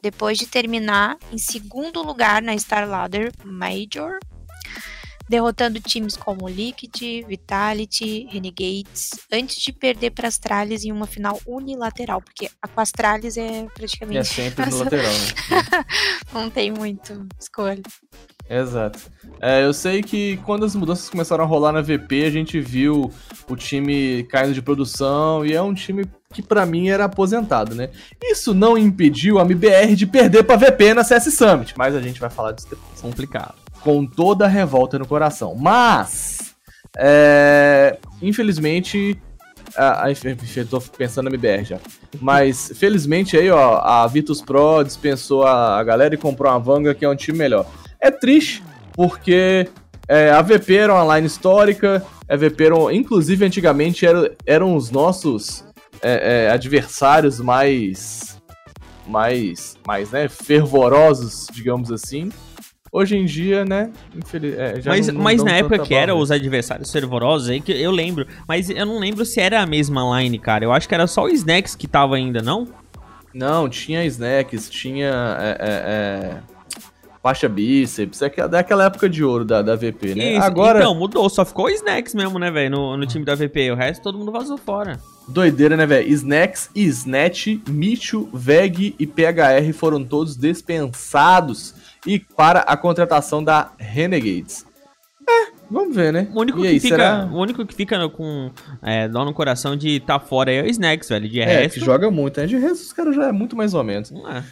depois 0.00 0.38
de 0.38 0.46
terminar 0.46 1.16
em 1.32 1.38
segundo 1.38 2.00
lugar 2.02 2.40
na 2.40 2.56
Star 2.56 2.88
Ladder 2.88 3.32
Major, 3.44 4.18
derrotando 5.28 5.80
times 5.80 6.16
como 6.16 6.48
Liquid, 6.48 7.26
Vitality, 7.26 8.26
Renegades, 8.30 9.10
antes 9.32 9.60
de 9.60 9.72
perder 9.72 10.10
para 10.10 10.28
Astralis 10.28 10.84
em 10.84 10.92
uma 10.92 11.06
final 11.06 11.40
unilateral, 11.46 12.22
porque 12.22 12.48
a 12.62 12.68
com 12.68 12.80
Astralis 12.80 13.36
é 13.36 13.66
praticamente 13.74 14.18
é 14.18 14.24
sempre 14.24 14.64
no 14.66 14.70
Nossa. 14.70 14.84
lateral, 14.84 15.12
né? 15.12 15.84
não 16.32 16.50
tem 16.50 16.70
muito 16.70 17.26
escolha. 17.38 17.82
Exato. 18.48 18.98
É, 19.40 19.62
eu 19.62 19.74
sei 19.74 20.02
que 20.02 20.38
quando 20.38 20.64
as 20.64 20.74
mudanças 20.74 21.10
começaram 21.10 21.44
a 21.44 21.46
rolar 21.46 21.70
na 21.70 21.82
VP, 21.82 22.24
a 22.24 22.30
gente 22.30 22.58
viu 22.58 23.12
o 23.48 23.56
time 23.56 24.24
caindo 24.24 24.54
de 24.54 24.62
produção 24.62 25.44
e 25.44 25.52
é 25.52 25.60
um 25.60 25.74
time 25.74 26.06
que 26.32 26.42
pra 26.42 26.64
mim 26.64 26.88
era 26.88 27.04
aposentado, 27.04 27.74
né? 27.74 27.90
Isso 28.22 28.54
não 28.54 28.76
impediu 28.76 29.38
a 29.38 29.42
MBR 29.42 29.94
de 29.94 30.06
perder 30.06 30.44
pra 30.44 30.56
VP 30.56 30.94
na 30.94 31.04
CS 31.04 31.34
Summit, 31.34 31.74
mas 31.76 31.94
a 31.94 32.00
gente 32.00 32.20
vai 32.20 32.30
falar 32.30 32.52
disso 32.52 32.68
depois. 32.70 33.00
Complicado. 33.00 33.54
Com 33.82 34.06
toda 34.06 34.44
a 34.44 34.48
revolta 34.48 34.98
no 34.98 35.06
coração. 35.06 35.54
Mas, 35.54 36.54
é, 36.96 37.96
infelizmente, 38.20 39.18
a, 39.76 40.04
tô 40.68 40.80
pensando 40.80 41.26
na 41.26 41.30
MBR 41.30 41.64
já. 41.64 41.78
Mas, 42.20 42.72
felizmente 42.74 43.36
aí, 43.36 43.50
ó, 43.50 43.78
a 43.78 44.06
Virtus 44.06 44.42
Pro 44.42 44.82
dispensou 44.82 45.44
a, 45.44 45.78
a 45.78 45.84
galera 45.84 46.14
e 46.14 46.18
comprou 46.18 46.52
uma 46.52 46.58
Vanga, 46.58 46.94
que 46.94 47.04
é 47.04 47.08
um 47.08 47.16
time 47.16 47.38
melhor. 47.38 47.66
É 48.00 48.10
triste, 48.10 48.62
porque 48.92 49.68
é, 50.08 50.30
a 50.30 50.42
VP 50.42 50.74
era 50.74 50.94
uma 50.94 51.16
line 51.16 51.26
histórica, 51.26 52.04
a 52.28 52.36
VP 52.36 52.64
eram, 52.64 52.90
inclusive 52.90 53.44
antigamente 53.44 54.06
era, 54.06 54.34
eram 54.46 54.74
os 54.74 54.90
nossos 54.90 55.64
é, 56.02 56.46
é, 56.46 56.50
adversários 56.50 57.40
mais, 57.40 58.40
mais, 59.06 59.76
mais, 59.86 60.10
né, 60.10 60.28
fervorosos, 60.28 61.46
digamos 61.52 61.92
assim. 61.92 62.30
Hoje 62.90 63.16
em 63.16 63.24
dia, 63.24 63.64
né, 63.64 63.90
infeliz, 64.16 64.54
é, 64.58 64.80
já 64.80 64.90
mas 64.90 65.06
não- 65.08 65.14
não 65.14 65.22
mas 65.22 65.36
dão 65.38 65.46
na 65.46 65.52
época 65.56 65.78
que 65.80 65.94
era 65.94 66.14
os 66.14 66.30
adversários 66.30 66.90
fervorosos 66.90 67.48
aí, 67.50 67.60
que 67.60 67.72
eu 67.72 67.90
lembro. 67.90 68.26
Mas 68.46 68.70
eu 68.70 68.86
não 68.86 68.98
lembro 68.98 69.24
se 69.24 69.40
era 69.40 69.60
a 69.60 69.66
mesma 69.66 70.20
line, 70.20 70.38
cara. 70.38 70.64
Eu 70.64 70.72
acho 70.72 70.88
que 70.88 70.94
era 70.94 71.06
só 71.06 71.24
o 71.24 71.28
Snacks 71.28 71.74
que 71.74 71.86
tava 71.86 72.16
ainda, 72.16 72.40
não? 72.40 72.66
Não, 73.34 73.68
tinha 73.68 74.04
snacks, 74.06 74.70
tinha 74.70 75.10
é, 75.38 75.50
é, 75.60 75.68
é, 75.70 76.36
faixa 77.22 77.46
bíceps, 77.48 78.22
é 78.22 78.30
que- 78.30 78.48
daquela 78.48 78.86
época 78.86 79.06
de 79.08 79.22
ouro 79.22 79.44
da, 79.44 79.60
da 79.60 79.76
VP, 79.76 80.14
né? 80.14 80.32
Isso, 80.32 80.42
Agora, 80.46 80.78
Então, 80.78 80.94
mudou. 80.94 81.28
Só 81.28 81.44
ficou 81.44 81.66
o 81.66 81.70
Snacks 81.70 82.14
mesmo, 82.14 82.38
né, 82.38 82.50
velho? 82.50 82.70
No, 82.70 82.96
no 82.96 83.06
time 83.06 83.24
da 83.26 83.34
VP. 83.34 83.70
O 83.70 83.74
resto 83.76 84.02
todo 84.02 84.16
mundo 84.18 84.32
vazou 84.32 84.56
fora. 84.56 84.98
doideira, 85.28 85.76
né, 85.76 85.84
velho? 85.84 86.08
Snacks, 86.08 86.70
Snatch, 86.74 87.48
Micho, 87.68 88.28
Veg 88.32 88.96
e 88.98 89.06
PHR 89.06 89.72
foram 89.74 90.02
todos 90.02 90.34
dispensados 90.34 91.74
e 92.08 92.18
para 92.18 92.60
a 92.60 92.76
contratação 92.76 93.44
da 93.44 93.70
Renegades. 93.78 94.66
É, 95.28 95.52
vamos 95.70 95.94
ver, 95.94 96.10
né? 96.10 96.26
O 96.34 96.40
único, 96.40 96.58
e 96.60 96.62
que, 96.62 96.68
aí, 96.68 96.80
fica, 96.80 96.96
será? 96.96 97.28
o 97.30 97.36
único 97.38 97.66
que 97.66 97.74
fica 97.74 98.08
com 98.08 98.50
é, 98.82 99.06
dó 99.06 99.26
no 99.26 99.34
coração 99.34 99.76
de 99.76 100.00
tá 100.00 100.18
fora 100.18 100.50
aí 100.50 100.56
é 100.56 100.62
o 100.62 100.66
Snacks, 100.66 101.06
velho. 101.10 101.28
De 101.28 101.38
É, 101.40 101.44
resto. 101.44 101.78
que 101.78 101.84
joga 101.84 102.10
muito, 102.10 102.40
né? 102.40 102.46
De 102.46 102.56
resto, 102.56 102.82
os 102.84 102.92
caras 102.94 103.14
já 103.14 103.26
é 103.28 103.32
muito 103.32 103.54
mais 103.54 103.74
ou 103.74 103.84
menos. 103.84 104.10
não 104.10 104.26
é. 104.30 104.42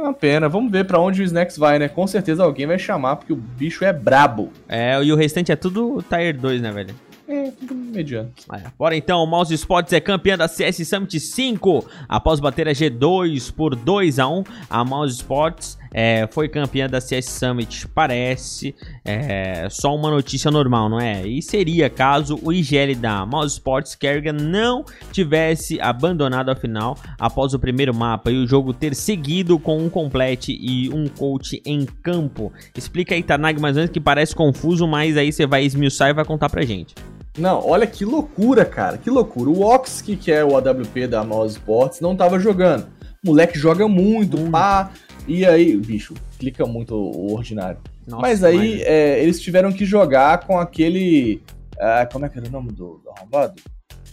Uma 0.00 0.14
pena. 0.14 0.48
Vamos 0.48 0.72
ver 0.72 0.86
pra 0.86 0.98
onde 0.98 1.20
o 1.20 1.24
Snacks 1.24 1.58
vai, 1.58 1.78
né? 1.78 1.88
Com 1.88 2.06
certeza 2.06 2.42
alguém 2.42 2.66
vai 2.66 2.78
chamar, 2.78 3.16
porque 3.16 3.34
o 3.34 3.36
bicho 3.36 3.84
é 3.84 3.92
brabo. 3.92 4.50
É, 4.66 4.98
e 5.02 5.12
o 5.12 5.16
restante 5.16 5.52
é 5.52 5.56
tudo 5.56 6.02
Tier 6.08 6.34
2, 6.38 6.62
né, 6.62 6.72
velho? 6.72 6.94
É, 7.26 7.50
tudo 7.58 7.74
mediano. 7.74 8.30
É. 8.52 8.60
Bora 8.78 8.94
então, 8.96 9.22
o 9.22 9.26
Mouse 9.26 9.52
Sports 9.54 9.92
é 9.94 10.00
campeã 10.00 10.36
da 10.36 10.46
CS 10.48 10.86
Summit 10.86 11.18
5. 11.20 11.84
Após 12.08 12.38
bater 12.40 12.68
a 12.68 12.72
G2 12.72 13.52
por 13.52 13.74
2 13.74 14.18
a 14.18 14.28
1 14.28 14.44
a 14.68 14.84
Mouse 14.84 15.14
Sports 15.16 15.78
é, 15.94 16.28
foi 16.32 16.48
campeã 16.48 16.88
da 16.88 17.00
CS 17.00 17.26
Summit. 17.26 17.86
Parece 17.86 18.74
é, 19.04 19.68
só 19.70 19.94
uma 19.94 20.10
notícia 20.10 20.50
normal, 20.50 20.88
não 20.88 21.00
é? 21.00 21.24
E 21.24 21.40
seria 21.40 21.88
caso 21.88 22.36
o 22.42 22.52
IGL 22.52 22.96
da 22.96 23.24
Mouse 23.24 23.54
Sports 23.54 23.94
Kerrigan 23.94 24.32
não 24.32 24.84
tivesse 25.12 25.80
abandonado 25.80 26.50
a 26.50 26.56
final 26.56 26.98
após 27.18 27.54
o 27.54 27.58
primeiro 27.60 27.94
mapa 27.94 28.32
e 28.32 28.36
o 28.36 28.46
jogo 28.46 28.74
ter 28.74 28.94
seguido 28.94 29.56
com 29.56 29.78
um 29.78 29.88
complete 29.88 30.58
e 30.60 30.90
um 30.92 31.06
coach 31.06 31.62
em 31.64 31.86
campo. 32.02 32.52
Explica 32.76 33.14
aí, 33.14 33.22
Tanag, 33.22 33.60
mais 33.60 33.76
ou 33.76 33.82
menos 33.82 33.92
que 33.92 34.00
parece 34.00 34.34
confuso, 34.34 34.88
mas 34.88 35.16
aí 35.16 35.32
você 35.32 35.46
vai 35.46 35.64
esmiuçar 35.64 36.10
e 36.10 36.12
vai 36.12 36.24
contar 36.24 36.48
pra 36.48 36.62
gente. 36.62 36.94
Não, 37.38 37.66
olha 37.66 37.86
que 37.86 38.04
loucura, 38.04 38.64
cara. 38.64 38.96
Que 38.96 39.10
loucura. 39.10 39.50
O 39.50 39.62
Ox, 39.62 40.00
que 40.02 40.30
é 40.30 40.44
o 40.44 40.56
AWP 40.56 41.06
da 41.06 41.24
Mouse 41.24 41.54
Sports, 41.54 42.00
não 42.00 42.14
tava 42.16 42.38
jogando. 42.38 42.86
O 43.24 43.28
moleque 43.28 43.58
joga 43.58 43.88
muito, 43.88 44.36
pá. 44.50 44.90
E 45.26 45.46
aí, 45.46 45.76
bicho, 45.76 46.14
clica 46.38 46.66
muito 46.66 46.94
o 46.94 47.32
ordinário. 47.34 47.78
Nossa, 48.06 48.22
Mas 48.22 48.44
aí, 48.44 48.82
é, 48.82 49.22
eles 49.22 49.40
tiveram 49.40 49.72
que 49.72 49.84
jogar 49.84 50.46
com 50.46 50.58
aquele. 50.58 51.42
ah, 51.78 52.06
como 52.10 52.26
é 52.26 52.28
que 52.28 52.38
era 52.38 52.46
o 52.46 52.50
nome 52.50 52.72
do, 52.72 53.00
do 53.02 53.10
arrombado? 53.10 53.54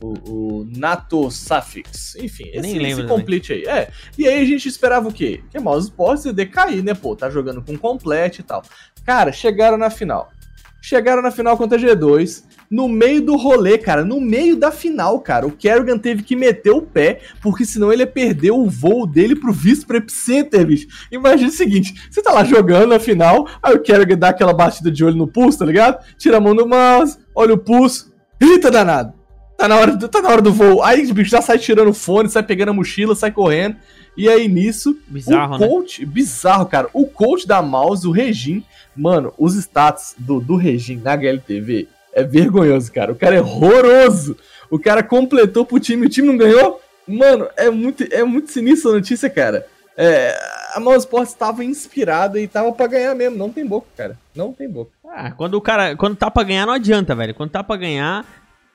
O, 0.01 0.13
o 0.29 0.67
Nato 0.75 1.29
Suffix. 1.29 2.15
Enfim, 2.15 2.45
esse, 2.47 2.61
Nem 2.61 2.79
lembro 2.79 3.05
esse 3.05 3.07
complete 3.07 3.53
aí. 3.53 3.63
É. 3.65 3.89
E 4.17 4.27
aí 4.27 4.41
a 4.41 4.45
gente 4.45 4.67
esperava 4.67 5.07
o 5.07 5.13
quê? 5.13 5.43
Que 5.51 5.57
a 5.57 5.61
Mouse 5.61 5.89
Sports 5.89 6.33
decair, 6.33 6.83
né? 6.83 6.93
Pô, 6.93 7.15
tá 7.15 7.29
jogando 7.29 7.61
com 7.61 7.77
complete 7.77 8.39
e 8.39 8.43
tal. 8.43 8.63
Cara, 9.05 9.31
chegaram 9.31 9.77
na 9.77 9.89
final. 9.89 10.31
Chegaram 10.81 11.21
na 11.21 11.29
final 11.29 11.55
contra 11.57 11.77
a 11.77 11.81
G2. 11.81 12.43
No 12.71 12.87
meio 12.87 13.21
do 13.21 13.35
rolê, 13.35 13.77
cara, 13.77 14.05
no 14.05 14.21
meio 14.21 14.55
da 14.55 14.71
final, 14.71 15.19
cara, 15.19 15.45
o 15.45 15.51
Kerrigan 15.51 15.97
teve 15.97 16.23
que 16.23 16.37
meter 16.37 16.71
o 16.71 16.81
pé, 16.81 17.19
porque 17.41 17.65
senão 17.65 17.91
ele 17.91 18.03
ia 18.03 18.07
perder 18.07 18.51
o 18.51 18.69
voo 18.69 19.05
dele 19.05 19.35
pro 19.35 19.51
vice 19.51 19.85
pro 19.85 19.97
Epicenter, 19.97 20.65
bicho. 20.65 20.87
Imagina 21.11 21.49
o 21.49 21.51
seguinte, 21.51 21.93
você 22.09 22.21
tá 22.21 22.31
lá 22.31 22.45
jogando 22.45 22.87
na 22.87 22.97
final, 22.97 23.45
aí 23.61 23.75
o 23.75 23.81
Kerrigan 23.81 24.17
dá 24.17 24.29
aquela 24.29 24.53
batida 24.53 24.89
de 24.89 25.03
olho 25.03 25.17
no 25.17 25.27
pulso, 25.27 25.59
tá 25.59 25.65
ligado? 25.65 26.01
Tira 26.17 26.37
a 26.37 26.39
mão 26.39 26.55
do 26.55 26.65
mouse, 26.65 27.17
olha 27.35 27.53
o 27.53 27.57
pulso, 27.57 28.09
eita 28.39 28.71
danado. 28.71 29.13
Tá 29.57 29.67
na 29.67 29.75
hora 29.75 29.95
do, 29.97 30.07
tá 30.07 30.21
na 30.21 30.29
hora 30.29 30.41
do 30.41 30.53
voo. 30.53 30.81
Aí 30.81 31.05
o 31.05 31.13
bicho 31.13 31.29
já 31.29 31.41
sai 31.41 31.59
tirando 31.59 31.89
o 31.89 31.93
fone, 31.93 32.29
sai 32.29 32.41
pegando 32.41 32.69
a 32.69 32.73
mochila, 32.73 33.13
sai 33.15 33.31
correndo. 33.31 33.75
E 34.15 34.29
aí 34.29 34.47
nisso, 34.47 34.97
Bizarro, 35.07 35.55
o 35.55 35.57
né? 35.57 35.67
coach, 35.67 36.05
bizarro, 36.05 36.65
cara. 36.65 36.87
O 36.93 37.05
coach 37.05 37.45
da 37.45 37.61
mouse, 37.61 38.07
o 38.07 38.11
Regin, 38.11 38.63
mano, 38.95 39.33
os 39.37 39.55
status 39.55 40.15
do, 40.17 40.39
do 40.39 40.55
Regin 40.55 41.01
na 41.03 41.11
HLTV 41.11 41.89
é 42.13 42.23
vergonhoso, 42.23 42.91
cara. 42.91 43.11
O 43.11 43.15
cara 43.15 43.35
é 43.35 43.41
horroroso. 43.41 44.37
O 44.69 44.79
cara 44.79 45.03
completou 45.03 45.65
pro 45.65 45.79
time, 45.79 46.05
o 46.05 46.09
time 46.09 46.27
não 46.27 46.37
ganhou. 46.37 46.81
Mano, 47.07 47.47
é 47.57 47.69
muito, 47.69 48.03
é 48.11 48.23
muito 48.23 48.51
sinistra 48.51 48.91
a 48.91 48.95
notícia, 48.95 49.29
cara. 49.29 49.65
É, 49.97 50.37
a 50.73 50.79
Mouse 50.79 50.99
Sports 50.99 51.33
tava 51.33 51.63
inspirada 51.63 52.39
e 52.39 52.47
tava 52.47 52.71
pra 52.71 52.87
ganhar 52.87 53.13
mesmo. 53.13 53.37
Não 53.37 53.49
tem 53.49 53.65
boca, 53.65 53.87
cara. 53.97 54.17
Não 54.33 54.53
tem 54.53 54.69
boca. 54.69 54.91
Ah, 55.07 55.31
quando 55.31 55.55
o 55.55 55.61
cara. 55.61 55.95
Quando 55.95 56.15
tá 56.15 56.31
pra 56.31 56.43
ganhar, 56.43 56.65
não 56.65 56.73
adianta, 56.73 57.13
velho. 57.13 57.33
Quando 57.33 57.51
tá 57.51 57.63
pra 57.63 57.75
ganhar, 57.75 58.25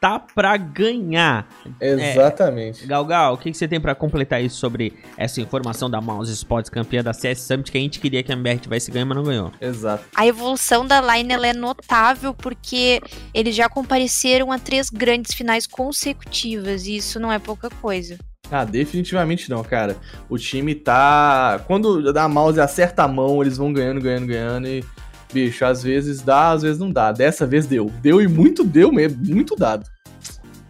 tá 0.01 0.19
pra 0.19 0.57
ganhar. 0.57 1.49
Exatamente. 1.81 2.87
Galgal, 2.87 3.35
o 3.35 3.39
que, 3.39 3.51
que 3.51 3.57
você 3.57 3.67
tem 3.67 3.81
pra 3.81 3.95
completar 3.95 4.43
isso 4.43 4.57
sobre 4.57 4.95
essa 5.17 5.41
informação 5.41 5.89
da 5.89 6.01
Mouse 6.01 6.33
Sports 6.33 6.71
campeã 6.71 7.03
da 7.03 7.13
CS 7.13 7.41
Summit 7.41 7.71
que 7.71 7.79
a 7.79 7.81
gente 7.81 8.01
queria 8.01 8.23
que 8.23 8.33
a 8.33 8.35
MBR 8.35 8.59
tivesse 8.59 8.91
ganho, 8.91 9.07
mas 9.07 9.17
não 9.17 9.25
ganhou? 9.25 9.53
Exato. 9.61 10.05
A 10.15 10.27
evolução 10.27 10.87
da 10.87 11.01
line 11.01 11.33
ela 11.33 11.47
é 11.47 11.53
notável 11.53 12.35
porque 12.35 13.01
eles 13.33 13.55
já 13.55 13.69
compareceram 13.69 14.53
a 14.53 14.59
três 14.59 14.91
grandes 14.91 15.35
finais 15.35 15.67
consecutivas 15.67 16.87
e 16.87 16.97
isso 16.97 17.19
não 17.19 17.33
é 17.33 17.39
pouca 17.39 17.71
coisa. 17.71 18.17
Ah, 18.51 18.65
definitivamente 18.65 19.51
não, 19.51 19.63
cara. 19.65 19.97
O 20.29 20.39
time 20.39 20.75
tá. 20.75 21.61
Quando 21.67 22.17
a 22.17 22.29
mouse 22.29 22.61
acerta 22.61 23.03
a 23.03 23.09
mão, 23.09 23.43
eles 23.43 23.57
vão 23.57 23.73
ganhando, 23.73 24.01
ganhando, 24.01 24.27
ganhando 24.27 24.69
e. 24.69 24.85
Bicho, 25.33 25.65
às 25.65 25.83
vezes 25.83 26.23
dá, 26.23 26.51
às 26.51 26.63
vezes 26.63 26.79
não 26.79 26.91
dá. 26.91 27.13
Dessa 27.13 27.47
vez 27.47 27.67
deu. 27.67 27.91
Deu 28.01 28.21
e 28.21 28.29
muito 28.29 28.65
deu 28.65 28.93
mesmo, 28.93 29.25
muito 29.25 29.57
dado. 29.57 29.87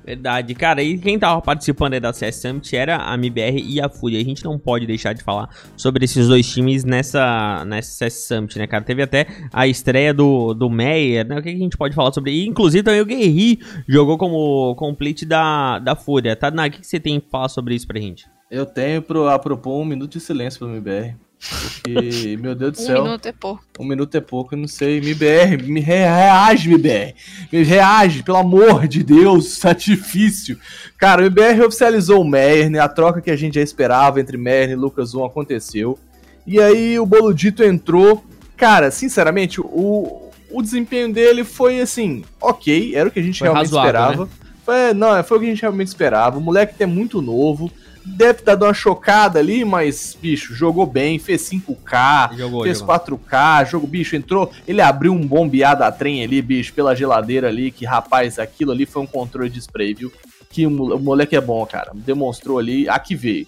Verdade, 0.06 0.54
cara. 0.54 0.80
E 0.84 0.96
quem 0.98 1.18
tava 1.18 1.42
participando 1.42 1.94
aí 1.94 2.00
da 2.00 2.12
CS 2.12 2.36
Summit 2.36 2.76
era 2.76 3.10
a 3.10 3.14
MBR 3.14 3.60
e 3.60 3.80
a 3.80 3.88
Fúria. 3.88 4.20
A 4.20 4.24
gente 4.24 4.44
não 4.44 4.56
pode 4.56 4.86
deixar 4.86 5.12
de 5.12 5.20
falar 5.20 5.48
sobre 5.76 6.04
esses 6.04 6.28
dois 6.28 6.48
times 6.48 6.84
nessa, 6.84 7.64
nessa 7.64 7.90
CS 7.90 8.28
Summit, 8.28 8.56
né, 8.56 8.68
cara? 8.68 8.84
Teve 8.84 9.02
até 9.02 9.26
a 9.52 9.66
estreia 9.66 10.14
do, 10.14 10.54
do 10.54 10.70
Meyer, 10.70 11.26
né? 11.26 11.36
O 11.36 11.42
que, 11.42 11.50
que 11.50 11.56
a 11.56 11.62
gente 11.62 11.76
pode 11.76 11.92
falar 11.92 12.12
sobre 12.12 12.30
E, 12.30 12.46
inclusive, 12.46 12.84
também 12.84 13.00
o 13.00 13.04
Guerri 13.04 13.58
jogou 13.88 14.16
como 14.16 14.76
complete 14.76 15.26
da, 15.26 15.80
da 15.80 15.96
Fúria. 15.96 16.36
Tá, 16.36 16.50
o 16.50 16.70
que, 16.70 16.82
que 16.82 16.86
você 16.86 17.00
tem 17.00 17.18
que 17.18 17.28
falar 17.28 17.48
sobre 17.48 17.74
isso 17.74 17.88
pra 17.88 17.98
gente? 17.98 18.26
Eu 18.48 18.64
tenho 18.64 19.02
pro, 19.02 19.28
a 19.28 19.40
propor 19.40 19.80
um 19.80 19.84
minuto 19.84 20.12
de 20.12 20.20
silêncio 20.20 20.60
pro 20.60 20.68
MBR. 20.68 21.16
Porque, 21.38 22.36
meu 22.40 22.54
Deus 22.54 22.72
do 22.72 22.80
Um 22.82 22.86
céu. 22.86 23.02
minuto 23.04 23.26
é 23.26 23.32
pouco. 23.32 23.64
Um 23.78 23.84
minuto 23.84 24.14
é 24.16 24.20
pouco, 24.20 24.54
eu 24.54 24.58
não 24.58 24.66
sei. 24.68 24.98
MBR, 24.98 25.62
me 25.62 25.80
re- 25.80 26.04
reage, 26.04 26.68
MBR. 26.70 27.14
Me 27.52 27.62
reage, 27.62 28.22
pelo 28.22 28.38
amor 28.38 28.88
de 28.88 29.02
Deus, 29.02 29.58
tá 29.58 29.72
difícil. 29.72 30.58
Cara, 30.98 31.22
o 31.22 31.26
MBR 31.26 31.62
oficializou 31.62 32.20
o 32.22 32.24
Meyer, 32.28 32.70
né? 32.70 32.80
A 32.80 32.88
troca 32.88 33.20
que 33.20 33.30
a 33.30 33.36
gente 33.36 33.54
já 33.56 33.60
esperava 33.60 34.20
entre 34.20 34.36
Meyer 34.36 34.70
e 34.70 34.74
Lucas 34.74 35.14
1 35.14 35.24
aconteceu. 35.24 35.98
E 36.46 36.60
aí 36.60 36.98
o 36.98 37.06
Boludito 37.06 37.62
entrou. 37.62 38.24
Cara, 38.56 38.90
sinceramente, 38.90 39.60
o, 39.60 40.30
o 40.50 40.62
desempenho 40.62 41.12
dele 41.12 41.44
foi 41.44 41.80
assim, 41.80 42.24
ok, 42.40 42.94
era 42.94 43.08
o 43.08 43.12
que 43.12 43.20
a 43.20 43.22
gente 43.22 43.38
Foi 43.38 43.46
realmente 43.48 43.66
razoável, 43.66 43.92
né? 43.92 44.00
esperava. 44.00 44.28
Foi, 44.64 44.94
não, 44.94 45.22
foi 45.22 45.36
o 45.36 45.40
que 45.40 45.46
a 45.46 45.50
gente 45.50 45.62
realmente 45.62 45.88
esperava. 45.88 46.38
O 46.38 46.40
moleque 46.40 46.82
é 46.82 46.86
muito 46.86 47.20
novo. 47.22 47.70
Deve 48.08 48.38
estar 48.38 48.54
dando 48.54 48.68
uma 48.68 48.74
chocada 48.74 49.38
ali, 49.40 49.64
mas, 49.64 50.16
bicho, 50.20 50.54
jogou 50.54 50.86
bem, 50.86 51.18
fez 51.18 51.42
5K, 51.42 52.36
Jogou, 52.36 52.62
fez 52.62 52.78
jogou. 52.78 52.94
4K, 52.94 53.66
jogo, 53.66 53.86
bicho, 53.86 54.14
entrou, 54.14 54.50
ele 54.66 54.80
abriu 54.80 55.12
um 55.12 55.26
bombeado 55.26 55.82
a 55.82 55.90
trem 55.90 56.22
ali, 56.22 56.40
bicho, 56.40 56.72
pela 56.72 56.94
geladeira 56.94 57.48
ali, 57.48 57.70
que, 57.72 57.84
rapaz, 57.84 58.38
aquilo 58.38 58.70
ali 58.70 58.86
foi 58.86 59.02
um 59.02 59.06
controle 59.06 59.50
de 59.50 59.58
spray, 59.58 59.92
viu? 59.92 60.12
Que 60.48 60.66
o 60.66 60.70
mo- 60.70 60.94
o 60.94 61.00
moleque 61.00 61.34
é 61.34 61.40
bom, 61.40 61.66
cara, 61.66 61.90
demonstrou 61.94 62.58
ali, 62.58 62.88
aqui 62.88 63.14
veio. 63.16 63.46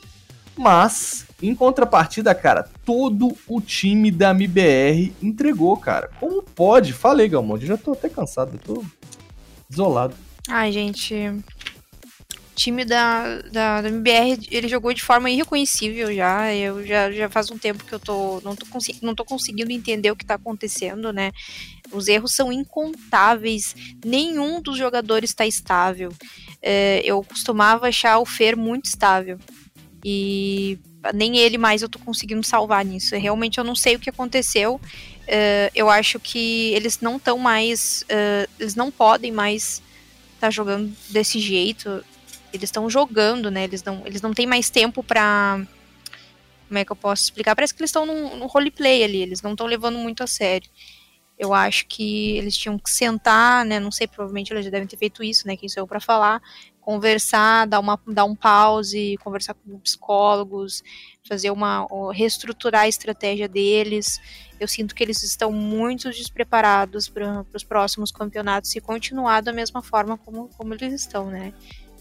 Mas, 0.57 1.25
em 1.41 1.55
contrapartida, 1.55 2.35
cara, 2.35 2.69
todo 2.85 3.37
o 3.47 3.61
time 3.61 4.11
da 4.11 4.31
MBR 4.33 5.13
entregou, 5.23 5.77
cara. 5.77 6.11
Como 6.19 6.43
pode? 6.43 6.93
Falei, 6.93 7.29
Galmonde, 7.29 7.65
já 7.65 7.77
tô 7.77 7.93
até 7.93 8.09
cansado, 8.09 8.55
eu 8.67 8.75
tô 8.75 8.85
isolado. 9.71 10.15
Ai, 10.49 10.73
gente. 10.73 11.15
Time 12.59 12.85
da, 12.85 13.41
da, 13.53 13.83
da 13.83 13.89
MBR, 13.89 14.49
ele 14.51 14.67
jogou 14.67 14.93
de 14.93 15.01
forma 15.01 15.31
irreconhecível 15.31 16.13
já. 16.13 16.53
Eu 16.53 16.85
já, 16.85 17.09
já 17.13 17.31
faz 17.31 17.53
um 17.53 17.57
tempo 17.57 17.85
que 17.85 17.93
eu 17.93 18.01
tô 18.01 18.41
não, 18.43 18.57
tô 18.57 18.67
não 19.01 19.15
tô 19.15 19.25
conseguindo 19.25 19.71
entender 19.71 20.11
o 20.11 20.17
que 20.17 20.27
tá 20.27 20.35
acontecendo, 20.35 21.13
né? 21.13 21.31
Os 21.93 22.09
erros 22.09 22.35
são 22.35 22.53
incontáveis. 22.53 23.77
Nenhum 24.05 24.61
dos 24.61 24.77
jogadores 24.77 25.31
está 25.31 25.47
estável. 25.47 26.13
É, 26.61 27.01
eu 27.05 27.23
costumava 27.23 27.87
achar 27.87 28.19
o 28.19 28.27
Fer 28.27 28.57
muito 28.57 28.87
estável. 28.87 29.39
E 30.05 30.81
nem 31.15 31.39
ele 31.39 31.59
mais 31.59 31.81
eu 31.81 31.89
tô 31.89 32.01
conseguindo 32.01 32.45
salvar 32.45 32.85
nisso. 32.85 33.15
Realmente 33.15 33.59
eu 33.59 33.65
não 33.65 33.77
sei 33.77 33.95
o 33.95 34.01
que 34.01 34.11
aconteceu. 34.11 34.81
É, 35.29 35.71
eu 35.77 35.89
acho 35.89 36.19
que 36.19 36.73
eles 36.75 37.01
não 37.01 37.19
estão 37.19 37.39
mais. 37.39 38.05
é, 38.09 38.49
eles 38.59 38.75
não 38.75 38.91
podem 38.91 39.31
mais 39.31 39.81
estar 40.35 40.51
jogando 40.51 40.93
desse 41.09 41.39
jeito. 41.39 42.03
Eles 42.59 42.69
estão 42.69 42.91
jogando, 42.91 43.51
né? 43.51 43.65
Eles 43.65 43.83
não, 43.83 44.03
eles 44.05 44.21
não 44.21 44.35
têm 44.35 44.47
mais 44.47 44.69
tempo 44.69 45.03
pra. 45.03 45.61
Como 46.67 46.79
é 46.79 46.85
que 46.85 46.93
eu 46.93 46.97
posso 46.97 47.23
explicar? 47.23 47.55
Parece 47.55 47.73
que 47.73 47.81
eles 47.81 47.89
estão 47.89 48.05
num, 48.05 48.37
num 48.37 48.47
roleplay 48.47 49.03
ali, 49.03 49.23
eles 49.23 49.41
não 49.41 49.53
estão 49.53 49.67
levando 49.67 49.97
muito 49.97 50.23
a 50.23 50.27
sério. 50.27 50.69
Eu 51.39 51.55
acho 51.55 51.87
que 51.87 52.37
eles 52.37 52.57
tinham 52.57 52.77
que 52.77 52.91
sentar, 52.91 53.65
né? 53.65 53.79
Não 53.79 53.93
sei, 53.93 54.09
provavelmente 54.09 54.53
eles 54.53 54.65
já 54.65 54.71
devem 54.71 54.89
ter 54.89 54.97
feito 54.97 55.23
isso, 55.23 55.47
né? 55.47 55.57
Quem 55.57 55.69
sou 55.69 55.83
eu 55.83 55.87
pra 55.87 56.01
falar, 56.01 56.43
conversar, 56.81 57.67
dar, 57.67 57.79
uma, 57.79 57.99
dar 58.09 58.25
um 58.25 58.35
pause, 58.35 59.17
conversar 59.23 59.55
com 59.55 59.79
psicólogos, 59.79 60.83
fazer 61.27 61.51
uma. 61.51 61.87
reestruturar 62.13 62.83
a 62.83 62.89
estratégia 62.89 63.47
deles. 63.47 64.19
Eu 64.59 64.67
sinto 64.67 64.95
que 64.95 65.05
eles 65.05 65.23
estão 65.23 65.53
muito 65.53 66.11
despreparados 66.11 67.09
para 67.09 67.47
os 67.55 67.63
próximos 67.63 68.11
campeonatos 68.11 68.71
se 68.71 68.81
continuar 68.81 69.41
da 69.41 69.53
mesma 69.53 69.81
forma 69.81 70.19
como, 70.19 70.49
como 70.57 70.75
eles 70.75 70.93
estão, 70.93 71.27
né? 71.31 71.55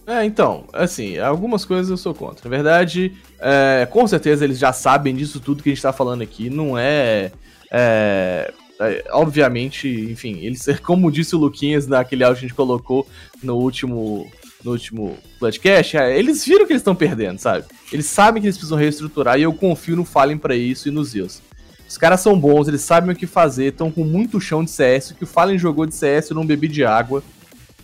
É, 0.08 0.24
então, 0.24 0.64
assim, 0.72 1.18
algumas 1.18 1.66
coisas 1.66 1.90
eu 1.90 1.98
sou 1.98 2.14
contra. 2.14 2.50
Na 2.50 2.56
verdade, 2.56 3.12
é, 3.42 3.86
com 3.92 4.08
certeza 4.08 4.46
eles 4.46 4.58
já 4.58 4.72
sabem 4.72 5.14
disso 5.14 5.42
tudo 5.42 5.62
que 5.62 5.70
a 5.70 5.74
gente 5.74 5.82
tá 5.82 5.92
falando 5.92 6.22
aqui. 6.22 6.50
Não 6.50 6.78
é. 6.78 7.30
é, 7.70 8.54
é, 8.80 9.04
obviamente, 9.12 9.90
enfim, 10.10 10.40
eles, 10.40 10.66
como 10.82 11.12
disse 11.12 11.36
o 11.36 11.40
Luquinhas 11.40 11.88
naquele 11.88 12.24
áudio 12.24 12.40
que 12.40 12.46
a 12.46 12.48
gente 12.48 12.56
colocou 12.56 13.06
no 13.44 13.56
último. 13.58 14.32
No 14.64 14.72
último 14.72 15.16
podcast, 15.40 15.96
é, 15.98 16.18
eles 16.18 16.44
viram 16.44 16.66
que 16.66 16.74
eles 16.74 16.82
estão 16.82 16.96
perdendo, 16.96 17.38
sabe? 17.38 17.66
Eles 17.94 18.08
sabem 18.08 18.42
que 18.42 18.48
eles 18.48 18.58
precisam 18.58 18.78
reestruturar 18.78 19.38
e 19.38 19.44
eu 19.44 19.54
confio 19.54 19.96
no 19.96 20.04
Fallen 20.04 20.36
pra 20.36 20.56
isso 20.56 20.88
e 20.88 20.92
nos 20.92 21.10
Zeus. 21.10 21.44
Os 21.88 21.96
caras 21.96 22.22
são 22.22 22.38
bons, 22.38 22.68
eles 22.68 22.82
sabem 22.82 23.12
o 23.12 23.16
que 23.16 23.28
fazer, 23.28 23.66
estão 23.66 23.92
com 23.92 24.04
muito 24.04 24.42
chão 24.42 24.64
de 24.64 24.72
CS. 24.72 25.12
O 25.12 25.16
que 25.16 25.24
o 25.26 25.28
Fallen 25.28 25.60
jogou 25.60 25.86
de 25.86 25.94
CS 25.94 26.32
eu 26.32 26.36
não 26.36 26.46
bebi 26.46 26.68
de 26.68 26.84
água. 26.84 27.24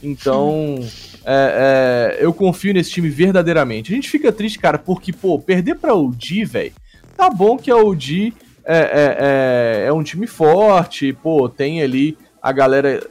Então, 0.03 0.79
é, 1.25 2.17
é, 2.19 2.25
eu 2.25 2.33
confio 2.33 2.73
nesse 2.73 2.91
time 2.91 3.09
verdadeiramente. 3.09 3.91
A 3.91 3.95
gente 3.95 4.09
fica 4.09 4.33
triste, 4.33 4.59
cara, 4.59 4.77
porque, 4.77 5.13
pô, 5.13 5.39
perder 5.39 5.75
pra 5.75 5.95
OG, 5.95 6.43
velho. 6.43 6.73
Tá 7.15 7.29
bom 7.29 7.57
que 7.57 7.71
a 7.71 7.77
OG 7.77 8.33
é, 8.65 8.77
é, 8.77 9.17
é, 9.83 9.85
é 9.87 9.93
um 9.93 10.03
time 10.03 10.27
forte, 10.27 11.13
pô, 11.13 11.47
tem 11.47 11.81
ali 11.81 12.17
a 12.41 12.51
galera. 12.51 13.01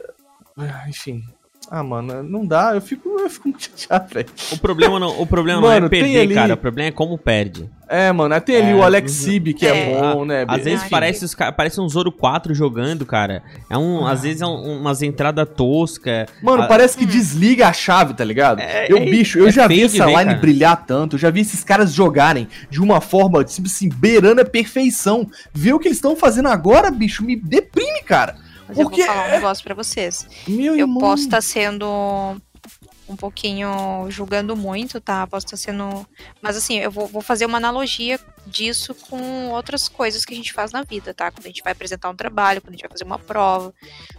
Enfim. 0.87 1.23
Ah, 1.71 1.81
mano, 1.81 2.21
não 2.21 2.45
dá. 2.45 2.71
Eu 2.75 2.81
fico, 2.81 3.09
eu 3.19 3.29
fico 3.29 3.47
muito 3.49 3.63
chateado, 3.77 4.13
velho. 4.13 4.27
O 4.51 4.57
problema 4.57 4.99
não, 4.99 5.21
o 5.21 5.25
problema 5.25 5.61
não 5.61 5.67
Mano, 5.69 5.85
é 5.87 5.89
tem 5.89 6.01
perder, 6.03 6.19
ali- 6.21 6.35
cara. 6.35 6.53
O 6.53 6.57
problema 6.57 6.89
é 6.89 6.91
como 6.91 7.17
perde. 7.17 7.69
É, 7.89 8.11
mano, 8.11 8.39
tem 8.41 8.55
ali 8.57 8.71
É, 8.71 8.75
o 8.75 8.81
Alex 8.83 9.11
uhum. 9.11 9.17
Sib, 9.25 9.53
que 9.53 9.67
é, 9.67 9.91
É. 9.91 10.13
bom, 10.13 10.25
né? 10.25 10.45
Às 10.47 10.63
vezes 10.63 10.79
Enfim. 10.81 10.89
parece, 10.89 11.25
os, 11.25 11.35
parece 11.55 11.79
um 11.79 11.87
Zoro 11.87 12.11
4 12.11 12.53
jogando, 12.55 13.05
cara. 13.05 13.43
É 13.69 13.77
um, 13.77 14.05
às 14.07 14.23
vezes 14.23 14.41
é 14.41 14.45
um- 14.47 14.79
umas 14.79 15.01
entradas 15.03 15.47
toscas. 15.55 16.27
Mano, 16.41 16.63
Ah, 16.63 16.67
parece 16.67 16.97
que 16.97 17.05
desliga 17.05 17.67
a 17.67 17.73
chave, 17.73 18.13
tá 18.15 18.23
ligado? 18.23 18.59
É, 18.59 18.87
eu, 18.91 18.97
é- 18.97 19.05
bicho, 19.05 19.37
eu 19.37 19.47
é 19.47 19.51
já 19.51 19.67
vi 19.67 19.83
essa 19.83 20.05
ver, 20.05 20.11
line 20.11 20.25
cara. 20.25 20.37
brilhar 20.39 20.85
tanto, 20.85 21.15
eu 21.15 21.19
já 21.19 21.29
vi 21.29 21.41
esses 21.41 21.63
caras 21.63 21.93
jogarem 21.93 22.47
de 22.69 22.81
uma 22.81 22.99
forma, 22.99 23.43
tipo 23.43 23.67
assim, 23.67 23.89
beirando 23.89 24.41
a 24.41 24.45
perfeição. 24.45 25.27
Ver 25.53 25.73
o 25.73 25.79
que 25.79 25.87
eles 25.87 25.97
estão 25.97 26.15
fazendo 26.15 26.47
agora, 26.49 26.89
bicho, 26.89 27.23
me 27.23 27.35
deprime, 27.35 28.01
cara. 28.03 28.35
Mas 28.75 28.83
Porque 28.87 29.01
eu 29.01 29.05
vou 29.05 29.15
falar 29.15 29.27
um 29.27 29.31
negócio 29.31 29.63
pra 29.63 29.75
vocês. 29.75 30.27
Meu 30.47 30.73
Eu 30.73 30.79
irmão. 30.79 30.99
posso 30.99 31.23
estar 31.23 31.41
sendo 31.41 31.85
um 33.07 33.15
pouquinho 33.17 33.69
julgando 34.09 34.55
muito, 34.55 34.99
tá? 35.01 35.27
Posso 35.27 35.45
estar 35.45 35.57
sendo. 35.57 36.07
Mas 36.41 36.55
assim, 36.55 36.79
eu 36.79 36.89
vou, 36.89 37.05
vou 37.07 37.21
fazer 37.21 37.45
uma 37.45 37.57
analogia 37.57 38.17
disso 38.47 38.95
com 38.95 39.49
outras 39.49 39.87
coisas 39.89 40.23
que 40.25 40.33
a 40.33 40.37
gente 40.37 40.53
faz 40.53 40.71
na 40.71 40.83
vida, 40.83 41.13
tá? 41.13 41.29
Quando 41.29 41.45
a 41.45 41.49
gente 41.49 41.61
vai 41.61 41.73
apresentar 41.73 42.09
um 42.09 42.15
trabalho, 42.15 42.61
quando 42.61 42.69
a 42.69 42.71
gente 42.73 42.81
vai 42.81 42.91
fazer 42.91 43.03
uma 43.03 43.19
prova. 43.19 43.73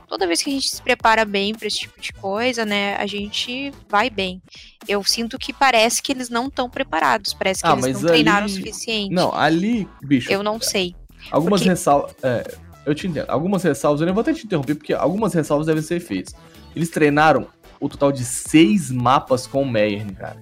Toda 0.06 0.26
vez 0.26 0.42
que 0.42 0.50
a 0.50 0.52
gente 0.52 0.68
se 0.68 0.82
prepara 0.82 1.24
bem 1.24 1.54
pra 1.54 1.66
esse 1.66 1.78
tipo 1.80 1.98
de 2.00 2.12
coisa, 2.12 2.64
né? 2.64 2.94
A 2.96 3.06
gente 3.06 3.72
vai 3.88 4.10
bem. 4.10 4.40
Eu 4.86 5.02
sinto 5.02 5.38
que 5.38 5.52
parece 5.52 6.02
que 6.02 6.12
eles 6.12 6.28
não 6.28 6.46
estão 6.48 6.68
preparados. 6.68 7.32
Parece 7.32 7.62
que 7.62 7.68
Ah, 7.68 7.72
eles 7.78 8.00
não 8.02 8.08
treinaram 8.08 8.42
o 8.46 8.50
ali- 8.50 8.52
suficiente. 8.54 9.14
Não, 9.14 9.34
ali, 9.34 9.88
bicho, 10.02 10.30
Eu 10.30 10.42
não 10.42 10.60
sei. 10.60 10.94
algumas 11.32 11.60
porque- 11.62 11.70
ressalvas. 11.70 12.14
É, 12.22 12.54
eu 12.86 12.94
te 12.94 13.06
entendo. 13.06 13.26
Algumas 13.28 13.62
ressalvas, 13.62 14.00
eu 14.00 14.06
nem 14.06 14.14
vou 14.14 14.20
até 14.22 14.32
te 14.32 14.44
interromper, 14.46 14.74
porque 14.74 14.92
algumas 14.92 15.32
ressalvas 15.34 15.66
devem 15.66 15.82
ser 15.82 16.00
feitas. 16.00 16.34
Eles 16.74 16.90
treinaram 16.90 17.46
o 17.80 17.88
total 17.88 18.10
de 18.12 18.24
seis 18.24 18.90
mapas 18.90 19.46
com 19.46 19.62
o 19.62 19.70
Meyer, 19.70 20.04
cara. 20.14 20.36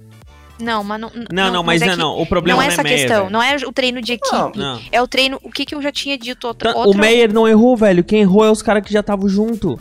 Não, 0.60 0.84
mas 0.84 1.00
não. 1.00 1.10
Não, 1.32 1.52
não, 1.52 1.62
mas, 1.64 1.82
é 1.82 1.86
não, 1.86 1.96
não. 1.96 2.18
O 2.20 2.26
problema 2.26 2.58
não 2.58 2.62
é 2.62 2.66
não 2.66 2.72
essa 2.72 2.82
Meyer, 2.82 3.00
questão. 3.00 3.18
velho. 3.22 3.30
Não 3.32 3.42
é 3.42 3.56
o 3.56 3.72
treino 3.72 4.00
de 4.00 4.12
equipe. 4.12 4.32
Não, 4.36 4.52
Não. 4.54 4.80
É 4.92 5.02
o 5.02 5.08
treino. 5.08 5.38
O 5.42 5.50
que, 5.50 5.64
que 5.64 5.74
eu 5.74 5.82
já 5.82 5.90
tinha 5.90 6.16
dito 6.16 6.46
outra. 6.46 6.72
Outra 6.76 6.90
O 6.90 6.94
Meyer 7.00 7.32
não 7.32 7.48
errou, 7.48 7.76
velho. 7.76 8.04
Quem 8.04 8.20
errou 8.20 8.44
é 8.44 8.50
os 8.50 8.62
caras 8.62 8.84
que 8.84 8.92
já 8.92 9.00
estavam 9.00 9.28
junto. 9.28 9.80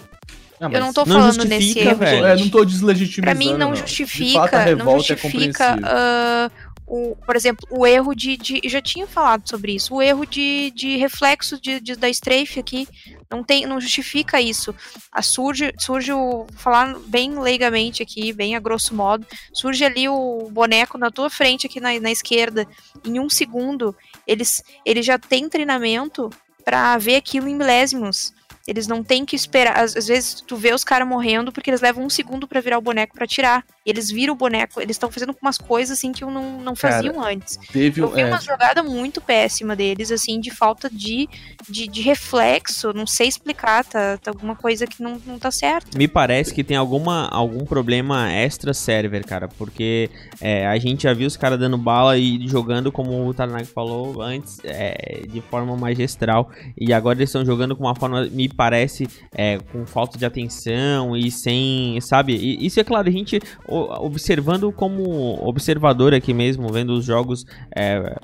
Ah, 0.60 0.70
Eu 0.72 0.80
não 0.80 0.94
tô 0.94 1.06
não 1.06 1.16
falando 1.16 1.34
justifica, 1.34 1.56
nesse 1.58 1.80
erro, 1.80 1.98
velho. 1.98 2.18
gente. 2.18 2.26
É, 2.26 2.44
não 2.44 2.50
tô 2.50 2.64
deslegitimizando. 2.66 3.26
Pra 3.26 3.34
mim 3.36 3.58
não 3.58 3.76
justifica, 3.76 4.40
fato, 4.42 4.54
a 4.54 4.60
não 4.60 4.66
revolta 4.66 4.92
é 5.14 5.18
justifica 5.18 5.28
compreensível. 5.72 5.84
ah, 5.92 6.52
o, 6.92 7.16
por 7.26 7.38
exemplo, 7.38 7.66
o 7.72 7.88
erro 7.88 8.14
de, 8.14 8.36
de. 8.36 8.60
Já 8.66 8.82
tinha 8.82 9.08
falado 9.08 9.48
sobre 9.48 9.74
isso. 9.74 9.96
O 9.96 10.02
erro 10.02 10.26
de, 10.26 10.72
de 10.72 10.98
reflexo 10.98 11.58
de, 11.58 11.80
de 11.80 11.96
da 11.96 12.10
strafe 12.10 12.60
aqui. 12.60 12.86
Não, 13.30 13.42
tem, 13.46 13.66
não 13.66 13.80
justifica 13.80 14.42
isso. 14.42 14.76
A 15.10 15.22
surge, 15.22 15.74
surge 15.80 16.12
o. 16.12 16.46
Falar 16.54 17.00
bem 17.08 17.40
leigamente 17.40 18.04
aqui, 18.04 18.34
bem 18.34 18.58
a 18.58 18.60
grosso 18.60 18.94
modo. 18.94 19.26
Surge 19.54 19.86
ali 19.86 20.10
o 20.10 20.50
boneco 20.52 20.98
na 20.98 21.10
tua 21.10 21.30
frente, 21.30 21.66
aqui 21.66 21.80
na, 21.80 21.98
na 21.98 22.12
esquerda. 22.12 22.68
Em 23.06 23.22
um 23.22 23.30
segundo, 23.30 23.96
eles, 24.28 24.62
ele 24.86 25.02
já 25.02 25.18
tem 25.18 25.48
treinamento 25.48 26.30
para 26.66 26.98
ver 26.98 27.16
aquilo 27.16 27.48
em 27.48 27.56
milésimos. 27.56 28.34
Eles 28.68 28.86
não 28.86 29.02
têm 29.02 29.24
que 29.24 29.36
esperar. 29.36 29.80
Às, 29.80 29.96
às 29.96 30.08
vezes 30.08 30.42
tu 30.42 30.58
vê 30.58 30.74
os 30.74 30.84
caras 30.84 31.08
morrendo 31.08 31.54
porque 31.54 31.70
eles 31.70 31.80
levam 31.80 32.04
um 32.04 32.10
segundo 32.10 32.50
para 32.50 32.60
virar 32.60 32.78
o 32.78 32.82
boneco 32.82 33.16
para 33.16 33.26
tirar. 33.26 33.66
Eles 33.86 34.12
viram 34.12 34.34
o 34.34 34.38
boneco, 34.38 34.80
eles 34.80 34.96
estão 34.96 35.12
fazendo 35.12 35.36
umas 35.42 35.58
coisas 35.58 35.98
assim 35.98 36.12
que 36.12 36.24
não, 36.24 36.60
não 36.62 36.76
faziam 36.76 37.16
Cara, 37.16 37.34
antes. 37.34 37.58
Teve 37.72 38.02
Eu 38.02 38.10
vi 38.12 38.22
é, 38.22 38.26
uma 38.26 38.40
jogada 38.40 38.84
muito 38.84 39.20
péssima 39.20 39.76
deles, 39.76 40.12
assim, 40.12 40.40
de 40.40 40.52
falta 40.52 40.90
de, 40.90 41.28
de, 41.68 41.88
de 41.88 42.02
reflexo. 42.02 42.94
Não 42.94 43.08
sei 43.08 43.28
explicar, 43.28 43.84
tá, 43.84 44.18
tá 44.18 44.30
alguma 44.30 44.56
coisa 44.56 44.86
que 44.86 45.02
não, 45.02 45.20
não 45.26 45.40
tá 45.40 45.50
certo. 45.50 45.98
Me 45.98 46.08
parece 46.08 46.54
que 46.54 46.64
tem 46.64 46.78
alguma, 46.78 47.28
algum 47.30 47.66
problema 47.66 48.32
extra 48.32 48.74
server, 48.74 49.26
cara, 49.26 49.48
porque 49.48 50.10
é, 50.40 50.68
a 50.68 50.78
gente 50.78 51.04
já 51.04 51.14
viu 51.14 51.28
os 51.28 51.36
caras 51.36 51.60
dando 51.60 51.78
bala 51.78 52.18
e 52.18 52.48
jogando, 52.48 52.92
como 52.92 53.28
o 53.28 53.34
Tarnag 53.34 53.66
falou 53.66 54.22
antes, 54.22 54.60
é, 54.64 55.24
de 55.28 55.42
forma 55.42 55.76
magistral. 55.76 56.52
E 56.78 56.94
agora 56.94 57.18
eles 57.18 57.30
estão 57.30 57.44
jogando 57.44 57.76
com 57.76 57.84
uma 57.84 57.96
forma, 57.96 58.26
me 58.26 58.48
parece, 58.48 59.08
é, 59.34 59.58
com 59.72 59.86
falta 59.88 60.18
de 60.18 60.26
atenção 60.26 61.18
e 61.18 61.32
sem, 61.32 62.00
sabe? 62.02 62.36
E, 62.36 62.66
isso 62.66 62.80
é 62.80 62.84
claro, 62.84 63.10
a 63.10 63.12
gente 63.12 63.40
observando 63.72 64.72
como 64.72 65.40
observador 65.48 66.14
aqui 66.14 66.34
mesmo, 66.34 66.72
vendo 66.72 66.94
os 66.94 67.06
jogos 67.06 67.46
é, 67.76 68.20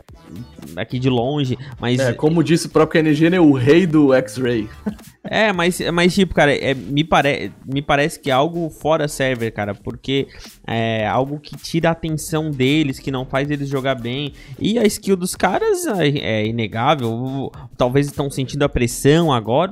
aqui 0.76 1.00
de 1.00 1.10
longe, 1.10 1.58
mas 1.80 2.00
é, 2.00 2.14
como 2.14 2.44
disse 2.44 2.68
o 2.68 2.70
próprio 2.70 3.02
KNG, 3.02 3.30
né? 3.30 3.40
O 3.40 3.54
rei 3.54 3.88
do 3.88 4.14
X-Ray. 4.14 4.68
é, 5.24 5.52
mas, 5.54 5.80
mas 5.94 6.14
tipo, 6.14 6.34
cara, 6.34 6.54
é, 6.54 6.74
me, 6.74 7.04
pare, 7.04 7.52
me 7.66 7.82
parece 7.82 8.20
que 8.20 8.30
é 8.30 8.34
algo 8.34 8.70
fora 8.70 9.08
server, 9.08 9.52
cara, 9.52 9.74
porque 9.74 10.28
é 10.66 11.08
algo 11.08 11.40
que 11.40 11.56
tira 11.56 11.90
a 11.90 11.92
atenção 11.94 12.52
deles, 12.52 13.00
que 13.00 13.12
não 13.12 13.26
faz 13.26 13.50
eles 13.50 13.70
jogar 13.70 13.96
bem. 13.96 14.34
E 14.60 14.78
a 14.78 14.86
skill 14.86 15.16
dos 15.16 15.36
caras 15.36 15.86
é, 15.86 16.08
é 16.08 16.46
inegável. 16.48 17.52
Talvez 17.78 18.08
estão 18.08 18.30
sentindo 18.30 18.64
a 18.64 18.70
pressão 18.70 19.32
agora. 19.32 19.72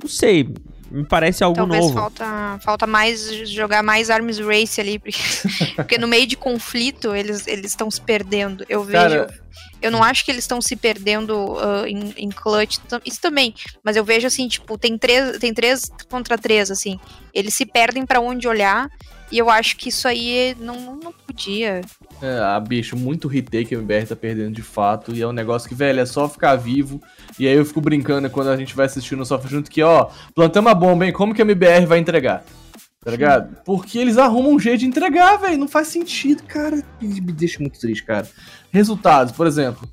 Não 0.00 0.08
sei. 0.08 0.48
Me 0.92 1.04
parece 1.06 1.42
algo 1.42 1.56
Talvez 1.56 1.84
novo. 1.84 1.94
falta, 1.94 2.58
falta 2.62 2.86
mais 2.86 3.48
jogar 3.48 3.82
mais 3.82 4.10
Arms 4.10 4.38
Race 4.38 4.78
ali, 4.78 4.98
porque, 4.98 5.18
porque 5.74 5.98
no 5.98 6.06
meio 6.06 6.26
de 6.26 6.36
conflito 6.36 7.14
eles 7.14 7.46
eles 7.46 7.70
estão 7.70 7.90
se 7.90 8.00
perdendo. 8.00 8.62
Eu 8.68 8.84
vejo. 8.84 9.16
Cara- 9.16 9.42
eu 9.80 9.90
não 9.90 10.02
acho 10.02 10.24
que 10.24 10.30
eles 10.30 10.44
estão 10.44 10.60
se 10.60 10.76
perdendo 10.76 11.56
ah, 11.58 11.88
em, 11.88 12.14
em 12.16 12.28
clutch. 12.28 12.78
Isso 13.04 13.20
também. 13.20 13.54
Mas 13.82 13.96
eu 13.96 14.04
vejo 14.04 14.26
assim, 14.26 14.46
tipo, 14.46 14.76
tem 14.78 14.96
três, 14.98 15.38
tem 15.38 15.52
três 15.52 15.90
contra 16.10 16.36
três, 16.38 16.70
assim. 16.70 17.00
Eles 17.34 17.54
se 17.54 17.64
perdem 17.66 18.06
pra 18.06 18.20
onde 18.20 18.46
olhar. 18.46 18.88
E 19.32 19.38
eu 19.38 19.48
acho 19.48 19.78
que 19.78 19.88
isso 19.88 20.06
aí 20.06 20.54
não, 20.60 20.96
não, 20.96 21.10
podia. 21.10 21.80
É, 22.20 22.38
a 22.38 22.60
bicho, 22.60 22.94
muito 22.94 23.26
retake 23.26 23.70
que 23.70 23.74
a 23.74 23.78
MBR 23.78 24.06
tá 24.06 24.14
perdendo 24.14 24.54
de 24.54 24.62
fato. 24.62 25.14
E 25.14 25.22
é 25.22 25.26
um 25.26 25.32
negócio 25.32 25.66
que, 25.66 25.74
velho, 25.74 26.00
é 26.00 26.04
só 26.04 26.28
ficar 26.28 26.54
vivo. 26.56 27.02
E 27.38 27.48
aí 27.48 27.56
eu 27.56 27.64
fico 27.64 27.80
brincando 27.80 28.28
quando 28.28 28.50
a 28.50 28.56
gente 28.58 28.76
vai 28.76 28.84
assistindo 28.84 29.22
o 29.22 29.24
Sofre 29.24 29.50
Junto 29.50 29.70
que, 29.70 29.82
ó, 29.82 30.10
plantamos 30.34 30.70
a 30.70 30.74
bomba, 30.74 31.06
hein? 31.06 31.12
Como 31.12 31.34
que 31.34 31.40
a 31.40 31.46
MBR 31.46 31.86
vai 31.86 31.98
entregar? 31.98 32.44
Tá 33.02 33.10
ligado? 33.10 33.56
Porque 33.64 33.98
eles 33.98 34.18
arrumam 34.18 34.52
um 34.52 34.60
jeito 34.60 34.80
de 34.80 34.86
entregar, 34.86 35.38
velho. 35.38 35.56
Não 35.56 35.66
faz 35.66 35.88
sentido, 35.88 36.42
cara. 36.42 36.82
Me 37.00 37.32
deixa 37.32 37.58
muito 37.58 37.80
triste, 37.80 38.04
cara. 38.04 38.28
Resultados, 38.70 39.32
por 39.32 39.46
exemplo, 39.46 39.88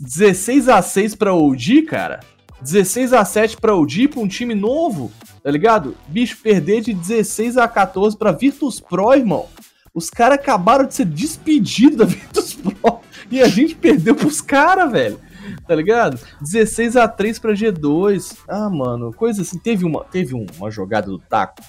16 0.00 0.68
a 0.68 0.80
6 0.80 1.16
pra 1.16 1.34
OG, 1.34 1.82
cara. 1.82 2.20
16 2.62 3.12
a 3.12 3.24
7 3.24 3.56
pra 3.56 3.74
OG 3.74 4.08
pra 4.08 4.20
um 4.20 4.28
time 4.28 4.54
novo, 4.54 5.10
tá 5.42 5.50
ligado? 5.50 5.96
Bicho, 6.08 6.36
perder 6.42 6.82
de 6.82 6.92
16 6.94 7.56
a 7.56 7.66
14 7.66 8.16
pra 8.16 8.32
Virtus 8.32 8.80
Pro, 8.80 9.12
irmão. 9.14 9.46
Os 9.94 10.08
caras 10.10 10.38
acabaram 10.38 10.84
de 10.86 10.94
ser 10.94 11.04
despedidos 11.06 11.96
da 11.96 12.04
Virtus 12.06 12.54
Pro 12.54 13.00
e 13.30 13.40
a 13.40 13.48
gente 13.48 13.74
perdeu 13.74 14.14
pros 14.14 14.40
caras, 14.40 14.90
velho. 14.92 15.18
Tá 15.66 15.74
ligado? 15.74 16.18
16 16.40 16.96
a 16.96 17.08
3 17.08 17.38
pra 17.38 17.52
G2. 17.52 18.36
Ah, 18.48 18.68
mano, 18.70 19.12
coisa 19.12 19.42
assim. 19.42 19.58
Teve 19.58 19.84
uma, 19.84 20.04
teve 20.04 20.34
um- 20.34 20.46
uma 20.58 20.70
jogada 20.70 21.06
do 21.08 21.18
Taco, 21.18 21.62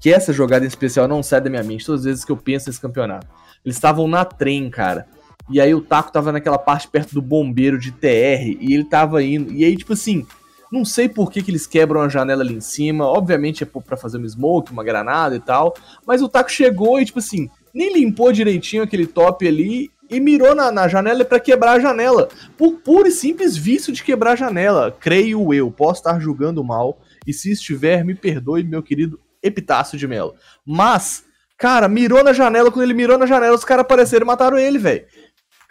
que 0.00 0.12
essa 0.12 0.32
jogada 0.32 0.64
em 0.64 0.68
especial 0.68 1.06
não 1.08 1.22
sai 1.22 1.40
da 1.40 1.48
minha 1.48 1.62
mente 1.62 1.86
todas 1.86 2.00
as 2.00 2.04
vezes 2.06 2.24
que 2.24 2.32
eu 2.32 2.36
penso 2.36 2.68
nesse 2.68 2.80
campeonato. 2.80 3.26
Eles 3.64 3.76
estavam 3.76 4.08
na 4.08 4.24
trem, 4.24 4.68
cara. 4.68 5.06
E 5.50 5.60
aí 5.60 5.74
o 5.74 5.80
Taco 5.80 6.12
tava 6.12 6.32
naquela 6.32 6.58
parte 6.58 6.88
perto 6.88 7.14
do 7.14 7.22
bombeiro 7.22 7.78
de 7.78 7.92
TR 7.92 8.56
e 8.60 8.74
ele 8.74 8.84
tava 8.84 9.22
indo. 9.22 9.52
E 9.52 9.64
aí, 9.64 9.76
tipo 9.76 9.92
assim, 9.92 10.26
não 10.72 10.84
sei 10.84 11.08
por 11.08 11.30
que, 11.30 11.42
que 11.42 11.50
eles 11.50 11.66
quebram 11.66 12.00
a 12.00 12.08
janela 12.08 12.42
ali 12.42 12.54
em 12.54 12.60
cima. 12.60 13.04
Obviamente 13.04 13.62
é 13.62 13.66
pra 13.66 13.96
fazer 13.96 14.18
uma 14.18 14.28
smoke, 14.28 14.72
uma 14.72 14.82
granada 14.82 15.36
e 15.36 15.40
tal. 15.40 15.74
Mas 16.06 16.22
o 16.22 16.28
Taco 16.28 16.50
chegou 16.50 17.00
e, 17.00 17.04
tipo 17.04 17.18
assim, 17.18 17.50
nem 17.74 17.92
limpou 17.92 18.32
direitinho 18.32 18.82
aquele 18.82 19.06
top 19.06 19.46
ali 19.46 19.90
e 20.08 20.20
mirou 20.20 20.54
na, 20.54 20.70
na 20.70 20.88
janela 20.88 21.24
pra 21.24 21.40
quebrar 21.40 21.72
a 21.72 21.80
janela. 21.80 22.28
Por 22.56 22.74
puro 22.74 23.08
e 23.08 23.10
simples 23.10 23.56
vício 23.56 23.92
de 23.92 24.02
quebrar 24.02 24.32
a 24.32 24.36
janela. 24.36 24.96
Creio 24.98 25.52
eu, 25.52 25.70
posso 25.70 26.00
estar 26.00 26.18
julgando 26.20 26.62
mal. 26.62 26.98
E 27.26 27.32
se 27.32 27.50
estiver, 27.50 28.04
me 28.04 28.14
perdoe, 28.14 28.62
meu 28.62 28.82
querido 28.82 29.18
Epitácio 29.42 29.98
de 29.98 30.06
Melo. 30.06 30.34
Mas, 30.64 31.24
cara, 31.56 31.88
mirou 31.88 32.22
na 32.22 32.32
janela. 32.32 32.70
Quando 32.70 32.84
ele 32.84 32.94
mirou 32.94 33.18
na 33.18 33.26
janela, 33.26 33.54
os 33.54 33.64
caras 33.64 33.82
apareceram 33.82 34.24
e 34.24 34.26
mataram 34.26 34.58
ele, 34.58 34.78
velho. 34.78 35.04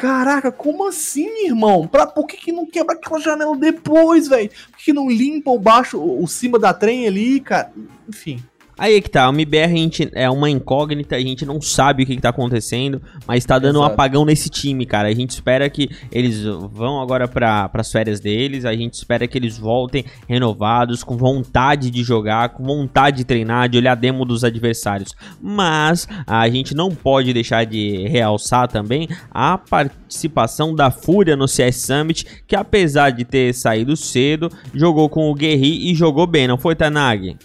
Caraca, 0.01 0.51
como 0.51 0.87
assim, 0.87 1.45
irmão? 1.45 1.87
Pra, 1.87 2.07
por 2.07 2.25
que, 2.25 2.35
que 2.35 2.51
não 2.51 2.65
quebra 2.65 2.95
aquela 2.95 3.19
janela 3.19 3.55
depois, 3.55 4.27
velho? 4.27 4.49
Por 4.49 4.77
que, 4.79 4.85
que 4.85 4.93
não 4.93 5.07
limpa 5.07 5.51
o 5.51 5.59
baixo, 5.59 5.99
o, 5.99 6.23
o 6.23 6.27
cima 6.27 6.57
da 6.57 6.73
trem 6.73 7.05
ali, 7.05 7.39
cara? 7.39 7.71
Enfim. 8.09 8.43
Aí 8.81 8.95
é 8.95 9.01
que 9.01 9.11
tá, 9.11 9.29
o 9.29 9.31
MBR 9.31 9.65
a 9.65 9.67
gente 9.67 10.09
é 10.13 10.27
uma 10.27 10.49
incógnita, 10.49 11.15
a 11.15 11.19
gente 11.19 11.45
não 11.45 11.61
sabe 11.61 12.01
o 12.01 12.05
que, 12.07 12.15
que 12.15 12.21
tá 12.21 12.29
acontecendo, 12.29 12.99
mas 13.27 13.45
tá 13.45 13.59
dando 13.59 13.75
um 13.75 13.83
Exato. 13.83 13.93
apagão 13.93 14.25
nesse 14.25 14.49
time, 14.49 14.87
cara. 14.87 15.07
A 15.07 15.13
gente 15.13 15.29
espera 15.29 15.69
que 15.69 15.87
eles 16.11 16.41
vão 16.43 16.99
agora 16.99 17.27
para 17.27 17.69
as 17.71 17.91
férias 17.91 18.19
deles, 18.19 18.65
a 18.65 18.73
gente 18.73 18.95
espera 18.95 19.27
que 19.27 19.37
eles 19.37 19.55
voltem 19.55 20.03
renovados, 20.27 21.03
com 21.03 21.15
vontade 21.15 21.91
de 21.91 22.01
jogar, 22.01 22.49
com 22.49 22.63
vontade 22.63 23.17
de 23.17 23.23
treinar, 23.23 23.69
de 23.69 23.77
olhar 23.77 23.93
demo 23.93 24.25
dos 24.25 24.43
adversários. 24.43 25.13
Mas 25.39 26.07
a 26.25 26.49
gente 26.49 26.73
não 26.73 26.89
pode 26.89 27.31
deixar 27.33 27.67
de 27.67 28.07
realçar 28.07 28.67
também 28.67 29.07
a 29.29 29.59
participação 29.59 30.73
da 30.73 30.89
Fúria 30.89 31.35
no 31.35 31.47
CS 31.47 31.75
Summit, 31.75 32.25
que 32.47 32.55
apesar 32.55 33.11
de 33.11 33.25
ter 33.25 33.53
saído 33.53 33.95
cedo, 33.95 34.49
jogou 34.73 35.07
com 35.07 35.29
o 35.29 35.35
Guerri 35.35 35.91
e 35.91 35.93
jogou 35.93 36.25
bem, 36.25 36.47
não 36.47 36.57
foi, 36.57 36.73
Tanag? 36.73 37.37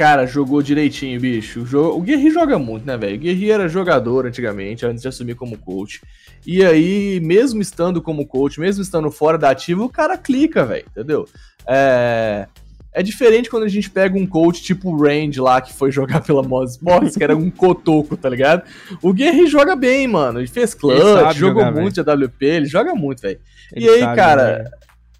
Cara, 0.00 0.24
jogou 0.26 0.62
direitinho, 0.62 1.20
bicho. 1.20 1.60
O, 1.60 1.64
jo- 1.66 1.94
o 1.94 2.00
Guerri 2.00 2.30
joga 2.30 2.58
muito, 2.58 2.86
né, 2.86 2.96
velho? 2.96 3.16
O 3.16 3.18
Guerri 3.18 3.50
era 3.50 3.68
jogador 3.68 4.24
antigamente, 4.24 4.86
antes 4.86 5.02
de 5.02 5.08
assumir 5.08 5.34
como 5.34 5.58
coach. 5.58 6.00
E 6.46 6.64
aí, 6.64 7.20
mesmo 7.22 7.60
estando 7.60 8.00
como 8.00 8.26
coach, 8.26 8.58
mesmo 8.58 8.82
estando 8.82 9.10
fora 9.10 9.36
da 9.36 9.50
ativa, 9.50 9.84
o 9.84 9.90
cara 9.90 10.16
clica, 10.16 10.64
velho, 10.64 10.86
entendeu? 10.90 11.28
É... 11.68 12.46
é 12.94 13.02
diferente 13.02 13.50
quando 13.50 13.64
a 13.64 13.68
gente 13.68 13.90
pega 13.90 14.16
um 14.16 14.26
coach 14.26 14.62
tipo 14.62 14.88
o 14.88 14.96
Range 14.98 15.38
lá, 15.38 15.60
que 15.60 15.74
foi 15.74 15.92
jogar 15.92 16.22
pela 16.24 16.42
Moz 16.42 16.70
Sports, 16.70 17.14
que 17.14 17.22
era 17.22 17.36
um 17.36 17.50
cotoco, 17.50 18.16
tá 18.16 18.30
ligado? 18.30 18.62
O 19.02 19.12
Guerri 19.12 19.48
joga 19.48 19.76
bem, 19.76 20.08
mano. 20.08 20.40
Ele 20.40 20.48
fez 20.48 20.72
clutch, 20.72 20.96
jogou 21.34 21.62
jogar, 21.62 21.72
muito 21.78 22.02
de 22.02 22.10
AWP, 22.10 22.46
ele 22.46 22.64
joga 22.64 22.94
muito, 22.94 23.20
velho. 23.20 23.38
E 23.76 23.86
aí, 23.86 24.00
cara? 24.16 24.64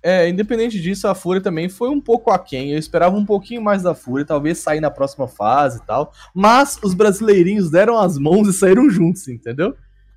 É, 0.02 0.28
independente 0.28 0.80
disso, 0.80 1.06
a 1.08 1.14
Fúria 1.14 1.40
também 1.42 1.68
foi 1.68 1.88
um 1.90 2.00
pouco 2.00 2.30
aquém. 2.30 2.72
Eu 2.72 2.78
esperava 2.78 3.16
um 3.16 3.24
pouquinho 3.26 3.60
mais 3.62 3.82
da 3.82 3.94
Fúria, 3.94 4.24
talvez 4.24 4.58
sair 4.58 4.80
na 4.80 4.90
próxima 4.90 5.28
fase 5.28 5.78
e 5.78 5.82
tal. 5.86 6.12
Mas 6.34 6.78
os 6.82 6.94
brasileirinhos 6.94 7.70
deram 7.70 7.98
as 7.98 8.16
mãos 8.18 8.48
e 8.48 8.52
saíram 8.52 8.88
juntos, 8.90 9.28
entendeu? 9.28 9.74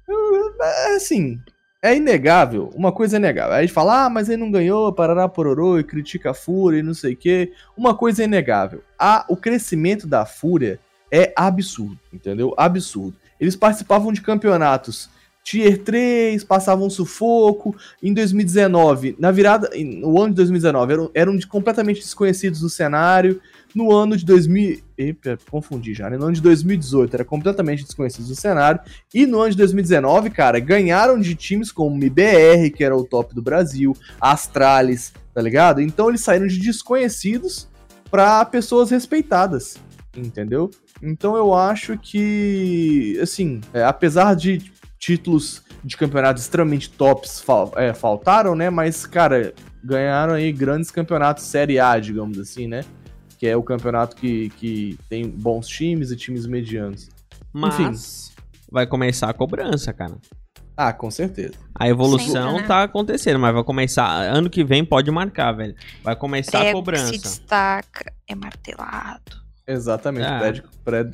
Eu- 0.07 0.53
É 0.61 0.95
assim, 0.95 1.39
é 1.81 1.95
inegável. 1.95 2.69
Uma 2.75 2.91
coisa 2.91 3.17
é 3.17 3.19
inegável. 3.19 3.55
Aí 3.55 3.67
fala, 3.67 4.05
ah, 4.05 4.09
mas 4.09 4.29
ele 4.29 4.37
não 4.41 4.51
ganhou, 4.51 4.93
parará 4.93 5.27
pororô, 5.27 5.77
e 5.79 5.83
critica 5.83 6.31
a 6.31 6.33
Fúria 6.33 6.79
e 6.79 6.83
não 6.83 6.93
sei 6.93 7.13
o 7.13 7.17
quê. 7.17 7.51
Uma 7.75 7.93
coisa 7.95 8.21
é 8.21 8.25
inegável. 8.25 8.81
A, 8.97 9.25
o 9.27 9.35
crescimento 9.35 10.07
da 10.07 10.25
Fúria 10.25 10.79
é 11.11 11.33
absurdo, 11.35 11.99
entendeu? 12.13 12.53
Absurdo. 12.57 13.17
Eles 13.39 13.55
participavam 13.55 14.13
de 14.13 14.21
campeonatos 14.21 15.09
Tier 15.43 15.77
3, 15.77 16.43
passavam 16.45 16.89
sufoco. 16.89 17.75
Em 18.01 18.13
2019, 18.13 19.17
na 19.19 19.29
virada, 19.29 19.69
no 19.75 20.19
ano 20.19 20.29
de 20.29 20.35
2019, 20.37 20.93
eram, 20.93 21.11
eram 21.13 21.39
completamente 21.49 21.99
desconhecidos 21.99 22.61
no 22.61 22.69
cenário. 22.69 23.41
No 23.75 23.91
ano 23.91 24.15
de 24.15 24.23
2000. 24.23 24.81
Epa, 24.97 25.37
confundi 25.49 25.93
já, 25.93 26.09
né? 26.09 26.15
No 26.15 26.25
ano 26.25 26.33
de 26.33 26.41
2018 26.41 27.15
era 27.15 27.25
completamente 27.25 27.83
desconhecidos 27.83 28.29
no 28.29 28.35
cenário. 28.35 28.79
E 29.13 29.25
no 29.25 29.41
ano 29.41 29.51
de 29.51 29.57
2019, 29.57 30.29
cara, 30.29 30.59
ganharam 30.59 31.19
de 31.19 31.35
times 31.35 31.71
como 31.71 31.95
MBR, 31.95 32.69
que 32.69 32.83
era 32.83 32.95
o 32.95 33.03
top 33.03 33.35
do 33.35 33.41
Brasil, 33.41 33.97
Astralis, 34.21 35.11
tá 35.33 35.41
ligado? 35.41 35.81
Então 35.81 36.07
eles 36.07 36.21
saíram 36.21 36.47
de 36.47 36.59
desconhecidos 36.59 37.67
pra 38.09 38.45
pessoas 38.45 38.91
respeitadas, 38.91 39.77
entendeu? 40.15 40.69
Então 41.01 41.35
eu 41.35 41.53
acho 41.53 41.97
que, 41.97 43.19
assim, 43.21 43.59
é, 43.73 43.83
apesar 43.83 44.35
de 44.35 44.71
títulos 45.03 45.61
de 45.83 45.97
campeonatos 45.97 46.43
extremamente 46.43 46.89
tops 46.89 47.41
fal- 47.41 47.73
é, 47.75 47.93
faltaram, 47.93 48.55
né? 48.55 48.69
Mas, 48.69 49.05
cara, 49.05 49.53
ganharam 49.83 50.33
aí 50.33 50.49
grandes 50.51 50.89
campeonatos 50.89 51.43
Série 51.43 51.77
A, 51.77 51.99
digamos 51.99 52.39
assim, 52.39 52.67
né? 52.67 52.85
Que 53.37 53.47
é 53.47 53.57
o 53.57 53.61
campeonato 53.61 54.15
que, 54.15 54.49
que 54.51 54.97
tem 55.09 55.27
bons 55.27 55.67
times 55.67 56.09
e 56.09 56.15
times 56.15 56.45
medianos. 56.45 57.09
Mas 57.51 58.31
vai 58.71 58.87
começar 58.87 59.29
a 59.29 59.33
cobrança, 59.33 59.91
cara. 59.91 60.15
Ah, 60.75 60.93
com 60.93 61.11
certeza. 61.11 61.53
A 61.75 61.87
evolução 61.89 62.47
Sempre, 62.51 62.61
né? 62.61 62.67
tá 62.67 62.83
acontecendo, 62.83 63.37
mas 63.39 63.53
vai 63.53 63.63
começar. 63.63 64.09
Ano 64.21 64.49
que 64.49 64.63
vem 64.63 64.85
pode 64.85 65.11
marcar, 65.11 65.51
velho. 65.51 65.75
Vai 66.01 66.15
começar 66.15 66.61
a 66.61 66.65
que 66.65 66.71
cobrança. 66.71 67.11
se 67.13 67.19
destaca, 67.19 68.11
é 68.25 68.33
martelado. 68.33 69.42
Exatamente. 69.65 70.25
Ah. 70.25 70.39
Prego, 70.39 70.67
prego, 70.83 71.11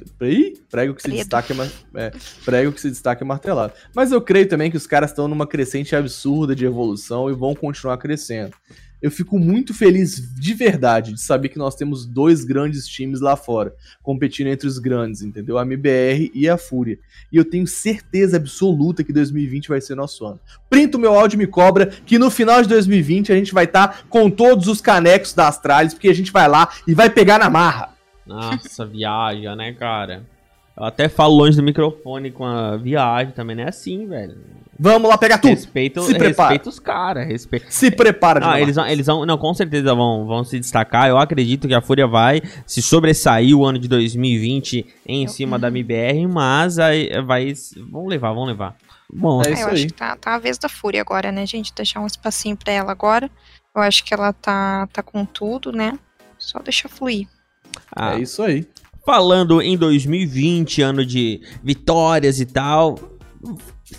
prego 0.69 0.95
que 0.95 1.01
se 1.01 1.07
Predo. 1.07 1.17
destaca 1.19 1.53
é, 1.53 2.05
é, 2.05 2.11
prego 2.43 2.71
que 2.71 2.81
se 2.81 2.89
destaca 2.89 3.23
é 3.23 3.27
martelado. 3.27 3.73
Mas 3.93 4.11
eu 4.11 4.21
creio 4.21 4.47
também 4.47 4.71
que 4.71 4.77
os 4.77 4.87
caras 4.87 5.11
estão 5.11 5.27
numa 5.27 5.45
crescente 5.45 5.95
absurda 5.95 6.55
de 6.55 6.65
evolução 6.65 7.29
e 7.29 7.33
vão 7.33 7.53
continuar 7.53 7.97
crescendo. 7.97 8.55
Eu 9.01 9.09
fico 9.09 9.39
muito 9.39 9.73
feliz 9.73 10.21
de 10.35 10.53
verdade 10.53 11.13
de 11.13 11.21
saber 11.21 11.47
que 11.47 11.57
nós 11.57 11.73
temos 11.73 12.05
dois 12.05 12.43
grandes 12.43 12.85
times 12.85 13.21
lá 13.21 13.37
fora, 13.37 13.73
competindo 14.03 14.47
entre 14.47 14.67
os 14.67 14.77
grandes, 14.77 15.21
entendeu? 15.21 15.57
A 15.57 15.61
MBR 15.61 16.29
e 16.33 16.49
a 16.49 16.57
Fúria. 16.57 16.99
E 17.31 17.37
eu 17.37 17.45
tenho 17.45 17.65
certeza 17.65 18.35
absoluta 18.35 19.01
que 19.01 19.13
2020 19.13 19.69
vai 19.69 19.79
ser 19.79 19.95
nosso 19.95 20.25
ano. 20.25 20.39
Printa 20.69 20.97
o 20.97 20.99
meu 20.99 21.13
áudio 21.13 21.37
e 21.37 21.39
me 21.39 21.47
cobra 21.47 21.85
que 21.85 22.19
no 22.19 22.29
final 22.29 22.61
de 22.61 22.67
2020 22.67 23.31
a 23.31 23.35
gente 23.35 23.53
vai 23.53 23.63
estar 23.63 24.05
com 24.09 24.29
todos 24.29 24.67
os 24.67 24.81
canecos 24.81 25.33
da 25.33 25.47
Astralis, 25.47 25.93
porque 25.93 26.09
a 26.09 26.15
gente 26.15 26.31
vai 26.31 26.49
lá 26.49 26.69
e 26.85 26.93
vai 26.93 27.09
pegar 27.09 27.39
na 27.39 27.49
marra. 27.49 27.98
Nossa, 28.29 28.85
viaja, 28.87 29.55
né, 29.55 29.73
cara? 29.73 30.23
Eu 30.77 30.85
até 30.85 31.09
falo 31.09 31.35
longe 31.35 31.57
do 31.57 31.63
microfone 31.63 32.31
com 32.31 32.45
a 32.45 32.77
viagem 32.77 33.33
também, 33.33 33.55
não 33.55 33.63
é 33.63 33.67
assim, 33.67 34.07
velho. 34.07 34.37
Vamos 34.81 35.09
lá 35.09 35.17
pegar 35.17 35.39
tudo. 35.39 35.49
Respeita, 35.49 35.99
Se 36.01 36.13
prepara. 36.15 36.49
respeita 36.51 36.69
os 36.69 36.79
caras. 36.79 37.27
Respeita. 37.27 37.65
Se 37.69 37.91
prepara 37.91 38.39
Ah, 38.45 38.45
mamar. 38.45 38.61
eles 38.61 38.75
vão, 38.77 38.87
eles 38.87 39.05
vão, 39.07 39.25
não, 39.25 39.37
com 39.37 39.53
certeza 39.53 39.93
vão, 39.93 40.25
vão 40.25 40.41
se 40.45 40.57
destacar. 40.57 41.09
Eu 41.09 41.17
acredito 41.17 41.67
que 41.67 41.73
a 41.73 41.81
Fúria 41.81 42.07
vai 42.07 42.41
se 42.65 42.81
sobressair 42.81 43.53
o 43.57 43.65
ano 43.65 43.77
de 43.77 43.89
2020 43.89 44.85
em 45.05 45.27
cima 45.27 45.59
da 45.59 45.67
MBR, 45.67 46.25
mas 46.27 46.79
aí 46.79 47.09
vai, 47.23 47.51
vão 47.91 48.07
levar, 48.07 48.31
vão 48.31 48.45
levar. 48.45 48.77
Bom, 49.13 49.41
É 49.41 49.49
É, 49.49 49.51
isso 49.53 49.61
eu 49.63 49.67
aí. 49.67 49.73
acho 49.73 49.87
que 49.87 49.93
tá, 49.93 50.15
tá 50.15 50.35
a 50.35 50.39
vez 50.39 50.57
da 50.57 50.69
Fúria 50.69 51.01
agora, 51.01 51.29
né, 51.29 51.45
gente? 51.45 51.73
Deixar 51.73 51.99
um 51.99 52.07
espacinho 52.07 52.55
pra 52.55 52.71
ela 52.71 52.91
agora. 52.93 53.29
Eu 53.75 53.81
acho 53.81 54.01
que 54.05 54.13
ela 54.13 54.31
tá, 54.31 54.87
tá 54.93 55.03
com 55.03 55.25
tudo, 55.25 55.73
né? 55.73 55.99
Só 56.37 56.59
deixa 56.59 56.87
fluir. 56.87 57.27
Ah, 57.95 58.15
É 58.17 58.21
isso 58.21 58.41
aí. 58.43 58.65
falando 59.05 59.61
em 59.61 59.75
2020, 59.77 60.81
ano 60.81 61.05
de 61.05 61.41
vitórias 61.63 62.39
e 62.39 62.45
tal, 62.45 62.97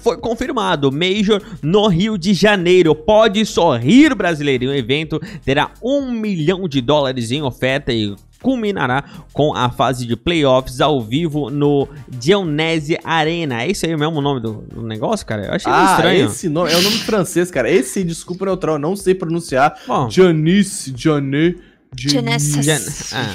foi 0.02 0.16
confirmado, 0.18 0.92
Major 0.92 1.42
no 1.62 1.88
Rio 1.88 2.16
de 2.16 2.32
Janeiro. 2.34 2.94
Pode 2.94 3.44
sorrir, 3.44 4.14
brasileiro. 4.14 4.66
O 4.68 4.74
evento 4.74 5.20
terá 5.44 5.72
um 5.82 6.10
milhão 6.12 6.68
de 6.68 6.80
dólares 6.80 7.30
em 7.32 7.42
oferta 7.42 7.92
e 7.92 8.14
culminará 8.40 9.04
com 9.32 9.54
a 9.54 9.68
fase 9.68 10.06
de 10.06 10.16
playoffs 10.16 10.80
ao 10.80 11.00
vivo 11.02 11.50
no 11.50 11.86
Dionese 12.08 12.96
Arena. 13.04 13.62
É 13.64 13.70
esse 13.70 13.84
aí 13.84 13.96
mesmo 13.96 14.18
o 14.18 14.22
nome 14.22 14.40
do, 14.40 14.62
do 14.72 14.82
negócio, 14.82 15.26
cara? 15.26 15.46
Eu 15.46 15.52
achei 15.54 15.70
Ah, 15.70 15.94
estranho. 15.96 16.26
esse 16.26 16.48
nome 16.48 16.70
é 16.72 16.76
o 16.76 16.82
nome 16.82 16.96
francês, 16.98 17.50
cara. 17.50 17.70
Esse, 17.70 18.02
desculpa 18.04 18.46
neutral, 18.46 18.76
eu 18.76 18.78
não 18.78 18.94
sei 18.96 19.14
pronunciar. 19.14 19.74
Bom, 19.86 20.08
Janice, 20.08 20.94
Jané, 20.96 21.54
Genesis. 21.96 23.12
Ah. 23.12 23.32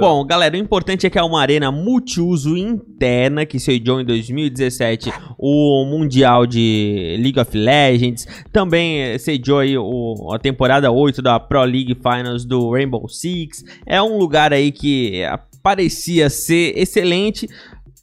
Bom, 0.00 0.24
galera, 0.24 0.56
o 0.56 0.58
importante 0.58 1.06
é 1.06 1.10
que 1.10 1.18
é 1.18 1.22
uma 1.22 1.40
arena 1.40 1.70
multiuso 1.70 2.56
interna 2.56 3.46
que 3.46 3.60
sediou 3.60 4.00
em 4.00 4.04
2017 4.04 5.12
o 5.38 5.84
Mundial 5.84 6.46
de 6.46 7.16
League 7.20 7.38
of 7.38 7.56
Legends. 7.56 8.26
Também 8.52 9.00
eh, 9.00 9.18
sediou 9.18 9.60
aí 9.60 9.78
o, 9.78 10.32
a 10.32 10.38
temporada 10.38 10.90
8 10.90 11.22
da 11.22 11.38
Pro 11.38 11.62
League 11.62 11.94
Finals 11.94 12.44
do 12.44 12.72
Rainbow 12.72 13.08
Six. 13.08 13.64
É 13.86 14.02
um 14.02 14.18
lugar 14.18 14.52
aí 14.52 14.72
que 14.72 15.22
eh, 15.22 15.38
parecia 15.62 16.28
ser 16.28 16.76
excelente. 16.76 17.48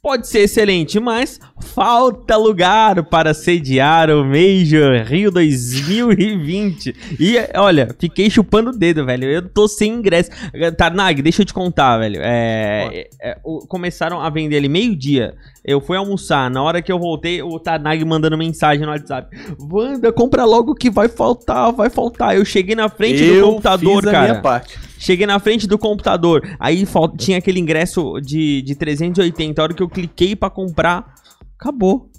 Pode 0.00 0.28
ser 0.28 0.40
excelente, 0.40 1.00
mas 1.00 1.40
falta 1.60 2.36
lugar 2.36 3.02
para 3.04 3.34
sediar 3.34 4.08
o 4.10 4.24
Major 4.24 5.02
Rio 5.04 5.30
2020. 5.30 6.94
E 7.18 7.34
olha, 7.56 7.88
fiquei 7.98 8.30
chupando 8.30 8.70
o 8.70 8.76
dedo, 8.76 9.04
velho. 9.04 9.24
Eu 9.24 9.48
tô 9.48 9.66
sem 9.66 9.92
ingresso. 9.94 10.30
Tarnag, 10.76 11.20
deixa 11.20 11.42
eu 11.42 11.46
te 11.46 11.52
contar, 11.52 11.98
velho. 11.98 12.20
É, 12.22 12.90
é, 12.92 13.30
é, 13.30 13.38
o- 13.44 13.66
começaram 13.66 14.20
a 14.20 14.30
vender 14.30 14.56
ele 14.56 14.68
meio-dia. 14.68 15.34
Eu 15.64 15.80
fui 15.80 15.96
almoçar. 15.96 16.48
Na 16.50 16.62
hora 16.62 16.80
que 16.80 16.90
eu 16.90 16.98
voltei, 16.98 17.42
o 17.42 17.58
Tarnag 17.58 18.02
mandando 18.04 18.38
mensagem 18.38 18.84
no 18.86 18.92
WhatsApp: 18.92 19.36
Wanda, 19.70 20.12
compra 20.12 20.44
logo 20.44 20.74
que 20.74 20.90
vai 20.90 21.08
faltar, 21.08 21.72
vai 21.72 21.90
faltar. 21.90 22.36
Eu 22.36 22.44
cheguei 22.44 22.74
na 22.74 22.88
frente 22.88 23.18
do 23.18 23.34
eu 23.34 23.46
computador, 23.50 24.00
fiz 24.02 24.08
a 24.08 24.12
cara. 24.12 24.28
minha 24.30 24.40
parte. 24.42 24.78
Cheguei 24.98 25.26
na 25.26 25.38
frente 25.38 25.66
do 25.66 25.78
computador, 25.78 26.56
aí 26.58 26.84
tinha 27.16 27.38
aquele 27.38 27.60
ingresso 27.60 28.20
de, 28.20 28.62
de 28.62 28.74
380. 28.74 29.60
A 29.60 29.62
hora 29.62 29.74
que 29.74 29.82
eu 29.82 29.88
cliquei 29.88 30.34
pra 30.34 30.50
comprar, 30.50 31.14
acabou. 31.58 32.10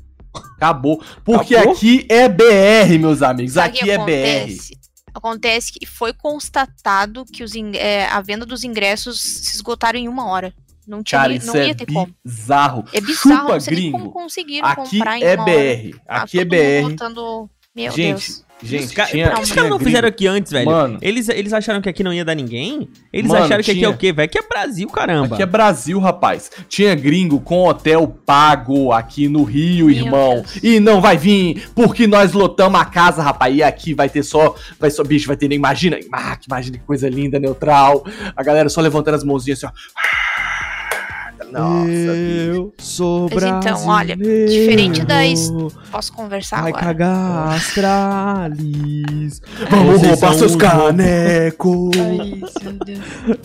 Acabou. 0.55 1.03
Porque 1.25 1.55
Acabou? 1.55 1.73
aqui 1.73 2.05
é 2.09 2.30
BR, 2.30 2.97
meus 2.99 3.21
amigos. 3.21 3.53
Sabe 3.53 3.80
aqui 3.80 3.89
é 3.89 3.97
BR. 3.97 4.53
acontece? 5.13 5.73
Que 5.73 5.86
foi 5.86 6.13
constatado 6.13 7.25
que 7.25 7.43
os 7.43 7.51
é, 7.73 8.05
a 8.07 8.21
venda 8.21 8.45
dos 8.45 8.63
ingressos 8.63 9.19
se 9.19 9.55
esgotaram 9.55 9.99
em 9.99 10.07
uma 10.07 10.27
hora. 10.27 10.53
Não, 10.88 11.03
tinha, 11.03 11.21
Cara, 11.21 11.34
isso 11.34 11.47
não 11.47 11.55
ia 11.55 11.71
é 11.71 11.73
ter 11.73 11.86
como. 11.86 12.09
bizarro. 12.25 12.84
É 12.93 12.99
bizarro, 12.99 13.41
Chupa, 13.41 13.53
não 13.53 13.59
sei 13.59 13.75
nem 13.75 13.91
como 13.91 14.03
gringo. 14.05 14.13
conseguiram 14.19 14.67
Aqui 14.67 14.97
comprar 14.97 15.17
em 15.19 15.23
é 15.23 15.36
uma 15.36 15.43
hora. 15.43 15.53
BR. 15.53 15.91
Tá 15.91 16.15
Aqui 16.23 16.39
é 16.39 16.45
todo 16.45 16.55
mundo 16.55 16.61
BR. 16.61 16.89
botando- 16.89 17.49
Meu 17.75 17.91
Gente, 17.91 18.27
Deus. 18.27 18.45
Gente, 18.64 18.88
tinha, 18.89 19.30
por 19.30 19.36
que 19.38 19.41
os 19.41 19.47
tinha 19.47 19.55
caras 19.55 19.70
não 19.70 19.78
gringo. 19.78 19.84
fizeram 19.89 20.07
aqui 20.07 20.28
antes, 20.28 20.51
velho? 20.51 20.66
Mano. 20.66 20.97
Eles, 21.01 21.30
eles 21.30 21.53
acharam 21.53 21.82
que 21.82 21.89
aqui 21.89 22.03
não 22.03 22.14
ia 22.14 22.26
dar 22.26 22.36
ninguém? 22.36 22.89
Eles 23.12 23.30
Mano, 23.30 23.45
acharam 23.45 23.64
que 23.64 23.72
aqui 23.72 23.80
é 23.80 23.84
tinha. 23.84 23.89
o 23.89 23.97
quê, 23.97 24.12
velho? 24.12 24.26
Aqui 24.26 24.38
é 24.39 24.41
Brasil, 24.47 24.88
caramba. 24.89 25.36
Aqui 25.36 25.43
é 25.43 25.45
Brasil, 25.45 25.99
rapaz. 25.99 26.51
Tinha 26.68 26.93
gringo 26.95 27.39
com 27.39 27.68
hotel 27.68 28.07
pago 28.26 28.91
aqui 28.91 29.28
no 29.28 29.43
Rio, 29.43 29.88
Meu 29.88 29.95
irmão. 29.95 30.34
Deus. 30.36 30.64
E 30.64 30.80
não 30.80 31.01
vai 31.01 31.18
vir, 31.18 31.70
porque 31.74 32.05
nós 32.07 32.34
lotamos 32.34 32.80
a 32.80 32.86
casa, 32.86 33.22
rapaz. 33.22 33.55
E 33.55 33.64
aqui 33.64 33.93
vai 33.93 34.10
ter 34.10 34.24
só. 34.24 34.55
Vai 34.80 34.91
só, 34.91 35.03
bicho, 35.03 35.28
vai 35.28 35.38
ter 35.38 35.47
nem. 35.47 35.57
Imagina. 35.57 35.97
Ah, 36.12 36.36
que 36.36 36.47
imagina 36.47 36.78
que 36.78 36.84
coisa 36.84 37.10
linda, 37.10 37.39
neutral. 37.39 38.03
A 38.36 38.43
galera 38.43 38.70
só 38.70 38.82
levantando 38.82 39.16
as 39.16 39.24
mãozinhas 39.24 39.64
assim, 39.64 39.74
ó. 39.74 40.18
Nossa, 41.52 41.86
bicho. 41.88 42.74
sou 42.78 43.30
Mas 43.34 43.43
então, 43.43 43.88
olha, 43.88 44.16
diferente 44.16 45.04
das- 45.06 45.52
Posso 45.91 46.14
conversar 46.14 46.62
Vai 46.62 46.70
agora? 46.72 46.86
cagar, 46.86 47.56
Astralis. 47.56 49.41
Vamos 49.70 50.02
roubar 50.02 50.34
seus 50.36 50.56
canecos. 50.56 51.91
Ai, 51.97 52.41
meu 52.64 52.74
Deus. 52.86 53.00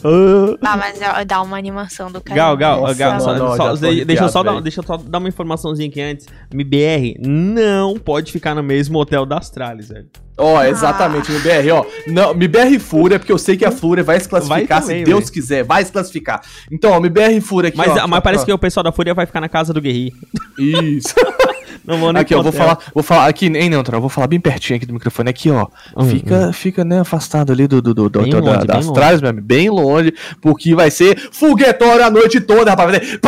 Ah. 0.63 0.77
Mas 0.77 0.99
ó, 1.03 1.25
dá 1.25 1.41
uma 1.43 1.57
animação 1.57 2.11
do 2.11 2.21
cara. 2.21 2.37
Gal, 2.37 2.57
Gal, 2.57 2.81
Nossa, 2.83 2.95
Gal, 2.95 3.21
só- 3.21 3.27
mano, 3.39 3.57
só- 3.57 3.75
deixa, 4.05 4.25
eu 4.25 4.29
só 4.29 4.43
dar, 4.43 4.61
deixa 4.61 4.81
eu 4.81 4.85
só 4.85 4.97
dar 4.97 5.19
uma 5.19 5.29
informaçãozinha 5.29 5.89
aqui 5.89 6.01
antes. 6.01 6.27
MBR 6.53 7.17
não 7.21 7.95
pode 7.99 8.31
ficar 8.33 8.55
no 8.55 8.63
mesmo 8.63 8.99
hotel 8.99 9.25
da 9.27 9.39
Astralis, 9.39 9.89
velho. 9.89 10.07
Ó, 10.37 10.63
exatamente, 10.65 11.31
MBR, 11.31 11.71
ó. 11.73 11.85
Não, 12.09 12.33
MBR 12.33 12.79
Fúria, 12.81 13.19
porque 13.21 13.31
eu 13.33 13.39
sei 13.39 13.57
que 13.57 13.65
a 13.65 13.71
Fúria 13.71 14.03
vai 14.03 14.19
se 14.19 14.29
classificar, 14.29 14.59
Vai 14.59 14.81
também, 14.81 14.99
se 14.99 15.05
Deus 15.05 15.21
velho. 15.21 15.33
quiser, 15.33 15.63
vai 15.65 15.85
se 15.85 15.93
classificar. 15.93 16.41
Então, 16.71 16.91
ó, 16.91 16.97
MBR 16.97 17.41
Fúria 17.41 17.69
aqui, 17.69 17.79
Mas, 17.79 17.91
ó, 17.91 18.07
mas 18.09 18.19
ó, 18.19 18.21
parece 18.21 18.43
ó. 18.43 18.47
que 18.47 18.53
o 18.53 18.59
pessoal 18.59 18.83
da 18.83 18.91
Fúria 18.91 19.15
vai 19.15 19.27
ficar 19.27 19.41
na 19.41 19.49
casa 19.49 19.73
do 19.73 19.81
Guerri. 19.81 20.13
Isso. 20.59 21.15
Não 21.87 21.99
vou 21.99 22.13
nem 22.15 22.23
Aqui, 22.23 22.35
ó, 22.35 22.43
vou 22.43 22.51
falar, 22.51 22.79
vou 22.95 23.03
falar 23.03 23.27
aqui, 23.27 23.45
hein, 23.47 23.69
Neutral, 23.69 24.01
vou 24.01 24.09
falar 24.09 24.27
bem 24.27 24.41
pertinho 24.41 24.79
aqui 24.79 24.87
do 24.87 24.95
microfone, 24.95 25.29
aqui, 25.29 25.51
ó. 25.51 25.67
Hum, 25.95 26.09
fica, 26.09 26.51
fica, 26.53 26.83
né, 26.85 27.01
afastado 27.01 27.53
ali 27.53 27.67
do, 27.69 27.83
do, 27.83 27.93
do, 27.93 28.09
do 28.09 28.21
da- 28.31 28.39
longe, 28.41 28.67
das 28.67 28.87
bem 28.87 28.95
trás, 28.95 29.21
meu 29.21 29.29
amigo, 29.29 29.47
bem 29.47 29.69
longe, 29.69 30.15
porque 30.41 30.75
vai 30.75 30.91
ser 30.91 31.15
foguetório 31.31 32.03
a 32.03 32.11
noite 32.11 32.41
toda, 32.41 32.71
rapaz. 32.71 33.19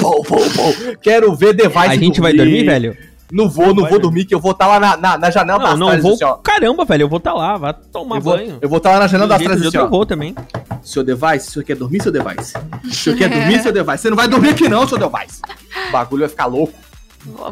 Pô, 0.00 0.22
pô, 0.24 0.36
pô. 0.36 0.96
Quero 1.00 1.32
ver 1.36 1.54
Device 1.54 1.78
A 1.78 1.94
gente 1.96 2.20
vai 2.20 2.32
dormir, 2.32 2.64
velho? 2.64 2.96
Não 3.32 3.48
vou, 3.48 3.74
não 3.74 3.82
Vai 3.82 3.90
vou 3.90 4.00
dormir. 4.00 4.24
que 4.24 4.34
eu 4.34 4.38
vou 4.40 4.52
estar 4.52 4.66
lá 4.66 4.78
na, 4.78 4.96
na, 4.96 5.18
na 5.18 5.30
janela 5.30 5.58
Não, 5.58 5.66
das 5.70 5.78
não 5.78 5.86
trás, 5.88 6.02
vou. 6.02 6.14
assim, 6.14 6.24
ó. 6.24 6.34
Caramba, 6.34 6.84
velho, 6.84 7.02
eu 7.02 7.08
vou 7.08 7.18
estar 7.18 7.32
lá, 7.34 7.56
vai 7.56 7.74
tomar 7.92 8.16
Eu 8.16 8.20
vou, 8.22 8.36
banho. 8.36 8.58
eu 8.60 8.68
vou 8.68 8.78
estar 8.78 8.92
lá 8.92 8.98
na 9.00 9.06
janela 9.08 9.26
Do 9.26 9.30
das 9.30 9.42
trás, 9.42 9.66
assim, 9.66 9.76
ó. 9.78 9.80
eu 9.82 9.90
vou 9.90 10.06
também. 10.06 10.34
Seu 10.82 11.02
device, 11.02 11.48
o 11.48 11.52
senhor 11.52 11.64
quer 11.64 11.76
dormir, 11.76 12.02
seu 12.02 12.12
device? 12.12 12.54
O 12.84 12.92
senhor 12.94 13.16
quer 13.18 13.28
dormir, 13.28 13.60
seu 13.62 13.72
device? 13.72 13.98
Você 13.98 14.10
não 14.10 14.16
vai 14.16 14.28
dormir 14.28 14.50
aqui 14.50 14.68
não, 14.68 14.86
seu 14.86 14.96
device. 14.98 15.40
O 15.88 15.92
bagulho 15.92 16.20
vai 16.20 16.28
ficar 16.28 16.46
louco. 16.46 16.72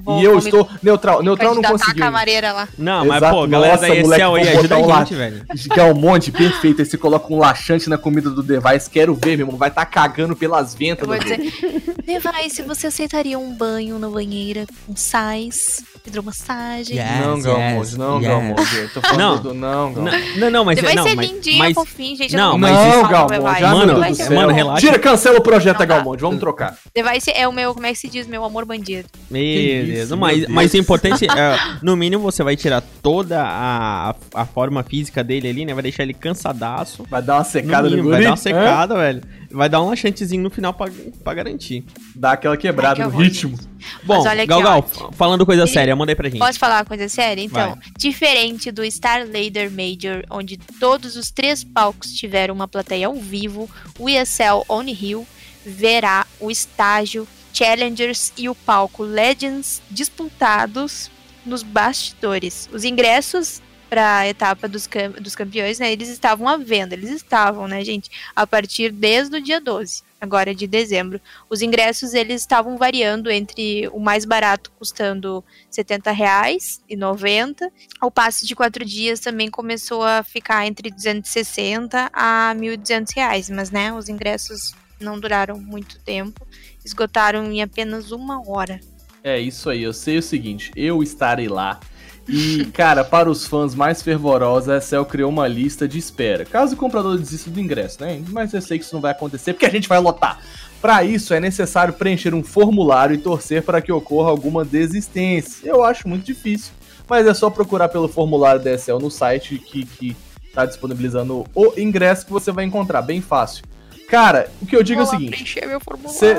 Vou- 0.03 0.21
e 0.21 0.25
eu 0.25 0.39
estou 0.39 0.69
neutral. 0.83 1.23
Neutral 1.23 1.55
não 1.55 1.63
conseguiu. 1.63 2.03
camareira 2.05 2.53
lá. 2.53 2.69
Não, 2.79 3.05
mas 3.05 3.17
Exato. 3.19 3.35
pô, 3.35 3.47
galera 3.47 3.73
Nossa, 3.75 3.83
da 3.89 3.95
moleque, 3.95 4.11
Excel 4.13 4.35
aí, 4.35 4.49
ajuda 4.49 4.79
um 4.79 4.95
a 4.95 4.99
gente, 5.01 5.15
velho. 5.15 5.45
Que 5.75 5.81
é 5.81 5.85
um 5.85 5.95
monte 5.95 6.31
perfeito. 6.33 6.81
Aí 6.81 6.87
você 6.87 6.97
coloca 6.99 7.33
um 7.33 7.39
laxante 7.39 7.89
na 7.91 7.99
comida 7.99 8.31
do 8.31 8.43
device. 8.43 8.89
Quero 8.91 9.15
ver, 9.15 9.37
meu 9.37 9.47
irmão. 9.47 9.57
Vai 9.57 9.69
estar 9.69 9.85
cagando 9.87 10.37
pelas 10.37 10.75
ventas. 10.75 11.03
Eu 11.03 11.09
vou 11.09 11.19
do- 11.19 11.23
dizer, 11.25 11.95
Device, 12.05 12.63
você 12.63 12.87
aceitaria 12.89 13.39
um 13.39 13.53
banho 13.55 13.99
na 13.99 14.09
banheira 14.09 14.67
com 14.87 14.95
sais, 14.95 15.83
hidromassagem? 16.07 16.97
Yeah. 16.97 17.27
Não, 17.27 17.37
Yes, 17.37 17.45
Galmonde, 17.47 17.79
yes, 17.79 17.97
não, 17.97 18.19
yes. 18.19 18.29
Galmonde. 18.29 18.77
Eu 18.77 18.89
tô 18.91 19.01
falando 19.01 19.19
Não. 19.19 19.39
do. 19.43 19.55
Não, 19.55 19.93
Não, 19.93 19.95
Galmonde. 20.05 20.39
não, 20.39 20.51
não, 20.51 20.65
mas 20.65 20.77
Device 20.77 20.95
não, 20.97 21.07
é 21.09 21.15
mas, 21.15 21.31
lindinho, 21.31 21.59
mas 21.59 21.75
fofinho, 21.75 22.17
gente. 22.17 22.37
não, 22.37 22.53
eu 22.53 22.59
mas 22.59 22.71
isso- 22.89 23.03
Não, 23.03 23.09
Galmonde, 23.09 23.35
ah, 23.65 23.75
Mano, 23.75 23.95
do 24.09 24.15
céu. 24.15 24.33
mano, 24.35 24.53
relaxa. 24.53 24.81
Tira, 24.81 24.99
cancela 24.99 25.39
o 25.39 25.43
projeto, 25.43 25.81
Não. 25.81 25.87
Galmonde. 25.87 26.21
Vamos 26.23 26.39
trocar. 26.41 26.77
Device 26.95 27.31
é 27.35 27.49
o 27.49 27.53
meu, 27.53 27.73
como 27.75 27.87
é 27.87 27.93
que 27.93 27.99
se 27.99 28.09
diz? 28.09 28.27
Meu 28.27 28.45
amor 28.45 28.65
bandido. 28.65 29.09
Meu 29.31 29.43
Beleza. 29.67 30.17
Mas, 30.17 30.47
mas 30.49 30.73
o 30.73 30.77
importante 30.77 31.25
é, 31.27 31.59
no 31.83 31.97
mínimo, 31.97 32.23
você 32.23 32.43
vai 32.43 32.57
tirar 32.57 32.83
toda 33.03 33.43
a, 33.43 34.15
a 34.35 34.45
forma 34.47 34.83
física 34.83 35.23
dele 35.25 35.49
ali, 35.49 35.65
né? 35.65 35.75
Vai 35.75 35.83
deixar 35.83 36.03
ele 36.03 36.15
cansadaço. 36.15 37.05
Vai 37.09 37.23
dar 37.23 37.35
uma 37.35 37.39
No 37.41 37.45
secada 37.45 37.83
no, 37.83 37.91
mínimo, 37.91 38.03
guri? 38.09 38.15
vai 38.17 38.23
dar 38.25 38.31
uma 38.31 38.37
secada, 38.37 38.95
velho. 38.97 39.23
Vai 39.51 39.69
dar 39.69 39.81
um 39.83 39.89
laxantezinho 39.89 40.43
no 40.43 40.51
final 40.51 40.75
pra, 40.75 40.91
pra 41.23 41.33
garantir. 41.35 41.85
Dá 42.15 42.33
aquela 42.33 42.57
quebrada 42.57 43.05
no 43.05 43.11
que 43.11 43.17
horror, 43.17 43.23
ritmo. 43.25 43.59
Bom, 44.03 44.27
aqui, 44.27 44.47
Gal 44.47 44.89
falando 45.13 45.47
coisa 45.47 45.65
E- 45.65 45.69
séria, 45.69 45.95
manda 45.95 46.11
aí 46.11 46.17
pra 46.17 46.29
gente. 46.29 46.39
Posso 46.41 46.59
falar 46.59 46.79
uma 46.79 46.85
coisa 46.85 47.09
séria? 47.09 47.41
Então, 47.43 47.71
Vai. 47.71 47.79
diferente 47.97 48.73
do 48.73 48.89
Star 48.91 49.21
Lader 49.27 49.71
Major, 49.71 50.25
onde 50.31 50.57
todos 50.57 51.15
os 51.17 51.31
três 51.31 51.63
palcos 51.63 52.13
tiveram 52.13 52.53
uma 52.55 52.67
plateia 52.67 53.07
ao 53.07 53.15
vivo, 53.15 53.71
o 53.99 54.09
ESL 54.09 54.65
On 54.69 54.83
Hill 54.83 55.25
verá 55.65 56.27
o 56.41 56.51
estágio 56.51 57.27
Challengers 57.55 58.33
e 58.37 58.49
o 58.49 58.55
palco 58.55 59.03
Legends 59.05 59.81
disputados 59.91 61.11
nos 61.47 61.63
bastidores. 61.63 62.69
Os 62.73 62.85
ingressos 62.85 63.63
para 63.89 64.19
a 64.19 64.29
etapa 64.29 64.67
dos, 64.67 64.89
cam- 64.89 65.13
dos 65.13 65.37
campeões, 65.37 65.79
né, 65.79 65.93
eles 65.93 66.09
estavam 66.09 66.49
à 66.49 66.57
venda, 66.57 66.95
eles 66.95 67.11
estavam, 67.11 67.69
né, 67.69 67.85
gente, 67.85 68.11
a 68.35 68.45
partir 68.45 68.91
desde 68.91 69.37
o 69.37 69.41
dia 69.41 69.61
12, 69.61 70.03
agora 70.21 70.53
de 70.53 70.67
dezembro. 70.67 71.21
Os 71.49 71.63
ingressos, 71.63 72.13
eles 72.13 72.41
estavam 72.41 72.77
variando 72.77 73.31
entre 73.31 73.87
o 73.93 74.01
mais 74.01 74.25
barato 74.25 74.73
custando 74.79 75.45
70 75.71 76.11
reais 76.11 76.83
e 76.89 76.97
90. 76.97 77.71
O 78.03 78.11
passe 78.11 78.45
de 78.47 78.57
quatro 78.57 78.85
dias 78.85 79.21
também 79.21 79.49
começou 79.49 80.03
a 80.03 80.25
ficar 80.25 80.67
entre 80.67 80.91
260 80.91 82.11
a 82.13 82.53
1.200 82.57 83.15
reais, 83.15 83.49
mas 83.49 83.71
né, 83.71 83.93
os 83.93 84.09
ingressos 84.09 84.75
não 85.01 85.21
duraram 85.21 85.61
muito 85.61 86.01
tempo, 86.01 86.47
esgotaram 86.85 87.51
em 87.51 87.63
apenas 87.63 88.13
uma 88.13 88.43
hora. 88.49 88.81
É 89.23 89.39
isso 89.39 89.71
aí, 89.71 89.83
eu 89.83 89.93
sei 89.93 90.19
o 90.19 90.23
seguinte, 90.23 90.71
eu 90.77 91.03
estarei 91.03 91.49
lá. 91.49 91.81
E, 92.29 92.65
cara, 92.73 93.05
para 93.05 93.31
os 93.31 93.47
fãs 93.47 93.75
mais 93.75 94.03
fervorosos, 94.03 94.69
a 94.69 94.79
Excel 94.79 95.05
criou 95.05 95.31
uma 95.31 95.49
lista 95.49 95.89
de 95.89 95.99
espera. 95.99 96.45
Caso 96.45 96.75
o 96.75 96.77
comprador 96.77 97.19
desista 97.19 97.51
do 97.51 97.61
ingresso, 97.61 98.03
né? 98.03 98.23
Mas 98.29 98.53
eu 98.53 98.61
sei 98.61 98.79
que 98.79 98.85
isso 98.85 98.95
não 98.95 99.01
vai 99.01 99.13
acontecer, 99.13 99.53
porque 99.53 99.67
a 99.67 99.71
gente 99.71 99.89
vai 99.89 99.99
lotar. 99.99 100.41
Para 100.81 101.03
isso, 101.03 101.33
é 101.33 101.41
necessário 101.41 101.95
preencher 101.95 102.35
um 102.35 102.43
formulário 102.43 103.15
e 103.15 103.19
torcer 103.19 103.63
para 103.63 103.81
que 103.81 103.91
ocorra 103.91 104.29
alguma 104.29 104.65
desistência. 104.65 105.67
Eu 105.67 105.83
acho 105.83 106.07
muito 106.07 106.27
difícil, 106.27 106.73
mas 107.09 107.27
é 107.27 107.33
só 107.33 107.49
procurar 107.49 107.89
pelo 107.89 108.09
formulário 108.09 108.63
da 108.63 108.73
Excel 108.73 108.99
no 108.99 109.11
site 109.11 109.59
que, 109.59 109.87
que 109.87 110.17
tá 110.53 110.67
disponibilizando 110.67 111.47
o 111.55 111.73
ingresso 111.79 112.27
que 112.27 112.33
você 112.33 112.53
vai 112.53 112.65
encontrar, 112.65 113.01
bem 113.01 113.23
fácil. 113.23 113.65
Cara, 114.09 114.51
o 114.61 114.67
que 114.67 114.77
eu 114.77 114.83
digo 114.83 115.01
é 115.01 115.05
o 115.05 115.07
seguinte, 115.07 115.61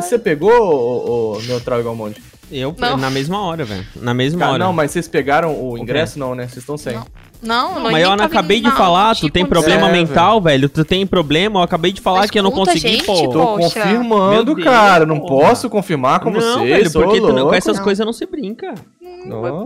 você 0.02 0.18
pegou, 0.20 1.36
o, 1.38 1.42
Neutral 1.42 1.80
Igual 1.80 1.96
Monte? 1.96 2.22
Eu, 2.52 2.76
Não. 2.78 2.96
na 2.98 3.10
mesma 3.10 3.42
hora, 3.42 3.66
velho. 3.66 3.86
Na 3.96 4.14
mesma 4.14 4.40
Cara, 4.40 4.52
hora. 4.54 4.64
não, 4.64 4.72
mas 4.72 4.92
vocês 4.92 5.08
pegaram 5.08 5.60
o 5.62 5.78
ingresso? 5.78 6.20
Não, 6.20 6.36
né? 6.36 6.44
Vocês 6.44 6.58
estão 6.60 6.78
sem. 6.78 6.94
Não. 6.94 7.08
Não, 7.42 7.80
Mas 7.80 8.02
eu 8.04 8.16
não 8.16 8.26
acabei 8.26 8.60
de 8.60 8.72
falar, 8.72 9.16
tu 9.16 9.30
tem 9.30 9.46
problema 9.46 9.90
É, 9.90 9.92
mental, 9.92 10.42
velho. 10.42 10.68
Tu 10.68 10.84
tem 10.84 11.06
problema, 11.06 11.60
eu 11.60 11.64
acabei 11.64 11.92
de 11.92 12.02
falar 12.02 12.22
Mas 12.22 12.32
que 12.32 12.40
eu 12.40 12.44
não 12.44 12.52
consegui, 12.52 12.80
gente, 12.80 13.06
pô. 13.06 13.30
Tô 13.30 13.58
Poxa. 13.58 13.80
confirmando, 13.82 14.56
Deus, 14.56 14.64
cara. 14.66 15.06
Não 15.06 15.20
porra. 15.20 15.50
posso 15.50 15.70
confirmar 15.70 16.20
com 16.22 16.32
não, 16.32 16.40
vocês. 16.40 16.70
velho, 16.70 16.90
sou 16.90 17.04
porque 17.04 17.22
tu 17.22 17.32
não- 17.34 17.48
com 17.50 17.54
essas 17.54 17.78
Não. 17.78 17.84
coisas 17.84 18.06
não 18.06 18.14
se 18.14 18.26
brinca. 18.26 18.74
Não, 19.26 19.42
mano. 19.42 19.66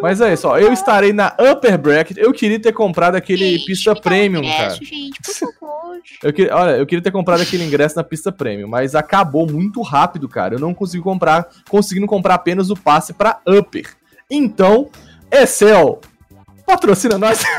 Mas 0.00 0.20
é 0.20 0.32
isso, 0.32 0.46
ó. 0.48 0.58
Eu 0.58 0.72
estarei 0.72 1.12
na 1.12 1.34
Upper 1.40 1.78
Bracket. 1.78 2.16
Eu 2.18 2.32
queria 2.32 2.60
ter 2.60 2.72
comprado 2.72 3.14
aquele 3.16 3.58
pista 3.60 3.94
premium, 3.94 4.42
cara. 4.42 4.70
Gente, 4.70 5.20
por 5.24 5.34
favor. 5.34 5.96
Eu 6.22 6.32
que- 6.32 6.48
olha, 6.50 6.76
eu 6.76 6.86
queria 6.86 7.02
ter 7.02 7.10
comprado 7.10 7.40
aquele 7.40 7.64
ingresso 7.64 7.96
na 7.96 8.04
pista 8.04 8.30
premium, 8.30 8.68
mas 8.68 8.94
acabou 8.94 9.44
muito 9.50 9.82
rápido, 9.82 10.28
cara. 10.28 10.54
Eu 10.54 10.60
não 10.60 10.72
consegui 10.72 11.02
comprar, 11.02 11.48
conseguindo 11.68 12.06
comprar 12.06 12.34
apenas 12.34 12.70
o 12.70 12.76
passe 12.76 13.12
pra 13.12 13.40
Upper. 13.46 13.86
Então, 14.30 14.88
Excel, 15.30 16.00
patrocina 16.66 17.16
nós. 17.16 17.42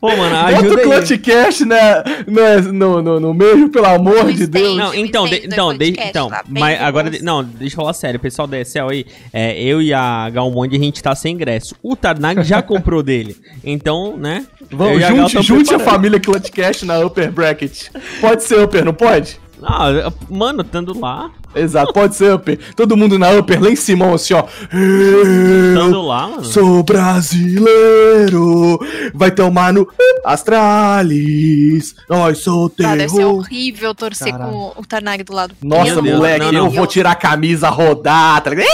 Pô, 0.00 0.08
mano, 0.16 0.34
Bota 0.34 0.46
ajuda 0.58 0.74
o 0.74 0.78
aí. 0.78 0.84
Clutchcast 0.84 1.64
né, 1.64 2.02
no, 2.26 2.72
no, 2.72 3.02
no, 3.02 3.20
no 3.20 3.32
meio, 3.34 3.68
pelo 3.68 3.86
amor 3.86 4.24
No 4.24 4.32
de. 4.32 4.48
Deus. 4.48 4.76
Não, 4.76 4.92
então, 4.92 5.28
de- 5.28 5.46
então, 5.46 5.78
de- 5.78 5.90
então, 5.96 6.28
lá, 6.28 6.42
mas 6.48 6.80
agora, 6.82 7.08
de- 7.08 7.22
não, 7.22 7.44
deixa 7.44 7.74
eu 7.74 7.76
falar 7.76 7.92
sério, 7.92 8.18
pessoal 8.18 8.48
da 8.48 8.58
Excel 8.58 8.88
aí, 8.88 9.06
é, 9.32 9.62
eu 9.62 9.80
e 9.80 9.94
a 9.94 10.28
Galmonde, 10.30 10.74
a 10.74 10.78
gente 10.80 11.00
tá 11.00 11.14
sem 11.14 11.34
ingresso. 11.36 11.76
O 11.80 11.94
Tarnag 11.94 12.42
já 12.42 12.60
comprou 12.62 13.00
dele, 13.00 13.36
então, 13.62 14.16
né? 14.16 14.44
Vamos, 14.72 15.00
e 15.00 15.04
a 15.04 15.08
junte, 15.08 15.40
junte 15.42 15.72
a 15.72 15.78
família 15.78 16.18
Clutchcast 16.18 16.84
na 16.84 16.98
Upper 16.98 17.30
Bracket. 17.30 17.84
Pode 18.20 18.42
ser 18.42 18.58
Upper, 18.60 18.84
não 18.84 18.94
pode? 18.94 19.38
Ah, 19.64 20.12
mano, 20.30 20.62
estando 20.62 20.98
lá, 20.98 21.30
Exato, 21.54 21.92
pode 21.92 22.16
ser 22.16 22.32
Upper. 22.34 22.58
Todo 22.74 22.96
mundo 22.96 23.18
na 23.18 23.30
Upper, 23.32 23.62
lá 23.62 23.68
em 23.70 23.76
cima, 23.76 24.14
assim, 24.14 24.32
ó. 24.32 24.44
Eu 24.72 25.74
estando 25.74 26.00
lá, 26.00 26.28
mano. 26.28 26.44
sou 26.44 26.82
brasileiro. 26.82 28.80
Vai 29.12 29.30
tomar 29.30 29.70
no 29.72 29.86
Astralis. 30.24 31.94
Nós 32.08 32.38
sou 32.38 32.70
Tá, 32.70 32.96
deve 32.96 33.10
ser 33.10 33.24
horrível 33.26 33.94
torcer 33.94 34.32
Caralho. 34.32 34.50
com 34.50 34.72
o 34.80 34.86
Tarnag 34.86 35.22
do 35.24 35.32
lado. 35.34 35.54
Nossa, 35.62 35.94
Meu 35.94 36.02
Deus, 36.02 36.16
moleque, 36.16 36.44
não, 36.46 36.52
não. 36.52 36.64
eu 36.66 36.70
vou 36.70 36.86
tirar 36.86 37.10
a 37.12 37.14
camisa, 37.16 37.68
rodar, 37.68 38.40
tá 38.40 38.50
ligado? 38.50 38.68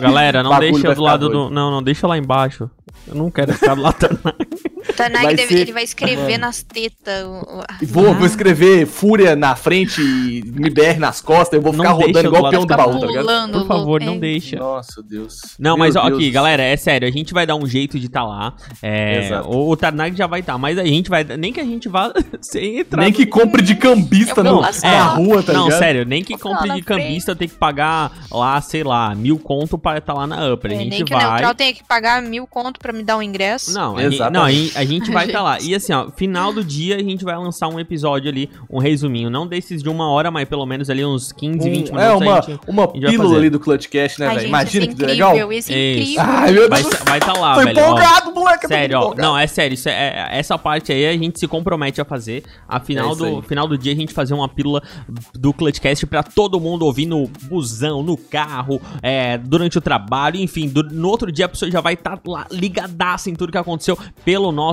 Galera, 0.00 0.42
não 0.42 0.50
Bagulho 0.50 0.72
deixa 0.72 0.94
do 0.94 1.02
lado 1.02 1.28
doido. 1.28 1.48
do. 1.48 1.54
Não, 1.54 1.70
não, 1.70 1.82
deixa 1.82 2.06
lá 2.06 2.16
embaixo. 2.16 2.70
Eu 3.06 3.14
não 3.14 3.30
quero 3.30 3.52
ficar 3.52 3.74
do 3.74 3.82
lado 3.82 3.96
do 3.96 4.08
Tarnag. 4.08 4.53
O 4.88 4.92
Tarnag 4.92 5.24
Vai 5.24 5.34
deve- 5.34 5.48
ser- 5.54 5.60
ele 5.60 5.72
vai 5.72 5.82
escrever 5.84 6.38
nas 6.38 6.62
tetas. 6.62 7.24
o- 7.24 7.60
o- 7.60 7.86
Vou, 7.86 8.14
vou 8.14 8.26
escrever 8.26 8.86
Fúria 8.86 9.34
na 9.34 9.56
frente 9.56 10.00
e 10.00 10.40
MBR 10.40 10.98
nas 10.98 11.20
costas. 11.20 11.54
Eu 11.56 11.62
vou 11.62 11.72
Não 11.72 11.82
ficar 11.84 11.94
deixa 11.96 12.06
rodando 12.06 12.22
do 12.30 12.36
igual 12.36 12.44
o 12.46 12.50
peão 12.50 12.66
do 12.66 12.76
baú, 12.76 13.00
tá 13.00 13.06
ligado? 13.06 13.22
pulando, 13.24 13.58
Por 13.60 13.66
favor, 13.66 14.02
é. 14.02 14.04
não 14.04 14.18
deixa. 14.18 14.56
Nossa, 14.56 15.02
Deus. 15.02 15.36
Não, 15.58 15.72
Meu 15.76 15.78
mas 15.78 15.96
ó, 15.96 16.02
Deus 16.04 16.18
aqui, 16.18 16.28
do 16.28 16.32
galera, 16.32 16.62
é 16.62 16.76
sério, 16.76 17.08
a 17.08 17.10
gente 17.10 17.32
vai 17.32 17.46
dar 17.46 17.56
um 17.56 17.66
jeito 17.66 17.98
de 17.98 18.06
estar 18.06 18.24
lá. 18.24 18.54
É, 18.82 19.26
Exato. 19.26 19.48
o, 19.48 19.70
o 19.70 19.76
Tarnag 19.76 20.16
já 20.16 20.26
vai 20.26 20.40
estar, 20.40 20.58
mas 20.58 20.78
a 20.78 20.84
gente 20.84 21.08
vai. 21.08 21.24
Nem 21.24 21.52
que 21.52 21.60
a 21.60 21.64
gente 21.64 21.88
vá 21.88 22.12
sem 22.42 22.80
entrar. 22.80 23.02
Nem 23.02 23.12
que 23.12 23.26
compre 23.26 23.62
de 23.62 23.74
cambista 23.74 24.42
no, 24.42 24.60
vou 24.62 24.62
na 24.82 25.04
rua, 25.04 25.42
tá 25.42 25.52
não, 25.52 25.64
ligado? 25.64 25.78
sério, 25.78 26.04
nem 26.04 26.22
que 26.22 26.36
compre 26.36 26.70
de 26.74 26.82
cambista 26.82 27.34
tem 27.34 27.48
que 27.48 27.54
pagar 27.54 28.12
lá, 28.30 28.60
sei 28.60 28.84
lá, 28.84 29.14
mil 29.14 29.38
conto 29.38 29.78
para 29.78 29.98
estar 29.98 30.12
lá 30.14 30.26
na 30.26 30.52
Upper. 30.52 30.70
A 30.70 30.74
É, 30.74 30.78
gente 30.78 30.90
nem 30.90 31.04
que 31.04 31.14
o 31.14 31.16
vai. 31.16 31.26
Neutral 31.26 31.54
tenha 31.54 31.72
que 31.72 31.82
pagar 31.84 32.22
mil 32.22 32.46
conto 32.46 32.78
pra 32.78 32.92
me 32.92 33.02
dar 33.02 33.16
um 33.16 33.22
ingresso. 33.22 33.72
Não, 33.72 33.96
a 33.96 34.02
Exatamente. 34.04 34.73
não, 34.73 34.73
a 34.74 34.84
gente, 34.84 35.10
vai 35.12 35.26
estar 35.26 35.42
lá. 35.42 35.58
Gente. 35.58 35.70
E 35.70 35.74
assim, 35.74 35.92
ó, 35.92 36.10
final 36.10 36.52
do 36.52 36.62
dia 36.64 36.96
a 36.96 37.02
gente 37.02 37.24
vai 37.24 37.36
lançar 37.36 37.68
um 37.68 37.78
episódio 37.80 38.30
ali, 38.30 38.50
um 38.70 38.78
resuminho. 38.78 39.30
Não 39.30 39.46
desses 39.46 39.82
de 39.82 39.88
uma 39.88 40.08
hora, 40.10 40.30
mas 40.30 40.48
pelo 40.48 40.64
menos 40.66 40.88
ali 40.90 41.04
uns 41.04 41.32
15, 41.32 41.58
20 41.70 41.90
Um- 41.92 41.94
minutos. 41.96 42.02
é 42.02 42.12
uma, 42.12 42.38
a 42.38 42.40
gente, 42.40 42.60
uma 42.68 42.88
pílula 42.88 43.36
ali 43.38 43.50
do 43.50 43.60
Clutchcast, 43.60 44.20
né, 44.20 44.28
velho? 44.34 44.48
Imagina 44.48 44.84
ia 44.86 44.90
que 44.92 44.96
ser 44.98 45.06
legal. 45.06 45.52
Ia 45.52 45.62
ser 45.62 45.98
Isso. 45.98 46.20
Ai, 46.20 46.52
meu 46.52 46.68
vai 46.68 46.82
Deus. 46.82 46.92
estar 46.94 47.04
vai 47.10 47.20
tá 47.20 47.32
lá, 47.32 47.54
Tô 47.54 47.60
velho. 47.64 47.78
ó. 47.78 47.82
empolgado, 47.82 48.34
moleque. 48.34 48.64
eu 48.64 48.68
tô 48.68 48.74
Sério, 48.74 48.98
ó, 48.98 49.14
não, 49.14 49.36
é 49.38 49.46
sério, 49.46 49.74
isso 49.74 49.88
é, 49.88 50.28
essa 50.32 50.56
parte 50.58 50.92
aí 50.92 51.06
a 51.06 51.12
gente 51.16 51.38
se 51.38 51.46
compromete 51.46 52.00
a 52.00 52.04
fazer. 52.04 52.42
A 52.68 52.76
É 52.76 52.80
final, 52.80 53.08
isso 53.12 53.18
do, 53.18 53.26
aí. 53.26 53.42
final 53.42 53.68
do 53.68 53.76
dia 53.78 53.92
a 53.92 53.96
gente 53.96 54.12
fazer 54.12 54.34
uma 54.34 54.48
pílula 54.48 54.82
do 55.34 55.52
Clutchcast 55.52 56.06
pra 56.06 56.22
todo 56.22 56.58
mundo 56.58 56.84
ouvir 56.84 57.06
no 57.06 57.28
busão, 57.42 58.02
no 58.02 58.16
carro, 58.16 58.80
é, 59.02 59.38
durante 59.38 59.78
o 59.78 59.80
trabalho, 59.80 60.36
enfim. 60.38 60.68
do- 60.68 60.82
no 60.82 61.08
outro 61.08 61.30
dia 61.30 61.44
a 61.46 61.48
pessoa 61.48 61.70
já 61.70 61.80
vai 61.80 61.94
estar 61.94 62.18
lá 62.26 62.46
ligadaça 62.50 63.28
em 63.30 63.34
tudo 63.34 63.52
que 63.52 63.58
aconteceu 63.58 63.96
pelo 64.24 64.50
nosso 64.50 64.63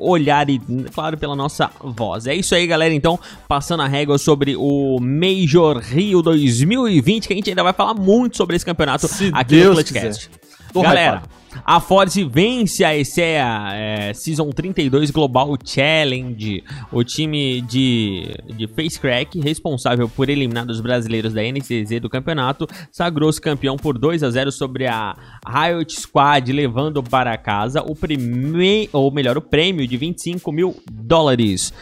olhar 0.00 0.48
e, 0.48 0.60
claro, 0.92 1.18
pela 1.18 1.34
nossa 1.36 1.70
voz. 1.82 2.26
É 2.26 2.34
isso 2.34 2.54
aí, 2.54 2.66
galera. 2.66 2.94
Então, 2.94 3.18
passando 3.48 3.82
a 3.82 3.86
régua 3.86 4.18
sobre 4.18 4.56
o 4.56 4.98
Major 5.00 5.78
Rio 5.78 6.22
2020, 6.22 7.26
que 7.26 7.32
a 7.32 7.36
gente 7.36 7.50
ainda 7.50 7.62
vai 7.62 7.72
falar 7.72 7.94
muito 7.94 8.36
sobre 8.36 8.56
esse 8.56 8.64
campeonato 8.64 9.08
Se 9.08 9.30
aqui 9.32 9.56
Deus 9.56 9.68
no 9.68 9.74
Clutchcast. 9.74 10.30
Tô 10.72 10.82
Galera, 10.82 11.18
hypado. 11.18 11.28
A 11.64 11.80
Force 11.80 12.24
vence 12.24 12.84
a 12.84 12.96
ESEA 12.96 13.68
é, 13.72 14.14
Season 14.14 14.48
32 14.50 15.10
Global 15.10 15.56
Challenge. 15.64 16.64
O 16.90 17.04
time 17.04 17.60
de, 17.60 18.34
de 18.56 18.66
Face 18.68 18.98
Crack, 18.98 19.38
responsável 19.40 20.08
por 20.08 20.28
eliminar 20.28 20.66
os 20.66 20.80
brasileiros 20.80 21.32
da 21.32 21.42
NCZ 21.42 22.00
do 22.00 22.08
campeonato, 22.08 22.66
sagrou-se 22.90 23.40
campeão 23.40 23.76
por 23.76 23.98
2 23.98 24.22
a 24.22 24.30
0 24.30 24.50
sobre 24.52 24.86
a 24.86 25.16
Riot 25.46 26.00
Squad, 26.00 26.52
levando 26.52 27.02
para 27.02 27.36
casa 27.36 27.82
o 27.82 27.94
primeiro, 27.94 28.90
ou 28.92 29.12
melhor, 29.12 29.36
o 29.36 29.42
prêmio 29.42 29.86
de 29.86 29.96
25 29.96 30.50
mil 30.52 30.76
dólares. 30.90 31.72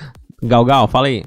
Galgal, 0.43 0.89
fala 0.89 1.07
aí. 1.07 1.23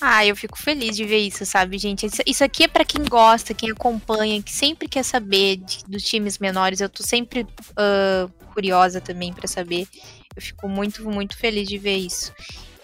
Ah, 0.00 0.24
eu 0.24 0.34
fico 0.36 0.58
feliz 0.58 0.96
de 0.96 1.04
ver 1.04 1.18
isso, 1.18 1.44
sabe, 1.46 1.78
gente? 1.78 2.06
Isso, 2.06 2.22
isso 2.26 2.44
aqui 2.44 2.64
é 2.64 2.68
pra 2.68 2.84
quem 2.84 3.04
gosta, 3.04 3.54
quem 3.54 3.70
acompanha, 3.70 4.42
que 4.42 4.52
sempre 4.52 4.88
quer 4.88 5.02
saber 5.04 5.56
de- 5.56 5.84
dos 5.86 6.02
times 6.02 6.38
menores. 6.38 6.80
Eu 6.80 6.88
tô 6.88 7.02
sempre 7.02 7.46
ah, 7.76 8.28
curiosa 8.54 9.00
também 9.00 9.32
pra 9.32 9.46
saber. 9.48 9.86
Eu 10.34 10.42
fico 10.42 10.68
muito, 10.68 11.02
muito 11.10 11.36
feliz 11.36 11.68
de 11.68 11.78
ver 11.78 11.96
isso. 11.96 12.32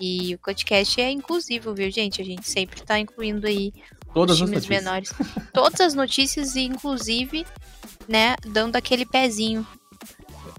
E 0.00 0.34
o 0.34 0.38
podcast 0.38 1.00
é 1.00 1.10
inclusivo, 1.10 1.72
viu, 1.74 1.90
gente? 1.90 2.20
A 2.20 2.24
gente 2.24 2.48
sempre 2.48 2.82
tá 2.82 2.98
incluindo 2.98 3.46
aí 3.46 3.72
Todas 4.12 4.40
os 4.40 4.48
times 4.48 4.66
menores. 4.66 5.12
Todas 5.52 5.80
as 5.80 5.94
notícias, 5.94 6.54
e 6.56 6.62
inclusive, 6.62 7.44
né, 8.08 8.36
dando 8.46 8.76
aquele 8.76 9.04
pezinho. 9.06 9.66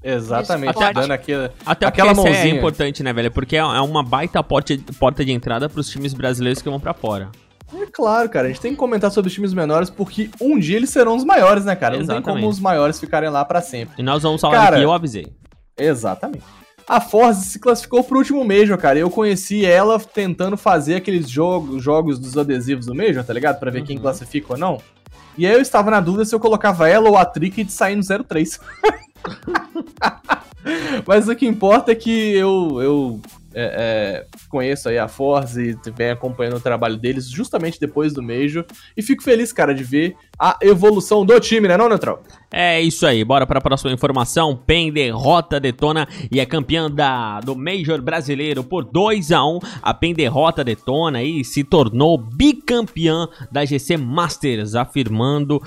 Exatamente, 0.08 0.70
Esporte. 0.70 0.94
dando 0.94 1.12
aquele... 1.12 1.50
Até 1.66 1.86
Aquela 1.88 2.12
essa 2.12 2.22
é 2.22 2.24
mãozinha. 2.24 2.56
importante, 2.56 3.02
né, 3.02 3.12
velho? 3.12 3.32
Porque 3.32 3.56
é 3.56 3.60
é 3.60 3.82
uma 3.82 4.04
baita 4.04 4.44
porta, 4.44 4.78
porta 5.00 5.26
de 5.26 5.32
entrada 5.32 5.68
pros 5.68 5.90
times 5.90 6.14
brasileiros 6.14 6.62
que 6.62 6.70
vão 6.70 6.80
pra 6.80 6.94
fora. 6.94 7.30
É 7.74 7.88
claro, 7.92 8.30
cara, 8.30 8.46
a 8.46 8.50
gente 8.50 8.62
tem 8.62 8.72
que 8.72 8.78
comentar 8.78 9.10
sobre 9.10 9.28
os 9.30 9.34
times 9.34 9.52
menores 9.54 9.90
porque 9.90 10.30
um 10.40 10.60
dia 10.60 10.78
eles 10.78 10.92
serão 10.92 11.16
os 11.16 11.24
maiores, 11.24 11.66
né, 11.66 11.76
cara? 11.76 11.98
Não 11.98 12.06
tem 12.06 12.16
Exatamente. 12.18 12.42
como 12.42 12.48
os 12.52 12.60
maiores 12.60 13.00
ficarem 13.00 13.30
lá 13.30 13.44
pra 13.44 13.60
sempre. 13.62 13.96
E 13.98 14.04
nós 14.04 14.22
vamos 14.22 14.40
falar 14.40 14.54
Cara, 14.56 14.76
aqui, 14.76 14.86
eu 14.86 14.94
avisei. 14.94 15.28
Exatamente. 15.76 16.44
A 16.88 17.02
Force 17.02 17.50
se 17.50 17.60
classificou 17.60 18.04
pro 18.04 18.20
último 18.20 18.46
Major, 18.46 18.78
cara. 18.78 19.00
Eu 19.00 19.10
conheci 19.10 19.66
ela 19.66 20.00
tentando 20.00 20.56
fazer 20.56 20.96
aqueles 20.96 21.28
jogos, 21.28 21.82
jogos 21.84 22.20
dos 22.20 22.38
adesivos 22.38 22.86
do 22.86 22.94
Major, 22.94 23.24
tá 23.24 23.34
ligado? 23.34 23.60
Pra 23.60 23.72
ver 23.72 23.84
quem 23.84 23.96
Uhum. 23.96 24.04
classifica 24.04 24.54
ou 24.54 24.60
não. 24.60 24.78
E 25.36 25.48
aí 25.48 25.54
eu 25.54 25.60
estava 25.62 25.90
na 25.90 26.00
dúvida 26.00 26.24
se 26.24 26.34
eu 26.36 26.40
colocava 26.40 26.88
ela 26.88 27.10
ou 27.10 27.18
a 27.18 27.26
Trick 27.26 27.64
de 27.64 27.72
sair 27.72 27.96
no 27.96 28.04
03. 28.04 28.60
Mas 31.06 31.28
o 31.28 31.36
que 31.36 31.46
importa 31.46 31.92
é 31.92 31.96
que 31.96 32.36
eu, 32.36 32.82
eu 32.82 33.22
é, 33.58 33.64
é, 33.64 34.26
conheço 34.50 34.90
aí 34.90 34.98
a 34.98 35.08
Force 35.08 35.60
e 35.60 35.92
venho 35.92 36.12
acompanhando 36.12 36.58
o 36.58 36.60
trabalho 36.60 36.98
deles 36.98 37.30
justamente 37.30 37.80
depois 37.80 38.14
do 38.14 38.22
Major. 38.22 38.66
E 38.98 39.02
fico 39.02 39.24
feliz, 39.24 39.54
cara, 39.54 39.74
de 39.74 39.84
ver 39.84 40.16
a 40.38 40.58
evolução 40.62 41.26
do 41.26 41.40
time, 41.40 41.68
né 41.68 41.78
não, 41.78 41.88
Neutral? 41.88 42.22
É 42.52 42.82
isso 42.82 43.08
aí, 43.08 43.24
bora 43.24 43.48
para 43.48 43.60
a 43.60 43.62
próxima 43.62 43.94
informação. 43.94 44.58
PEN 44.58 44.92
derrota 44.92 45.58
Detona 45.58 46.06
e 46.30 46.42
é 46.42 46.46
campeã 46.46 46.92
da, 46.92 47.40
do 47.40 47.56
Major 47.56 48.02
brasileiro 48.02 48.62
por 48.62 48.84
2 48.84 49.32
a 49.32 49.46
1 49.46 49.60
A 49.82 49.94
PEN 49.94 50.14
derrota 50.14 50.64
Detona 50.64 51.24
e 51.24 51.46
se 51.46 51.64
tornou 51.64 52.18
bicampeã 52.18 53.28
da 53.50 53.64
GC 53.64 53.96
Masters, 53.96 54.76
afirmando 54.76 55.62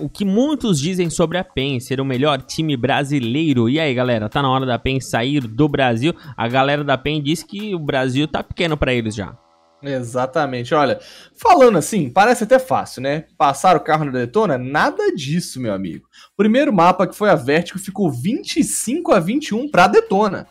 o 0.00 0.08
que 0.08 0.24
muitos 0.24 0.78
dizem 0.78 1.08
sobre 1.10 1.38
a 1.38 1.44
PEN 1.44 1.80
ser 1.80 2.00
o 2.00 2.04
melhor 2.04 2.42
time 2.42 2.76
brasileiro. 2.76 3.68
E 3.68 3.78
aí, 3.78 3.94
galera, 3.94 4.28
tá 4.28 4.42
na 4.42 4.50
hora 4.50 4.66
da 4.66 4.78
PEN 4.78 5.00
sair 5.00 5.40
do 5.40 5.68
Brasil? 5.68 6.14
A 6.36 6.48
galera 6.48 6.84
da 6.84 6.98
PEN 6.98 7.22
diz 7.22 7.42
que 7.42 7.74
o 7.74 7.78
Brasil 7.78 8.26
tá 8.26 8.42
pequeno 8.42 8.76
para 8.76 8.92
eles 8.92 9.14
já. 9.14 9.36
Exatamente, 9.82 10.74
olha, 10.74 10.98
falando 11.36 11.76
assim, 11.76 12.08
parece 12.10 12.44
até 12.44 12.58
fácil, 12.58 13.02
né? 13.02 13.26
Passar 13.36 13.76
o 13.76 13.80
carro 13.80 14.06
na 14.06 14.10
Detona, 14.10 14.56
nada 14.56 15.14
disso, 15.14 15.60
meu 15.60 15.72
amigo. 15.72 16.08
Primeiro 16.36 16.72
mapa 16.72 17.06
que 17.06 17.14
foi 17.14 17.28
a 17.28 17.34
Vertigo 17.34 17.78
ficou 17.78 18.10
25 18.10 19.12
a 19.12 19.20
21 19.20 19.70
pra 19.70 19.86
Detona. 19.86 20.46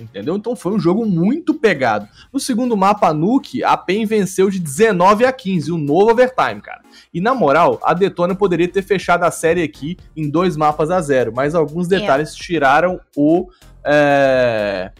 Entendeu? 0.00 0.36
Então 0.36 0.56
foi 0.56 0.72
um 0.72 0.78
jogo 0.78 1.04
muito 1.04 1.52
pegado. 1.54 2.08
No 2.32 2.40
segundo 2.40 2.76
mapa, 2.76 3.08
a 3.08 3.14
Nuke, 3.14 3.62
a 3.62 3.76
PEN 3.76 4.06
venceu 4.06 4.48
de 4.50 4.58
19 4.58 5.24
a 5.26 5.32
15, 5.32 5.70
um 5.72 5.78
novo 5.78 6.10
overtime, 6.12 6.60
cara. 6.60 6.80
E 7.12 7.20
na 7.20 7.34
moral, 7.34 7.78
a 7.82 7.92
Detona 7.92 8.34
poderia 8.34 8.66
ter 8.68 8.82
fechado 8.82 9.24
a 9.24 9.30
série 9.30 9.62
aqui 9.62 9.96
em 10.16 10.28
dois 10.30 10.56
mapas 10.56 10.90
a 10.90 11.00
zero, 11.00 11.32
mas 11.34 11.54
alguns 11.54 11.86
detalhes 11.86 12.34
tiraram 12.34 12.98
o. 13.16 13.48
É, 13.84 14.90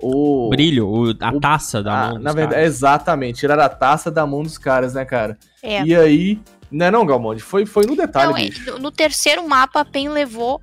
o 0.00 0.48
Brilho, 0.50 0.86
o- 0.88 1.14
a 1.20 1.30
o- 1.32 1.40
taça 1.40 1.82
da 1.82 1.92
ah, 1.94 2.06
mão. 2.08 2.14
dos 2.16 2.24
na 2.24 2.32
verdade, 2.32 2.54
caras. 2.56 2.66
exatamente, 2.74 3.38
tiraram 3.40 3.62
a 3.62 3.68
taça 3.68 4.10
da 4.10 4.26
mão 4.26 4.42
dos 4.42 4.58
caras, 4.58 4.94
né, 4.94 5.04
cara? 5.04 5.38
É. 5.62 5.82
E 5.82 5.94
aí, 5.96 6.40
não 6.70 6.86
é 6.86 6.90
não, 6.90 7.06
Galmonde? 7.06 7.42
Foi, 7.42 7.64
foi 7.64 7.86
no 7.86 7.96
detalhe, 7.96 8.30
Não, 8.30 8.36
é, 8.36 8.44
bicho. 8.48 8.70
no- 8.72 8.78
no 8.78 8.90
terceiro 8.90 9.46
mapa, 9.48 9.80
a 9.80 9.84
PEN 9.84 10.10
levou 10.10 10.60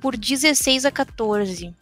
por 0.00 0.16
16 0.16 0.84
a 0.84 0.90
14. 0.90 1.74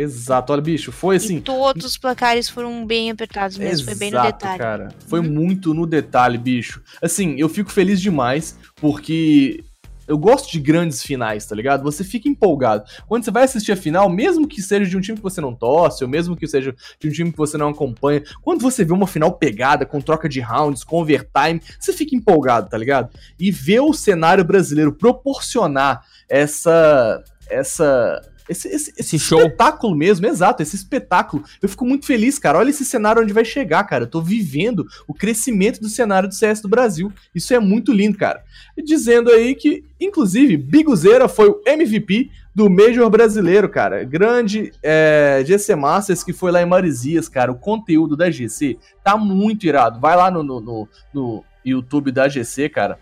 Exato, 0.00 0.52
olha, 0.52 0.62
bicho, 0.62 0.92
foi 0.92 1.16
e 1.16 1.18
assim. 1.18 1.40
todos 1.40 1.84
os 1.84 1.98
placares 1.98 2.48
foram 2.48 2.86
bem 2.86 3.10
apertados 3.10 3.58
mesmo, 3.58 3.84
foi 3.86 3.96
bem 3.96 4.10
no 4.12 4.18
Exato, 4.18 4.32
detalhe. 4.38 4.58
cara. 4.58 4.88
Foi 5.08 5.18
Uhum. 5.18 5.30
muito 5.32 5.74
no 5.74 5.86
detalhe, 5.86 6.38
bicho. 6.38 6.80
Assim, 7.02 7.34
eu 7.36 7.48
fico 7.48 7.72
feliz 7.72 8.00
demais 8.00 8.56
porque 8.76 9.64
eu 10.06 10.16
gosto 10.16 10.50
de 10.52 10.60
grandes 10.60 11.02
finais, 11.02 11.44
tá 11.44 11.54
ligado? 11.54 11.82
Você 11.82 12.02
fica 12.04 12.28
empolgado. 12.28 12.84
Quando 13.08 13.24
você 13.24 13.30
vai 13.32 13.42
assistir 13.42 13.72
a 13.72 13.76
final, 13.76 14.08
mesmo 14.08 14.46
que 14.46 14.62
seja 14.62 14.88
de 14.88 14.96
um 14.96 15.00
time 15.00 15.18
que 15.18 15.22
você 15.22 15.40
não 15.40 15.52
torce, 15.54 16.02
ou 16.04 16.08
mesmo 16.08 16.34
que 16.36 16.46
seja 16.46 16.74
de 16.98 17.08
um 17.08 17.10
time 17.12 17.30
que 17.32 17.36
você 17.36 17.58
não 17.58 17.68
acompanha, 17.68 18.22
quando 18.40 18.62
você 18.62 18.84
vê 18.84 18.92
uma 18.92 19.06
final 19.06 19.32
pegada, 19.32 19.84
com 19.84 20.00
troca 20.00 20.28
de 20.28 20.40
rounds, 20.40 20.82
com 20.84 21.02
overtime, 21.02 21.60
você 21.78 21.92
fica 21.92 22.14
empolgado, 22.16 22.70
tá 22.70 22.78
ligado? 22.78 23.10
E 23.38 23.50
ver 23.50 23.80
o 23.80 23.92
cenário 23.92 24.44
brasileiro 24.44 24.92
proporcionar 24.94 26.02
essa. 26.28 27.22
essa. 27.50 28.22
Esse, 28.48 28.68
esse, 28.68 28.90
esse 28.96 29.16
Esse 29.16 29.18
show. 29.18 29.40
espetáculo 29.40 29.94
mesmo, 29.94 30.26
exato, 30.26 30.62
esse 30.62 30.76
espetáculo. 30.76 31.44
Eu 31.60 31.68
fico 31.68 31.84
muito 31.84 32.06
feliz, 32.06 32.38
cara. 32.38 32.58
Olha 32.58 32.70
esse 32.70 32.84
cenário 32.84 33.22
onde 33.22 33.32
vai 33.32 33.44
chegar, 33.44 33.84
cara. 33.84 34.04
Eu 34.04 34.08
tô 34.08 34.22
vivendo 34.22 34.86
o 35.06 35.14
crescimento 35.14 35.80
do 35.80 35.88
cenário 35.88 36.28
do 36.28 36.34
CS 36.34 36.60
do 36.60 36.68
Brasil. 36.68 37.12
Isso 37.34 37.52
é 37.52 37.58
muito 37.58 37.92
lindo, 37.92 38.16
cara. 38.16 38.42
Dizendo 38.84 39.30
aí 39.30 39.54
que, 39.54 39.84
inclusive, 40.00 40.56
Biguzeira 40.56 41.28
foi 41.28 41.48
o 41.48 41.60
MVP 41.66 42.30
do 42.54 42.68
Major 42.68 43.08
brasileiro, 43.08 43.68
cara. 43.68 44.02
Grande 44.04 44.72
é, 44.82 45.42
GC 45.46 45.76
Masters 45.76 46.24
que 46.24 46.32
foi 46.32 46.50
lá 46.50 46.60
em 46.60 46.66
Marizias, 46.66 47.28
cara. 47.28 47.52
O 47.52 47.58
conteúdo 47.58 48.16
da 48.16 48.30
GC 48.30 48.78
tá 49.04 49.16
muito 49.16 49.64
irado. 49.66 50.00
Vai 50.00 50.16
lá 50.16 50.30
no, 50.30 50.42
no, 50.42 50.60
no, 50.60 50.88
no 51.12 51.44
YouTube 51.64 52.10
da 52.10 52.28
GC, 52.28 52.68
cara. 52.68 52.98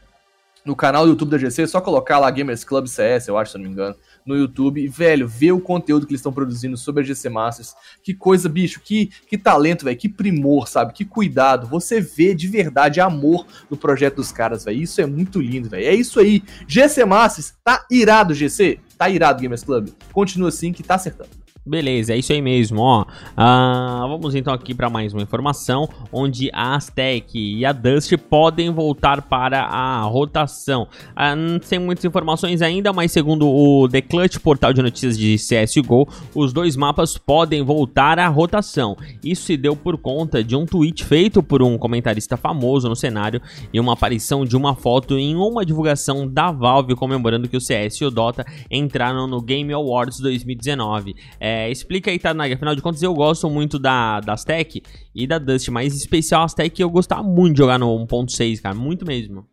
No 0.67 0.75
canal 0.75 1.05
do 1.05 1.11
YouTube 1.11 1.31
da 1.31 1.39
GC, 1.39 1.63
é 1.63 1.67
só 1.69 1.81
colocar 1.81 2.19
lá 2.19 2.29
Gamers 2.29 2.65
Club 2.65 2.89
CS, 2.89 3.29
eu 3.29 3.39
acho, 3.39 3.53
se 3.53 3.57
eu 3.57 3.61
não 3.61 3.69
me 3.69 3.73
engano, 3.73 3.95
no 4.27 4.37
YouTube. 4.37 4.83
E, 4.83 4.89
velho, 4.89 5.29
ver 5.29 5.53
o 5.53 5.61
conteúdo 5.61 6.05
que 6.05 6.13
eles 6.13 6.19
estão 6.19 6.33
produzindo 6.33 6.77
sobre 6.77 7.05
a 7.05 7.07
GC 7.07 7.29
Masters. 7.29 7.75
Que 8.03 8.13
coisa, 8.13 8.49
bicho, 8.49 8.81
que, 8.81 9.07
que 9.29 9.39
talento, 9.39 9.85
velho, 9.85 9.97
que 9.97 10.09
primor, 10.09 10.67
sabe? 10.67 10.93
Que 10.93 11.05
cuidado. 11.05 11.69
Você 11.69 12.01
vê 12.01 12.35
de 12.35 12.49
verdade 12.49 13.01
amor 13.01 13.47
no 13.71 13.77
projeto 13.77 14.17
dos 14.17 14.33
caras, 14.33 14.65
velho. 14.65 14.83
Isso 14.83 15.01
é 15.01 15.07
muito 15.07 15.41
lindo, 15.41 15.69
velho. 15.69 15.87
É 15.87 15.95
isso 15.95 16.19
aí. 16.19 16.43
GC 16.67 17.05
Masters, 17.05 17.55
tá 17.63 17.87
irado, 17.89 18.35
GC? 18.35 18.81
Tá 18.99 19.09
irado, 19.09 19.41
Gamers 19.41 19.63
Club. 19.63 19.91
Continua 20.13 20.49
assim 20.49 20.73
que 20.73 20.83
tá 20.83 20.97
acertando. 20.97 21.46
Beleza, 21.67 22.15
é 22.15 22.19
isso 22.19 22.33
aí 22.33 22.41
mesmo, 22.41 22.81
ó. 22.81 23.05
Ah, 23.37 24.07
vamos 24.09 24.37
então 24.37 24.55
aqui 24.55 24.73
para 24.73 24.89
mais 24.89 25.13
uma 25.13 25.21
informação, 25.21 25.89
onde 26.13 26.49
a 26.53 26.77
Aztec 26.77 27.37
e 27.37 27.67
a 27.67 27.73
Dust 27.73 28.17
podem 28.31 28.71
voltar 28.71 29.23
para 29.23 29.63
a 29.65 30.03
rotação. 30.03 30.87
Ah, 31.17 31.35
não 31.35 31.59
tem 31.59 31.81
muitas 31.81 32.05
informações 32.05 32.63
ainda, 32.63 32.93
mas 32.93 33.11
segundo 33.11 33.49
o 33.49 33.89
The 33.89 34.01
Clutch, 34.01 34.39
portal 34.39 34.73
de 34.73 34.81
notícias 34.81 35.19
de 35.19 35.35
CSGO, 35.35 36.07
os 36.37 36.53
dois 36.53 36.77
mapas 36.77 37.19
podem 37.19 37.65
voltar 37.65 38.21
à 38.21 38.29
rotação. 38.29 38.97
Isso 39.25 39.43
se 39.47 39.57
deu 39.57 39.75
por 39.75 39.99
conta 39.99 40.45
de 40.45 40.55
um 40.55 40.65
tweet 40.65 41.05
feito 41.05 41.43
por 41.43 41.65
um 41.65 41.77
comentarista 41.77 42.37
famoso 42.37 42.89
no 42.89 42.95
cenário 42.95 43.43
e 43.73 43.81
uma 43.81 43.95
aparição 43.95 44.45
de 44.45 44.57
uma 44.57 44.77
foto 44.77 45.19
em 45.19 45.35
uma 45.35 45.67
divulgação 45.67 46.29
da 46.29 46.53
Valve 46.53 46.95
comemorando 46.95 47.49
que 47.49 47.57
o 47.57 47.61
CS 47.61 47.97
e 47.97 48.05
o 48.05 48.11
Dota 48.11 48.47
entraram 48.71 49.27
no 49.27 49.43
Game 49.43 49.73
Awards 49.73 50.21
2019. 50.21 51.17
É, 51.41 51.56
explica 51.71 52.11
aí, 52.11 52.19
Tanag. 52.19 52.53
Afinal 52.53 52.75
de 52.75 52.83
contas, 52.83 53.03
eu 53.03 53.15
gosto 53.15 53.49
muito 53.49 53.79
da, 53.79 54.21
da 54.21 54.33
Aztec 54.33 54.83
e 55.15 55.27
da 55.27 55.39
Dust, 55.39 55.69
mas 55.69 55.95
em 55.95 55.97
especial 55.97 56.43
a 56.43 56.45
Aztec 56.45 56.81
eu 56.81 56.91
gostava 56.91 57.23
muito 57.23 57.55
de 57.55 57.59
jogar 57.59 57.79
no 57.79 57.87
1.6, 58.07 58.61
cara. 58.61 58.75
Muito 58.75 59.07
mesmo. 59.07 59.47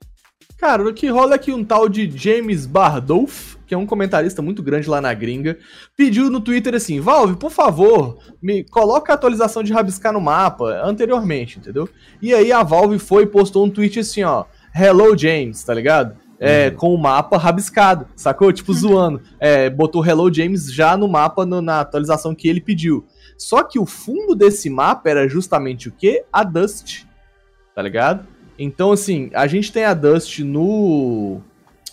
Cara, 0.57 0.87
o 0.87 0.93
que 0.93 1.09
rola 1.09 1.35
é 1.35 1.37
que 1.37 1.51
um 1.51 1.61
tal 1.61 1.89
de 1.89 2.09
James 2.15 2.65
Bardolph, 2.65 3.55
que 3.67 3.73
é 3.73 3.77
um 3.77 3.85
comentarista 3.85 4.41
muito 4.41 4.63
grande 4.63 4.89
lá 4.89 5.01
na 5.01 5.13
gringa, 5.13 5.57
pediu 5.97 6.29
no 6.29 6.39
Twitter 6.39 6.73
assim: 6.73 7.01
Valve, 7.01 7.35
por 7.35 7.51
favor, 7.51 8.17
me 8.41 8.63
coloca 8.63 9.11
a 9.11 9.15
atualização 9.15 9.61
de 9.61 9.73
rabiscar 9.73 10.13
no 10.13 10.21
mapa 10.21 10.81
anteriormente, 10.85 11.59
entendeu? 11.59 11.89
E 12.21 12.33
aí 12.33 12.51
a 12.51 12.63
Valve 12.63 12.97
foi 12.97 13.23
e 13.23 13.27
postou 13.27 13.65
um 13.65 13.69
tweet 13.69 13.99
assim: 13.99 14.23
ó, 14.23 14.45
Hello 14.73 15.17
James, 15.17 15.61
tá 15.63 15.73
ligado? 15.73 16.15
É, 16.45 16.71
com 16.71 16.93
o 16.93 16.97
mapa 16.97 17.37
rabiscado, 17.37 18.07
sacou? 18.15 18.51
Tipo, 18.51 18.73
zoando. 18.73 19.21
É, 19.39 19.69
botou 19.69 20.05
Hello 20.05 20.33
James 20.33 20.71
já 20.73 20.97
no 20.97 21.07
mapa 21.07 21.45
no- 21.45 21.61
na 21.61 21.79
atualização 21.81 22.35
que 22.35 22.47
ele 22.47 22.59
pediu. 22.61 23.05
Só 23.37 23.63
que 23.63 23.79
o 23.79 23.85
fundo 23.85 24.35
desse 24.35 24.69
mapa 24.69 25.09
era 25.09 25.27
justamente 25.27 25.89
o 25.89 25.91
quê? 25.91 26.23
A 26.31 26.43
Dust, 26.43 27.03
tá 27.75 27.81
ligado? 27.81 28.25
Então, 28.59 28.91
assim, 28.91 29.31
a 29.33 29.47
gente 29.47 29.71
tem 29.71 29.83
a 29.85 29.93
Dust 29.93 30.39
no 30.39 31.41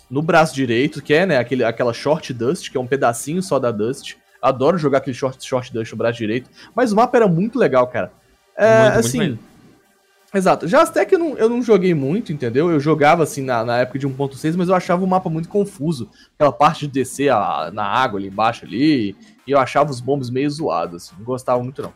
no 0.09 0.21
braço 0.21 0.53
direito, 0.53 1.01
que 1.01 1.13
é, 1.13 1.25
né, 1.25 1.37
aquele, 1.37 1.63
aquela 1.63 1.93
short 1.93 2.33
Dust, 2.33 2.69
que 2.69 2.75
é 2.77 2.79
um 2.81 2.85
pedacinho 2.85 3.41
só 3.41 3.57
da 3.57 3.71
Dust. 3.71 4.15
Adoro 4.41 4.77
jogar 4.77 4.97
aquele 4.97 5.13
short, 5.15 5.41
short 5.45 5.71
Dust 5.71 5.91
no 5.93 5.97
braço 5.97 6.17
direito. 6.17 6.49
Mas 6.75 6.91
o 6.91 6.95
mapa 6.97 7.15
era 7.17 7.27
muito 7.29 7.57
legal, 7.57 7.87
cara. 7.87 8.11
É, 8.57 8.81
Muito, 8.81 8.93
muito 8.95 9.05
assim, 9.07 9.17
mesmo. 9.19 9.39
Exato. 10.33 10.65
Já 10.67 10.81
Aztec 10.81 11.11
eu 11.11 11.19
não, 11.19 11.37
eu 11.37 11.49
não 11.49 11.61
joguei 11.61 11.93
muito, 11.93 12.31
entendeu? 12.31 12.71
Eu 12.71 12.79
jogava 12.79 13.23
assim 13.23 13.41
na, 13.41 13.65
na 13.65 13.79
época 13.79 13.99
de 13.99 14.07
1.6, 14.07 14.55
mas 14.55 14.69
eu 14.69 14.75
achava 14.75 15.03
o 15.03 15.07
mapa 15.07 15.29
muito 15.29 15.49
confuso. 15.49 16.09
Aquela 16.35 16.53
parte 16.53 16.87
de 16.87 16.93
descer 16.93 17.29
a- 17.29 17.69
na 17.73 17.83
água 17.85 18.17
ali 18.19 18.29
embaixo 18.29 18.63
ali. 18.65 19.15
E 19.45 19.51
eu 19.51 19.59
achava 19.59 19.91
os 19.91 19.99
bombos 19.99 20.29
meio 20.29 20.49
zoados. 20.49 21.03
Assim, 21.07 21.15
não 21.17 21.25
gostava 21.25 21.61
muito, 21.61 21.81
não. 21.81 21.93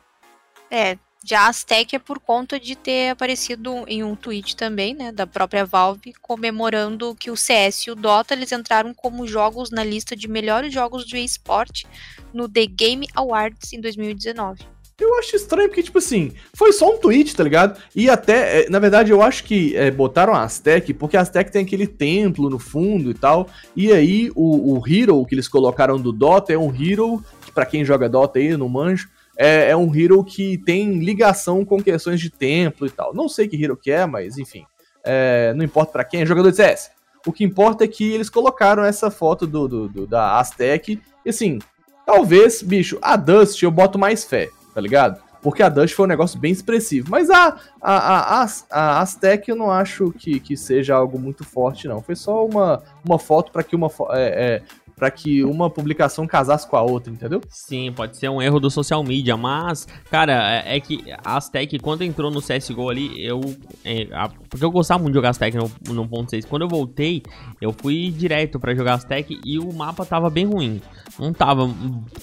É, 0.70 0.98
já 1.24 1.48
Aztec 1.48 1.96
é 1.96 2.00
por 2.00 2.20
conta 2.20 2.60
de 2.60 2.76
ter 2.76 3.12
aparecido 3.12 3.86
em 3.88 4.04
um 4.04 4.16
tweet 4.16 4.56
também, 4.58 4.94
né, 4.94 5.12
da 5.14 5.26
própria 5.26 5.66
Valve, 5.66 6.14
comemorando 6.22 7.16
que 7.16 7.32
o 7.32 7.38
CS 7.38 7.88
e 7.88 7.92
o 7.92 7.96
Dota 7.96 8.34
eles 8.34 8.52
entraram 8.52 8.94
como 8.94 9.26
jogos 9.26 9.72
na 9.72 9.84
lista 9.84 10.16
de 10.16 10.28
melhores 10.28 10.74
jogos 10.74 11.06
de 11.06 11.18
esporte 11.18 11.88
no 12.34 12.50
The 12.50 12.66
Game 12.66 13.08
Awards 13.16 13.72
em 13.72 13.80
2019. 13.80 14.75
Eu 15.00 15.20
acho 15.20 15.36
estranho 15.36 15.68
porque, 15.68 15.84
tipo 15.84 15.98
assim, 15.98 16.32
foi 16.54 16.72
só 16.72 16.94
um 16.94 16.98
tweet, 16.98 17.36
tá 17.36 17.44
ligado? 17.44 17.80
E 17.94 18.10
até, 18.10 18.62
é, 18.62 18.70
na 18.70 18.80
verdade, 18.80 19.12
eu 19.12 19.22
acho 19.22 19.44
que 19.44 19.76
é, 19.76 19.92
botaram 19.92 20.34
a 20.34 20.44
Aztec, 20.44 20.94
porque 20.94 21.18
a 21.18 21.22
Aztec 21.22 21.52
tem 21.52 21.64
aquele 21.64 21.86
templo 21.86 22.50
no 22.50 22.58
fundo 22.58 23.12
e 23.12 23.14
tal. 23.14 23.50
E 23.76 23.92
aí, 23.92 24.32
o, 24.36 24.78
o 24.78 24.84
Hero 24.88 25.26
que 25.26 25.36
eles 25.36 25.50
colocaram 25.50 26.00
do 26.00 26.14
Dota 26.14 26.54
é 26.54 26.58
um 26.58 26.74
Hero, 26.74 27.22
que 27.46 27.52
pra 27.52 27.66
quem 27.66 27.84
joga 27.84 28.08
Dota 28.08 28.40
aí, 28.40 28.56
não 28.56 28.70
manjo, 28.70 29.10
é, 29.38 29.72
é 29.72 29.76
um 29.76 29.94
hero 29.94 30.24
que 30.24 30.58
tem 30.60 31.00
ligação 31.00 31.66
com 31.66 31.82
questões 31.82 32.20
de 32.20 32.30
templo 32.30 32.88
e 32.88 32.90
tal. 32.90 33.14
Não 33.14 33.28
sei 33.28 33.48
que 33.48 33.62
hero 33.62 33.78
que 33.78 33.92
é, 33.92 34.06
mas 34.06 34.38
enfim. 34.38 34.66
É, 35.04 35.54
não 35.54 35.64
importa 35.64 35.92
pra 35.92 36.04
quem, 36.04 36.22
é 36.22 36.26
jogador 36.26 36.50
de 36.50 36.58
CS. 36.58 36.92
O 37.28 37.34
que 37.34 37.44
importa 37.44 37.84
é 37.84 37.88
que 37.88 38.14
eles 38.14 38.30
colocaram 38.30 38.84
essa 38.84 39.12
foto 39.12 39.46
do, 39.46 39.68
do, 39.68 39.90
do 39.90 40.08
da 40.08 40.40
Aztec. 40.40 41.02
E 41.26 41.30
assim, 41.30 41.60
talvez, 42.06 42.62
bicho, 42.62 42.98
a 43.02 43.16
Dust 43.16 43.62
eu 43.62 43.72
boto 43.72 44.00
mais 44.00 44.24
fé, 44.24 44.50
tá 44.76 44.82
ligado? 44.82 45.24
Porque 45.42 45.64
a 45.64 45.70
Dust 45.70 45.96
foi 45.96 46.06
um 46.06 46.10
negócio 46.10 46.38
bem 46.38 46.52
expressivo. 46.52 47.08
Mas 47.10 47.30
a, 47.30 47.58
a, 47.82 48.42
a, 48.42 48.48
a, 48.70 49.00
Aztec 49.00 49.48
eu 49.48 49.56
não 49.56 49.72
acho 49.72 50.12
que, 50.12 50.40
que 50.40 50.58
seja 50.58 50.96
algo 50.96 51.18
muito 51.18 51.46
forte, 51.46 51.88
não. 51.88 52.02
Foi 52.02 52.16
só 52.16 52.46
uma, 52.46 52.84
uma 53.04 53.18
foto 53.18 53.52
para 53.54 53.64
que 53.64 53.76
uma, 53.76 53.90
é, 54.10 54.62
é, 54.62 54.64
para 54.96 55.12
que 55.12 55.44
uma 55.44 55.70
publicação 55.70 56.26
casasse 56.26 56.68
com 56.68 56.78
a 56.78 56.82
outra, 56.82 57.12
entendeu? 57.12 57.42
Sim, 57.50 57.92
pode 57.94 58.18
ser 58.18 58.30
um 58.30 58.42
erro 58.42 58.60
do 58.60 58.72
social 58.72 59.04
media, 59.04 59.36
mas, 59.36 59.88
cara, 60.10 60.64
é, 60.66 60.78
é 60.78 60.80
que 60.80 61.04
a 61.24 61.36
Aztec, 61.36 61.78
quando 61.80 62.04
entrou 62.04 62.32
no 62.32 62.42
CSGO 62.42 62.90
ali, 62.90 63.24
eu. 63.24 63.42
É, 63.84 64.08
a, 64.14 64.30
porque 64.50 64.64
eu 64.64 64.72
gostava 64.72 65.02
muito 65.02 65.14
de 65.14 65.18
jogar 65.18 65.30
Aztec 65.30 65.58
no, 65.58 65.70
no 65.94 66.08
ponto 66.08 66.30
6. 66.30 66.46
Quando 66.46 66.62
eu 66.62 66.70
voltei, 66.70 67.22
eu 67.60 67.74
fui 67.74 68.10
direto 68.10 68.60
para 68.60 68.74
jogar 68.74 68.94
Aztec 68.94 69.40
e 69.44 69.60
o 69.60 69.74
mapa 69.74 70.06
tava 70.06 70.30
bem 70.30 70.46
ruim. 70.46 70.82
Não 71.20 71.34
tava 71.34 71.70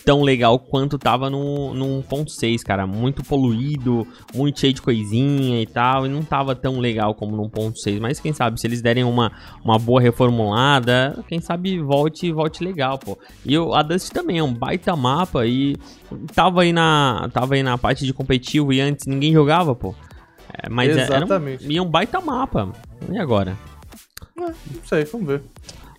tão 0.04 0.22
legal 0.22 0.58
quanto 0.58 0.98
tava 0.98 1.30
no, 1.30 1.74
no 1.74 2.02
1.6, 2.02 2.62
cara. 2.62 2.86
Muito 2.86 3.22
poluído, 3.22 4.06
muito 4.34 4.60
cheio 4.60 4.72
de 4.72 4.82
coisinha 4.82 5.60
e 5.60 5.66
tal. 5.66 6.06
E 6.06 6.08
não 6.08 6.22
tava 6.22 6.54
tão 6.54 6.78
legal 6.78 7.14
como 7.14 7.36
no 7.36 7.48
1.6. 7.48 8.00
Mas 8.00 8.20
quem 8.20 8.32
sabe, 8.32 8.60
se 8.60 8.66
eles 8.66 8.82
derem 8.82 9.04
uma, 9.04 9.32
uma 9.64 9.78
boa 9.78 10.00
reformulada, 10.00 11.22
quem 11.28 11.40
sabe 11.40 11.78
volte 11.78 12.32
volte 12.32 12.61
legal, 12.62 12.98
pô. 12.98 13.18
E 13.44 13.58
o, 13.58 13.74
a 13.74 13.82
Dust 13.82 14.10
também 14.12 14.38
é 14.38 14.42
um 14.42 14.52
baita 14.52 14.94
mapa 14.96 15.46
e 15.46 15.76
tava 16.34 16.62
aí 16.62 16.72
na, 16.72 17.28
tava 17.32 17.54
aí 17.54 17.62
na 17.62 17.76
parte 17.76 18.04
de 18.04 18.12
competitivo 18.12 18.72
e 18.72 18.80
antes 18.80 19.06
ninguém 19.06 19.32
jogava, 19.32 19.74
pô. 19.74 19.94
É, 20.52 20.68
mas 20.68 20.96
Exatamente. 20.96 21.64
Era 21.64 21.72
um, 21.72 21.76
e 21.76 21.80
um 21.80 21.90
baita 21.90 22.20
mapa. 22.20 22.72
E 23.10 23.18
agora? 23.18 23.56
É, 24.38 24.40
não 24.40 24.54
sei, 24.84 25.04
vamos 25.04 25.26
ver. 25.26 25.42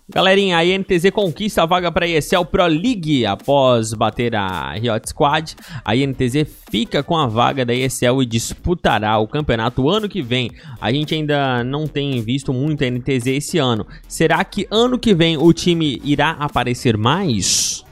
Galerinha, 0.06 0.58
a 0.58 0.64
INTZ 0.64 1.10
conquista 1.14 1.62
a 1.62 1.66
vaga 1.66 1.90
para 1.90 2.04
a 2.04 2.08
ESL 2.08 2.44
Pro 2.44 2.66
League 2.66 3.24
após 3.24 3.94
bater 3.94 4.36
a 4.36 4.72
Riot 4.72 5.08
Squad. 5.08 5.56
A 5.82 5.96
INTZ 5.96 6.46
fica 6.70 7.02
com 7.02 7.16
a 7.16 7.26
vaga 7.26 7.64
da 7.64 7.74
ESL 7.74 8.20
e 8.20 8.26
disputará 8.26 9.16
o 9.18 9.26
campeonato 9.26 9.88
ano 9.88 10.06
que 10.06 10.20
vem. 10.20 10.50
A 10.78 10.92
gente 10.92 11.14
ainda 11.14 11.64
não 11.64 11.86
tem 11.86 12.20
visto 12.20 12.52
muito 12.52 12.84
a 12.84 12.90
NTZ 12.90 13.28
esse 13.28 13.56
ano. 13.56 13.86
Será 14.06 14.44
que 14.44 14.66
ano 14.70 14.98
que 14.98 15.14
vem 15.14 15.38
o 15.38 15.50
time 15.54 15.98
irá 16.04 16.32
aparecer 16.32 16.98
mais? 16.98 17.82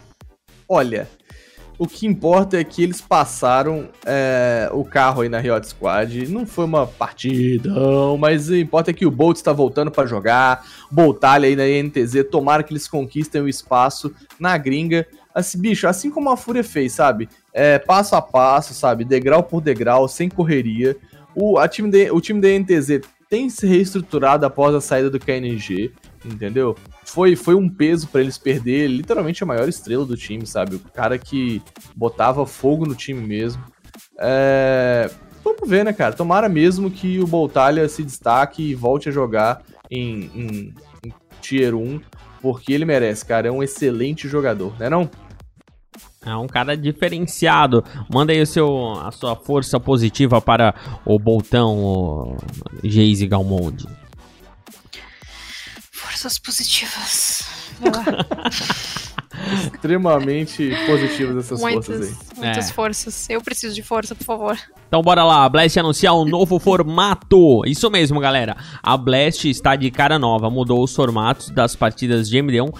Olha, 0.69 1.09
o 1.83 1.87
que 1.89 2.07
importa 2.07 2.57
é 2.57 2.62
que 2.62 2.80
eles 2.80 3.01
passaram 3.01 3.89
é, 4.07 4.70
o 4.72 4.85
carro 4.85 5.22
aí 5.22 5.28
na 5.28 5.41
Riot 5.41 5.66
Squad. 5.66 6.28
Não 6.28 6.47
foi 6.47 6.64
uma 6.64 6.87
partidão, 6.87 8.16
mas 8.16 8.49
o 8.49 8.55
importa 8.55 8.93
é 8.93 8.95
que 8.95 9.05
o 9.05 9.11
Bolt 9.11 9.37
está 9.37 9.53
voltando 9.53 9.91
para 9.91 10.07
jogar. 10.07 10.64
Boltalha 10.89 11.49
aí 11.49 11.57
na 11.57 11.68
INTZ. 11.68 12.24
Tomara 12.30 12.62
que 12.62 12.72
eles 12.72 12.87
conquistem 12.87 13.43
o 13.43 13.49
espaço 13.49 14.14
na 14.39 14.57
gringa. 14.57 15.05
Assim, 15.35 15.61
bicho, 15.61 15.89
assim 15.89 16.09
como 16.09 16.30
a 16.30 16.37
Fúria 16.37 16.62
fez, 16.62 16.93
sabe? 16.93 17.28
É, 17.53 17.80
passo 17.80 18.14
a 18.14 18.22
passo, 18.22 18.74
sabe? 18.74 19.05
Degrau 19.05 19.43
por 19.43 19.61
degrau, 19.61 20.07
sem 20.07 20.28
correria. 20.28 20.97
O, 21.35 21.59
a 21.59 21.66
time 21.66 21.91
de, 21.91 22.12
o 22.12 22.20
time 22.20 22.41
da 22.41 22.49
INTZ 22.49 23.01
tem 23.28 23.51
se 23.51 23.66
reestruturado 23.66 24.47
após 24.47 24.72
a 24.72 24.80
saída 24.80 25.11
do 25.11 25.18
KNG, 25.18 25.91
entendeu? 26.24 26.76
Foi, 27.13 27.37
foi 27.37 27.55
um 27.55 27.69
peso 27.69 28.09
para 28.09 28.23
eles 28.23 28.39
perder 28.39 28.89
literalmente 28.89 29.43
a 29.43 29.47
maior 29.47 29.69
estrela 29.69 30.07
do 30.07 30.17
time, 30.17 30.47
sabe? 30.47 30.77
O 30.77 30.79
cara 30.79 31.19
que 31.19 31.61
botava 31.95 32.47
fogo 32.47 32.87
no 32.87 32.95
time 32.95 33.21
mesmo. 33.21 33.63
É... 34.19 35.11
Vamos 35.45 35.69
ver, 35.69 35.85
né, 35.85 35.93
cara? 35.93 36.15
Tomara 36.15 36.49
mesmo 36.49 36.91
que 36.91 37.21
o 37.21 37.27
Boltalha 37.27 37.87
se 37.87 38.03
destaque 38.03 38.63
e 38.63 38.75
volte 38.75 39.11
a 39.11 39.13
jogar 39.13 39.63
em, 39.91 40.31
em, 40.35 40.75
em 41.05 41.13
Tier 41.43 41.75
1, 41.75 42.01
porque 42.41 42.73
ele 42.73 42.87
merece, 42.87 43.27
cara. 43.27 43.49
É 43.49 43.53
um 43.53 43.63
excelente 43.63 44.27
jogador, 44.27 44.75
né 44.81 44.89
não? 44.89 45.11
É 46.25 46.35
um 46.35 46.47
cara 46.47 46.75
diferenciado. 46.77 47.85
Manda 48.11 48.33
aí 48.33 48.41
o 48.41 48.47
seu, 48.47 48.93
a 48.93 49.11
sua 49.11 49.37
força 49.37 49.79
positiva 49.79 50.41
para 50.41 50.75
o 51.05 51.19
Boltão, 51.19 51.77
o 51.77 52.37
Geise 52.83 53.27
Galmonde 53.27 53.87
forças 56.23 56.39
positivas. 56.39 57.43
Extremamente 59.64 60.70
positivas 60.87 61.37
essas 61.45 61.61
muitas, 61.61 61.87
forças 61.87 62.09
aí. 62.09 62.37
Muitas 62.37 62.70
É. 62.70 62.73
forças. 62.73 63.31
Eu 63.31 63.41
preciso 63.43 63.75
de 63.75 63.83
força, 63.83 64.14
por 64.14 64.25
favor. 64.25 64.59
Então 64.87 65.03
bora 65.03 65.25
lá, 65.25 65.45
a 65.45 65.49
Blast 65.49 65.79
anunciar 65.81 66.14
um 66.14 66.25
novo 66.25 66.59
formato. 66.61 67.62
Isso 67.66 67.91
mesmo, 67.91 68.20
galera. 68.20 68.57
A 68.83 68.97
Blast 68.97 69.49
está 69.49 69.75
de 69.75 69.91
cara 69.91 70.18
nova, 70.18 70.49
mudou 70.49 70.83
os 70.85 70.95
formatos 70.95 71.49
das 71.51 71.75
partidas 71.75 72.29
de 72.29 72.39
MD1 72.39 72.73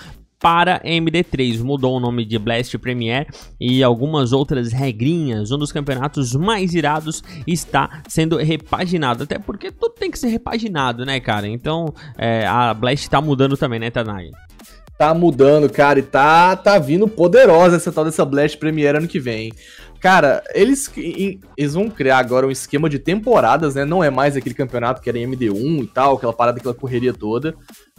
para 0.43 0.80
MD3. 0.80 1.62
Mudou 1.62 1.97
o 1.97 2.01
nome 2.01 2.24
de 2.24 2.38
Blast 2.38 2.76
Premier 2.76 3.28
e 3.61 3.82
algumas 3.82 4.32
outras 4.32 4.72
regrinhas. 4.72 5.53
Um 5.53 5.59
dos 5.59 5.70
campeonatos 5.70 6.34
mais 6.34 6.74
irados 6.74 7.22
está 7.47 8.03
sendo 8.09 8.36
repaginado. 8.36 9.22
Até 9.22 9.38
porque 9.38 9.70
tudo 9.70 9.95
tem 9.95 10.11
que 10.11 10.18
ser 10.18 10.28
repaginado, 10.28 11.07
né, 11.07 11.20
cara? 11.20 11.47
Então 11.47 11.95
é, 12.18 12.45
a 12.45 12.74
Blast 12.74 13.09
tá 13.09 13.20
mudando 13.20 13.57
também, 13.57 13.78
né, 13.78 13.90
Tanai? 13.90 14.30
Tá 14.99 15.14
mudando, 15.14 15.70
cara, 15.70 15.99
e 15.99 16.03
tá, 16.03 16.55
tá 16.55 16.78
vindo 16.78 17.09
poderosa 17.09 17.76
essa 17.76 17.90
tal 17.90 18.05
dessa 18.05 18.24
Blast 18.24 18.59
Premiere 18.59 18.99
ano 18.99 19.09
que 19.09 19.18
vem. 19.18 19.53
Cara, 20.01 20.43
eles, 20.53 20.90
eles 21.57 21.74
vão 21.74 21.88
criar 21.88 22.18
agora 22.18 22.47
um 22.47 22.51
esquema 22.51 22.90
de 22.90 22.99
temporadas, 22.99 23.76
né? 23.76 23.84
Não 23.84 24.03
é 24.03 24.11
mais 24.11 24.36
aquele 24.36 24.55
campeonato 24.55 25.01
que 25.01 25.09
era 25.09 25.16
em 25.16 25.26
MD1 25.28 25.84
e 25.84 25.86
tal, 25.86 26.16
aquela 26.16 26.32
parada, 26.32 26.59
aquela 26.59 26.74
correria 26.74 27.12
toda. 27.12 27.55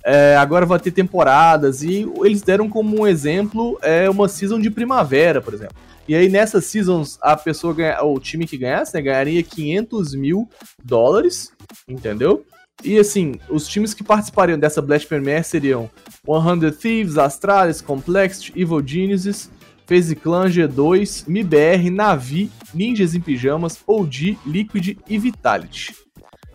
É, 0.05 0.35
agora 0.35 0.65
vai 0.65 0.79
ter 0.79 0.91
temporadas 0.91 1.81
e 1.81 2.05
eles 2.23 2.41
deram 2.41 2.69
como 2.69 3.01
um 3.01 3.07
exemplo 3.07 3.79
é, 3.81 4.09
uma 4.09 4.27
season 4.27 4.59
de 4.59 4.69
primavera, 4.69 5.41
por 5.41 5.53
exemplo. 5.53 5.75
E 6.07 6.13
aí 6.13 6.27
nessas 6.27 6.65
seasons 6.65 7.17
a 7.21 7.37
pessoa 7.37 7.73
ganha, 7.73 8.03
o 8.03 8.19
time 8.19 8.45
que 8.45 8.57
ganhasse, 8.57 8.93
né, 8.93 9.01
ganharia 9.01 9.41
500 9.41 10.13
mil 10.15 10.49
dólares, 10.83 11.51
entendeu? 11.87 12.45
E 12.83 12.99
assim, 12.99 13.35
os 13.49 13.65
times 13.67 13.93
que 13.93 14.03
participariam 14.03 14.59
dessa 14.59 14.81
Blast 14.81 15.07
Premier 15.07 15.43
seriam 15.45 15.89
100 16.25 16.71
Thieves, 16.71 17.17
Astralis, 17.17 17.79
Complexity, 17.79 18.51
Evil 18.59 18.85
Geniuses, 18.85 19.49
FaZe 19.85 20.15
Clan, 20.15 20.49
G2, 20.49 21.25
MIBR, 21.27 21.89
Navi, 21.89 22.51
Ninjas 22.73 23.15
em 23.15 23.21
Pijamas, 23.21 23.79
OG, 23.87 24.37
Liquid 24.45 24.97
e 25.07 25.17
Vitality. 25.17 26.02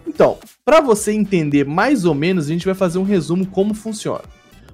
Então, 0.08 0.38
para 0.64 0.80
você 0.80 1.12
entender 1.12 1.64
mais 1.64 2.04
ou 2.04 2.14
menos, 2.14 2.46
a 2.46 2.48
gente 2.48 2.66
vai 2.66 2.74
fazer 2.74 2.98
um 2.98 3.04
resumo 3.04 3.46
como 3.46 3.74
funciona. 3.74 4.24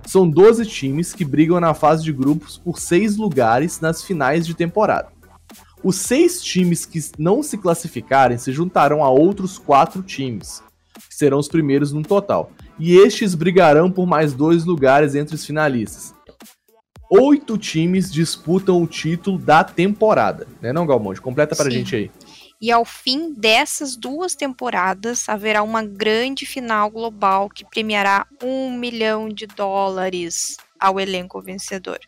São 0.06 0.28
12 0.28 0.64
times 0.66 1.12
que 1.12 1.24
brigam 1.24 1.58
na 1.58 1.74
fase 1.74 2.04
de 2.04 2.12
grupos 2.12 2.56
por 2.56 2.78
6 2.78 3.16
lugares 3.16 3.80
nas 3.80 4.02
finais 4.02 4.46
de 4.46 4.54
temporada. 4.54 5.08
Os 5.84 5.96
seis 5.96 6.42
times 6.42 6.86
que 6.86 6.98
não 7.18 7.42
se 7.42 7.58
classificarem 7.58 8.38
se 8.38 8.50
juntarão 8.50 9.04
a 9.04 9.10
outros 9.10 9.58
quatro 9.58 10.02
times, 10.02 10.62
que 11.10 11.14
serão 11.14 11.38
os 11.38 11.46
primeiros 11.46 11.92
no 11.92 12.02
total. 12.02 12.50
E 12.78 12.96
estes 12.96 13.34
brigarão 13.34 13.90
por 13.90 14.06
mais 14.06 14.32
dois 14.32 14.64
lugares 14.64 15.14
entre 15.14 15.34
os 15.34 15.44
finalistas. 15.44 16.14
Oito 17.10 17.58
times 17.58 18.10
disputam 18.10 18.82
o 18.82 18.86
título 18.86 19.36
da 19.36 19.62
temporada. 19.62 20.46
Né 20.62 20.72
não, 20.72 20.86
Galmonte? 20.86 21.20
Completa 21.20 21.54
pra 21.54 21.66
Sim. 21.66 21.72
gente 21.72 21.94
aí. 21.94 22.10
E 22.64 22.72
ao 22.72 22.82
fim 22.82 23.34
dessas 23.34 23.94
duas 23.94 24.34
temporadas, 24.34 25.28
haverá 25.28 25.62
uma 25.62 25.84
grande 25.84 26.46
final 26.46 26.90
global 26.90 27.50
que 27.50 27.62
premiará 27.62 28.26
um 28.42 28.72
milhão 28.72 29.28
de 29.28 29.46
dólares 29.46 30.56
ao 30.80 30.98
elenco 30.98 31.42
vencedor. 31.42 32.00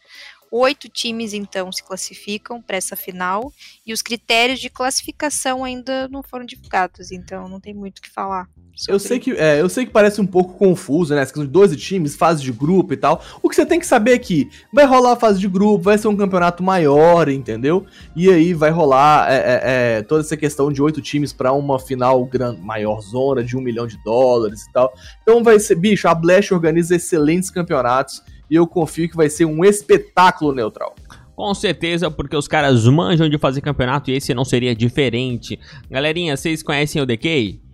Oito 0.51 0.89
times, 0.89 1.35
então, 1.35 1.71
se 1.71 1.85
classificam 1.85 2.63
para 2.63 2.79
essa 2.79 2.97
final 2.97 3.53
e 3.85 3.93
os 3.93 4.01
critérios 4.01 4.59
de 4.59 4.71
classificação 4.71 5.63
ainda 5.63 6.09
não 6.09 6.23
foram 6.23 6.47
divulgados, 6.47 7.13
então 7.13 7.51
não 7.51 7.61
tem 7.61 7.75
muito 7.75 7.99
o 7.99 8.01
que 8.01 8.11
falar. 8.11 8.49
Eu 8.87 8.99
sei, 8.99 9.19
que, 9.19 9.33
é, 9.33 9.59
eu 9.59 9.71
sei 9.71 9.87
que 9.87 9.91
parece 9.91 10.21
um 10.21 10.27
pouco 10.27 10.53
confuso, 10.59 11.15
né? 11.15 11.23
Essa 11.23 11.33
questão 11.33 11.47
de 11.47 11.51
12 11.51 11.77
times, 11.77 12.15
fase 12.15 12.43
de 12.43 12.53
grupo 12.53 12.93
e 12.93 12.97
tal. 12.97 13.23
O 13.43 13.49
que 13.49 13.57
você 13.57 13.65
tem 13.65 13.81
que 13.81 13.87
saber 13.87 14.13
é 14.13 14.19
que 14.19 14.51
vai 14.71 14.85
rolar 14.85 15.13
a 15.13 15.17
fase 15.17 15.41
de 15.41 15.49
grupo, 15.49 15.83
vai 15.83 15.97
ser 15.97 16.09
um 16.09 16.17
campeonato 16.17 16.63
maior, 16.63 17.31
entendeu? 17.31 17.87
E 18.15 18.29
aí 18.29 18.53
vai 18.53 18.71
rolar 18.71 19.33
é, 19.33 19.37
é, 19.37 19.61
é, 19.65 20.03
toda 20.03 20.21
essa 20.21 20.37
questão 20.37 20.71
de 20.71 20.83
oito 20.83 21.01
times 21.01 21.33
pra 21.33 21.53
uma 21.53 21.79
final 21.79 22.23
gran, 22.27 22.55
maior 22.59 23.01
zona 23.01 23.43
de 23.43 23.57
um 23.57 23.63
milhão 23.63 23.87
de 23.87 23.97
dólares 24.05 24.67
e 24.67 24.73
tal. 24.73 24.93
Então 25.23 25.43
vai 25.43 25.59
ser, 25.59 25.77
bicho, 25.77 26.07
a 26.07 26.15
Blast 26.15 26.53
organiza 26.53 26.95
excelentes 26.95 27.51
campeonatos 27.51 28.23
e 28.51 28.57
eu 28.57 28.67
confio 28.67 29.09
que 29.09 29.17
vai 29.17 29.31
ser 29.31 29.47
um 29.47 29.65
espetáculo 29.65 30.53
neutral. 30.53 30.95
Com 31.35 31.53
certeza, 31.55 32.11
porque 32.11 32.37
os 32.37 32.49
caras 32.49 32.87
manjam 32.87 33.29
de 33.29 33.39
fazer 33.39 33.61
campeonato 33.63 34.11
e 34.11 34.15
esse 34.15 34.33
não 34.35 34.45
seria 34.45 34.75
diferente. 34.75 35.59
Galerinha, 35.91 36.37
vocês 36.37 36.63
conhecem 36.63 37.01
o 37.01 37.07
DK? 37.07 37.66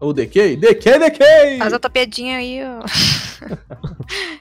O 0.00 0.12
DK? 0.12 0.56
DK, 0.56 0.98
DK! 0.98 1.58
Faz 1.58 1.72
a 1.72 1.90
piadinha 1.90 2.38
aí, 2.38 2.60
ó. 2.62 2.84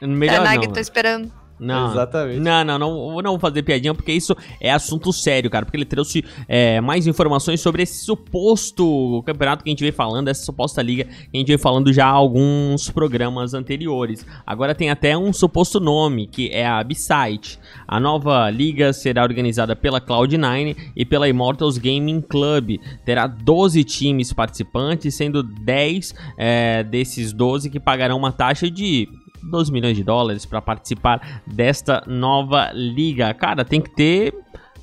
Melhor 0.06 0.42
a 0.42 0.44
Nag, 0.44 0.68
não. 0.68 0.74
tô 0.74 0.80
esperando. 0.80 1.32
Não, 1.60 1.92
Exatamente. 1.92 2.40
Não, 2.40 2.64
não, 2.66 2.80
não, 2.80 3.22
não 3.22 3.32
vou 3.32 3.40
fazer 3.40 3.64
piadinha, 3.64 3.94
porque 3.94 4.12
isso 4.12 4.36
é 4.60 4.72
assunto 4.72 5.14
sério, 5.14 5.50
cara. 5.50 5.66
Porque 5.66 5.78
ele 5.78 5.86
trouxe 5.86 6.24
é, 6.48 6.82
mais 6.82 7.08
informações 7.08 7.62
sobre 7.62 7.84
esse 7.84 8.04
suposto 8.04 9.24
campeonato 9.26 9.64
que 9.64 9.70
a 9.70 9.72
gente 9.72 9.80
veio 9.80 9.94
falando, 9.94 10.28
essa 10.28 10.44
suposta 10.44 10.82
liga 10.82 11.06
que 11.06 11.30
a 11.34 11.38
gente 11.38 11.48
veio 11.48 11.60
falando 11.60 11.94
já 11.94 12.06
há 12.06 12.12
alguns 12.12 12.90
programas 12.90 13.54
anteriores. 13.54 14.26
Agora 14.46 14.76
tem 14.76 14.90
até 14.90 15.18
um 15.18 15.32
suposto 15.32 15.80
nome, 15.80 16.28
que 16.28 16.50
é 16.50 16.66
a 16.66 16.84
B-Site. 16.84 17.60
A 17.88 18.00
nova 18.00 18.50
liga 18.50 18.92
será 18.92 19.24
organizada 19.24 19.76
pela 19.76 20.02
Cloud9 20.02 20.76
e 20.96 21.06
pela 21.06 21.30
Immortals 21.30 21.78
Gaming 21.78 22.22
Club. 22.22 22.78
Terá 23.06 23.28
12 23.28 23.84
times 23.84 24.34
participantes, 24.34 25.16
sendo 25.16 25.42
10 25.42 26.14
é, 26.38 26.84
desses 26.84 27.32
12 27.32 27.70
que 27.70 27.80
pagarão 27.80 28.18
uma 28.18 28.32
taxa 28.32 28.70
de 28.70 29.08
12 29.46 29.72
milhões 29.72 29.96
de 29.96 30.04
dólares 30.04 30.46
para 30.46 30.62
participar 30.62 31.42
desta 31.46 32.04
nova 32.08 32.72
liga. 32.74 33.34
Cara, 33.34 33.64
tem 33.64 33.82
que 33.82 33.90
ter 33.90 34.34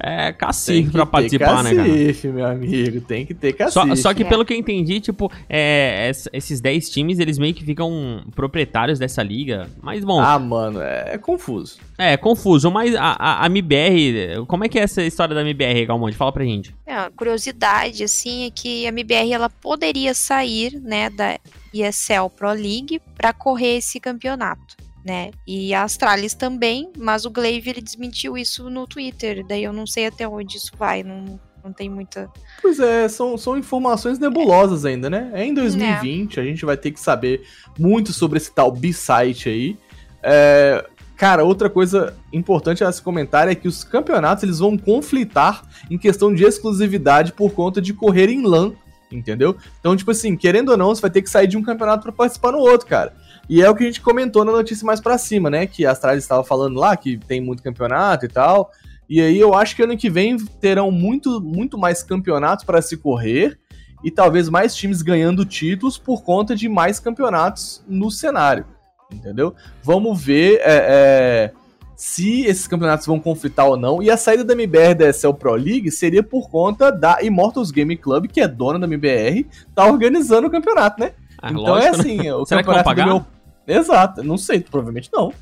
é, 0.03 0.33
cacife 0.33 0.91
pra 0.91 1.07
participar, 1.07 1.63
né, 1.63 1.75
cara? 1.75 1.89
cacife, 1.89 2.29
meu 2.29 2.47
amigo. 2.47 3.01
Tem 3.03 3.25
que 3.25 3.33
ter 3.35 3.53
cacife. 3.53 3.73
Só, 3.89 3.95
só 3.95 4.15
que 4.15 4.23
É. 4.23 4.27
pelo 4.27 4.45
que 4.45 4.53
eu 4.53 4.57
entendi, 4.59 5.01
tipo, 5.01 5.31
é, 5.49 6.09
es- 6.11 6.29
esses 6.33 6.61
10 6.61 6.91
times, 6.91 7.19
eles 7.19 7.39
meio 7.39 7.55
que 7.55 7.65
ficam 7.65 8.25
proprietários 8.35 8.99
dessa 8.99 9.23
liga. 9.23 9.69
Mas, 9.81 10.05
bom, 10.05 10.21
Ah, 10.21 10.39
mano, 10.39 10.81
é, 10.81 11.15
é 11.15 11.19
confuso. 11.19 11.79
é 11.97 12.17
confuso. 12.17 12.71
Mas 12.71 12.95
a, 12.95 13.17
a, 13.19 13.45
a 13.45 13.47
MBR, 13.47 14.45
como 14.47 14.65
é 14.65 14.69
que 14.69 14.79
é 14.79 14.83
essa 14.83 15.03
história 15.03 15.35
da 15.35 15.41
MBR, 15.43 15.87
Galmonte? 15.87 16.17
Fala 16.17 16.33
pra 16.33 16.45
gente. 16.45 16.75
É, 16.87 16.95
a 16.95 17.11
curiosidade, 17.11 18.03
assim, 18.03 18.47
é 18.47 18.51
que 18.51 18.85
a 18.87 18.89
MBR 18.89 19.33
ela 19.33 19.49
poderia 19.49 20.15
sair, 20.15 20.81
né, 20.83 21.09
da 21.11 21.39
ESL 21.73 22.29
Pro 22.37 22.51
League 22.53 23.01
para 23.17 23.33
correr 23.33 23.77
esse 23.79 23.99
campeonato, 24.01 24.77
né? 25.05 25.31
E 25.47 25.75
a 25.75 25.83
Astralis 25.83 26.35
também, 26.35 26.91
mas 26.97 27.25
o 27.25 27.31
Glaive 27.31 27.71
ele 27.71 27.83
desmentiu 27.83 28.37
isso 28.37 28.71
no 28.71 28.87
Twitter, 28.87 29.45
daí 29.47 29.65
eu 29.65 29.73
não 29.73 29.87
sei 29.87 30.07
até 30.07 30.27
onde 30.27 30.57
isso 30.57 30.73
vai, 30.79 31.03
não, 31.03 31.41
não 31.65 31.73
tem 31.73 31.89
muita. 31.89 32.31
Pois 32.61 32.79
é, 32.79 33.09
são, 33.09 33.37
são 33.37 33.57
informações 33.57 34.19
nebulosas 34.19 34.85
ainda, 34.85 35.09
né? 35.11 35.31
É 35.33 35.45
em 35.45 35.55
2020, 35.55 36.39
a 36.41 36.45
gente 36.45 36.65
vai 36.65 36.77
ter 36.77 36.91
que 36.91 37.01
saber 37.01 37.43
muito 37.79 38.13
sobre 38.13 38.39
esse 38.39 38.53
tal 38.53 38.71
B-Site 38.71 39.49
aí. 39.49 39.77
É, 40.23 40.85
cara, 41.17 41.45
outra 41.45 41.69
coisa 41.69 42.17
importante 42.33 42.85
a 42.85 42.93
se 42.93 43.03
comentar 43.03 43.49
é 43.49 43.55
que 43.55 43.69
os 43.69 43.83
campeonatos 43.83 44.45
eles 44.45 44.59
vão 44.59 44.77
conflitar 44.77 45.63
em 45.91 45.99
questão 45.99 46.35
de 46.35 46.45
exclusividade 46.45 47.33
por 47.33 47.53
conta 47.53 47.81
de 47.81 47.93
correr 47.93 48.29
em 48.29 48.47
LAN, 48.47 48.73
entendeu? 49.11 49.57
Então, 49.79 49.97
tipo 49.97 50.11
assim, 50.11 50.37
querendo 50.37 50.71
ou 50.71 50.77
não, 50.77 50.95
você 50.95 51.01
vai 51.01 51.11
ter 51.11 51.23
que 51.23 51.31
sair 51.31 51.47
de 51.47 51.57
um 51.57 51.63
campeonato 51.63 52.03
pra 52.03 52.13
participar 52.13 52.53
no 52.53 52.59
outro, 52.59 52.87
cara. 52.87 53.15
E 53.49 53.63
é 53.63 53.69
o 53.69 53.75
que 53.75 53.83
a 53.83 53.87
gente 53.87 54.01
comentou 54.01 54.45
na 54.45 54.53
notícia 54.53 54.87
mais 54.87 55.01
pra 55.01 55.19
cima, 55.19 55.51
né? 55.51 55.67
Que 55.67 55.85
a 55.85 55.91
Astralis 55.91 56.25
estava 56.25 56.45
falando 56.45 56.79
lá 56.79 56.97
que 56.97 57.19
tem 57.19 57.41
muito 57.41 57.63
campeonato 57.63 58.25
e 58.25 58.29
tal. 58.29 58.71
E 59.09 59.21
aí 59.21 59.39
eu 59.39 59.55
acho 59.55 59.77
que 59.77 59.83
ano 59.83 59.97
que 59.97 60.09
vem 60.09 60.37
terão 60.61 60.91
muito, 60.91 61.41
muito 61.41 61.77
mais 61.77 62.03
campeonatos 62.03 62.65
para 62.65 62.81
se 62.81 62.97
correr 62.97 63.59
e 64.03 64.11
talvez 64.11 64.49
mais 64.49 64.75
times 64.75 65.03
ganhando 65.03 65.45
títulos 65.45 65.99
por 65.99 66.23
conta 66.23 66.57
de 66.57 66.69
mais 66.69 66.99
campeonatos 66.99 67.85
no 67.87 68.11
cenário, 68.11 68.65
entendeu? 69.13 69.55
Vamos 69.83 70.21
ver 70.21 70.61
é, 70.63 70.63
é, 70.65 71.53
se 71.95 72.43
esses 72.43 72.67
campeonatos 72.67 73.07
vão 73.07 73.21
conflitar 73.21 73.67
ou 73.67 73.77
não. 73.77 74.03
E 74.03 74.11
a 74.11 74.17
saída 74.17 74.45
da 74.45 74.55
MBR 74.55 74.95
da 74.95 75.09
ESL 75.09 75.35
Pro 75.35 75.55
League 75.55 75.91
seria 75.91 76.23
por 76.23 76.51
conta 76.51 76.91
da 76.91 77.23
Immortals 77.23 77.71
Game 77.71 77.97
Club, 77.97 78.27
que 78.27 78.41
é 78.41 78.49
dona 78.49 78.79
da 78.79 78.87
MBR, 78.87 79.47
tá 79.75 79.87
organizando 79.87 80.49
o 80.49 80.51
campeonato, 80.51 81.01
né? 81.01 81.13
Ah, 81.43 81.51
então 81.51 81.63
lógico, 81.63 81.87
é 81.89 81.91
né? 81.91 81.99
assim, 81.99 82.31
o 82.31 82.45
Será 82.47 82.63
que 82.63 82.67
vão 82.67 82.77
campeonato 82.77 82.85
pagar? 82.85 83.05
do 83.05 83.09
meu... 83.11 83.27
Exato, 83.67 84.23
não 84.23 84.37
sei, 84.39 84.61
provavelmente 84.61 85.11
não. 85.13 85.33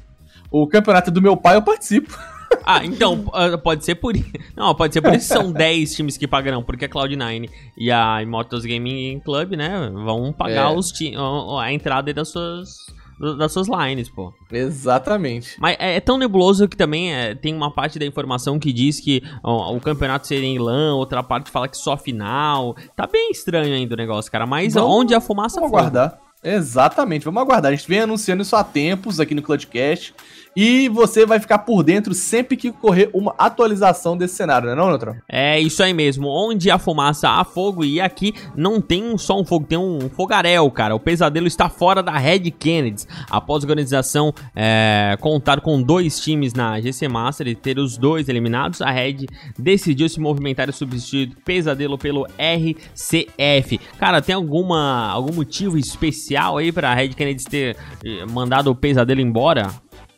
O 0.50 0.66
campeonato 0.66 1.10
é 1.10 1.12
do 1.12 1.22
meu 1.22 1.36
pai 1.36 1.56
eu 1.56 1.62
participo. 1.62 2.16
Ah, 2.64 2.84
então, 2.84 3.24
ah, 3.32 3.56
pode 3.56 3.84
ser 3.84 3.94
por 3.94 4.16
isso. 4.16 4.28
Não, 4.56 4.74
pode 4.74 4.92
ser 4.92 5.00
por 5.00 5.14
isso 5.14 5.28
que 5.28 5.34
são 5.40 5.52
10 5.52 5.94
times 5.94 6.16
que 6.16 6.26
pagarão, 6.26 6.64
porque 6.64 6.84
a 6.84 6.88
Cloud9 6.88 7.48
e 7.78 7.92
a 7.92 8.20
Immortals 8.24 8.64
Gaming 8.64 9.20
Club, 9.20 9.52
né, 9.52 9.88
vão 9.94 10.32
pagar 10.32 10.72
É. 10.72 10.74
os 10.76 10.90
ti- 10.90 11.14
a 11.60 11.72
entrada 11.72 12.12
das 12.12 12.28
suas, 12.28 12.74
das 13.38 13.52
suas 13.52 13.68
lines, 13.68 14.08
pô. 14.08 14.32
Exatamente. 14.50 15.56
Mas 15.60 15.76
é, 15.78 15.96
é 15.96 16.00
tão 16.00 16.16
nebuloso 16.16 16.66
que 16.66 16.76
também 16.76 17.14
é, 17.14 17.34
tem 17.34 17.54
uma 17.54 17.70
parte 17.70 17.98
da 17.98 18.06
informação 18.06 18.58
que 18.58 18.72
diz 18.72 18.98
que 18.98 19.22
ó, 19.44 19.74
o 19.76 19.80
campeonato 19.80 20.26
seria 20.26 20.48
em 20.48 20.58
LAN, 20.58 20.94
outra 20.94 21.22
parte 21.22 21.50
fala 21.50 21.68
que 21.68 21.76
só 21.76 21.96
final. 21.96 22.74
Tá 22.96 23.06
bem 23.06 23.30
estranho 23.30 23.74
ainda 23.74 23.94
o 23.94 23.96
negócio, 23.98 24.32
cara. 24.32 24.46
Mas 24.46 24.74
Vamos- 24.74 24.90
onde 24.96 25.14
a 25.14 25.20
fumaça 25.20 25.56
Vamos 25.56 25.70
for. 25.70 25.76
aguardar. 25.78 26.18
Exatamente, 26.42 27.24
vamos 27.24 27.42
aguardar. 27.42 27.70
A 27.70 27.74
gente 27.74 27.86
vem 27.86 28.00
anunciando 28.00 28.42
isso 28.42 28.56
há 28.56 28.64
tempos 28.64 29.20
aqui 29.20 29.34
no 29.34 29.42
Clutchcast. 29.42 30.14
E 30.56 30.88
você 30.88 31.24
vai 31.24 31.38
ficar 31.38 31.58
por 31.60 31.82
dentro 31.82 32.12
sempre 32.12 32.56
que 32.56 32.70
ocorrer 32.70 33.08
uma 33.14 33.34
atualização 33.38 34.16
desse 34.16 34.34
cenário, 34.34 34.66
não 34.66 34.72
é 34.72 34.76
não, 34.76 34.88
Neutron? 34.88 35.14
É 35.28 35.60
isso 35.60 35.82
aí 35.82 35.94
mesmo. 35.94 36.28
Onde 36.28 36.70
há 36.70 36.78
fumaça, 36.78 37.28
há 37.28 37.44
fogo. 37.44 37.84
E 37.84 38.00
aqui 38.00 38.34
não 38.56 38.80
tem 38.80 39.16
só 39.16 39.38
um 39.38 39.44
fogo, 39.44 39.66
tem 39.66 39.78
um 39.78 40.08
fogaréu, 40.10 40.70
cara. 40.70 40.94
O 40.94 41.00
pesadelo 41.00 41.46
está 41.46 41.68
fora 41.68 42.02
da 42.02 42.16
Red 42.18 42.50
Kennedy. 42.50 43.04
Após 43.30 43.62
a 43.62 43.66
organização 43.66 44.34
é, 44.54 45.16
contar 45.20 45.60
com 45.60 45.80
dois 45.80 46.20
times 46.20 46.52
na 46.52 46.80
GC 46.80 47.08
Master 47.08 47.46
e 47.46 47.54
ter 47.54 47.78
os 47.78 47.96
dois 47.96 48.28
eliminados, 48.28 48.82
a 48.82 48.90
Red 48.90 49.26
decidiu 49.58 50.08
se 50.08 50.20
movimentar 50.20 50.68
e 50.68 50.72
substituir 50.72 51.36
pesadelo 51.44 51.96
pelo 51.96 52.26
RCF. 52.38 53.78
Cara, 53.98 54.20
tem 54.20 54.34
alguma, 54.34 55.08
algum 55.10 55.32
motivo 55.32 55.78
especial 55.78 56.58
aí 56.58 56.72
pra 56.72 56.94
Red 56.94 57.10
Kennedy 57.10 57.44
ter 57.44 57.76
eh, 58.04 58.26
mandado 58.26 58.70
o 58.70 58.74
pesadelo 58.74 59.20
embora? 59.20 59.70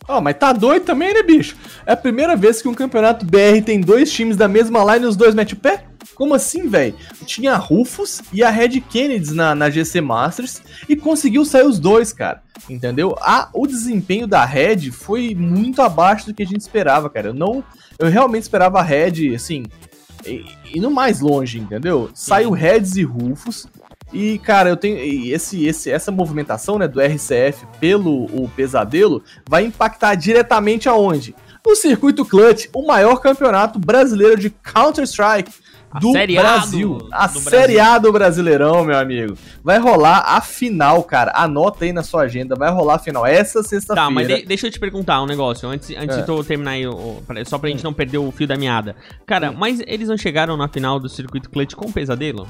Ó, 0.08 0.20
mas 0.20 0.36
tá 0.36 0.52
doido 0.52 0.84
também, 0.84 1.14
né, 1.14 1.22
bicho? 1.22 1.56
É 1.86 1.92
a 1.92 1.96
primeira 1.96 2.34
vez 2.36 2.60
que 2.60 2.68
um 2.68 2.74
campeonato 2.74 3.24
BR 3.24 3.62
tem 3.64 3.80
dois 3.80 4.10
times 4.12 4.36
da 4.36 4.48
mesma 4.48 4.82
line 4.92 5.06
e 5.06 5.08
os 5.08 5.16
dois 5.16 5.34
mete 5.34 5.54
o 5.54 5.56
pé? 5.56 5.84
Como 6.14 6.34
assim, 6.34 6.68
velho? 6.68 6.94
Tinha 7.24 7.52
a 7.54 7.56
Rufus 7.56 8.20
e 8.32 8.42
a 8.42 8.50
Red 8.50 8.80
Kennedy 8.80 9.32
na, 9.32 9.54
na 9.54 9.70
GC 9.70 10.00
Masters 10.00 10.60
e 10.88 10.94
conseguiu 10.96 11.44
sair 11.44 11.64
os 11.66 11.78
dois, 11.78 12.12
cara. 12.12 12.42
Entendeu? 12.68 13.16
A, 13.20 13.48
o 13.54 13.66
desempenho 13.66 14.26
da 14.26 14.44
Red 14.44 14.90
foi 14.90 15.34
muito 15.34 15.80
abaixo 15.80 16.26
do 16.26 16.34
que 16.34 16.42
a 16.42 16.46
gente 16.46 16.60
esperava, 16.60 17.08
cara. 17.08 17.28
Eu 17.28 17.34
não. 17.34 17.64
Eu 17.98 18.08
realmente 18.08 18.42
esperava 18.42 18.80
a 18.80 18.82
Red, 18.82 19.34
assim, 19.34 19.64
i- 20.26 20.44
indo 20.74 20.90
mais 20.90 21.20
longe, 21.20 21.58
entendeu? 21.58 22.10
Saiu 22.14 22.50
Reds 22.50 22.96
e 22.96 23.02
Rufus. 23.04 23.66
E, 24.12 24.38
cara, 24.38 24.68
eu 24.68 24.76
tenho. 24.76 24.98
Esse, 25.34 25.64
esse, 25.66 25.90
essa 25.90 26.10
movimentação 26.12 26.78
né, 26.78 26.86
do 26.86 27.00
RCF 27.00 27.66
pelo 27.80 28.24
o 28.26 28.48
pesadelo 28.54 29.22
vai 29.48 29.64
impactar 29.64 30.14
diretamente 30.14 30.88
aonde? 30.88 31.34
No 31.66 31.74
circuito 31.76 32.24
Clutch, 32.24 32.66
o 32.74 32.86
maior 32.86 33.16
campeonato 33.20 33.78
brasileiro 33.78 34.36
de 34.38 34.50
Counter-Strike 34.50 35.50
do 36.00 36.08
A 36.16 36.26
Brasil. 36.26 36.98
do- 36.98 37.08
a 37.12 37.26
do 37.26 37.38
Série 37.38 37.74
Brasil. 37.74 37.92
A 37.92 37.98
do 37.98 38.12
Brasileirão, 38.12 38.82
meu 38.84 38.98
amigo. 38.98 39.36
Vai 39.62 39.78
rolar 39.78 40.24
a 40.26 40.40
final, 40.40 41.02
cara. 41.04 41.30
Anota 41.34 41.84
aí 41.84 41.92
na 41.92 42.02
sua 42.02 42.22
agenda. 42.22 42.56
Vai 42.56 42.70
rolar 42.72 42.94
a 42.94 42.98
final 42.98 43.24
essa 43.26 43.62
sexta-feira. 43.62 44.08
Tá, 44.08 44.10
mas 44.10 44.26
de- 44.26 44.42
deixa 44.44 44.66
eu 44.66 44.70
te 44.70 44.80
perguntar 44.80 45.22
um 45.22 45.26
negócio, 45.26 45.68
antes, 45.68 45.90
antes 45.96 46.16
É. 46.16 46.20
de 46.20 46.26
tu 46.26 46.42
terminar 46.42 46.72
aí, 46.72 46.86
o- 46.86 46.92
o- 46.94 47.22
só 47.46 47.58
pra 47.58 47.68
gente 47.70 47.84
não 47.84 47.92
perder 47.92 48.18
o 48.18 48.32
fio 48.32 48.46
da 48.48 48.56
meada. 48.56 48.96
Cara, 49.26 49.50
Hum. 49.50 49.54
mas 49.56 49.80
eles 49.86 50.08
não 50.08 50.16
chegaram 50.18 50.56
na 50.56 50.66
final 50.66 50.98
do 50.98 51.08
circuito 51.08 51.48
clutch 51.50 51.74
com 51.74 51.92
pesadelo? 51.92 52.48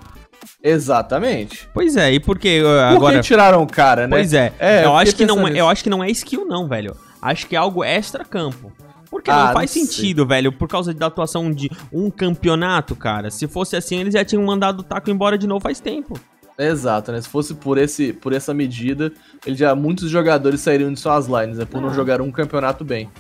Exatamente. 0.62 1.68
Pois 1.72 1.96
é, 1.96 2.12
e 2.12 2.20
por 2.20 2.38
que 2.38 2.60
uh, 2.60 2.64
Por 2.64 2.78
agora... 2.96 3.16
que 3.16 3.22
tiraram 3.22 3.62
o 3.62 3.66
cara, 3.66 4.06
né? 4.06 4.16
Pois 4.16 4.32
é, 4.32 4.52
É, 4.58 4.80
eu 4.80 4.84
eu, 4.84 4.96
acho 4.96 5.14
que 5.14 5.24
não, 5.26 5.40
é- 5.46 5.50
nisso. 5.50 5.56
eu 5.58 5.68
acho 5.68 5.82
que 5.84 5.90
não 5.90 6.02
é 6.04 6.10
skill 6.10 6.44
não, 6.46 6.68
velho. 6.68 6.96
Acho 7.20 7.46
que 7.46 7.54
é 7.54 7.58
algo 7.58 7.84
extra-campo. 7.84 8.72
Porque 9.10 9.30
Ah, 9.30 9.36
não 9.38 9.46
não 9.48 9.52
faz 9.52 9.70
sei. 9.70 9.84
sentido, 9.84 10.26
velho, 10.26 10.50
por 10.50 10.66
causa 10.66 10.94
da 10.94 11.06
atuação 11.06 11.50
de 11.52 11.70
um 11.92 12.10
campeonato, 12.10 12.96
cara. 12.96 13.30
Se 13.30 13.46
fosse 13.46 13.76
assim, 13.76 13.98
eles 14.00 14.14
já 14.14 14.24
tinham 14.24 14.42
mandado 14.42 14.80
o 14.80 14.82
taco 14.82 15.10
embora 15.10 15.36
de 15.36 15.46
novo 15.46 15.60
faz 15.60 15.78
tempo. 15.80 16.18
Exato, 16.58 17.12
né? 17.12 17.20
Se 17.20 17.28
fosse 17.28 17.54
por, 17.54 17.76
esse, 17.78 18.12
por 18.12 18.32
essa 18.32 18.54
medida, 18.54 19.12
ele 19.46 19.56
já 19.56 19.74
muitos 19.74 20.08
jogadores 20.10 20.60
sairiam 20.60 20.92
de 20.92 20.98
suas 21.00 21.26
lines, 21.26 21.58
né? 21.58 21.64
Por 21.64 21.80
não 21.80 21.90
Ah. 21.90 21.92
jogar 21.94 22.20
um 22.22 22.30
campeonato 22.30 22.84
bem. 22.84 23.10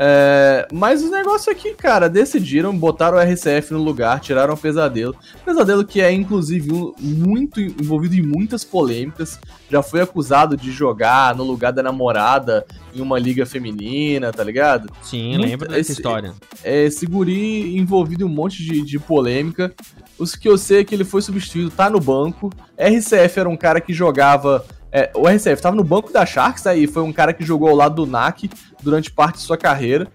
É, 0.00 0.68
mas 0.72 1.02
os 1.02 1.10
negócios 1.10 1.48
aqui, 1.48 1.74
cara, 1.74 2.08
decidiram, 2.08 2.76
botaram 2.78 3.18
o 3.18 3.20
RCF 3.20 3.72
no 3.72 3.82
lugar, 3.82 4.20
tiraram 4.20 4.54
o 4.54 4.56
Pesadelo. 4.56 5.12
Pesadelo 5.44 5.84
que 5.84 6.00
é, 6.00 6.12
inclusive, 6.12 6.72
um- 6.72 6.94
muito 7.00 7.60
envolvido 7.60 8.14
em 8.14 8.22
muitas 8.22 8.62
polêmicas. 8.62 9.40
Já 9.68 9.82
foi 9.82 10.00
acusado 10.00 10.56
de 10.56 10.70
jogar 10.70 11.34
no 11.34 11.42
lugar 11.42 11.72
da 11.72 11.82
namorada 11.82 12.64
em 12.94 13.00
uma 13.00 13.18
liga 13.18 13.44
feminina, 13.44 14.32
tá 14.32 14.44
ligado? 14.44 14.88
Sim, 15.02 15.30
Muito- 15.36 15.46
lembro 15.46 15.68
dessa 15.68 15.80
esse- 15.80 15.92
história. 15.92 16.32
é, 16.62 16.84
esse 16.84 17.04
guri 17.04 17.76
envolvido 17.76 18.22
em 18.22 18.26
um 18.26 18.32
monte 18.32 18.62
de, 18.62 18.80
de 18.82 18.98
polêmica. 19.00 19.74
Os 20.16 20.34
que 20.36 20.48
eu 20.48 20.56
sei 20.56 20.80
é 20.80 20.84
que 20.84 20.94
ele 20.94 21.04
foi 21.04 21.22
substituído, 21.22 21.70
tá 21.70 21.90
no 21.90 21.98
banco. 22.00 22.52
RCF 22.76 23.40
era 23.40 23.48
um 23.48 23.56
cara 23.56 23.80
que 23.80 23.92
jogava. 23.92 24.64
É, 24.90 25.10
o 25.14 25.28
RCF 25.28 25.60
tava 25.60 25.76
no 25.76 25.84
banco 25.84 26.12
da 26.12 26.24
Sharks, 26.24 26.66
aí 26.66 26.86
foi 26.86 27.02
um 27.02 27.12
cara 27.12 27.32
que 27.32 27.44
jogou 27.44 27.68
ao 27.68 27.76
lado 27.76 28.04
do 28.04 28.10
NAC 28.10 28.50
durante 28.82 29.10
parte 29.10 29.36
de 29.36 29.42
sua 29.42 29.56
carreira. 29.56 30.08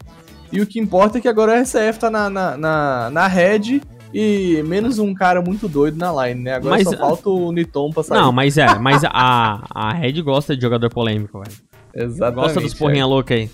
E 0.51 0.61
o 0.61 0.67
que 0.67 0.79
importa 0.79 1.17
é 1.17 1.21
que 1.21 1.27
agora 1.27 1.51
o 1.51 1.61
RCF 1.61 1.99
tá 1.99 2.09
na, 2.09 2.29
na, 2.29 2.57
na, 2.57 3.09
na 3.09 3.27
Red 3.27 3.81
e 4.13 4.61
menos 4.63 4.99
um 4.99 5.13
cara 5.13 5.41
muito 5.41 5.67
doido 5.67 5.97
na 5.97 6.27
line, 6.27 6.43
né? 6.43 6.53
Agora 6.53 6.75
Mas, 6.75 6.87
só 6.87 6.95
falta 6.95 7.29
o 7.29 7.51
Niton 7.51 7.89
pra 7.91 8.03
sair. 8.03 8.19
Não, 8.19 8.31
mas 8.31 8.57
é, 8.57 8.77
mas 8.77 9.03
a, 9.03 9.63
a 9.73 9.93
Red 9.93 10.21
gosta 10.21 10.55
de 10.55 10.61
jogador 10.61 10.89
polêmico, 10.91 11.39
velho. 11.39 11.57
Exatamente. 11.95 12.35
Gosta 12.35 12.61
dos 12.61 12.73
porrinha 12.73 13.05
louca 13.05 13.33
aí. 13.33 13.49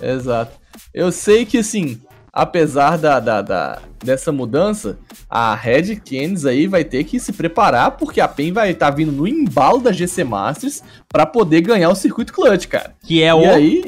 Exato. 0.00 0.52
Eu 0.92 1.10
sei 1.10 1.44
que, 1.44 1.58
assim, 1.58 2.00
apesar 2.34 2.98
da, 2.98 3.20
da, 3.20 3.40
da- 3.40 3.78
dessa 4.04 4.32
mudança, 4.32 4.98
a 5.30 5.54
Red 5.54 5.96
Canids 5.96 6.44
aí 6.44 6.66
vai 6.66 6.82
ter 6.84 7.04
que 7.04 7.20
se 7.20 7.32
preparar, 7.32 7.92
porque 7.92 8.20
a 8.20 8.26
PEN 8.28 8.52
vai 8.52 8.70
estar 8.72 8.90
vindo 8.90 9.12
no 9.12 9.26
embalo 9.26 9.80
da 9.80 9.92
GC 9.92 10.24
Masters 10.24 10.82
pra 11.08 11.24
poder 11.24 11.60
ganhar 11.60 11.88
o 11.90 11.94
circuito 11.94 12.32
clutch, 12.32 12.66
cara. 12.66 12.94
Que 13.02 13.22
é 13.22 13.28
e 13.28 13.32
o. 13.32 13.50
aí, 13.50 13.84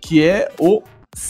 que 0.00 0.24
é 0.26 0.50
o, 0.58 0.82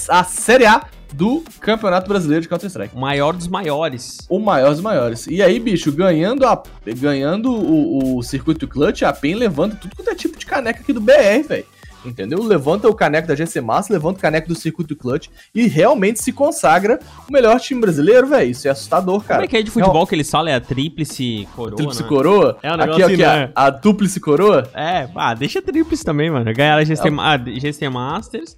a 0.08 0.22
Série 0.24 0.64
A 0.64 0.84
do 1.12 1.42
Campeonato 1.60 2.08
Brasileiro 2.08 2.42
de 2.42 2.48
Counter-Strike. 2.48 2.96
maior 2.96 3.32
dos 3.32 3.48
maiores. 3.48 4.18
O 4.28 4.38
maior 4.38 4.70
dos 4.70 4.80
maiores. 4.80 5.26
E 5.26 5.42
aí, 5.42 5.58
bicho, 5.58 5.90
ganhando, 5.90 6.46
a, 6.46 6.62
ganhando 6.96 7.50
o, 7.52 8.16
o 8.18 8.22
circuito 8.22 8.68
clutch, 8.68 9.02
a 9.02 9.12
PEN 9.12 9.34
levanta 9.34 9.74
tudo 9.74 9.96
quanto 9.96 10.08
é 10.08 10.14
tipo 10.14 10.38
de 10.38 10.46
caneca 10.46 10.80
aqui 10.80 10.92
do 10.92 11.00
BR, 11.00 11.42
velho. 11.48 11.66
Entendeu? 12.04 12.42
Levanta 12.42 12.88
o 12.88 12.94
caneco 12.94 13.28
da 13.28 13.34
GC 13.34 13.60
Massa, 13.60 13.92
levanta 13.92 14.18
o 14.18 14.22
caneco 14.22 14.48
do 14.48 14.54
circuito 14.54 14.96
clutch 14.96 15.28
e 15.54 15.66
realmente 15.66 16.22
se 16.22 16.32
consagra 16.32 16.98
o 17.28 17.32
melhor 17.32 17.60
time 17.60 17.80
brasileiro, 17.80 18.26
velho. 18.26 18.50
Isso 18.50 18.66
é 18.66 18.70
assustador, 18.70 19.20
cara. 19.22 19.34
Como 19.40 19.44
é 19.44 19.48
que 19.48 19.56
é 19.56 19.62
de 19.62 19.70
futebol 19.70 20.06
que 20.06 20.14
eles 20.14 20.30
falam? 20.30 20.50
É 20.52 20.54
a 20.56 20.60
tríplice 20.60 21.46
coroa, 21.54 21.76
Tríplice 21.76 22.02
né? 22.02 22.08
coroa? 22.08 22.58
É 22.62 22.70
um 22.70 22.74
Aqui, 22.74 22.80
negócio 22.84 23.04
aqui, 23.04 23.14
assim, 23.14 23.22
a, 23.24 23.36
né? 23.36 23.52
a 23.54 23.70
dúplice 23.70 24.18
coroa? 24.20 24.68
É, 24.74 25.08
ah, 25.14 25.34
deixa 25.34 25.58
a 25.58 25.62
tríplice 25.62 26.02
também, 26.04 26.30
mano. 26.30 26.52
Ganharam 26.54 26.80
a 26.80 26.84
GC, 26.84 27.08
É 27.08 27.10
a 27.10 27.38
GC 27.60 27.88
Masters. 27.90 28.56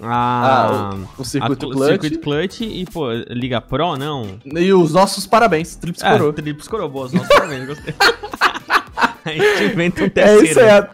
Ah, 0.00 0.90
A, 0.92 0.94
o, 1.18 1.22
o 1.22 1.24
circuito 1.24 1.66
a 1.66 1.68
cl- 1.68 1.72
clutch. 1.72 1.88
Circuit 2.02 2.18
Clutch 2.18 2.60
e, 2.60 2.84
pô, 2.84 3.10
Liga 3.30 3.60
Pro, 3.62 3.96
não. 3.96 4.38
E 4.44 4.72
os 4.72 4.92
nossos 4.92 5.26
parabéns, 5.26 5.74
tríplice 5.74 6.04
É, 6.06 6.10
coroa. 6.12 6.32
tríplice 6.32 6.68
coroa, 6.68 6.88
boas, 6.88 7.12
nossa, 7.12 7.28
parabéns, 7.28 7.66
gostei. 7.66 7.94
a 9.30 9.32
gente 9.32 9.72
inventa 9.72 10.02
um 10.02 10.06
É 10.06 10.08
terceiro. 10.10 10.44
isso 10.44 10.60
aí, 10.60 10.68
a, 10.70 10.88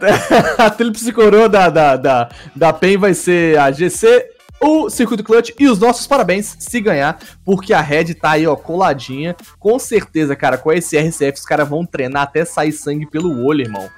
a 0.65 0.69
tríplice 0.69 1.11
coroa 1.13 1.47
da, 1.47 1.69
da, 1.69 1.95
da, 1.97 2.29
da 2.55 2.73
PEN 2.73 2.97
vai 2.97 3.13
ser 3.13 3.57
a 3.59 3.71
GC, 3.71 4.29
o 4.61 4.89
Circuito 4.89 5.23
Clutch 5.23 5.51
e 5.59 5.67
os 5.67 5.77
nossos 5.79 6.07
parabéns 6.07 6.55
se 6.59 6.79
ganhar, 6.81 7.17
porque 7.43 7.73
a 7.73 7.81
Red 7.81 8.13
tá 8.15 8.31
aí, 8.31 8.47
ó, 8.47 8.55
coladinha. 8.55 9.35
Com 9.59 9.77
certeza, 9.77 10.35
cara, 10.35 10.57
com 10.57 10.71
esse 10.71 10.97
RCF 10.97 11.33
os 11.39 11.45
caras 11.45 11.67
vão 11.67 11.85
treinar 11.85 12.23
até 12.23 12.45
sair 12.45 12.71
sangue 12.71 13.05
pelo 13.05 13.45
olho, 13.45 13.61
irmão. 13.61 13.89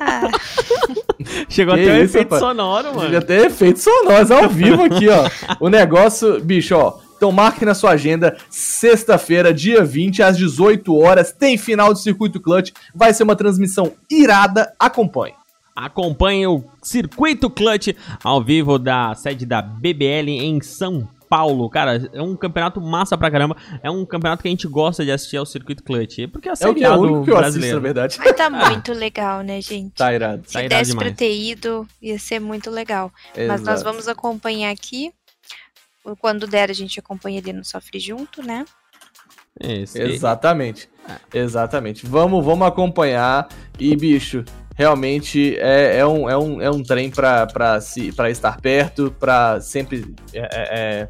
Ah, 0.00 0.28
Chegou 1.48 1.74
Que 1.74 1.82
até 1.82 1.92
um 1.92 1.96
efeito 1.96 2.24
rapaz. 2.34 2.40
sonoro, 2.40 2.94
mano. 2.94 3.10
Já 3.10 3.22
tem 3.22 3.46
efeitos 3.46 3.82
sonoros 3.82 4.30
ao 4.30 4.48
vivo 4.50 4.84
aqui, 4.84 5.08
ó. 5.08 5.28
O 5.58 5.68
negócio, 5.68 6.38
bicho, 6.40 6.76
ó. 6.76 6.98
Então 7.16 7.32
marque 7.32 7.64
na 7.64 7.74
sua 7.74 7.92
agenda, 7.92 8.36
sexta-feira, 8.50 9.52
dia 9.54 9.82
20, 9.84 10.22
às 10.22 10.36
18 10.36 10.94
horas, 10.96 11.32
tem 11.32 11.56
final 11.56 11.92
do 11.92 11.98
Circuito 11.98 12.40
Clutch. 12.40 12.72
Vai 12.94 13.14
ser 13.14 13.22
uma 13.22 13.34
transmissão 13.34 13.92
irada, 14.10 14.72
acompanhe. 14.78 15.34
Acompanhe 15.74 16.46
o 16.46 16.64
Circuito 16.82 17.50
Clutch 17.50 17.88
ao 18.24 18.42
vivo 18.42 18.78
da 18.78 19.14
sede 19.14 19.44
da 19.44 19.60
BBL 19.60 20.28
em 20.30 20.60
São 20.62 21.06
Paulo. 21.28 21.68
Cara, 21.68 22.08
é 22.14 22.22
um 22.22 22.34
campeonato 22.36 22.80
massa 22.80 23.18
pra 23.18 23.30
caramba. 23.30 23.56
É 23.82 23.90
um 23.90 24.06
campeonato 24.06 24.42
que 24.42 24.48
a 24.48 24.50
gente 24.50 24.66
gosta 24.68 25.04
de 25.04 25.10
assistir 25.10 25.36
ao 25.36 25.44
Circuito 25.44 25.82
Clutch. 25.82 26.28
Porque 26.32 26.48
é 26.48 26.52
a 26.52 26.54
É 26.54 26.54
o 26.54 26.56
Série 26.56 26.84
é 26.84 26.90
o 26.90 26.98
único 27.00 27.24
que 27.24 27.30
eu 27.30 27.36
assisto, 27.36 27.60
brasileiro. 27.60 27.76
na 27.76 27.82
verdade. 27.82 28.16
mas 28.18 28.32
tá 28.32 28.48
muito 28.70 28.92
legal, 28.92 29.42
né, 29.42 29.60
gente? 29.60 29.92
Tá 29.94 30.14
irado. 30.14 30.42
Se 30.46 30.52
tá 30.54 30.60
irado 30.60 30.78
desse 30.78 30.90
demais. 30.92 31.08
pra 31.08 31.16
ter 31.16 31.36
ido, 31.36 31.86
ia 32.00 32.18
ser 32.18 32.40
muito 32.40 32.70
legal. 32.70 33.12
Mas 33.36 33.60
nós 33.60 33.80
Exato. 33.80 33.84
vamos 33.84 34.08
acompanhar 34.08 34.70
aqui. 34.70 35.12
Quando 36.20 36.46
der, 36.46 36.70
a 36.70 36.74
gente 36.74 37.00
acompanha 37.00 37.40
ali 37.40 37.52
no 37.52 37.64
Sofre 37.64 37.98
Junto, 37.98 38.42
né? 38.42 38.64
Esse. 39.58 40.00
Exatamente. 40.00 40.88
Exatamente. 41.32 42.06
Vamos, 42.06 42.44
vamos 42.44 42.66
acompanhar. 42.66 43.48
E, 43.78 43.96
bicho, 43.96 44.44
realmente 44.76 45.56
é, 45.58 45.98
é, 45.98 46.06
um, 46.06 46.28
é, 46.28 46.36
um, 46.36 46.60
é 46.60 46.70
um 46.70 46.82
trem 46.82 47.10
pra 47.10 47.48
estar 48.30 48.60
perto, 48.60 49.14
pra 49.18 49.60
sempre 49.60 50.14
é, 50.32 50.40
é, 50.40 50.48
é, 50.52 51.08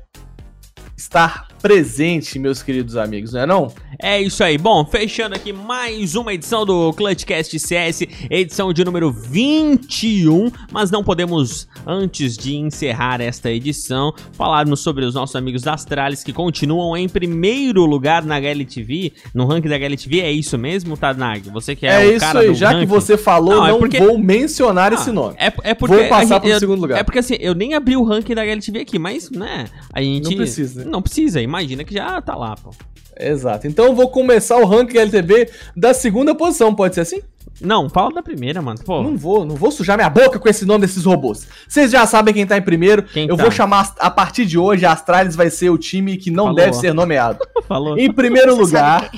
estar 0.96 1.46
presente, 1.60 2.38
meus 2.38 2.62
queridos 2.62 2.96
amigos, 2.96 3.32
não 3.32 3.40
é 3.40 3.46
não? 3.46 3.72
É 3.98 4.20
isso 4.20 4.42
aí. 4.44 4.56
Bom, 4.56 4.84
fechando 4.84 5.34
aqui 5.34 5.52
mais 5.52 6.14
uma 6.14 6.32
edição 6.32 6.64
do 6.64 6.92
Clutchcast 6.92 7.58
CS, 7.58 8.02
edição 8.30 8.72
de 8.72 8.84
número 8.84 9.10
21. 9.10 10.50
Mas 10.70 10.90
não 10.90 11.02
podemos, 11.02 11.66
antes 11.86 12.36
de 12.36 12.54
encerrar 12.56 13.20
esta 13.20 13.50
edição, 13.50 14.12
falarmos 14.32 14.80
sobre 14.80 15.04
os 15.04 15.14
nossos 15.14 15.34
amigos 15.34 15.66
Astralis 15.66 16.22
que 16.22 16.32
continuam 16.32 16.96
em 16.96 17.08
primeiro 17.08 17.84
lugar 17.84 18.22
na 18.24 18.36
HLTV, 18.36 19.12
no 19.34 19.46
ranking 19.46 19.68
da 19.68 19.76
HLTV. 19.76 20.20
É 20.20 20.30
isso 20.30 20.56
mesmo, 20.56 20.96
Tadnag? 20.96 21.50
Você 21.50 21.74
que 21.74 21.86
é, 21.86 22.04
É, 22.04 22.06
o 22.06 22.10
isso 22.12 22.20
cara 22.20 22.40
aí, 22.40 22.46
do 22.48 22.54
já 22.54 22.68
que 22.68 22.74
ranking. 22.76 22.86
você 22.86 23.16
falou, 23.16 23.54
Não, 23.54 23.60
não, 23.66 23.76
é 23.76 23.78
porque- 23.78 23.98
vou 23.98 24.18
mencionar 24.18 24.92
Ah, 24.92 24.94
esse 24.94 25.10
nome. 25.10 25.34
É, 25.38 25.52
é 25.62 25.74
porque 25.74 25.94
Vou 25.96 26.08
passar 26.08 26.36
a 26.36 26.40
pro 26.40 26.48
gente- 26.48 26.54
eu- 26.54 26.60
segundo 26.60 26.80
lugar. 26.80 26.98
É 27.00 27.02
porque 27.02 27.18
assim, 27.18 27.36
eu 27.40 27.54
nem 27.54 27.74
abri 27.74 27.96
o 27.96 28.04
ranking 28.04 28.34
da 28.34 28.42
HLTV 28.42 28.80
aqui, 28.80 28.98
mas, 28.98 29.30
né, 29.30 29.66
a 29.92 30.00
gente... 30.02 30.28
Não 30.30 30.36
precisa. 30.36 30.84
Não 30.86 31.02
precisa, 31.02 31.40
imagina 31.40 31.84
que 31.84 31.94
já 31.94 32.20
tá 32.20 32.34
lá, 32.34 32.54
pô. 32.56 32.70
Exato. 33.18 33.66
Então 33.66 33.86
eu 33.86 33.94
vou 33.94 34.08
começar 34.08 34.56
o 34.58 34.66
ranking 34.66 34.98
LTB 34.98 35.50
da 35.74 35.94
segunda 35.94 36.34
posição, 36.34 36.74
pode 36.74 36.94
ser 36.94 37.00
assim? 37.00 37.22
Não, 37.60 37.88
fala 37.88 38.12
da 38.12 38.22
primeira, 38.22 38.60
mano, 38.60 38.78
pô. 38.84 39.02
Não 39.02 39.16
vou, 39.16 39.46
não 39.46 39.56
vou 39.56 39.70
sujar 39.70 39.96
minha 39.96 40.10
boca 40.10 40.38
com 40.38 40.48
esse 40.48 40.66
nome 40.66 40.82
desses 40.82 41.04
robôs. 41.04 41.48
Vocês 41.66 41.90
já 41.90 42.06
sabem 42.06 42.34
quem 42.34 42.46
tá 42.46 42.58
em 42.58 42.62
primeiro. 42.62 43.02
Quem 43.02 43.26
eu 43.28 43.36
tá? 43.36 43.42
vou 43.44 43.50
chamar, 43.50 43.94
a 43.98 44.10
partir 44.10 44.44
de 44.44 44.58
hoje, 44.58 44.84
a 44.84 44.92
Astralis 44.92 45.34
vai 45.34 45.48
ser 45.48 45.70
o 45.70 45.78
time 45.78 46.18
que 46.18 46.30
não 46.30 46.44
Falou. 46.44 46.56
deve 46.56 46.72
ser 46.74 46.92
nomeado. 46.92 47.38
Falou. 47.66 47.98
Em 47.98 48.12
primeiro 48.12 48.54
Você 48.56 48.62
lugar, 48.62 49.10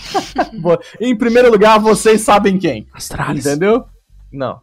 em 1.01 1.16
primeiro 1.16 1.51
lugar, 1.51 1.81
vocês 1.81 2.20
sabem 2.20 2.59
quem. 2.59 2.86
Astralis. 2.93 3.45
Entendeu? 3.45 3.85
Não. 4.32 4.61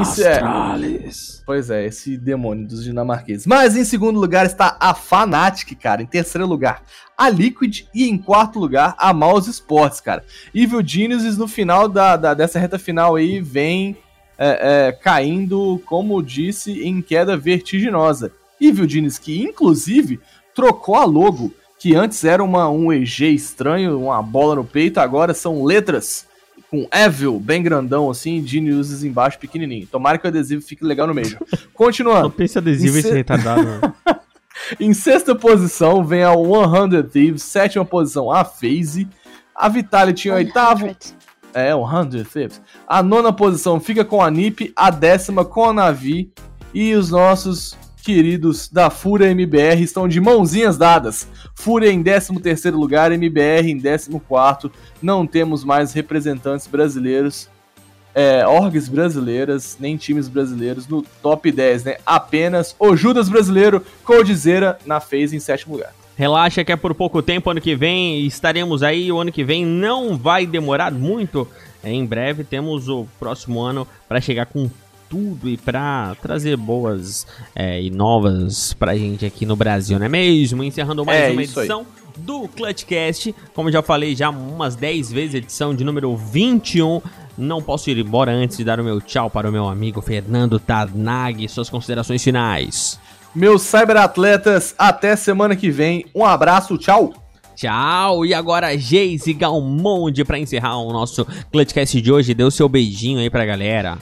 Isso 0.00 0.22
é- 0.22 0.34
Astralis. 0.34 1.42
Pois 1.44 1.68
é, 1.68 1.84
esse 1.84 2.16
demônio 2.16 2.66
dos 2.66 2.84
dinamarqueses. 2.84 3.46
Mas 3.46 3.76
em 3.76 3.84
segundo 3.84 4.20
lugar 4.20 4.46
está 4.46 4.76
a 4.78 4.94
Fnatic, 4.94 5.74
cara. 5.78 6.00
Em 6.02 6.06
terceiro 6.06 6.46
lugar, 6.46 6.82
a 7.18 7.28
Liquid. 7.28 7.82
E 7.94 8.08
em 8.08 8.16
quarto 8.16 8.58
lugar, 8.58 8.94
a 8.98 9.12
Mouse 9.12 9.50
Sports, 9.50 10.00
cara. 10.00 10.24
Evil 10.54 10.80
Geniuses 10.86 11.36
no 11.36 11.48
final 11.48 11.88
da, 11.88 12.16
da- 12.16 12.34
dessa 12.34 12.58
reta 12.58 12.78
final 12.78 13.16
aí 13.16 13.40
vem 13.40 13.96
é, 14.38 14.88
é, 14.88 14.92
caindo, 14.92 15.80
como 15.86 16.22
disse, 16.22 16.82
em 16.82 17.02
queda 17.02 17.36
vertiginosa. 17.36 18.32
Evil 18.60 18.88
Genius 18.88 19.18
que, 19.18 19.42
inclusive, 19.42 20.20
trocou 20.54 20.94
a 20.94 21.04
logo, 21.04 21.52
que 21.78 21.94
antes 21.94 22.24
era 22.24 22.42
uma, 22.42 22.68
um 22.70 22.92
EG 22.92 23.26
estranho, 23.34 23.98
uma 24.00 24.22
bola 24.22 24.54
no 24.56 24.64
peito, 24.64 24.98
agora 25.00 25.34
são 25.34 25.64
letras 25.64 26.26
com 26.74 26.88
Evil 26.92 27.38
bem 27.38 27.62
grandão 27.62 28.10
assim, 28.10 28.44
Geniuses 28.46 29.04
embaixo 29.04 29.38
pequenininho. 29.38 29.86
Tomara 29.86 30.18
que 30.18 30.26
o 30.26 30.28
adesivo 30.28 30.62
fique 30.62 30.84
legal 30.84 31.06
no 31.06 31.14
meio. 31.14 31.38
Não 31.52 31.58
Continuando. 31.72 32.30
pense 32.30 32.58
adesivo 32.58 32.98
Isso 32.98 33.06
esse 33.06 33.10
é- 33.14 33.18
retardado, 33.18 33.62
mano. 33.64 33.94
Em 34.80 34.92
sexta 34.94 35.34
posição 35.34 36.04
vem 36.04 36.22
a 36.24 36.32
100 36.32 37.02
Thieves, 37.10 37.42
sétima 37.42 37.84
posição 37.84 38.30
a 38.30 38.44
FaZe, 38.44 39.06
a 39.54 39.68
Vitality 39.68 40.28
em 40.28 40.32
oitavo, 40.32 40.86
100. 40.86 40.96
é, 41.54 41.70
100 41.72 42.24
Thieves. 42.24 42.62
A 42.86 43.02
nona 43.02 43.32
posição 43.32 43.78
fica 43.78 44.04
com 44.04 44.22
a 44.22 44.30
NiP, 44.30 44.72
a 44.74 44.90
décima 44.90 45.44
com 45.44 45.64
a 45.68 45.72
Navi 45.72 46.32
e 46.72 46.94
os 46.94 47.10
nossos 47.10 47.76
queridos 48.04 48.68
da 48.68 48.90
Fúria 48.90 49.30
MBR 49.30 49.82
estão 49.82 50.06
de 50.06 50.20
mãozinhas 50.20 50.76
dadas. 50.76 51.26
Fúria 51.54 51.90
em 51.90 52.02
13 52.02 52.38
terceiro 52.38 52.78
lugar, 52.78 53.10
MBR 53.10 53.70
em 53.70 53.80
14 53.80 54.10
quarto. 54.28 54.70
Não 55.00 55.26
temos 55.26 55.64
mais 55.64 55.94
representantes 55.94 56.66
brasileiros, 56.66 57.48
é, 58.14 58.46
orgs 58.46 58.90
brasileiras, 58.90 59.78
nem 59.80 59.96
times 59.96 60.28
brasileiros 60.28 60.86
no 60.86 61.02
top 61.22 61.50
10, 61.50 61.84
né? 61.84 61.96
Apenas 62.04 62.76
o 62.78 62.94
Judas 62.94 63.30
brasileiro, 63.30 63.82
Coldzera 64.04 64.78
na 64.84 65.00
FaZe 65.00 65.34
em 65.34 65.40
sétimo 65.40 65.74
lugar. 65.74 65.94
Relaxa 66.14 66.62
que 66.62 66.70
é 66.70 66.76
por 66.76 66.94
pouco 66.94 67.22
tempo, 67.22 67.50
ano 67.50 67.60
que 67.60 67.74
vem 67.74 68.24
estaremos 68.26 68.82
aí. 68.82 69.10
O 69.10 69.18
ano 69.18 69.32
que 69.32 69.42
vem 69.42 69.64
não 69.64 70.16
vai 70.16 70.46
demorar 70.46 70.92
muito. 70.92 71.48
Em 71.82 72.04
breve 72.04 72.44
temos 72.44 72.88
o 72.88 73.06
próximo 73.18 73.60
ano 73.60 73.88
para 74.06 74.20
chegar 74.20 74.46
com 74.46 74.70
tudo 75.14 75.48
e 75.48 75.56
para 75.56 76.16
trazer 76.20 76.56
boas 76.56 77.24
é, 77.54 77.80
e 77.80 77.88
novas 77.88 78.72
pra 78.72 78.96
gente 78.96 79.24
aqui 79.24 79.46
no 79.46 79.54
Brasil, 79.54 79.96
não 79.96 80.06
é 80.06 80.08
mesmo? 80.08 80.64
Encerrando 80.64 81.04
mais 81.04 81.20
É, 81.20 81.30
uma 81.30 81.40
isso 81.40 81.60
aí. 81.60 81.66
edição 81.66 81.86
do 82.18 82.48
Clutchcast. 82.48 83.32
Como 83.54 83.70
já 83.70 83.80
falei 83.80 84.16
já 84.16 84.30
umas 84.30 84.74
10 84.74 85.12
vezes, 85.12 85.34
edição 85.36 85.72
de 85.72 85.84
número 85.84 86.16
21. 86.16 87.00
Não 87.38 87.62
posso 87.62 87.88
ir 87.90 87.98
embora 87.98 88.32
antes 88.32 88.56
de 88.56 88.64
dar 88.64 88.80
o 88.80 88.84
meu 88.84 89.00
tchau 89.00 89.30
para 89.30 89.48
o 89.48 89.52
meu 89.52 89.68
amigo 89.68 90.02
Fernando 90.02 90.58
Tadnag. 90.58 91.48
Suas 91.48 91.70
considerações 91.70 92.22
finais. 92.22 92.98
Meus 93.32 93.62
cyberatletas, 93.62 94.74
até 94.76 95.14
semana 95.14 95.54
que 95.54 95.70
vem. 95.70 96.06
Um 96.12 96.24
abraço, 96.24 96.76
tchau! 96.76 97.14
Tchau! 97.54 98.26
E 98.26 98.34
agora, 98.34 98.76
Geise 98.76 99.32
Galmonde, 99.32 100.24
pra 100.24 100.40
encerrar 100.40 100.76
o 100.78 100.92
nosso 100.92 101.24
Clutchcast 101.52 102.00
de 102.00 102.12
hoje. 102.12 102.34
Dê 102.34 102.42
o 102.42 102.50
seu 102.50 102.68
beijinho 102.68 103.20
aí 103.20 103.30
pra 103.30 103.46
galera. 103.46 103.96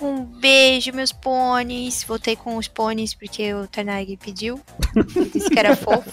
Um 0.00 0.24
beijo, 0.24 0.92
meus 0.92 1.10
pôneis. 1.10 2.04
Voltei 2.04 2.36
com 2.36 2.56
os 2.56 2.68
pôneis 2.68 3.14
porque 3.14 3.54
o 3.54 3.66
Tarnag 3.66 4.16
pediu. 4.18 4.60
Disse 5.32 5.48
que 5.48 5.58
era 5.58 5.74
fofo. 5.74 6.10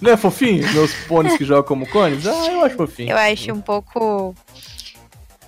Não 0.00 0.12
é 0.12 0.16
fofinho? 0.16 0.72
Meus 0.72 0.94
pôneis 1.06 1.36
que 1.36 1.44
jogam 1.44 1.64
como 1.64 1.86
cones? 1.86 2.26
Ah, 2.26 2.46
eu 2.50 2.64
acho 2.64 2.76
fofinho. 2.76 3.10
Eu 3.10 3.16
acho 3.18 3.52
um 3.52 3.60
pouco. 3.60 4.34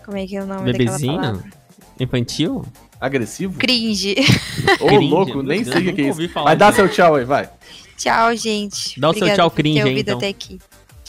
Como 0.05 0.17
é 0.19 0.27
que 0.27 0.37
é 0.37 0.43
o 0.43 0.47
nome 0.47 0.71
daquela 0.71 0.91
Bebezinho? 0.91 1.21
palavra? 1.21 1.45
Infantil? 1.99 2.65
Agressivo? 3.01 3.59
Cringe. 3.59 4.17
Ô, 4.79 4.87
Cringe, 4.87 5.09
louco, 5.09 5.43
nem 5.43 5.65
sei 5.65 5.89
o 5.89 5.95
que, 5.95 6.03
é 6.03 6.09
isso. 6.09 6.21
dá 6.57 6.71
disso. 6.71 6.77
seu 6.77 6.89
tchau 6.89 7.15
aí, 7.17 7.25
vai. 7.25 7.49
Tchau, 7.97 8.37
gente. 8.37 9.01
Dá 9.01 9.11
o 9.11 9.15
seu 9.15 9.35
tchau 9.35 9.51
por 9.51 9.57
cringe 9.57 9.81
ter 9.81 9.85
aí, 9.85 9.91
ouvido 9.91 10.09
então. 10.09 10.19
até 10.19 10.29
aqui. 10.29 10.59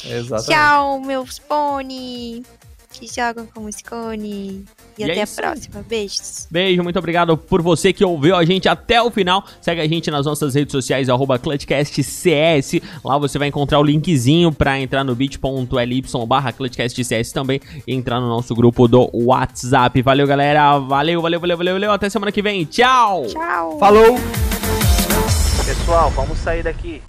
Exatamente. 0.06 0.50
Tchau, 0.50 1.02
meus 1.02 1.40
pony. 1.40 2.44
Que 3.04 3.22
jogam 3.22 3.46
como 3.54 3.70
Scone. 3.72 4.66
E, 4.98 5.02
E 5.02 5.04
é 5.04 5.12
até 5.12 5.20
a 5.20 5.24
isso 5.26 5.42
aí. 5.42 5.46
próxima. 5.46 5.86
Beijos. 5.88 6.48
Beijo, 6.50 6.82
muito 6.84 6.98
obrigado 6.98 7.38
por 7.38 7.62
você 7.62 7.92
que 7.92 8.04
ouviu 8.06 8.34
a 8.36 8.46
gente 8.46 8.70
até 8.70 9.02
o 9.02 9.12
final. 9.12 9.44
Segue 9.62 9.82
a 9.82 9.88
gente 9.88 10.10
nas 10.10 10.26
nossas 10.26 10.56
redes 10.56 10.72
sociais, 10.72 11.10
arroba 11.10 11.38
ClutchCastCS. 11.38 12.80
Lá 13.04 13.18
você 13.18 13.38
vai 13.38 13.50
encontrar 13.50 13.80
o 13.80 13.84
linkzinho 13.84 14.54
pra 14.54 14.80
entrar 14.80 15.04
no 15.04 15.14
bit.ly 15.14 16.04
barra 16.26 16.54
ClutchCastCS 16.54 17.34
também 17.34 17.60
e 17.86 17.94
entrar 17.94 18.22
no 18.22 18.28
nosso 18.30 18.56
grupo 18.56 18.88
do 18.88 19.10
WhatsApp. 19.14 20.02
Valeu, 20.02 20.26
galera. 20.26 20.80
Valeu, 20.80 21.22
valeu, 21.22 21.40
valeu, 21.42 21.58
valeu, 21.58 21.74
valeu. 21.74 21.92
Até 21.92 22.10
semana 22.10 22.32
que 22.32 22.42
vem. 22.42 22.64
Tchau! 22.64 23.26
Tchau. 23.28 23.78
Falou! 23.80 24.16
Pessoal, 25.66 26.10
vamos 26.12 26.38
sair 26.38 26.64
daqui. 26.64 27.02